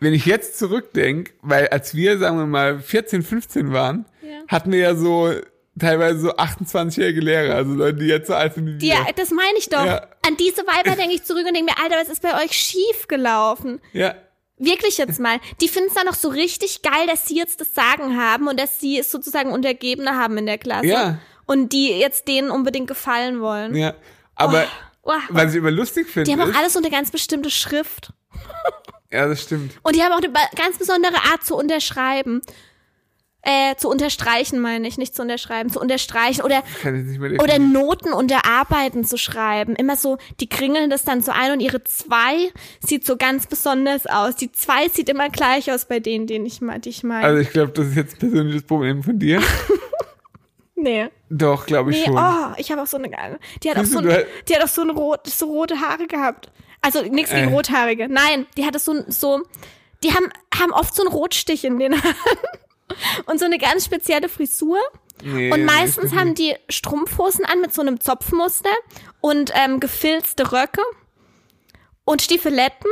wenn 0.00 0.12
ich 0.12 0.26
jetzt 0.26 0.58
zurückdenke, 0.58 1.32
weil 1.42 1.68
als 1.68 1.94
wir, 1.94 2.18
sagen 2.18 2.36
wir 2.38 2.46
mal, 2.46 2.80
14, 2.80 3.22
15 3.22 3.72
waren, 3.72 4.04
Ja. 4.22 4.40
hatten 4.48 4.72
wir 4.72 4.80
ja 4.80 4.94
so 4.96 5.30
teilweise 5.78 6.20
so 6.20 6.36
28-jährige 6.36 7.20
Lehrer, 7.20 7.54
also 7.54 7.72
Leute, 7.72 7.98
die 7.98 8.06
jetzt 8.06 8.28
so 8.28 8.34
alt 8.34 8.54
sind 8.54 8.66
wie 8.66 8.80
wir. 8.80 8.88
Ja, 8.88 9.06
das 9.14 9.30
meine 9.30 9.58
ich 9.58 9.68
doch. 9.68 9.84
Ja. 9.84 10.06
An 10.26 10.36
diese 10.36 10.62
Weiber 10.66 10.96
denke 10.96 11.14
ich 11.14 11.24
zurück 11.24 11.46
und 11.46 11.54
denke 11.54 11.72
mir, 11.72 11.82
Alter, 11.82 11.96
was 12.00 12.08
ist 12.08 12.22
bei 12.22 12.42
euch 12.44 12.52
schief 12.52 13.08
gelaufen? 13.08 13.80
Ja, 13.92 14.14
Wirklich 14.58 14.96
jetzt 14.96 15.20
mal. 15.20 15.38
Die 15.60 15.68
finden 15.68 15.90
es 15.90 15.94
dann 15.94 16.06
noch 16.06 16.14
so 16.14 16.28
richtig 16.28 16.80
geil, 16.80 17.06
dass 17.06 17.26
sie 17.26 17.36
jetzt 17.36 17.60
das 17.60 17.74
Sagen 17.74 18.16
haben 18.18 18.48
und 18.48 18.58
dass 18.58 18.80
sie 18.80 18.98
es 18.98 19.10
sozusagen 19.10 19.52
Untergebene 19.52 20.16
haben 20.16 20.38
in 20.38 20.46
der 20.46 20.56
Klasse. 20.56 20.86
Ja. 20.86 21.18
Und 21.44 21.74
die 21.74 21.90
jetzt 21.90 22.26
denen 22.26 22.50
unbedingt 22.50 22.88
gefallen 22.88 23.40
wollen. 23.40 23.74
ja. 23.76 23.94
Aber 24.34 24.66
Oh, 25.08 25.12
was 25.28 25.52
ich 25.52 25.58
immer 25.58 25.70
lustig 25.70 26.08
finde, 26.08 26.28
die 26.28 26.36
haben 26.36 26.50
auch 26.50 26.58
alles 26.58 26.72
so 26.72 26.80
eine 26.80 26.90
ganz 26.90 27.12
bestimmte 27.12 27.48
Schrift. 27.48 28.12
ja, 29.12 29.28
das 29.28 29.42
stimmt. 29.44 29.72
Und 29.82 29.94
die 29.94 30.02
haben 30.02 30.12
auch 30.12 30.16
eine 30.18 30.32
ganz 30.56 30.78
besondere 30.78 31.14
Art 31.30 31.44
zu 31.44 31.54
unterschreiben. 31.54 32.42
Äh, 33.48 33.76
zu 33.76 33.88
unterstreichen 33.88 34.58
meine 34.58 34.88
ich, 34.88 34.98
nicht 34.98 35.14
zu 35.14 35.22
unterschreiben, 35.22 35.70
zu 35.70 35.78
unterstreichen 35.80 36.42
oder 36.42 36.64
oder. 37.40 37.60
Noten 37.60 38.12
unter 38.12 38.44
Arbeiten 38.44 39.04
zu 39.04 39.16
schreiben. 39.16 39.76
Immer 39.76 39.96
so, 39.96 40.18
die 40.40 40.48
kringeln 40.48 40.90
das 40.90 41.04
dann 41.04 41.22
so 41.22 41.30
ein 41.30 41.52
und 41.52 41.60
ihre 41.60 41.84
zwei 41.84 42.50
sieht 42.84 43.06
so 43.06 43.16
ganz 43.16 43.46
besonders 43.46 44.06
aus. 44.06 44.34
Die 44.34 44.50
zwei 44.50 44.88
sieht 44.88 45.08
immer 45.08 45.28
gleich 45.28 45.70
aus 45.70 45.84
bei 45.84 46.00
denen, 46.00 46.26
denen 46.26 46.44
ich 46.44 46.60
mal, 46.60 46.80
die 46.80 46.88
ich 46.88 47.04
meine. 47.04 47.24
Also 47.24 47.40
ich 47.40 47.50
glaube, 47.50 47.70
das 47.70 47.86
ist 47.86 47.94
jetzt 47.96 48.14
ein 48.14 48.18
persönliches 48.18 48.64
Problem 48.64 49.04
von 49.04 49.16
dir. 49.16 49.40
nee. 50.74 51.08
Doch, 51.30 51.66
glaube 51.66 51.92
ich 51.92 51.98
Nee, 51.98 52.04
schon. 52.06 52.18
oh, 52.18 52.52
ich 52.56 52.72
habe 52.72 52.82
auch 52.82 52.86
so 52.86 52.96
eine 52.96 53.10
geile. 53.10 53.38
Die 53.62 53.70
hat 53.70 53.78
auch 53.78 53.84
so, 53.84 53.98
ein, 54.00 54.24
die 54.48 54.54
hat 54.56 54.62
auch 54.64 54.68
so, 54.68 54.82
eine 54.82 54.92
rot, 54.92 55.26
so 55.28 55.46
rote 55.46 55.80
Haare 55.80 56.06
gehabt. 56.08 56.50
Also 56.82 57.02
nichts 57.02 57.30
gegen 57.32 57.48
Äh. 57.48 57.52
Rothaarige. 57.54 58.08
Nein, 58.08 58.46
die 58.56 58.64
hatte 58.66 58.78
so 58.78 59.04
so 59.08 59.42
die 60.02 60.12
haben 60.12 60.30
haben 60.54 60.72
oft 60.72 60.94
so 60.94 61.02
einen 61.02 61.12
Rotstich 61.12 61.64
in 61.64 61.78
den 61.78 61.94
Haaren 62.02 62.14
und 63.26 63.38
so 63.38 63.44
eine 63.44 63.58
ganz 63.58 63.84
spezielle 63.84 64.28
Frisur. 64.28 64.78
Nee, 65.22 65.50
Und 65.52 65.64
meistens 65.64 66.06
ist 66.06 66.16
haben 66.16 66.34
die 66.34 66.54
Strumpfhosen 66.68 67.44
an 67.44 67.60
mit 67.60 67.72
so 67.72 67.80
einem 67.80 68.00
Zopfmuster 68.00 68.74
und 69.20 69.50
ähm, 69.54 69.80
gefilzte 69.80 70.52
Röcke 70.52 70.82
und 72.04 72.20
Stiefeletten 72.22 72.90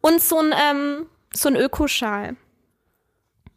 und 0.00 0.20
so 0.20 0.38
ein 0.38 0.52
ähm, 0.52 1.06
so 1.32 1.48
ein 1.48 1.56
Ökoschal. 1.56 2.36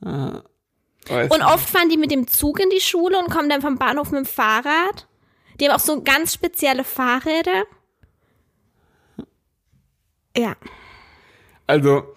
Weiß 0.01 1.31
Und 1.31 1.41
oft 1.41 1.69
fahren 1.69 1.89
die 1.89 1.97
mit 1.97 2.11
dem 2.11 2.27
Zug 2.27 2.59
in 2.59 2.69
die 2.69 2.81
Schule 2.81 3.17
und 3.17 3.29
kommen 3.29 3.49
dann 3.49 3.61
vom 3.61 3.77
Bahnhof 3.77 4.11
mit 4.11 4.19
dem 4.19 4.25
Fahrrad. 4.25 5.07
Die 5.59 5.67
haben 5.67 5.75
auch 5.75 5.79
so 5.79 6.01
ganz 6.01 6.33
spezielle 6.33 6.83
Fahrräder. 6.83 7.63
Ja. 10.35 10.55
Also, 11.67 12.15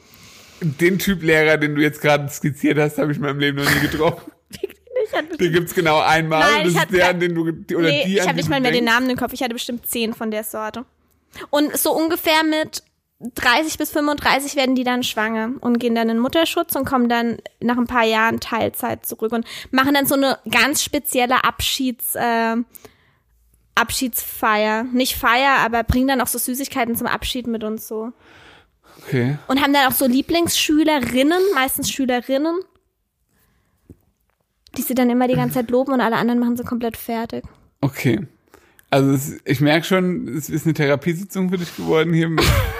den 0.61 0.99
Typ 0.99 1.23
Lehrer, 1.23 1.57
den 1.57 1.75
du 1.75 1.83
jetzt 1.83 2.01
gerade 2.01 2.29
skizziert 2.29 2.79
hast, 2.79 2.99
habe 2.99 3.11
ich 3.13 3.19
in 3.19 3.23
meinem 3.25 3.39
Leben 3.39 3.63
noch 3.63 3.75
nie 3.75 3.81
getroffen. 3.81 4.33
Den 5.39 5.53
gibt's 5.53 5.75
genau 5.75 6.01
einmal. 6.01 6.41
Nein, 6.41 6.65
das 6.65 6.73
ich 6.75 6.79
ist 6.81 6.93
der, 6.93 7.11
an 7.11 7.21
den 7.21 7.35
du, 7.35 7.53
die- 7.53 7.77
oder 7.77 7.87
nee, 7.89 8.05
die, 8.07 8.15
ich 8.19 8.23
habe 8.23 8.35
nicht 8.35 8.49
mal 8.49 8.61
mehr 8.61 8.73
den 8.73 8.85
denkst. 8.85 8.93
Namen 8.93 9.11
im 9.11 9.17
Kopf. 9.17 9.33
Ich 9.33 9.43
hatte 9.43 9.55
bestimmt 9.55 9.87
zehn 9.87 10.15
von 10.15 10.31
der 10.33 10.43
Sorte. 10.43 10.85
Und 11.51 11.77
so 11.77 11.93
ungefähr 11.93 12.43
mit 12.43 12.83
30 13.21 13.79
bis 13.79 13.91
35 13.93 14.57
werden 14.57 14.75
die 14.75 14.85
dann 14.85 15.03
schwanger 15.03 15.53
und 15.61 15.79
gehen 15.79 15.95
dann 15.95 16.09
in 16.09 16.19
Mutterschutz 16.19 16.75
und 16.75 16.87
kommen 16.87 17.09
dann 17.09 17.39
nach 17.61 17.77
ein 17.77 17.87
paar 17.87 18.05
Jahren 18.05 18.41
Teilzeit 18.41 19.07
zurück 19.07 19.33
und 19.33 19.47
machen 19.71 19.95
dann 19.95 20.07
so 20.07 20.17
eine 20.17 20.39
ganz 20.51 20.83
spezielle 20.83 21.45
Abschieds, 21.45 22.15
äh, 22.17 22.57
Abschiedsfeier. 23.75 24.85
Nicht 24.85 25.17
Feier, 25.17 25.59
aber 25.59 25.85
bringen 25.85 26.09
dann 26.09 26.21
auch 26.21 26.27
so 26.27 26.39
Süßigkeiten 26.39 26.97
zum 26.97 27.07
Abschied 27.07 27.47
mit 27.47 27.63
und 27.63 27.81
so. 27.81 28.13
Okay. 29.07 29.39
Und 29.47 29.63
haben 29.63 29.73
dann 29.73 29.87
auch 29.87 29.95
so 29.95 30.07
Lieblingsschülerinnen, 30.07 31.41
meistens 31.55 31.91
Schülerinnen, 31.91 32.57
die 34.77 34.83
sie 34.83 34.95
dann 34.95 35.11
immer 35.11 35.29
die 35.29 35.35
ganze 35.35 35.55
Zeit 35.55 35.71
loben 35.71 35.93
und 35.93 36.01
alle 36.01 36.17
anderen 36.17 36.41
machen 36.41 36.57
sie 36.57 36.65
komplett 36.65 36.97
fertig. 36.97 37.45
Okay. 37.81 38.27
Also 38.91 39.13
es, 39.13 39.39
ich 39.45 39.61
merke 39.61 39.85
schon, 39.85 40.29
es 40.29 40.49
ist 40.49 40.65
eine 40.65 40.75
Therapiesitzung 40.75 41.51
für 41.51 41.59
dich 41.59 41.75
geworden 41.77 42.13
hier. 42.13 42.29
Mit, 42.29 42.45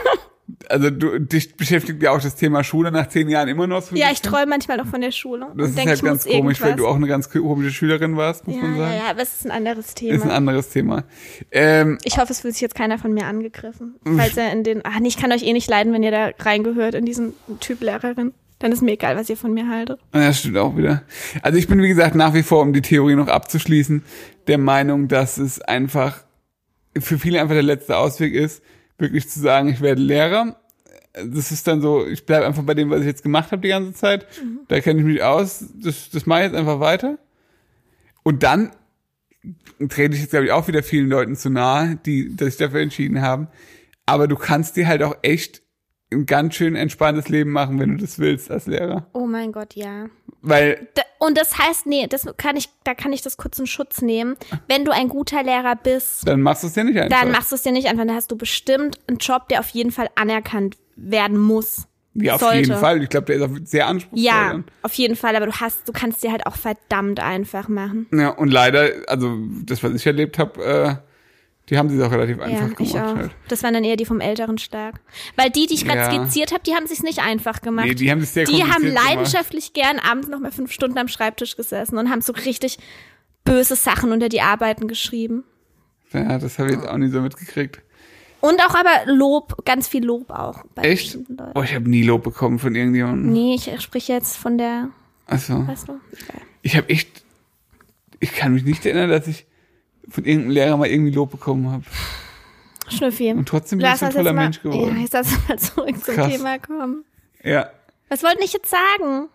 also 0.69 0.91
du, 0.91 1.19
dich 1.19 1.57
beschäftigt 1.57 2.03
ja 2.03 2.13
auch 2.13 2.21
das 2.21 2.37
Thema 2.37 2.63
Schule 2.63 2.93
nach 2.93 3.09
zehn 3.09 3.29
Jahren 3.29 3.49
immer 3.49 3.67
noch 3.67 3.83
so 3.83 3.97
Ja, 3.97 4.09
ich 4.13 4.23
träume 4.23 4.47
manchmal 4.47 4.77
noch 4.77 4.87
von 4.87 5.01
der 5.01 5.11
Schule 5.11 5.49
Das 5.57 5.71
ist 5.71 5.79
denke, 5.79 5.91
halt 5.91 6.03
ganz 6.05 6.25
komisch, 6.25 6.61
weil 6.61 6.69
irgendwas. 6.69 6.77
du 6.77 6.87
auch 6.87 6.97
eine 6.97 7.07
ganz 7.09 7.29
komische 7.31 7.71
Schülerin 7.73 8.17
warst, 8.17 8.47
muss 8.47 8.57
ja, 8.57 8.63
man 8.63 8.73
ja, 8.77 8.79
sagen. 8.79 8.95
ja, 8.97 9.11
aber 9.11 9.23
es 9.23 9.35
ist 9.35 9.45
ein 9.47 9.51
anderes 9.51 9.87
Ist 9.87 10.03
ein 10.03 10.09
Thema. 10.21 10.33
anderes 10.35 10.69
Thema. 10.71 11.05
Ähm, 11.51 11.99
Ich 12.05 12.19
hoffe, 12.19 12.33
es 12.33 12.41
fühlt 12.41 12.55
sich 12.55 12.61
jetzt 12.63 12.75
keiner 12.75 12.99
von 12.99 13.13
mir 13.13 13.27
angegriffen. 13.27 13.97
Falls 14.05 14.37
er 14.37 14.53
in 14.53 14.63
den, 14.63 14.83
ach 14.85 15.01
nee, 15.01 15.09
ich 15.09 15.17
kann 15.17 15.33
euch 15.33 15.43
eh 15.43 15.53
nicht 15.53 15.69
leiden, 15.69 15.93
wenn 15.93 16.03
ihr 16.03 16.11
da 16.13 16.31
reingehört 16.39 16.95
in 16.95 17.05
diesen 17.05 17.33
Typ 17.61 17.83
Lehrerin. 17.83 18.33
Dann 18.59 18.73
ist 18.73 18.81
mir 18.83 18.93
egal, 18.93 19.17
was 19.17 19.29
ihr 19.29 19.37
von 19.37 19.53
mir 19.53 19.69
haltet. 19.69 20.01
Ja, 20.15 20.33
stimmt 20.33 20.57
auch 20.57 20.77
wieder. 20.79 21.03
Also 21.43 21.59
ich 21.59 21.69
bin, 21.69 21.83
wie 21.83 21.89
gesagt, 21.89 22.15
nach 22.15 22.33
wie 22.33 22.43
vor, 22.43 22.63
um 22.63 22.73
die 22.73 22.81
Theorie 22.81 23.15
noch 23.15 23.29
abzuschließen, 23.29 24.03
der 24.47 24.57
Meinung, 24.59 25.09
dass 25.09 25.37
es 25.37 25.61
einfach 25.61 26.25
für 26.99 27.19
viele 27.19 27.41
einfach 27.43 27.53
der 27.55 27.63
letzte 27.63 27.99
Ausweg 27.99 28.33
ist, 28.33 28.63
wirklich 28.99 29.29
zu 29.29 29.41
sagen, 29.41 29.69
ich 29.69 29.81
werde 29.81 30.01
Lehrer. 30.01 30.57
Das 31.13 31.51
ist 31.51 31.67
dann 31.67 31.81
so, 31.81 32.07
ich 32.07 32.27
bleibe 32.27 32.47
einfach 32.47 32.63
bei 32.63 32.75
dem, 32.75 32.91
was 32.91 33.01
ich 33.01 33.07
jetzt 33.07 33.23
gemacht 33.23 33.51
habe 33.53 33.63
die 33.63 33.69
ganze 33.69 33.95
Zeit. 33.95 34.27
Da 34.69 34.81
kenne 34.81 35.01
ich 35.01 35.07
mich 35.07 35.23
aus. 35.23 35.65
Das, 35.75 36.11
das 36.11 36.27
mache 36.27 36.41
ich 36.41 36.47
jetzt 36.47 36.57
einfach 36.57 36.81
weiter. 36.81 37.19
Und 38.23 38.43
dann 38.43 38.73
trete 39.89 40.15
ich 40.15 40.21
jetzt, 40.21 40.31
glaube 40.31 40.47
ich, 40.47 40.53
auch 40.53 40.69
wieder 40.69 40.83
vielen 40.83 41.09
Leuten 41.09 41.37
zu 41.37 41.49
nahe, 41.49 41.97
die 42.05 42.35
dass 42.35 42.49
sich 42.49 42.57
dafür 42.57 42.81
entschieden 42.81 43.23
haben. 43.23 43.49
Aber 44.05 44.29
du 44.29 44.37
kannst 44.37 44.77
dir 44.77 44.87
halt 44.87 45.03
auch 45.03 45.17
echt 45.23 45.63
ein 46.13 46.27
ganz 46.27 46.55
schön 46.55 46.77
entspanntes 46.77 47.29
Leben 47.29 47.51
machen, 47.51 47.79
wenn 47.79 47.97
du 47.97 47.97
das 47.97 48.19
willst 48.19 48.51
als 48.51 48.67
Lehrer. 48.67 49.09
Oh 49.13 49.27
mein 49.27 49.53
Gott, 49.53 49.75
ja. 49.75 50.07
Weil 50.49 50.89
Da, 50.95 51.03
und 51.19 51.37
das 51.37 51.59
heißt, 51.59 51.87
nee, 51.87 52.07
das 52.07 52.27
kann 52.37 52.57
ich, 52.57 52.69
da 52.85 52.95
kann 52.95 53.13
ich 53.13 53.23
das 53.23 53.37
kurz 53.37 53.59
in 53.59 53.67
Schutz 53.67 54.01
nehmen. 54.03 54.37
Wenn 54.69 54.85
du 54.85 54.93
ein 54.93 55.09
guter 55.09 55.43
Lehrer 55.43 55.77
bist, 55.77 56.27
Dann 56.27 56.41
machst 56.43 56.63
du 56.63 56.69
es 56.69 56.75
ja 56.77 56.85
nicht 56.85 56.99
einfach. 56.99 57.21
dann 57.21 57.31
machst 57.33 57.51
du 57.51 57.57
es 57.57 57.63
dir 57.63 57.73
nicht 57.73 57.89
einfach, 57.89 58.05
dann 58.07 58.15
hast 58.15 58.31
du 58.31 58.37
bestimmt 58.37 58.99
einen 59.09 59.19
Job, 59.19 59.49
der 59.49 59.61
auf 59.61 59.69
jeden 59.71 59.91
Fall 59.93 60.09
anerkannt 60.15 60.77
werden 60.95 61.39
muss. 61.39 61.87
ja, 62.15 62.35
auf 62.35 62.41
sollte. 62.41 62.59
jeden 62.59 62.77
Fall. 62.79 63.03
Ich 63.03 63.09
glaube, 63.09 63.27
der 63.27 63.37
ist 63.37 63.43
auch 63.43 63.57
sehr 63.65 63.87
anspruchsvoll. 63.89 64.25
Ja, 64.25 64.53
dann. 64.53 64.65
auf 64.83 64.95
jeden 64.95 65.17
Fall, 65.17 65.37
aber 65.37 65.47
du 65.47 65.53
hast, 65.53 65.89
du 65.89 65.93
kannst 65.93 66.23
dir 66.23 66.31
halt 66.33 66.47
auch 66.47 66.57
verdammt 66.57 67.21
einfach 67.21 67.69
machen. 67.69 68.07
Ja, 68.13 68.31
und 68.31 68.51
leider, 68.53 68.89
also 69.09 69.37
das, 69.65 69.83
was 69.83 69.93
ich 69.95 70.07
erlebt 70.07 70.39
habe, 70.39 70.65
äh, 70.65 70.95
die 71.69 71.79
haben 71.79 71.89
sie 71.89 72.01
auch 72.03 72.11
relativ 72.13 72.39
einfach 72.41 72.61
ja, 72.69 72.69
ich 72.79 72.93
gemacht. 72.93 73.09
auch. 73.09 73.17
Halt. 73.17 73.31
Das 73.49 73.63
waren 73.63 73.75
dann 73.75 73.83
eher 73.85 73.97
die 73.97 74.05
vom 74.05 74.21
älteren 74.21 74.57
Schlag. 74.59 75.01
Weil 75.37 75.51
die, 75.51 75.67
die 75.67 75.75
ich 75.75 75.85
gerade 75.85 75.99
Ja. 75.99 76.11
skizziert 76.25 76.53
habe, 76.53 76.63
die 76.65 76.75
haben 76.75 76.87
sich's 76.87 77.03
nicht 77.03 77.19
einfach 77.21 77.61
gemacht. 77.61 77.87
Nee, 77.87 77.95
die 77.95 78.11
haben 78.11 78.21
das 78.21 78.35
sehr 78.35 78.45
die 78.45 78.63
haben 78.63 78.71
kompliziert 78.73 78.95
gemacht. 78.97 79.09
leidenschaftlich 79.09 79.73
gern 79.73 79.99
abends 79.99 80.29
noch 80.29 80.39
mal 80.41 80.53
fünf 80.53 80.71
Stunden 80.73 80.97
am 80.99 81.09
Schreibtisch 81.09 81.57
gesessen 81.57 81.99
und 81.99 82.11
haben 82.11 82.21
so 82.21 82.33
richtig 82.33 82.79
böse 83.45 83.75
Sachen 83.77 84.13
unter 84.13 84.29
die 84.29 84.41
Arbeiten 84.41 84.87
geschrieben. 84.89 85.45
Ja, 86.13 86.39
das 86.39 86.59
habe 86.59 86.71
ich 86.71 86.77
jetzt 86.77 86.87
auch 86.89 86.97
nie 86.97 87.09
so 87.09 87.21
mitgekriegt. 87.21 87.81
Und 88.41 88.61
auch 88.61 88.75
aber 88.75 89.13
Lob, 89.13 89.65
ganz 89.65 89.89
viel 89.89 90.05
Lob 90.05 90.31
auch. 90.31 90.63
Bei 90.75 90.83
Echt? 90.83 91.19
Oh, 91.55 91.63
ich 91.63 91.75
habe 91.75 91.89
nie 91.91 92.03
Lob 92.05 92.23
bekommen 92.23 92.59
von 92.61 92.75
irgendjemandem. 92.77 93.33
Nee, 93.33 93.55
ich 93.57 93.81
spreche 93.83 94.13
jetzt 94.13 94.37
von 94.37 94.57
der, 94.59 94.91
Also, 95.27 95.67
weißt 95.67 95.89
du? 95.89 95.99
Ich 96.63 96.77
habe 96.77 96.89
echt, 96.91 97.25
ich 98.21 98.35
kann 98.35 98.55
mich 98.55 98.65
nicht 98.65 98.87
erinnern, 98.87 99.11
dass 99.11 99.27
ich 99.27 99.47
von 100.09 100.25
irgendeinem 100.25 100.51
Lehrer 100.51 100.77
mal 100.77 100.89
irgendwie 100.89 101.11
Lob 101.13 101.31
bekommen 101.31 101.71
habe. 101.71 101.85
Schnüffi. 102.89 103.33
Und 103.33 103.49
trotzdem 103.49 103.79
bin 103.81 103.89
ich 103.93 103.97
so 103.97 104.07
ein 104.07 104.13
toller 104.13 104.33
mal, 104.33 104.45
Mensch 104.45 104.63
geworden. 104.63 104.97
Ja, 104.97 105.03
jetzt 105.03 105.13
lass 105.13 105.49
mal 105.49 105.59
zurück 105.59 106.05
zum 106.05 106.15
Krass. 106.15 106.33
Thema 106.33 106.59
kommen. 106.59 107.05
Ja, 107.43 107.71
Was 108.09 108.23
wollte 108.23 108.45
ich 108.45 108.53
jetzt 108.53 108.71
sagen? 108.71 109.29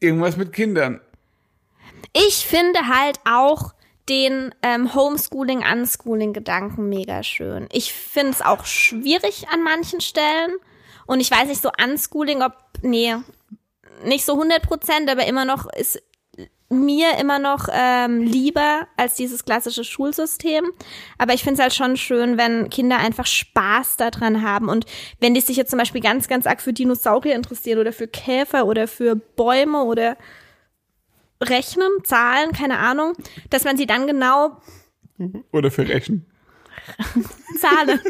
irgendwas 0.00 0.36
mit 0.36 0.52
Kindern. 0.52 1.00
Ich 2.12 2.46
finde 2.46 2.88
halt 2.88 3.18
auch 3.24 3.74
den 4.08 4.54
ähm, 4.62 4.94
Homeschooling-Unschooling-Gedanken 4.94 6.88
mega 6.88 7.22
schön. 7.22 7.68
Ich 7.72 7.92
finde 7.92 8.32
es 8.32 8.42
auch 8.42 8.66
schwierig 8.66 9.48
an 9.48 9.62
manchen 9.62 10.00
Stellen. 10.00 10.52
Und 11.06 11.20
ich 11.20 11.30
weiß 11.30 11.48
nicht 11.48 11.62
so 11.62 11.70
Unschooling, 11.82 12.42
ob, 12.42 12.52
nee, 12.82 13.14
nicht 14.04 14.24
so 14.24 14.32
100 14.32 14.62
Prozent, 14.62 15.10
aber 15.10 15.26
immer 15.26 15.44
noch 15.44 15.72
ist 15.72 16.02
mir 16.68 17.18
immer 17.18 17.38
noch 17.38 17.68
ähm, 17.70 18.22
lieber 18.22 18.86
als 18.96 19.14
dieses 19.14 19.44
klassische 19.44 19.84
Schulsystem. 19.84 20.64
Aber 21.18 21.34
ich 21.34 21.42
finde 21.42 21.54
es 21.54 21.60
halt 21.60 21.74
schon 21.74 21.96
schön, 21.96 22.38
wenn 22.38 22.70
Kinder 22.70 22.98
einfach 22.98 23.26
Spaß 23.26 23.96
daran 23.96 24.42
haben. 24.42 24.68
Und 24.68 24.86
wenn 25.20 25.34
die 25.34 25.40
sich 25.40 25.56
jetzt 25.56 25.70
zum 25.70 25.78
Beispiel 25.78 26.00
ganz, 26.00 26.28
ganz 26.28 26.46
arg 26.46 26.60
für 26.60 26.72
Dinosaurier 26.72 27.34
interessieren 27.34 27.78
oder 27.78 27.92
für 27.92 28.08
Käfer 28.08 28.66
oder 28.66 28.88
für 28.88 29.14
Bäume 29.16 29.84
oder 29.84 30.16
Rechnen, 31.42 31.88
Zahlen, 32.04 32.52
keine 32.52 32.78
Ahnung, 32.78 33.12
dass 33.50 33.64
man 33.64 33.76
sie 33.76 33.86
dann 33.86 34.06
genau 34.06 34.60
Oder 35.52 35.70
für 35.70 35.86
Rechen. 35.88 36.26
zahlen. 37.60 38.00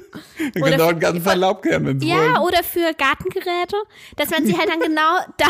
Ihr 0.54 0.62
Oder 0.62 0.88
einen 0.88 1.00
ganzen 1.00 1.24
Tag 1.24 1.36
Laub 1.36 1.62
kehren, 1.62 1.86
wenn 1.86 2.00
sie 2.00 2.08
Ja, 2.08 2.16
wollen. 2.16 2.38
oder 2.38 2.62
für 2.62 2.92
Gartengeräte, 2.94 3.76
dass 4.16 4.30
man 4.30 4.44
sie 4.46 4.56
halt 4.56 4.68
dann 4.68 4.80
genau 4.80 5.18
da, 5.36 5.46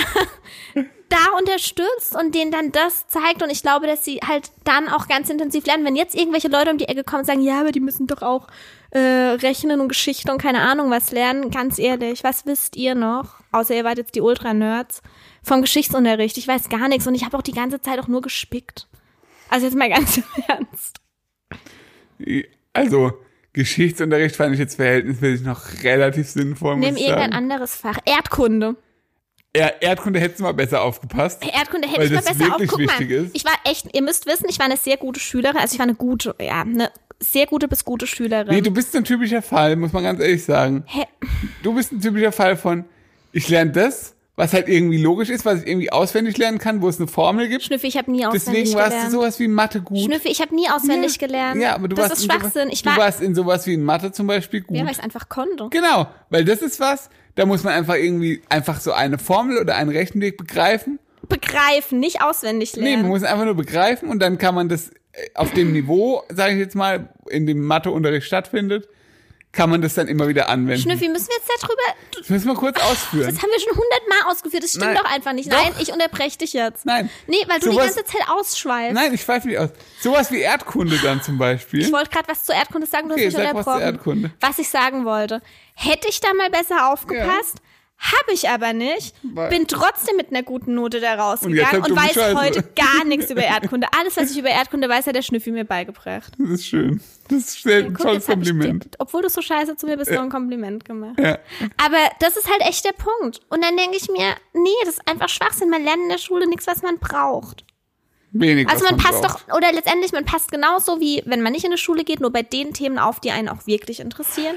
da 1.08 1.38
unterstützt 1.38 2.16
und 2.18 2.34
denen 2.34 2.50
dann 2.50 2.72
das 2.72 3.06
zeigt. 3.08 3.42
Und 3.42 3.50
ich 3.50 3.62
glaube, 3.62 3.86
dass 3.86 4.04
sie 4.04 4.20
halt 4.26 4.50
dann 4.64 4.88
auch 4.88 5.08
ganz 5.08 5.30
intensiv 5.30 5.66
lernen. 5.66 5.84
Wenn 5.84 5.96
jetzt 5.96 6.14
irgendwelche 6.14 6.48
Leute 6.48 6.70
um 6.70 6.78
die 6.78 6.88
Ecke 6.88 7.04
kommen 7.04 7.20
und 7.20 7.26
sagen, 7.26 7.42
ja, 7.42 7.60
aber 7.60 7.72
die 7.72 7.80
müssen 7.80 8.06
doch 8.06 8.22
auch 8.22 8.46
äh, 8.90 8.98
Rechnen 8.98 9.80
und 9.80 9.88
Geschichte 9.88 10.30
und 10.30 10.40
keine 10.40 10.60
Ahnung 10.60 10.90
was 10.90 11.10
lernen, 11.10 11.50
ganz 11.50 11.78
ehrlich, 11.78 12.22
was 12.24 12.46
wisst 12.46 12.76
ihr 12.76 12.94
noch? 12.94 13.40
Außer 13.52 13.74
ihr 13.74 13.84
wart 13.84 13.98
jetzt 13.98 14.14
die 14.14 14.20
Ultra-Nerds 14.20 15.02
vom 15.42 15.60
Geschichtsunterricht. 15.62 16.38
Ich 16.38 16.46
weiß 16.48 16.68
gar 16.68 16.88
nichts 16.88 17.06
und 17.06 17.14
ich 17.14 17.24
habe 17.24 17.36
auch 17.36 17.42
die 17.42 17.52
ganze 17.52 17.80
Zeit 17.80 17.98
auch 17.98 18.08
nur 18.08 18.22
gespickt. 18.22 18.86
Also 19.50 19.66
jetzt 19.66 19.76
mal 19.76 19.88
ganz 19.90 20.16
im 20.16 20.24
Ernst. 20.48 21.00
Also, 22.75 23.12
Geschichtsunterricht 23.55 24.37
fand 24.37 24.53
ich 24.53 24.59
jetzt 24.59 24.75
verhältnismäßig 24.75 25.47
noch 25.47 25.62
relativ 25.83 26.29
sinnvoll, 26.29 26.77
muss 26.77 26.85
Nimm 26.85 26.97
irgendein 26.97 27.33
anderes 27.33 27.75
Fach. 27.75 27.99
Erdkunde. 28.05 28.77
Er, 29.53 29.81
Erdkunde 29.81 30.18
hättest 30.18 30.41
du 30.41 30.45
mal 30.45 30.53
besser 30.53 30.83
aufgepasst. 30.83 31.41
Erdkunde 31.47 31.87
hätte 31.89 32.03
ich 32.03 32.11
mal 32.11 32.22
besser 32.22 32.53
auf. 32.55 32.61
wirklich 32.61 32.70
Guck 32.70 32.81
mal, 32.81 32.99
wichtig 32.99 33.11
ist. 33.11 33.37
ich 33.37 33.45
war 33.45 33.55
echt, 33.64 33.95
ihr 33.95 34.03
müsst 34.03 34.27
wissen, 34.27 34.47
ich 34.49 34.59
war 34.59 34.66
eine 34.66 34.77
sehr 34.77 34.97
gute 34.97 35.20
Schülerin, 35.20 35.57
also 35.57 35.72
ich 35.72 35.79
war 35.79 35.87
eine 35.87 35.95
gute, 35.95 36.35
ja, 36.41 36.62
eine 36.62 36.91
sehr 37.20 37.47
gute 37.47 37.68
bis 37.68 37.85
gute 37.85 38.09
Schülerin. 38.09 38.49
Nee, 38.49 38.61
du 38.61 38.72
bist 38.72 38.95
ein 38.97 39.05
typischer 39.05 39.43
Fall, 39.43 39.77
muss 39.77 39.93
man 39.93 40.03
ganz 40.03 40.20
ehrlich 40.20 40.45
sagen. 40.45 40.83
Hä? 40.87 41.05
Du 41.62 41.72
bist 41.72 41.93
ein 41.93 42.01
typischer 42.01 42.33
Fall 42.33 42.57
von, 42.57 42.85
ich 43.31 43.49
lerne 43.49 43.70
das, 43.70 44.16
was 44.37 44.53
halt 44.53 44.68
irgendwie 44.68 45.01
logisch 45.01 45.30
ist, 45.30 45.45
was 45.45 45.62
ich 45.62 45.68
irgendwie 45.68 45.93
auswendig 45.93 46.37
lernen 46.39 46.59
kann, 46.59 46.82
wo 46.82 46.89
es 46.89 46.99
eine 46.99 47.07
Formel 47.07 47.49
gibt. 47.49 47.62
Schnüffi, 47.62 47.87
ich 47.87 47.97
habe 47.97 48.11
nie 48.11 48.26
auswendig 48.26 48.45
Deswegen 48.64 48.74
warst 48.78 48.91
gelernt. 48.91 49.07
du 49.12 49.16
sowas 49.16 49.39
wie 49.41 49.49
Mathe 49.49 49.80
gut. 49.80 49.99
Schnüffi, 50.01 50.28
ich 50.28 50.41
habe 50.41 50.55
nie 50.55 50.68
auswendig 50.68 51.18
gelernt. 51.18 51.61
Ja, 51.62 51.74
aber 51.74 51.87
du 51.89 51.95
das 51.95 52.11
warst 52.11 52.18
ist 52.18 52.24
in 52.24 52.30
sowas, 52.30 52.41
Schwachsinn. 52.53 52.68
Ich 52.72 52.82
du 52.82 52.91
war, 52.91 52.97
warst 52.97 53.22
in 53.22 53.35
sowas 53.35 53.66
wie 53.66 53.74
in 53.74 53.85
Mathe 53.85 54.11
zum 54.12 54.26
Beispiel 54.26 54.62
gut. 54.62 54.76
ja, 54.76 54.82
weil 54.85 54.91
ich 54.91 54.99
es 54.99 55.05
einfach 55.05 55.28
konnte. 55.28 55.68
Genau, 55.70 56.09
weil 56.30 56.45
das 56.45 56.62
ist 56.62 56.80
was, 56.80 57.11
da 57.37 57.47
muss 57.47 57.62
man 57.62 57.74
einfach 57.74 57.95
irgendwie 57.95 58.43
einfach 58.49 58.80
so 58.80 58.93
eine 58.93 59.18
Formel 59.18 59.59
oder 59.59 59.76
einen 59.76 59.91
Rechenweg 59.91 60.37
begreifen. 60.37 60.99
Begreifen, 61.28 62.01
nicht 62.01 62.20
auswendig 62.22 62.74
Nee, 62.76 62.82
man 62.82 62.91
lernen. 62.91 63.09
muss 63.09 63.22
einfach 63.22 63.45
nur 63.45 63.55
begreifen 63.55 64.09
und 64.09 64.18
dann 64.20 64.37
kann 64.39 64.55
man 64.55 64.68
das 64.68 64.89
äh, 65.12 65.28
auf 65.35 65.53
dem 65.53 65.72
Niveau, 65.72 66.22
sage 66.28 66.55
ich 66.55 66.59
jetzt 66.59 66.74
mal, 66.74 67.09
in 67.30 67.47
dem 67.47 67.64
Matheunterricht 67.64 68.26
stattfindet, 68.26 68.89
kann 69.55 69.70
man 69.70 69.80
das 69.82 69.94
dann 69.94 70.09
immer 70.09 70.28
wieder 70.28 70.48
anwenden. 70.48 70.82
Schnüffi, 70.82 71.09
müssen 71.09 71.28
wir 71.28 71.36
jetzt 71.36 71.62
darüber, 71.62 71.82
Das 72.18 72.28
müssen 72.28 72.46
wir 72.48 72.55
kurz 72.55 72.80
ausführen. 72.80 73.32
das 73.34 73.42
haben 73.42 73.50
wir 73.50 73.61
schon 73.61 73.70
hundertmal 73.76 74.32
ausgeführt, 74.32 74.62
das 74.64 74.70
stimmt 74.70 74.86
Nein. 74.86 74.96
doch 74.96 75.05
einfach 75.11 75.32
nicht. 75.32 75.52
Doch. 75.52 75.62
Nein, 75.62 75.72
ich 75.80 75.92
unterbreche 75.92 76.38
dich 76.38 76.52
jetzt. 76.52 76.84
Nein. 76.86 77.09
Nee, 77.26 77.36
weil 77.46 77.61
du 77.61 77.70
Sowas- 77.72 77.94
die 77.94 77.94
ganze 78.00 78.05
Zeit 78.18 78.28
ausschweifst. 78.28 78.94
Nein, 78.94 79.14
ich 79.14 79.22
schweife 79.22 79.46
nicht 79.48 79.59
aus. 79.59 79.70
Sowas 80.00 80.30
wie 80.32 80.40
Erdkunde 80.40 80.98
dann 81.02 81.22
zum 81.22 81.38
Beispiel. 81.38 81.80
Ich 81.82 81.92
wollte 81.92 82.11
gerade 82.11 82.28
was 82.28 82.44
zur 82.44 82.55
Erdkunde 82.55 82.86
sagen, 82.86 83.09
du 83.09 83.14
Okay, 83.14 83.26
hast 83.26 83.36
mich 83.36 83.44
sag 83.46 83.55
was 83.55 83.64
zur 83.64 83.74
unterbrochen. 83.74 83.94
Erdkunde. 83.94 84.30
Was 84.40 84.59
ich 84.59 84.68
sagen 84.68 85.05
wollte. 85.05 85.42
Hätte 85.74 86.09
ich 86.09 86.20
da 86.20 86.32
mal 86.34 86.50
besser 86.50 86.92
aufgepasst, 86.92 87.59
habe 87.99 88.32
ich 88.32 88.49
aber 88.49 88.72
nicht. 88.72 89.14
Bin 89.22 89.66
trotzdem 89.66 90.16
mit 90.16 90.30
einer 90.30 90.42
guten 90.42 90.74
Note 90.74 91.01
da 91.01 91.14
rausgegangen 91.14 91.82
und, 91.82 91.88
ihr 91.88 91.97
weiß 91.97 92.12
Scheiße. 92.12 92.40
heute 92.40 92.62
gar 92.76 93.05
nichts 93.05 93.30
über 93.30 93.42
Erdkunde. 93.42 93.86
Alles, 93.99 94.16
was 94.16 94.30
ich 94.30 94.38
über 94.38 94.51
Erdkunde 94.51 94.88
weiß, 94.88 95.07
hat 95.07 95.16
der 95.16 95.22
Schnüffi 95.22 95.51
mir 95.51 95.64
beigebracht. 95.64 96.32
Das 96.38 96.51
ist 96.51 96.66
schön. 96.66 97.01
Das 97.28 97.38
ist 97.38 97.62
sehr 97.62 97.78
ein 97.78 97.95
Guck, 97.95 98.07
tolles 98.07 98.26
Kompliment. 98.26 98.84
dir, 98.84 98.90
obwohl 98.99 99.22
du 99.22 99.30
so 99.30 99.40
scheiße 99.40 99.76
zu 99.76 99.86
mir 99.86 99.97
bist, 99.97 100.11
noch 100.11 100.22
ein 100.22 100.30
Kompliment 100.30 100.84
gemacht. 100.84 101.18
Ja. 101.18 101.38
Aber 101.82 101.99
das 102.20 102.36
ist 102.36 102.51
halt 102.51 102.61
echt 102.62 102.84
der 102.84 102.92
Punkt. 102.92 103.40
Und 103.49 103.64
dann 103.64 103.76
denke 103.76 103.97
ich 103.97 104.09
mir, 104.11 104.34
nee, 104.53 104.70
das 104.84 104.95
ist 104.95 105.09
einfach 105.09 105.28
Schwachsinn. 105.28 105.70
Man 105.70 105.84
lernt 105.84 106.03
in 106.03 106.09
der 106.11 106.18
Schule 106.18 106.47
nichts, 106.47 106.66
was 106.66 106.82
man 106.82 106.99
braucht. 106.99 107.64
Wenig. 108.32 108.68
Also 108.68 108.84
was 108.84 108.90
man 108.90 109.01
passt 109.01 109.22
braucht. 109.22 109.49
doch, 109.49 109.57
oder 109.57 109.72
letztendlich, 109.72 110.12
man 110.12 110.24
passt 110.24 110.51
genauso 110.51 111.01
wie, 111.01 111.22
wenn 111.24 111.40
man 111.40 111.53
nicht 111.53 111.64
in 111.64 111.70
die 111.70 111.78
Schule 111.78 112.05
geht, 112.05 112.20
nur 112.20 112.32
bei 112.32 112.42
den 112.42 112.74
Themen 112.74 112.99
auf, 112.99 113.20
die 113.20 113.30
einen 113.30 113.49
auch 113.49 113.66
wirklich 113.66 114.01
interessieren. 114.01 114.57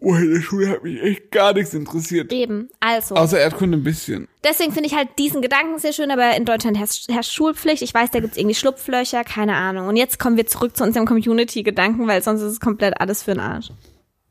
Oh, 0.00 0.14
in 0.14 0.32
der 0.32 0.40
Schule 0.40 0.68
hat 0.68 0.84
mich 0.84 1.02
echt 1.02 1.32
gar 1.32 1.52
nichts 1.52 1.74
interessiert. 1.74 2.32
Eben. 2.32 2.68
Also. 2.78 3.16
Außer 3.16 3.40
Erdkunde 3.40 3.78
ein 3.78 3.82
bisschen. 3.82 4.28
Deswegen 4.44 4.72
finde 4.72 4.88
ich 4.88 4.94
halt 4.94 5.08
diesen 5.18 5.42
Gedanken 5.42 5.78
sehr 5.78 5.92
schön, 5.92 6.10
aber 6.12 6.36
in 6.36 6.44
Deutschland 6.44 6.78
herrscht, 6.78 7.10
herrscht 7.10 7.32
Schulpflicht. 7.32 7.82
Ich 7.82 7.92
weiß, 7.92 8.12
da 8.12 8.20
gibt's 8.20 8.36
irgendwie 8.36 8.54
Schlupflöcher, 8.54 9.24
keine 9.24 9.54
Ahnung. 9.54 9.88
Und 9.88 9.96
jetzt 9.96 10.20
kommen 10.20 10.36
wir 10.36 10.46
zurück 10.46 10.76
zu 10.76 10.84
unserem 10.84 11.04
Community-Gedanken, 11.04 12.06
weil 12.06 12.22
sonst 12.22 12.42
ist 12.42 12.52
es 12.52 12.60
komplett 12.60 13.00
alles 13.00 13.24
für 13.24 13.32
den 13.32 13.40
Arsch. 13.40 13.70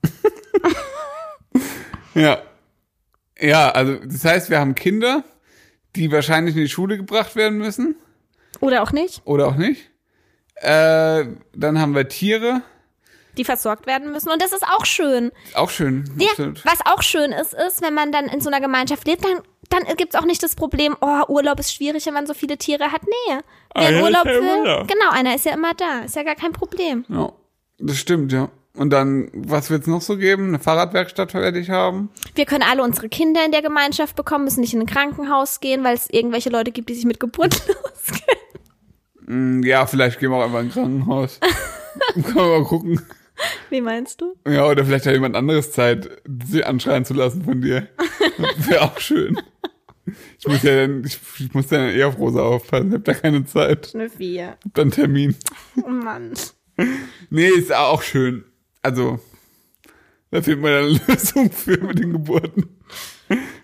Ja. 2.17 2.41
Ja, 3.39 3.69
also 3.69 3.95
das 4.03 4.25
heißt, 4.25 4.49
wir 4.49 4.59
haben 4.59 4.73
Kinder, 4.73 5.23
die 5.95 6.11
wahrscheinlich 6.11 6.55
in 6.55 6.63
die 6.63 6.69
Schule 6.69 6.97
gebracht 6.97 7.35
werden 7.35 7.59
müssen. 7.59 7.95
Oder 8.59 8.81
auch 8.81 8.91
nicht, 8.91 9.21
Oder 9.25 9.47
auch 9.47 9.55
nicht. 9.55 9.91
Äh, 10.55 11.25
dann 11.55 11.79
haben 11.79 11.93
wir 11.93 12.07
Tiere. 12.07 12.63
Die 13.37 13.45
versorgt 13.45 13.87
werden 13.87 14.11
müssen. 14.11 14.29
Und 14.29 14.41
das 14.41 14.51
ist 14.53 14.63
auch 14.63 14.85
schön. 14.85 15.31
Auch 15.53 15.69
schön. 15.69 16.03
Ja, 16.17 16.29
absolut. 16.31 16.63
was 16.65 16.79
auch 16.85 17.01
schön 17.01 17.31
ist, 17.31 17.53
ist, 17.53 17.81
wenn 17.81 17.93
man 17.93 18.11
dann 18.11 18.25
in 18.25 18.41
so 18.41 18.49
einer 18.49 18.61
Gemeinschaft 18.61 19.07
lebt, 19.07 19.23
dann, 19.23 19.39
dann 19.69 19.95
gibt's 19.97 20.15
auch 20.15 20.25
nicht 20.25 20.41
das 20.43 20.55
Problem, 20.55 20.95
oh, 21.01 21.23
Urlaub 21.27 21.59
ist 21.59 21.73
schwierig, 21.73 22.05
wenn 22.05 22.13
man 22.13 22.27
so 22.27 22.33
viele 22.33 22.57
Tiere 22.57 22.91
hat. 22.91 23.01
Nee. 23.03 23.37
Wer 23.75 23.87
Einer 23.87 23.97
in 23.97 24.03
Urlaub 24.03 24.25
ist 24.25 24.31
ja 24.31 24.37
immer 24.39 24.55
will, 24.57 24.63
da. 24.65 24.83
genau, 24.83 25.11
einer 25.11 25.35
ist 25.35 25.45
ja 25.45 25.53
immer 25.53 25.73
da. 25.73 25.99
Ist 26.05 26.15
ja 26.15 26.23
gar 26.23 26.35
kein 26.35 26.51
Problem. 26.53 27.05
Ja, 27.09 27.31
das 27.79 27.97
stimmt, 27.97 28.31
ja. 28.31 28.49
Und 28.75 28.91
dann, 28.91 29.31
was 29.33 29.71
wird's 29.71 29.87
noch 29.87 30.01
so 30.03 30.17
geben? 30.17 30.49
Eine 30.49 30.59
Fahrradwerkstatt 30.59 31.33
werde 31.33 31.57
ich 31.57 31.71
haben. 31.71 32.09
Wir 32.35 32.45
können 32.45 32.61
alle 32.63 32.83
unsere 32.83 33.09
Kinder 33.09 33.43
in 33.43 33.51
der 33.51 33.63
Gemeinschaft 33.63 34.15
bekommen, 34.15 34.43
müssen 34.43 34.61
nicht 34.61 34.75
in 34.75 34.81
ein 34.81 34.85
Krankenhaus 34.85 35.59
gehen, 35.61 35.83
weil 35.83 35.95
es 35.95 36.07
irgendwelche 36.11 36.51
Leute 36.51 36.71
gibt, 36.71 36.87
die 36.89 36.93
sich 36.93 37.05
mit 37.05 37.19
Geburt 37.19 37.55
auskennen. 37.91 38.43
Hm, 39.25 39.63
Ja, 39.63 39.85
vielleicht 39.87 40.19
gehen 40.19 40.29
wir 40.29 40.37
auch 40.37 40.43
einfach 40.43 40.59
in 40.59 40.67
ein 40.67 40.71
Krankenhaus. 40.71 41.39
Können 42.13 42.35
wir 42.35 42.59
mal 42.59 42.63
gucken. 42.65 43.01
Wie 43.69 43.81
meinst 43.81 44.21
du? 44.21 44.35
Ja, 44.47 44.65
oder 44.67 44.85
vielleicht 44.85 45.05
hat 45.05 45.13
jemand 45.13 45.35
anderes 45.35 45.71
Zeit, 45.71 46.09
sie 46.45 46.63
anschreien 46.63 47.05
zu 47.05 47.13
lassen 47.13 47.43
von 47.43 47.61
dir. 47.61 47.87
Wäre 48.57 48.81
auch 48.83 48.99
schön. 48.99 49.39
Ich 50.39 50.47
muss 50.47 50.63
ja 50.63 50.75
dann, 50.75 51.03
ich, 51.03 51.19
ich 51.39 51.53
muss 51.53 51.67
dann 51.67 51.89
eher 51.89 52.07
auf 52.07 52.17
Rosa 52.17 52.41
aufpassen. 52.41 52.89
Ich 52.89 52.93
hab 52.95 53.05
da 53.05 53.13
keine 53.13 53.45
Zeit. 53.45 53.93
Eine 53.93 54.09
Vier. 54.09 54.57
Hab 54.63 54.73
dann 54.73 54.91
Termin. 54.91 55.35
Oh 55.83 55.89
Mann. 55.89 56.33
Nee, 57.29 57.47
ist 57.47 57.73
auch 57.73 58.01
schön. 58.01 58.45
Also, 58.81 59.19
da 60.31 60.41
findet 60.41 60.61
man 60.61 60.71
eine 60.73 60.87
Lösung 61.07 61.51
für 61.51 61.77
mit 61.79 61.99
den 61.99 62.13
Geburten. 62.13 62.77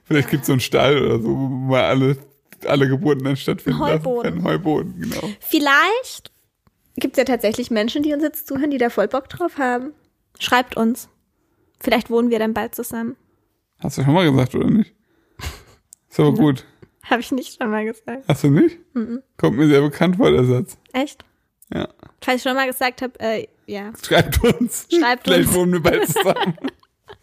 Vielleicht 0.04 0.30
gibt's 0.30 0.48
so 0.48 0.54
einen 0.54 0.60
Stall 0.60 1.02
oder 1.02 1.20
so, 1.20 1.30
wo 1.30 1.48
man 1.48 1.82
alle, 1.82 2.18
alle 2.66 2.90
Geburten 2.90 3.24
dann 3.24 3.38
stattfinden 3.38 3.80
Heuboden. 3.80 4.24
lassen 4.24 4.44
kann. 4.44 4.52
Heuboden, 4.52 5.00
genau. 5.00 5.30
Vielleicht 5.40 6.33
gibt's 7.02 7.18
ja 7.18 7.24
tatsächlich 7.24 7.72
Menschen, 7.72 8.04
die 8.04 8.14
uns 8.14 8.24
jetzt 8.24 8.48
zuhören, 8.48 8.72
die 8.72 8.78
da 8.78 8.90
voll 8.90 9.08
Bock 9.08 9.30
drauf 9.30 9.58
haben. 9.58 9.94
Schreibt 10.40 10.78
uns. 10.78 11.10
Vielleicht 11.80 12.10
wohnen 12.10 12.30
wir 12.30 12.40
dann 12.40 12.54
bald 12.54 12.76
zusammen. 12.76 13.16
Hast 13.80 13.98
du 13.98 14.04
schon 14.04 14.14
mal 14.14 14.30
gesagt, 14.30 14.56
oder 14.56 14.70
nicht? 14.70 14.94
Ist 16.10 16.20
aber 16.20 16.34
gut. 16.38 16.66
Habe 17.04 17.22
ich 17.22 17.32
nicht 17.32 17.58
schon 17.62 17.70
mal 17.70 17.84
gesagt. 17.86 18.24
Hast 18.28 18.44
du 18.44 18.50
nicht? 18.50 18.78
Kommt 19.38 19.58
mir 19.58 19.68
sehr 19.68 19.82
bekannt 19.82 20.16
vor, 20.18 20.32
der 20.32 20.46
Satz. 20.46 20.78
Echt? 20.94 21.26
Ja. 21.74 21.90
Falls 22.22 22.38
ich 22.38 22.44
schon 22.44 22.56
mal 22.56 22.68
gesagt 22.68 23.02
habe, 23.02 23.20
äh, 23.20 23.48
ja. 23.66 23.92
Schreibt 24.02 24.42
uns. 24.44 24.88
Schreibt 24.90 25.24
Vielleicht 25.24 25.50
uns. 25.50 25.58
wohnen 25.58 25.74
wir 25.74 25.82
bald 25.82 26.08
zusammen. 26.08 26.58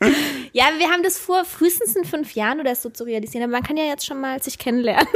Ja, 0.53 0.64
wir 0.79 0.91
haben 0.91 1.03
das 1.03 1.18
vor, 1.18 1.45
frühestens 1.45 1.95
in 1.95 2.05
fünf 2.05 2.35
Jahren 2.35 2.59
oder 2.61 2.75
so 2.75 2.91
zu 2.91 3.05
realisieren. 3.05 3.45
Aber 3.45 3.53
man 3.53 3.62
kann 3.62 3.77
ja 3.77 3.85
jetzt 3.85 4.05
schon 4.07 4.21
mal 4.21 4.43
sich 4.43 4.59
kennenlernen. 4.59 5.07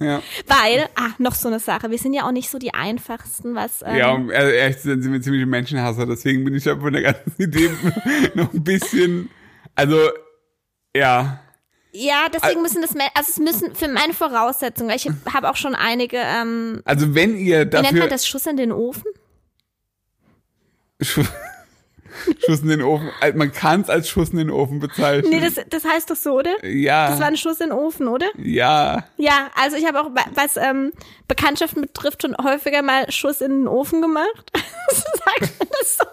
Ja. 0.00 0.22
Weil, 0.46 0.88
ah, 0.96 1.10
noch 1.18 1.34
so 1.34 1.48
eine 1.48 1.60
Sache. 1.60 1.90
Wir 1.90 1.98
sind 1.98 2.14
ja 2.14 2.26
auch 2.26 2.32
nicht 2.32 2.50
so 2.50 2.58
die 2.58 2.74
einfachsten, 2.74 3.54
was. 3.54 3.82
Ähm, 3.82 3.96
Ja, 3.96 4.10
um 4.12 4.30
also 4.30 4.52
sein, 4.88 5.02
sind 5.02 5.12
wir 5.12 5.20
ziemliche 5.22 5.46
Menschenhasser, 5.46 6.06
deswegen 6.06 6.44
bin 6.44 6.54
ich 6.54 6.64
ja 6.64 6.76
von 6.78 6.92
der 6.92 7.02
ganzen 7.02 7.34
Idee 7.42 7.70
noch 8.34 8.52
ein 8.52 8.64
bisschen, 8.64 9.30
also, 9.74 9.96
ja, 10.96 11.40
Ja, 11.92 12.26
deswegen 12.32 12.62
müssen 12.62 12.82
das, 12.82 12.90
also 13.14 13.30
es 13.30 13.38
müssen 13.38 13.74
für 13.74 13.88
meine 13.88 14.14
Voraussetzungen, 14.14 14.90
weil 14.90 14.96
ich 14.96 15.08
habe 15.32 15.48
auch 15.48 15.56
schon 15.56 15.74
einige, 15.74 16.16
ähm, 16.18 16.82
also 16.84 17.14
wenn 17.14 17.36
ihr 17.36 17.60
wie 17.60 17.64
nennt 17.64 17.74
dafür 17.74 17.98
man 18.00 18.08
das, 18.10 18.26
Schuss 18.26 18.46
in 18.46 18.56
den 18.56 18.72
Ofen? 18.72 19.04
Schuss, 21.00 21.28
Schuss 22.46 22.60
in 22.60 22.68
den 22.68 22.82
Ofen, 22.82 23.10
also 23.20 23.36
man 23.38 23.52
kann 23.52 23.80
es 23.82 23.90
als 23.90 24.08
Schuss 24.08 24.30
in 24.30 24.38
den 24.38 24.50
Ofen 24.50 24.78
bezeichnen. 24.80 25.30
Nee, 25.30 25.40
das, 25.40 25.64
das 25.68 25.84
heißt 25.84 26.10
doch 26.10 26.16
so, 26.16 26.38
oder? 26.38 26.64
ja, 26.66 27.08
Das 27.10 27.20
war 27.20 27.26
ein 27.26 27.36
Schuss 27.36 27.60
in 27.60 27.70
den 27.70 27.78
Ofen, 27.78 28.08
oder? 28.08 28.26
ja, 28.38 29.04
Ja, 29.16 29.50
also 29.60 29.76
ich 29.76 29.86
habe 29.86 30.00
auch, 30.00 30.10
was 30.34 30.56
ähm, 30.56 30.92
Bekanntschaften 31.28 31.82
betrifft, 31.82 32.22
schon 32.22 32.36
häufiger 32.42 32.82
mal 32.82 33.10
Schuss 33.10 33.40
in 33.40 33.50
den 33.62 33.68
Ofen 33.68 34.00
gemacht. 34.02 34.52
Sagt 34.88 35.58
man 35.58 35.68
das 35.80 35.96
so? 35.98 36.04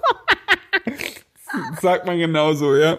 sagt 1.82 2.06
man 2.06 2.18
genauso, 2.18 2.76
ja. 2.76 2.98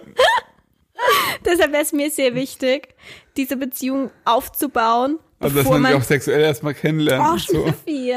Deshalb 1.44 1.72
wäre 1.72 1.82
es 1.82 1.92
mir 1.92 2.10
sehr 2.10 2.34
wichtig, 2.34 2.94
diese 3.36 3.56
Beziehung 3.56 4.10
aufzubauen, 4.24 5.18
Also, 5.40 5.56
dass 5.56 5.64
bevor 5.64 5.78
man 5.78 5.82
sich 5.90 5.92
man... 5.94 6.02
auch 6.02 6.06
sexuell 6.06 6.40
erstmal 6.42 6.74
kennenlernt. 6.74 7.26
Oh, 7.26 7.32
und 7.32 7.40
so. 7.40 7.62
Schnüffi. 7.64 8.14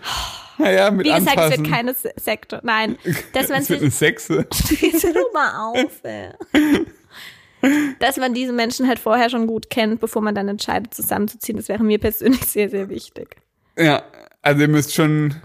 Naja, 0.58 0.90
mit 0.90 1.06
Wie 1.06 1.10
gesagt, 1.10 1.26
es 1.38 1.42
anfassen. 1.44 1.64
wird 1.64 1.72
keine 1.74 1.94
Se- 1.94 2.12
Sekte. 2.16 2.60
Nein, 2.62 2.98
dass 3.32 3.48
man 3.48 3.62
es 3.62 3.70
wird 3.70 3.80
eine. 3.80 3.90
Sexe. 3.90 4.46
Jetzt 4.80 5.04
hör 5.04 5.14
mal 5.32 5.70
auf, 5.72 6.00
ey. 6.02 6.28
Dass 7.98 8.16
man 8.18 8.34
diese 8.34 8.52
Menschen 8.52 8.86
halt 8.86 8.98
vorher 8.98 9.30
schon 9.30 9.46
gut 9.46 9.70
kennt, 9.70 10.00
bevor 10.00 10.20
man 10.22 10.34
dann 10.34 10.48
entscheidet, 10.48 10.92
zusammenzuziehen. 10.94 11.56
Das 11.56 11.68
wäre 11.68 11.82
mir 11.82 11.98
persönlich 11.98 12.42
sehr, 12.46 12.68
sehr 12.68 12.88
wichtig. 12.90 13.36
Ja, 13.78 14.02
also 14.42 14.60
ihr 14.62 14.68
müsst 14.68 14.94
schon 14.94 15.36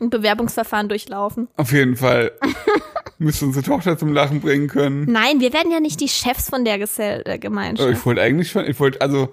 Ein 0.00 0.08
Bewerbungsverfahren 0.10 0.88
durchlaufen. 0.88 1.48
auf 1.56 1.72
jeden 1.72 1.96
Fall, 1.96 2.32
müsst 3.18 3.42
unsere 3.42 3.64
Tochter 3.64 3.98
zum 3.98 4.12
Lachen 4.14 4.40
bringen 4.40 4.68
können. 4.68 5.04
Nein, 5.10 5.40
wir 5.40 5.52
werden 5.52 5.70
ja 5.72 5.80
nicht 5.80 6.00
die 6.00 6.08
Chefs 6.08 6.48
von 6.48 6.64
der 6.64 6.78
Gesell 6.78 7.24
Gemeinschaft. 7.40 7.90
ich 7.90 8.06
wollte 8.06 8.20
eigentlich 8.22 8.50
schon, 8.50 8.64
ich 8.66 8.78
wollte, 8.80 9.00
also, 9.02 9.28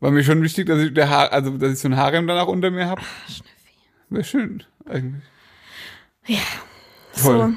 war 0.00 0.10
mir 0.10 0.24
schon 0.24 0.42
wichtig, 0.42 0.66
dass 0.66 0.78
ich 0.80 0.94
der 0.94 1.08
Haar, 1.10 1.32
also, 1.32 1.50
dass 1.56 1.72
ich 1.72 1.78
so 1.78 1.88
ein 1.88 1.96
Harem 1.96 2.26
danach 2.26 2.46
unter 2.46 2.70
mir 2.70 2.86
habe. 2.86 3.02
Wäre 4.08 4.24
schön, 4.24 4.62
eigentlich. 4.86 5.22
Ja. 6.26 6.38
Toll. 7.22 7.38
So. 7.38 7.54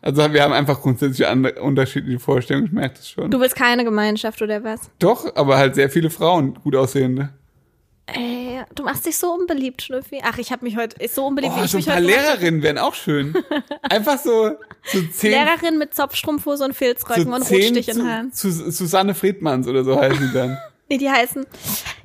Also, 0.00 0.32
wir 0.32 0.42
haben 0.42 0.52
einfach 0.52 0.80
grundsätzlich 0.80 1.26
andere, 1.26 1.60
unterschiedliche 1.60 2.18
Vorstellungen, 2.20 2.66
ich 2.66 2.72
merke 2.72 2.96
das 2.96 3.10
schon. 3.10 3.30
Du 3.30 3.40
willst 3.40 3.56
keine 3.56 3.84
Gemeinschaft 3.84 4.40
oder 4.42 4.62
was? 4.64 4.90
Doch, 4.98 5.34
aber 5.36 5.56
halt 5.58 5.74
sehr 5.74 5.90
viele 5.90 6.10
Frauen, 6.10 6.54
gut 6.54 6.76
aussehende. 6.76 7.30
Ey, 8.06 8.62
du 8.74 8.84
machst 8.84 9.04
dich 9.04 9.18
so 9.18 9.34
unbeliebt, 9.34 9.82
Schnüffi. 9.82 10.20
Ach, 10.24 10.38
ich 10.38 10.50
habe 10.50 10.64
mich 10.64 10.78
heute 10.78 10.96
ist 11.02 11.14
so 11.14 11.26
unbeliebt, 11.26 11.54
wie 11.56 11.60
Oh, 11.60 11.64
ich 11.64 11.70
so 11.72 11.76
ein 11.76 11.80
mich 11.80 11.86
paar. 11.88 12.00
Lehrerinnen 12.00 12.62
wären 12.62 12.78
auch 12.78 12.94
schön. 12.94 13.34
Einfach 13.82 14.18
so, 14.18 14.52
so 14.84 15.02
zehn, 15.12 15.32
Lehrerin 15.32 15.76
mit 15.76 15.92
Zopfstrumpfhose 15.94 16.64
und 16.64 16.74
Filzröcken 16.74 17.24
so 17.24 17.34
und 17.34 17.42
Rotstich 17.42 17.88
in 17.88 18.08
Haaren. 18.08 18.32
zu, 18.32 18.50
Susanne 18.50 19.14
Friedmanns 19.14 19.68
oder 19.68 19.84
so 19.84 20.00
heißen 20.00 20.26
die 20.26 20.32
dann. 20.32 20.56
Nee, 20.88 20.98
die 20.98 21.10
heißen, 21.10 21.46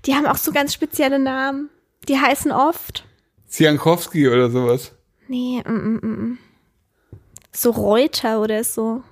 die 0.06 0.16
haben 0.16 0.26
auch 0.26 0.38
so 0.38 0.52
ganz 0.52 0.74
spezielle 0.74 1.20
Namen. 1.20 1.70
Die 2.08 2.20
heißen 2.20 2.52
oft, 2.52 3.06
Ziankowski 3.48 4.28
oder 4.28 4.50
sowas. 4.50 4.92
nee, 5.28 5.62
mm, 5.66 5.72
mm, 5.72 6.00
mm. 6.06 6.38
so 7.52 7.72
Reuter 7.72 8.42
oder 8.42 8.64
so. 8.64 9.04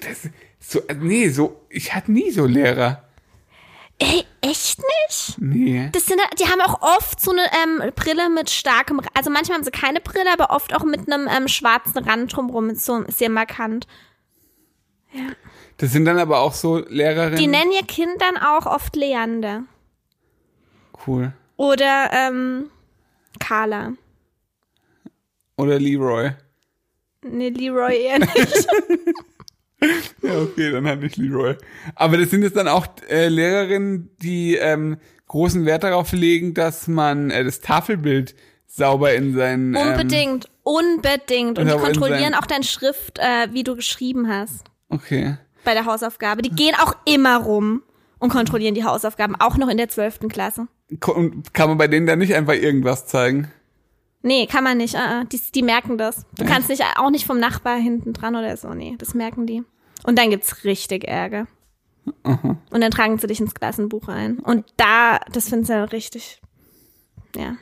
Das, 0.00 0.28
So, 0.60 0.80
äh, 0.86 0.94
nee, 0.94 1.28
so, 1.30 1.66
ich 1.70 1.94
hatte 1.94 2.12
nie 2.12 2.30
so 2.30 2.44
Lehrer. 2.44 3.02
Ey, 3.98 4.24
echt 4.40 4.78
nicht? 4.78 5.38
Nee. 5.38 5.90
Das 5.92 6.06
sind, 6.06 6.20
die 6.38 6.44
haben 6.44 6.60
auch 6.60 6.80
oft 6.80 7.20
so 7.20 7.32
eine 7.32 7.42
ähm, 7.62 7.92
Brille 7.94 8.30
mit 8.30 8.48
starkem, 8.50 9.00
also 9.14 9.30
manchmal 9.30 9.56
haben 9.56 9.64
sie 9.64 9.70
keine 9.70 10.00
Brille, 10.00 10.32
aber 10.32 10.54
oft 10.54 10.74
auch 10.74 10.84
mit 10.84 11.10
einem 11.10 11.28
ähm, 11.28 11.48
schwarzen 11.48 11.98
Rand 11.98 12.34
drumrum, 12.34 12.74
so 12.74 13.04
sehr 13.08 13.30
markant. 13.30 13.86
Das 15.80 15.92
sind 15.92 16.04
dann 16.04 16.18
aber 16.18 16.40
auch 16.40 16.52
so 16.52 16.84
Lehrerinnen. 16.88 17.38
Die 17.38 17.46
nennen 17.46 17.72
ihr 17.72 17.86
Kind 17.86 18.20
dann 18.20 18.36
auch 18.36 18.66
oft 18.66 18.94
Leander 18.96 19.64
cool. 21.06 21.32
oder 21.56 22.10
ähm, 22.12 22.70
Carla. 23.38 23.94
Oder 25.56 25.78
Leroy. 25.78 26.32
Nee, 27.22 27.48
Leroy 27.48 27.96
eher 27.98 28.18
nicht. 28.18 28.36
Ja, 30.20 30.38
okay, 30.42 30.70
dann 30.70 30.86
halt 30.86 31.00
nicht 31.00 31.16
Leroy. 31.16 31.56
Aber 31.94 32.18
das 32.18 32.28
sind 32.28 32.42
jetzt 32.42 32.56
dann 32.56 32.68
auch 32.68 32.86
äh, 33.08 33.28
Lehrerinnen, 33.28 34.10
die 34.20 34.56
ähm, 34.56 34.98
großen 35.28 35.64
Wert 35.64 35.84
darauf 35.84 36.12
legen, 36.12 36.52
dass 36.52 36.88
man 36.88 37.30
äh, 37.30 37.42
das 37.42 37.60
Tafelbild 37.60 38.34
sauber 38.66 39.14
in 39.14 39.34
seinen 39.34 39.74
Ähm, 39.74 39.92
Unbedingt, 39.92 40.50
unbedingt. 40.62 41.58
Und 41.58 41.68
die 41.68 41.78
kontrollieren 41.78 42.34
auch 42.34 42.44
deine 42.44 42.64
Schrift, 42.64 43.18
äh, 43.18 43.48
wie 43.52 43.64
du 43.64 43.74
geschrieben 43.74 44.28
hast 44.28 44.70
okay. 44.90 45.36
Bei 45.64 45.74
der 45.74 45.84
Hausaufgabe. 45.84 46.42
Die 46.42 46.50
gehen 46.50 46.74
auch 46.74 46.94
immer 47.04 47.38
rum 47.38 47.82
und 48.18 48.30
kontrollieren 48.30 48.74
die 48.74 48.84
Hausaufgaben, 48.84 49.36
auch 49.36 49.56
noch 49.56 49.68
in 49.68 49.76
der 49.76 49.88
zwölften 49.88 50.28
Klasse. 50.28 50.66
Und 51.06 51.54
kann 51.54 51.68
man 51.68 51.78
bei 51.78 51.88
denen 51.88 52.06
dann 52.06 52.18
nicht 52.18 52.34
einfach 52.34 52.54
irgendwas 52.54 53.06
zeigen? 53.06 53.50
Nee, 54.22 54.46
kann 54.46 54.64
man 54.64 54.76
nicht. 54.76 54.94
Uh, 54.96 55.24
die, 55.32 55.40
die 55.54 55.62
merken 55.62 55.96
das. 55.96 56.26
Du 56.36 56.44
kannst 56.44 56.68
nicht 56.68 56.82
auch 56.96 57.10
nicht 57.10 57.26
vom 57.26 57.38
Nachbar 57.40 57.76
hinten 57.76 58.12
dran 58.12 58.36
oder 58.36 58.56
so. 58.56 58.74
Nee, 58.74 58.96
das 58.98 59.14
merken 59.14 59.46
die. 59.46 59.62
Und 60.04 60.18
dann 60.18 60.30
gibt's 60.30 60.64
richtig 60.64 61.08
Ärger. 61.08 61.46
Und 62.24 62.80
dann 62.80 62.90
tragen 62.90 63.18
sie 63.18 63.26
dich 63.26 63.40
ins 63.40 63.54
Klassenbuch 63.54 64.08
ein. 64.08 64.38
Und 64.40 64.64
da, 64.76 65.20
das 65.32 65.48
finden 65.48 65.64
sie 65.64 65.72
dann 65.72 65.88
richtig, 65.88 66.40
ja. 67.36 67.56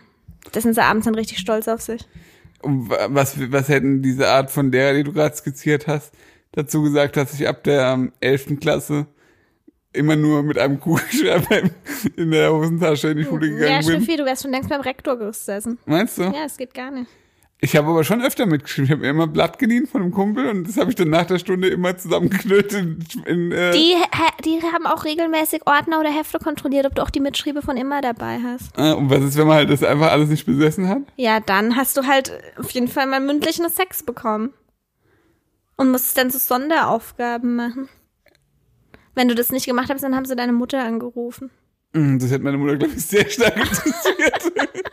Da 0.52 0.60
sind 0.60 0.74
sie 0.74 0.82
abends 0.82 1.04
dann 1.04 1.14
richtig 1.14 1.38
stolz 1.38 1.68
auf 1.68 1.80
sich. 1.82 2.08
Und 2.62 2.88
wa- 2.88 3.08
was, 3.10 3.36
was 3.52 3.68
hätten 3.68 4.02
diese 4.02 4.28
Art 4.28 4.50
von 4.50 4.72
Lehrer, 4.72 4.94
die 4.94 5.04
du 5.04 5.12
gerade 5.12 5.36
skizziert 5.36 5.86
hast, 5.86 6.12
dazu 6.58 6.82
gesagt, 6.82 7.16
dass 7.16 7.32
ich 7.34 7.46
ab 7.48 7.64
der 7.64 7.92
ähm, 7.94 8.12
11. 8.20 8.60
Klasse 8.60 9.06
immer 9.92 10.16
nur 10.16 10.42
mit 10.42 10.58
einem 10.58 10.78
Kugelschreiber 10.80 11.62
in- 12.16 12.30
der 12.30 12.52
Hosentasche 12.52 13.08
in 13.08 13.18
die 13.18 13.24
Schule 13.24 13.46
Ja, 13.48 13.54
gegangen 13.54 13.86
bin? 13.86 13.96
Schnüffi, 13.96 14.16
du 14.16 14.24
wärst 14.24 14.42
schon 14.42 14.50
längst 14.50 14.68
beim 14.68 14.80
Rektor 14.82 15.16
gesessen. 15.18 15.78
Meinst 15.86 16.18
du? 16.18 16.22
Ja, 16.24 16.42
das 16.44 16.56
geht 16.56 16.74
gar 16.74 16.90
nicht. 16.90 17.08
Ich 17.60 17.74
habe 17.74 17.88
aber 17.88 18.04
schon 18.04 18.22
öfter 18.22 18.46
mitgeschrieben. 18.46 18.84
Ich 18.84 18.90
habe 18.92 19.00
mir 19.00 19.08
immer 19.10 19.24
ein 19.24 19.32
Blatt 19.32 19.58
geliehen 19.58 19.88
von 19.88 20.00
einem 20.02 20.12
Kumpel 20.12 20.48
und 20.48 20.68
das 20.68 20.76
habe 20.76 20.90
ich 20.90 20.94
dann 20.94 21.10
nach 21.10 21.24
der 21.26 21.40
Stunde 21.40 21.66
immer 21.68 21.96
zusammengeknüllt 21.96 22.72
in, 22.72 23.04
in 23.26 23.50
äh, 23.50 23.72
Die, 23.72 23.96
die 24.44 24.60
haben 24.72 24.86
auch 24.86 25.04
regelmäßig 25.04 25.62
Ordner 25.66 25.98
oder 25.98 26.10
Hefte 26.10 26.38
kontrolliert, 26.38 26.86
ob 26.86 26.94
du 26.94 27.02
auch 27.02 27.10
die 27.10 27.18
Mitschriebe 27.18 27.60
von 27.62 27.76
immer 27.76 28.00
dabei 28.00 28.38
hast. 28.44 28.78
äh, 28.78 28.92
Und 28.92 29.10
was 29.10 29.24
ist, 29.24 29.36
wenn 29.36 29.48
man 29.48 29.56
halt 29.56 29.70
das 29.70 29.82
einfach 29.82 30.12
alles 30.12 30.28
nicht 30.28 30.46
besessen 30.46 30.88
hat? 30.88 30.98
Ja, 31.16 31.40
dann 31.40 31.74
hast 31.74 31.96
du 31.96 32.06
halt 32.06 32.32
auf 32.60 32.70
jeden 32.70 32.86
Fall 32.86 33.06
mal 33.08 33.18
mündlich 33.18 33.58
eine 33.58 33.70
Sex 33.70 34.04
bekommen. 34.04 34.52
Und 35.78 35.90
musstest 35.90 36.18
dann 36.18 36.30
so 36.30 36.38
Sonderaufgaben 36.38 37.56
machen. 37.56 37.88
Wenn 39.14 39.28
du 39.28 39.34
das 39.34 39.50
nicht 39.50 39.64
gemacht 39.66 39.88
hast, 39.90 40.02
dann 40.02 40.14
haben 40.14 40.26
sie 40.26 40.36
deine 40.36 40.52
Mutter 40.52 40.82
angerufen. 40.84 41.50
Mm, 41.92 42.18
Das 42.18 42.30
hätte 42.30 42.44
meine 42.44 42.58
Mutter, 42.58 42.76
glaube 42.76 42.92
ich, 42.94 43.04
sehr 43.06 43.28
stark 43.30 43.56
interessiert. 43.56 44.52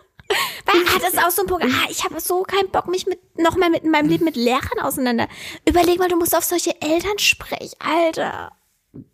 Weil, 0.65 0.81
ah, 0.87 0.99
das 1.01 1.13
ist 1.13 1.23
auch 1.23 1.29
so 1.31 1.41
ein 1.43 1.47
Punkt. 1.47 1.65
Ah, 1.65 1.87
ich 1.89 2.03
habe 2.03 2.19
so 2.19 2.41
keinen 2.43 2.69
Bock, 2.71 2.87
mich 2.87 3.05
mit 3.05 3.19
nochmal 3.37 3.69
mit 3.69 3.83
in 3.83 3.91
meinem 3.91 4.09
Leben 4.09 4.25
mit 4.25 4.35
Lehrern 4.35 4.79
auseinander. 4.81 5.27
Überleg 5.67 5.99
mal, 5.99 6.07
du 6.07 6.17
musst 6.17 6.35
auf 6.35 6.43
solche 6.43 6.79
Eltern 6.81 7.19
sprechen, 7.19 7.75
Alter. 7.79 8.51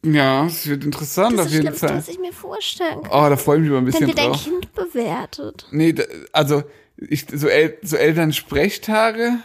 ja, 0.06 0.46
es 0.46 0.68
wird 0.68 0.86
interessant 0.86 1.38
Das 1.38 1.48
auf 1.48 1.52
ist 1.52 1.52
das 1.52 1.54
jeden 1.54 1.64
Schlimmste, 1.68 1.88
Fall. 1.88 1.98
was 1.98 2.08
ich 2.08 2.20
mir 2.20 2.32
vorstellen 2.34 3.02
kann. 3.04 3.26
Oh, 3.26 3.30
da 3.30 3.36
freue 3.36 3.58
ich 3.58 3.64
mich 3.64 3.72
mal 3.72 3.78
ein 3.80 3.86
Dann 3.86 3.92
bisschen 3.92 4.08
wird 4.08 4.18
dein 4.18 4.32
drauf. 4.32 4.44
Kind 4.44 4.74
bewertet. 4.74 5.68
Nee, 5.72 5.92
da, 5.94 6.04
also 6.32 6.64
ich, 6.96 7.26
so, 7.34 7.48
El 7.48 7.78
so 7.82 7.98
Elternsprechtage 7.98 9.40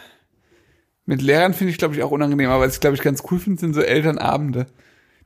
mit 1.07 1.21
Lehrern 1.21 1.53
finde 1.53 1.71
ich, 1.71 1.77
glaube 1.77 1.95
ich, 1.95 2.03
auch 2.03 2.11
unangenehm. 2.11 2.49
Aber 2.49 2.65
was 2.65 2.75
ich, 2.75 2.81
glaube 2.81 2.95
ich, 2.95 3.01
ganz 3.01 3.23
cool 3.31 3.39
finde, 3.39 3.59
sind 3.59 3.73
so 3.73 3.81
Elternabende. 3.81 4.67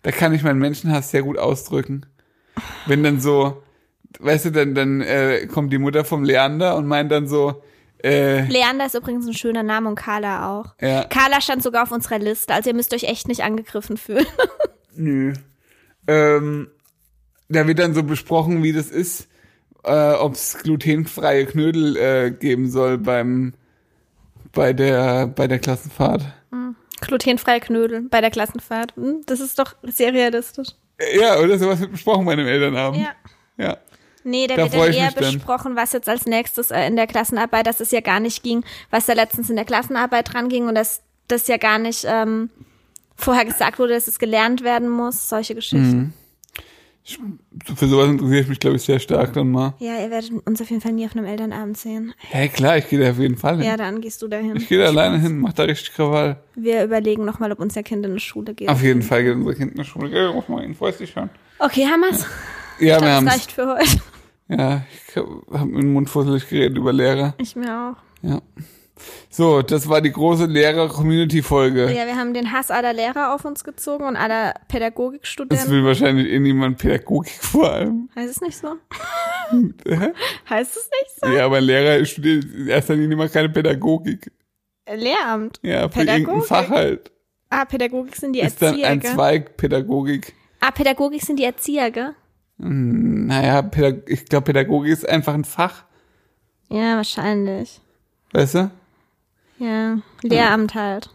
Da 0.03 0.11
kann 0.11 0.33
ich 0.33 0.43
meinen 0.43 0.59
Menschenhass 0.59 1.11
sehr 1.11 1.23
gut 1.23 1.37
ausdrücken. 1.37 2.05
Wenn 2.85 3.03
dann 3.03 3.19
so, 3.19 3.63
weißt 4.19 4.45
du, 4.45 4.51
dann, 4.51 4.75
dann 4.75 5.01
äh, 5.01 5.47
kommt 5.47 5.73
die 5.73 5.79
Mutter 5.79 6.05
vom 6.05 6.23
Leander 6.23 6.75
und 6.77 6.85
meint 6.85 7.11
dann 7.11 7.27
so, 7.27 7.63
äh, 8.03 8.47
Leander 8.47 8.85
ist 8.85 8.95
übrigens 8.95 9.27
ein 9.27 9.33
schöner 9.33 9.63
Name 9.63 9.89
und 9.89 9.95
Carla 9.95 10.49
auch. 10.49 10.73
ja, 10.81 11.03
Carla 11.05 11.39
stand 11.39 11.61
sogar 11.61 11.83
auf 11.83 11.91
unserer 11.91 12.17
Liste, 12.17 12.53
also 12.53 12.71
ihr 12.71 12.75
müsst 12.75 12.93
euch 12.95 13.03
echt 13.03 13.27
nicht 13.27 13.43
angegriffen 13.43 13.97
fühlen. 13.97 14.25
nö. 14.95 15.33
Ähm, 16.07 16.69
da 17.49 17.67
wird 17.67 17.77
dann 17.77 17.93
so 17.93 18.01
besprochen, 18.01 18.63
wie 18.63 18.73
das 18.73 18.89
ist, 18.89 19.27
äh, 19.83 20.13
ob 20.13 20.33
es 20.33 20.57
glutenfreie 20.63 21.45
Knödel 21.45 21.95
äh, 21.97 22.31
geben 22.31 22.69
soll 22.69 22.97
beim 22.97 23.53
bei 24.53 24.73
der 24.73 25.27
bei 25.27 25.47
der 25.47 25.59
Klassenfahrt. 25.59 26.23
Glutenfreie 27.01 27.59
Knödel 27.59 28.03
bei 28.03 28.21
der 28.21 28.29
Klassenfahrt. 28.29 28.95
Hm, 28.95 29.21
Das 29.25 29.39
ist 29.39 29.57
doch 29.57 29.75
sehr 29.83 30.13
realistisch. 30.13 30.69
Ja, 31.19 31.39
oder 31.39 31.57
sowas 31.57 31.79
wird 31.79 31.91
besprochen 31.91 32.25
bei 32.25 32.33
einem 32.33 32.47
Elternabend. 32.47 33.01
Ja. 33.01 33.65
Ja. 33.65 33.77
Nee, 34.23 34.45
da, 34.45 34.55
Da 34.55 34.71
wird 34.71 34.75
dann 34.87 34.93
eher 34.93 35.11
besprochen, 35.11 35.75
was 35.75 35.93
jetzt 35.93 36.07
als 36.07 36.27
nächstes 36.27 36.69
äh, 36.69 36.85
in 36.85 36.95
der 36.95 37.07
Klassenarbeit, 37.07 37.65
dass 37.65 37.79
es 37.79 37.89
ja 37.89 38.01
gar 38.01 38.19
nicht 38.19 38.43
ging, 38.43 38.63
was 38.91 39.07
da 39.07 39.13
letztens 39.13 39.49
in 39.49 39.55
der 39.55 39.65
Klassenarbeit 39.65 40.31
dran 40.31 40.47
ging 40.47 40.67
und 40.67 40.75
dass 40.75 41.01
das 41.27 41.47
ja 41.47 41.57
gar 41.57 41.79
nicht 41.79 42.05
ähm, 42.07 42.51
vorher 43.15 43.45
gesagt 43.45 43.79
wurde, 43.79 43.93
dass 43.95 44.07
es 44.07 44.19
gelernt 44.19 44.63
werden 44.63 44.89
muss, 44.89 45.27
solche 45.27 45.55
Geschichten. 45.55 46.13
Für 47.03 47.87
sowas 47.87 48.09
interessiere 48.09 48.41
ich 48.41 48.47
mich, 48.47 48.59
glaube 48.59 48.75
ich, 48.75 48.83
sehr 48.83 48.99
stark 48.99 49.33
dann 49.33 49.49
mal. 49.51 49.73
Ja, 49.79 49.99
ihr 49.99 50.11
werdet 50.11 50.31
uns 50.45 50.61
auf 50.61 50.69
jeden 50.69 50.81
Fall 50.81 50.91
nie 50.93 51.05
auf 51.05 51.15
einem 51.15 51.25
Elternabend 51.25 51.75
sehen. 51.77 52.13
Hä, 52.29 52.47
klar, 52.49 52.77
ich 52.77 52.87
gehe 52.89 52.99
da 52.99 53.09
auf 53.09 53.17
jeden 53.17 53.37
Fall 53.37 53.55
hin. 53.57 53.65
Ja, 53.65 53.75
dann 53.75 54.01
gehst 54.01 54.21
du 54.21 54.27
dahin. 54.27 54.55
ich 54.57 54.67
gehe 54.69 54.77
da 54.77 54.85
alleine 54.85 55.19
hin, 55.19 55.39
mach 55.39 55.53
da 55.53 55.63
richtig 55.63 55.93
Krawall. 55.93 56.37
Wir 56.55 56.83
überlegen 56.83 57.25
nochmal, 57.25 57.51
ob 57.51 57.59
unser 57.59 57.81
Kind 57.81 58.05
in 58.05 58.11
eine 58.11 58.19
Schule 58.19 58.53
geht. 58.53 58.69
Auf 58.69 58.83
jeden 58.83 59.01
Fall 59.01 59.23
geht 59.23 59.33
unser 59.35 59.55
Kind 59.55 59.71
in 59.71 59.77
die 59.79 59.83
Schule. 59.83 60.09
Geh, 60.11 60.21
ruf 60.25 60.47
mal 60.47 60.61
hin, 60.61 60.75
freust 60.75 60.99
dich 60.99 61.09
schon. 61.09 61.29
Okay, 61.59 61.85
haben 61.85 62.01
wir's? 62.01 62.25
Ja, 62.79 62.95
wir 62.99 63.07
Das 63.07 63.09
haben's. 63.15 63.31
reicht 63.33 63.51
für 63.51 63.67
heute. 63.67 64.01
Ja, 64.47 64.83
ich 65.09 65.15
habe 65.15 65.65
mit 65.65 65.81
dem 65.83 65.93
Mund 65.93 66.09
fusselig 66.09 66.47
geredet 66.49 66.77
über 66.77 66.91
Lehrer. 66.93 67.33
Ich 67.37 67.55
mir 67.55 67.95
auch. 67.95 68.25
Ja. 68.27 68.41
So, 69.29 69.61
das 69.61 69.87
war 69.87 70.01
die 70.01 70.11
große 70.11 70.45
Lehrer-Community-Folge. 70.45 71.91
Ja, 71.93 72.05
wir 72.05 72.15
haben 72.17 72.33
den 72.33 72.51
Hass 72.51 72.69
aller 72.71 72.93
Lehrer 72.93 73.33
auf 73.33 73.45
uns 73.45 73.63
gezogen 73.63 74.03
und 74.05 74.15
aller 74.17 74.53
Das 74.53 74.67
Pädagogikstudenten. 74.67 75.69
will 75.71 75.85
wahrscheinlich 75.85 76.27
eh 76.27 76.39
niemand 76.39 76.77
Pädagogik 76.77 77.31
vor 77.41 77.71
allem. 77.71 78.09
Heißt 78.15 78.29
es 78.31 78.41
nicht 78.41 78.57
so? 78.57 78.75
Heißt 80.49 80.77
es 80.77 80.89
nicht 80.89 81.19
so? 81.21 81.27
Ja, 81.29 81.45
aber 81.45 81.57
ein 81.57 81.63
Lehrer 81.63 82.03
studiert 82.05 82.45
in 82.45 82.67
erster 82.67 82.95
Linie 82.95 83.15
mal 83.17 83.29
keine 83.29 83.49
Pädagogik. 83.49 84.31
Lehramt. 84.93 85.59
Ja, 85.61 85.83
für 85.83 85.99
Pädagogik? 85.99 86.27
irgendein 86.27 86.47
Fach 86.47 86.69
halt. 86.69 87.11
Ah, 87.49 87.65
Pädagogik 87.65 88.15
sind 88.15 88.33
die 88.33 88.39
Ist 88.41 88.61
dann 88.61 88.69
Erzieher, 88.69 88.87
ein 88.89 88.99
gell? 88.99 89.13
Zweig 89.13 89.57
Pädagogik. 89.57 90.33
Ah, 90.59 90.71
Pädagogik 90.71 91.21
sind 91.21 91.37
die 91.39 91.43
Erzieher, 91.43 91.91
gell? 91.91 92.13
Naja, 92.57 93.61
Pädag 93.63 94.03
ich 94.07 94.25
glaube, 94.25 94.45
Pädagogik 94.45 94.91
ist 94.91 95.07
einfach 95.09 95.33
ein 95.33 95.45
Fach, 95.45 95.83
Ja, 96.69 96.95
wahrscheinlich. 96.97 97.81
weißt 98.33 98.55
du? 98.55 98.71
Ja, 99.61 99.97
Lehramt 100.23 100.73
halt. 100.73 101.09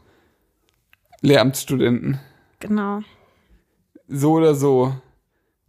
Lehramtsstudenten. 1.20 2.20
Genau. 2.60 3.01
So 4.09 4.32
oder 4.35 4.55
so. 4.55 4.94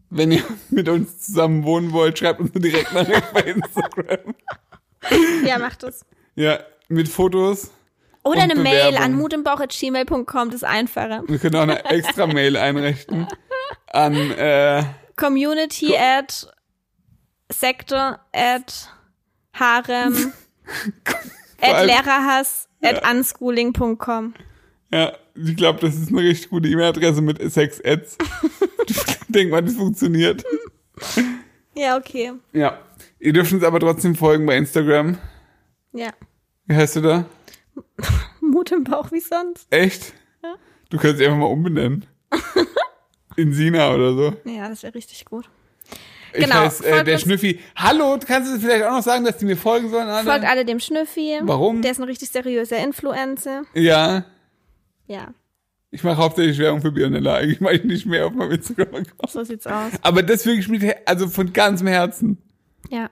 Wenn 0.09 0.31
ihr 0.31 0.43
mit 0.69 0.87
uns 0.87 1.19
zusammen 1.25 1.63
wohnen 1.63 1.91
wollt, 1.91 2.19
schreibt 2.19 2.39
uns 2.39 2.51
direkt 2.53 2.93
Nachricht 2.93 3.23
bei 3.33 3.41
Instagram. 3.41 4.35
Ja, 5.45 5.57
macht 5.57 5.83
es. 5.83 6.05
Ja, 6.35 6.59
mit 6.87 7.09
Fotos. 7.09 7.71
Oder 8.23 8.43
eine 8.43 8.55
Mail 8.55 8.97
an 8.97 9.13
mutenbauch.gmail.com, 9.15 10.47
das 10.49 10.55
ist 10.55 10.63
einfacher. 10.65 11.23
Wir 11.27 11.39
können 11.39 11.55
auch 11.55 11.61
eine 11.61 11.83
extra 11.85 12.27
Mail 12.27 12.57
einrichten 12.57 13.25
an 13.87 14.13
äh, 14.13 14.83
Community 15.15 15.95
at 15.95 16.53
Sekte 17.49 18.19
at 18.33 18.91
Harem 19.53 20.33
at 21.61 21.73
allem- 21.73 21.89
Lehrerhass 22.81 23.03
at 23.03 23.15
unschooling.com. 23.15 24.33
ja, 24.91 25.13
ich 25.35 25.55
glaube, 25.55 25.79
das 25.79 25.95
ist 25.95 26.09
eine 26.09 26.21
richtig 26.21 26.49
gute 26.49 26.67
E-Mail-Adresse 26.69 27.21
mit 27.21 27.51
Sex 27.51 27.81
Ads. 27.83 28.17
Denk 29.27 29.51
mal, 29.51 29.61
das 29.61 29.75
funktioniert. 29.75 30.43
Ja, 31.75 31.97
okay. 31.97 32.33
Ja. 32.53 32.79
Ihr 33.19 33.33
dürft 33.33 33.53
uns 33.53 33.63
aber 33.63 33.79
trotzdem 33.79 34.15
folgen 34.15 34.45
bei 34.45 34.57
Instagram. 34.57 35.17
Ja. 35.93 36.11
Wie 36.65 36.75
heißt 36.75 36.97
du 36.97 37.01
da? 37.01 37.25
Mut 38.41 38.71
im 38.71 38.83
Bauch 38.83 39.11
wie 39.11 39.19
sonst. 39.19 39.67
Echt? 39.69 40.13
Du 40.89 40.97
kannst 40.97 41.19
dich 41.19 41.27
einfach 41.27 41.39
mal 41.39 41.47
umbenennen. 41.47 42.05
In 43.35 43.53
Sina 43.53 43.93
oder 43.93 44.13
so. 44.13 44.33
Ja, 44.45 44.69
das 44.69 44.83
wäre 44.83 44.95
richtig 44.95 45.25
gut. 45.25 45.49
Genau, 46.43 46.55
heiße 46.55 46.85
äh, 46.85 47.03
der 47.03 47.17
Schnüffi. 47.17 47.59
Hallo, 47.75 48.17
kannst 48.25 48.53
du 48.53 48.59
vielleicht 48.59 48.85
auch 48.85 48.91
noch 48.91 49.03
sagen, 49.03 49.25
dass 49.25 49.37
die 49.37 49.45
mir 49.45 49.57
folgen 49.57 49.89
sollen? 49.89 50.07
Alle? 50.07 50.29
Folgt 50.29 50.45
alle 50.45 50.65
dem 50.65 50.79
Schnüffi. 50.79 51.39
Warum? 51.41 51.81
Der 51.81 51.91
ist 51.91 51.99
ein 51.99 52.03
richtig 52.03 52.29
seriöser 52.29 52.77
Influencer. 52.77 53.63
Ja. 53.73 54.25
Ja. 55.07 55.33
Ich 55.89 56.03
mache 56.03 56.17
hauptsächlich 56.17 56.57
Werbung 56.59 56.81
für 56.81 56.91
Bionella. 56.91 57.35
Eigentlich 57.35 57.61
mache 57.61 57.75
ich 57.75 57.83
nicht 57.83 58.05
mehr 58.05 58.27
auf 58.27 58.33
meinem 58.33 58.51
Instagram-Account. 58.51 59.31
So 59.31 59.43
sieht's 59.43 59.65
aus. 59.65 59.91
Aber 60.01 60.21
das 60.21 60.45
wirklich 60.45 60.67
mit, 60.67 60.83
also 61.05 61.27
von 61.27 61.53
ganzem 61.53 61.87
Herzen. 61.87 62.37
Ja. 62.89 63.09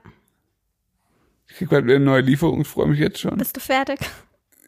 Ich 1.48 1.56
krieg 1.56 1.70
bald 1.70 1.84
wieder 1.84 1.96
eine 1.96 2.04
neue 2.04 2.20
Lieferung, 2.20 2.60
ich 2.60 2.68
freue 2.68 2.86
mich 2.86 2.98
jetzt 2.98 3.18
schon. 3.18 3.36
Bist 3.38 3.56
du 3.56 3.60
fertig? 3.60 3.98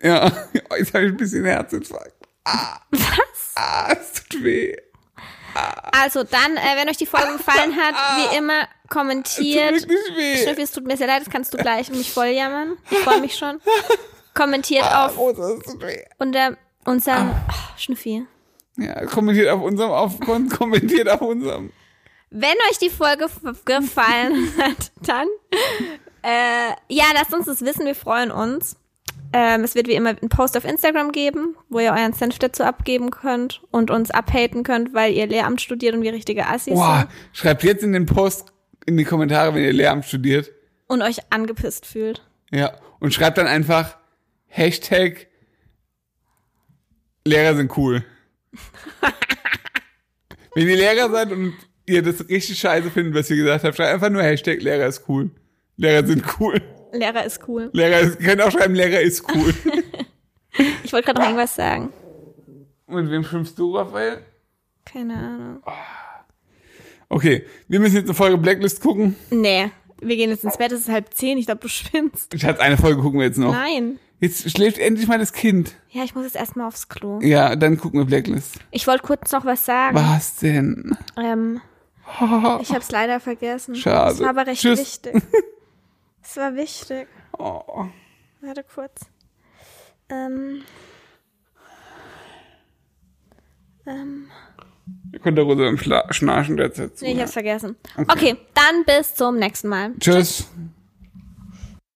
Ja, 0.03 0.33
jetzt 0.79 0.95
habe 0.95 1.05
ich 1.05 1.13
ein 1.13 1.17
bisschen 1.17 1.45
Herzinfarkt. 1.45 2.15
Was? 2.45 3.53
Ah, 3.57 3.93
es 3.93 4.25
tut 4.25 4.43
weh. 4.43 4.75
Also 5.93 6.23
dann, 6.25 6.57
äh, 6.57 6.77
wenn 6.77 6.89
euch 6.89 6.97
die 6.97 7.07
Folge 7.07 7.33
gefallen 7.37 7.77
hat, 7.77 7.95
wie 8.17 8.37
immer, 8.39 8.61
Es 8.63 8.69
tut 8.69 8.91
kommentiert. 8.91 9.81
Schnüffi, 9.81 10.63
es 10.63 10.71
tut 10.73 10.87
mir 10.87 10.97
sehr 10.97 11.07
leid, 11.07 11.23
das 11.23 11.31
kannst 11.31 11.53
du 11.53 11.59
gleich 11.59 11.91
mich 11.91 12.13
voll 12.13 12.27
jammern. 12.29 12.77
Ich 12.91 12.99
freue 12.99 13.21
mich 13.21 13.37
schon. 13.37 13.61
Kommentiert 14.35 14.85
Ah, 14.85 15.07
auf 15.07 15.17
weh. 15.17 16.05
unter 16.19 16.57
unserem 16.85 17.31
oh, 17.31 17.53
Schnüffi. 17.77 18.27
Ja, 18.77 19.05
kommentiert 19.07 19.49
auf 19.51 19.63
unserem, 19.63 19.91
auf, 19.91 20.21
kommentiert 20.59 21.09
auf 21.09 21.21
unserem. 21.21 21.73
Wenn 22.31 22.57
euch 22.71 22.79
die 22.79 22.91
Folge 22.91 23.27
gefallen 23.65 24.55
hat, 24.63 24.93
dann 25.03 25.27
äh, 26.23 26.71
ja, 26.89 27.07
lasst 27.15 27.33
uns 27.35 27.47
das 27.47 27.63
wissen, 27.63 27.87
wir 27.87 27.95
freuen 27.95 28.31
uns. 28.31 28.77
Ähm, 29.33 29.63
es 29.63 29.75
wird 29.75 29.89
wie 29.89 29.95
immer 29.95 30.11
einen 30.11 30.29
Post 30.29 30.57
auf 30.57 30.65
Instagram 30.65 31.13
geben, 31.13 31.55
wo 31.69 31.81
ihr 31.81 31.93
euren 31.93 32.15
Senf 32.15 32.39
dazu 32.39 32.65
abgeben 32.65 33.11
könnt 33.11 33.61
und 33.71 33.91
uns 33.91 34.11
abhaten 34.11 34.63
könnt, 34.63 34.95
weil 34.95 35.13
ihr 35.13 35.27
Lehramt 35.27 35.61
studiert 35.61 35.95
und 35.95 36.03
wir 36.03 36.13
richtige 36.13 36.47
Assis 36.47 36.75
Boah, 36.75 37.09
sind 37.11 37.37
schreibt 37.37 37.63
jetzt 37.63 37.83
in 37.83 37.93
den 37.93 38.07
Post, 38.07 38.53
in 38.87 38.97
die 38.97 39.05
Kommentare, 39.05 39.55
wenn 39.55 39.63
ihr 39.63 39.73
Lehramt 39.73 40.07
studiert. 40.07 40.51
und 40.87 41.03
euch 41.03 41.19
angepisst 41.31 41.85
fühlt. 41.85 42.27
Ja, 42.51 42.73
und 43.01 43.13
schreibt 43.13 43.37
dann 43.37 43.47
einfach 43.47 43.97
Hashtag 44.47 45.27
Lehrer 47.27 47.55
sind 47.55 47.77
cool. 47.77 48.03
Wenn 50.55 50.67
ihr 50.67 50.77
Lehrer 50.77 51.11
seid 51.11 51.31
und 51.31 51.53
ihr 51.85 52.03
das 52.03 52.27
richtig 52.29 52.59
scheiße 52.59 52.91
findet, 52.91 53.15
was 53.15 53.29
ihr 53.29 53.37
gesagt 53.37 53.65
habt, 53.65 53.77
schreibt 53.77 53.93
einfach 53.93 54.09
nur 54.09 54.23
Hashtag 54.23 54.63
Lehrer 54.63 54.87
ist 54.87 55.07
cool. 55.09 55.31
Lehrer 55.77 56.07
sind 56.07 56.25
cool. 56.41 56.63
Lehrer 56.93 57.25
ist 57.25 57.41
cool. 57.49 57.71
Lehrer 57.73 58.01
ist, 58.01 58.19
könnt 58.21 58.41
auch 58.43 58.51
schreiben, 58.51 58.75
Lehrer 58.75 59.01
ist 59.01 59.25
cool. 59.35 59.55
Ich 60.83 60.93
wollte 60.93 61.07
gerade 61.07 61.21
noch 61.21 61.27
irgendwas 61.29 61.55
sagen. 61.55 61.93
und 62.87 63.11
wem 63.11 63.23
schwimmst 63.23 63.57
du, 63.61 63.77
Raphael? 63.77 64.23
Keine 64.85 65.15
Ahnung. 65.15 65.63
Okay, 67.09 67.45
wir 67.69 67.79
müssen 67.79 67.95
jetzt 67.97 68.07
eine 68.07 68.15
Folge 68.15 68.39
Blacklist 68.39 68.81
gucken. 68.83 69.15
Nee, 69.31 69.71
wir 70.01 70.17
gehen 70.17 70.31
jetzt 70.31 70.43
ins 70.43 70.57
Bett, 70.57 70.73
es 70.73 70.81
ist 70.81 70.89
halb 70.89 71.15
zehn, 71.15 71.39
ich 71.39 71.47
glaube, 71.47 71.61
du 71.61 71.69
spinnst. 71.69 72.37
Schatz, 72.41 72.59
eine 72.59 72.77
Folge 72.77 73.01
gucken 73.01 73.21
wir 73.21 73.27
jetzt 73.27 73.39
noch. 73.39 73.53
Nein. 73.53 74.01
Jetzt 74.21 74.51
schläft 74.51 74.79
endlich 74.79 75.07
mal 75.07 75.19
das 75.19 75.33
Kind. 75.33 75.77
Ja, 75.91 76.03
ich 76.03 76.17
muss 76.17 76.25
jetzt 76.25 76.35
erstmal 76.35 76.67
aufs 76.67 76.89
Klo. 76.89 77.21
Ja, 77.21 77.55
dann 77.55 77.79
gucken 77.79 78.01
wir 78.01 78.05
Blacklist. 78.07 78.57
Ich 78.73 78.87
wollte 78.89 79.05
kurz 79.05 79.31
noch 79.31 79.45
was 79.45 79.65
sagen. 79.65 79.95
Was 79.97 80.37
denn? 80.37 80.97
Ähm, 81.17 81.61
ich 82.61 82.71
habe 82.71 82.81
es 82.81 82.91
leider 82.91 83.21
vergessen. 83.21 83.77
Schade. 83.77 84.15
Es 84.15 84.21
war 84.21 84.31
aber 84.31 84.47
recht 84.47 84.61
Tschüss. 84.61 84.81
wichtig. 84.81 85.23
Es 86.29 86.37
war 86.37 86.55
wichtig. 86.57 87.09
Oh. 87.39 87.87
Warte 88.43 88.63
kurz. 88.63 89.07
Ähm, 90.11 90.63
ähm, 93.87 94.29
Ihr 95.11 95.21
könnt 95.21 95.39
da 95.39 95.43
Rosa 95.43 95.65
beim 95.65 95.79
Schla 95.79 96.13
Schnarchen 96.13 96.59
derzeit 96.59 96.93
nee, 97.01 97.13
ich 97.13 97.21
hab's 97.21 97.33
vergessen. 97.33 97.77
Okay. 97.97 98.37
dann 98.53 98.85
bis 98.85 99.15
zum 99.15 99.39
nächsten 99.39 99.69
Mal. 99.69 99.95
Tschüss. 99.99 100.51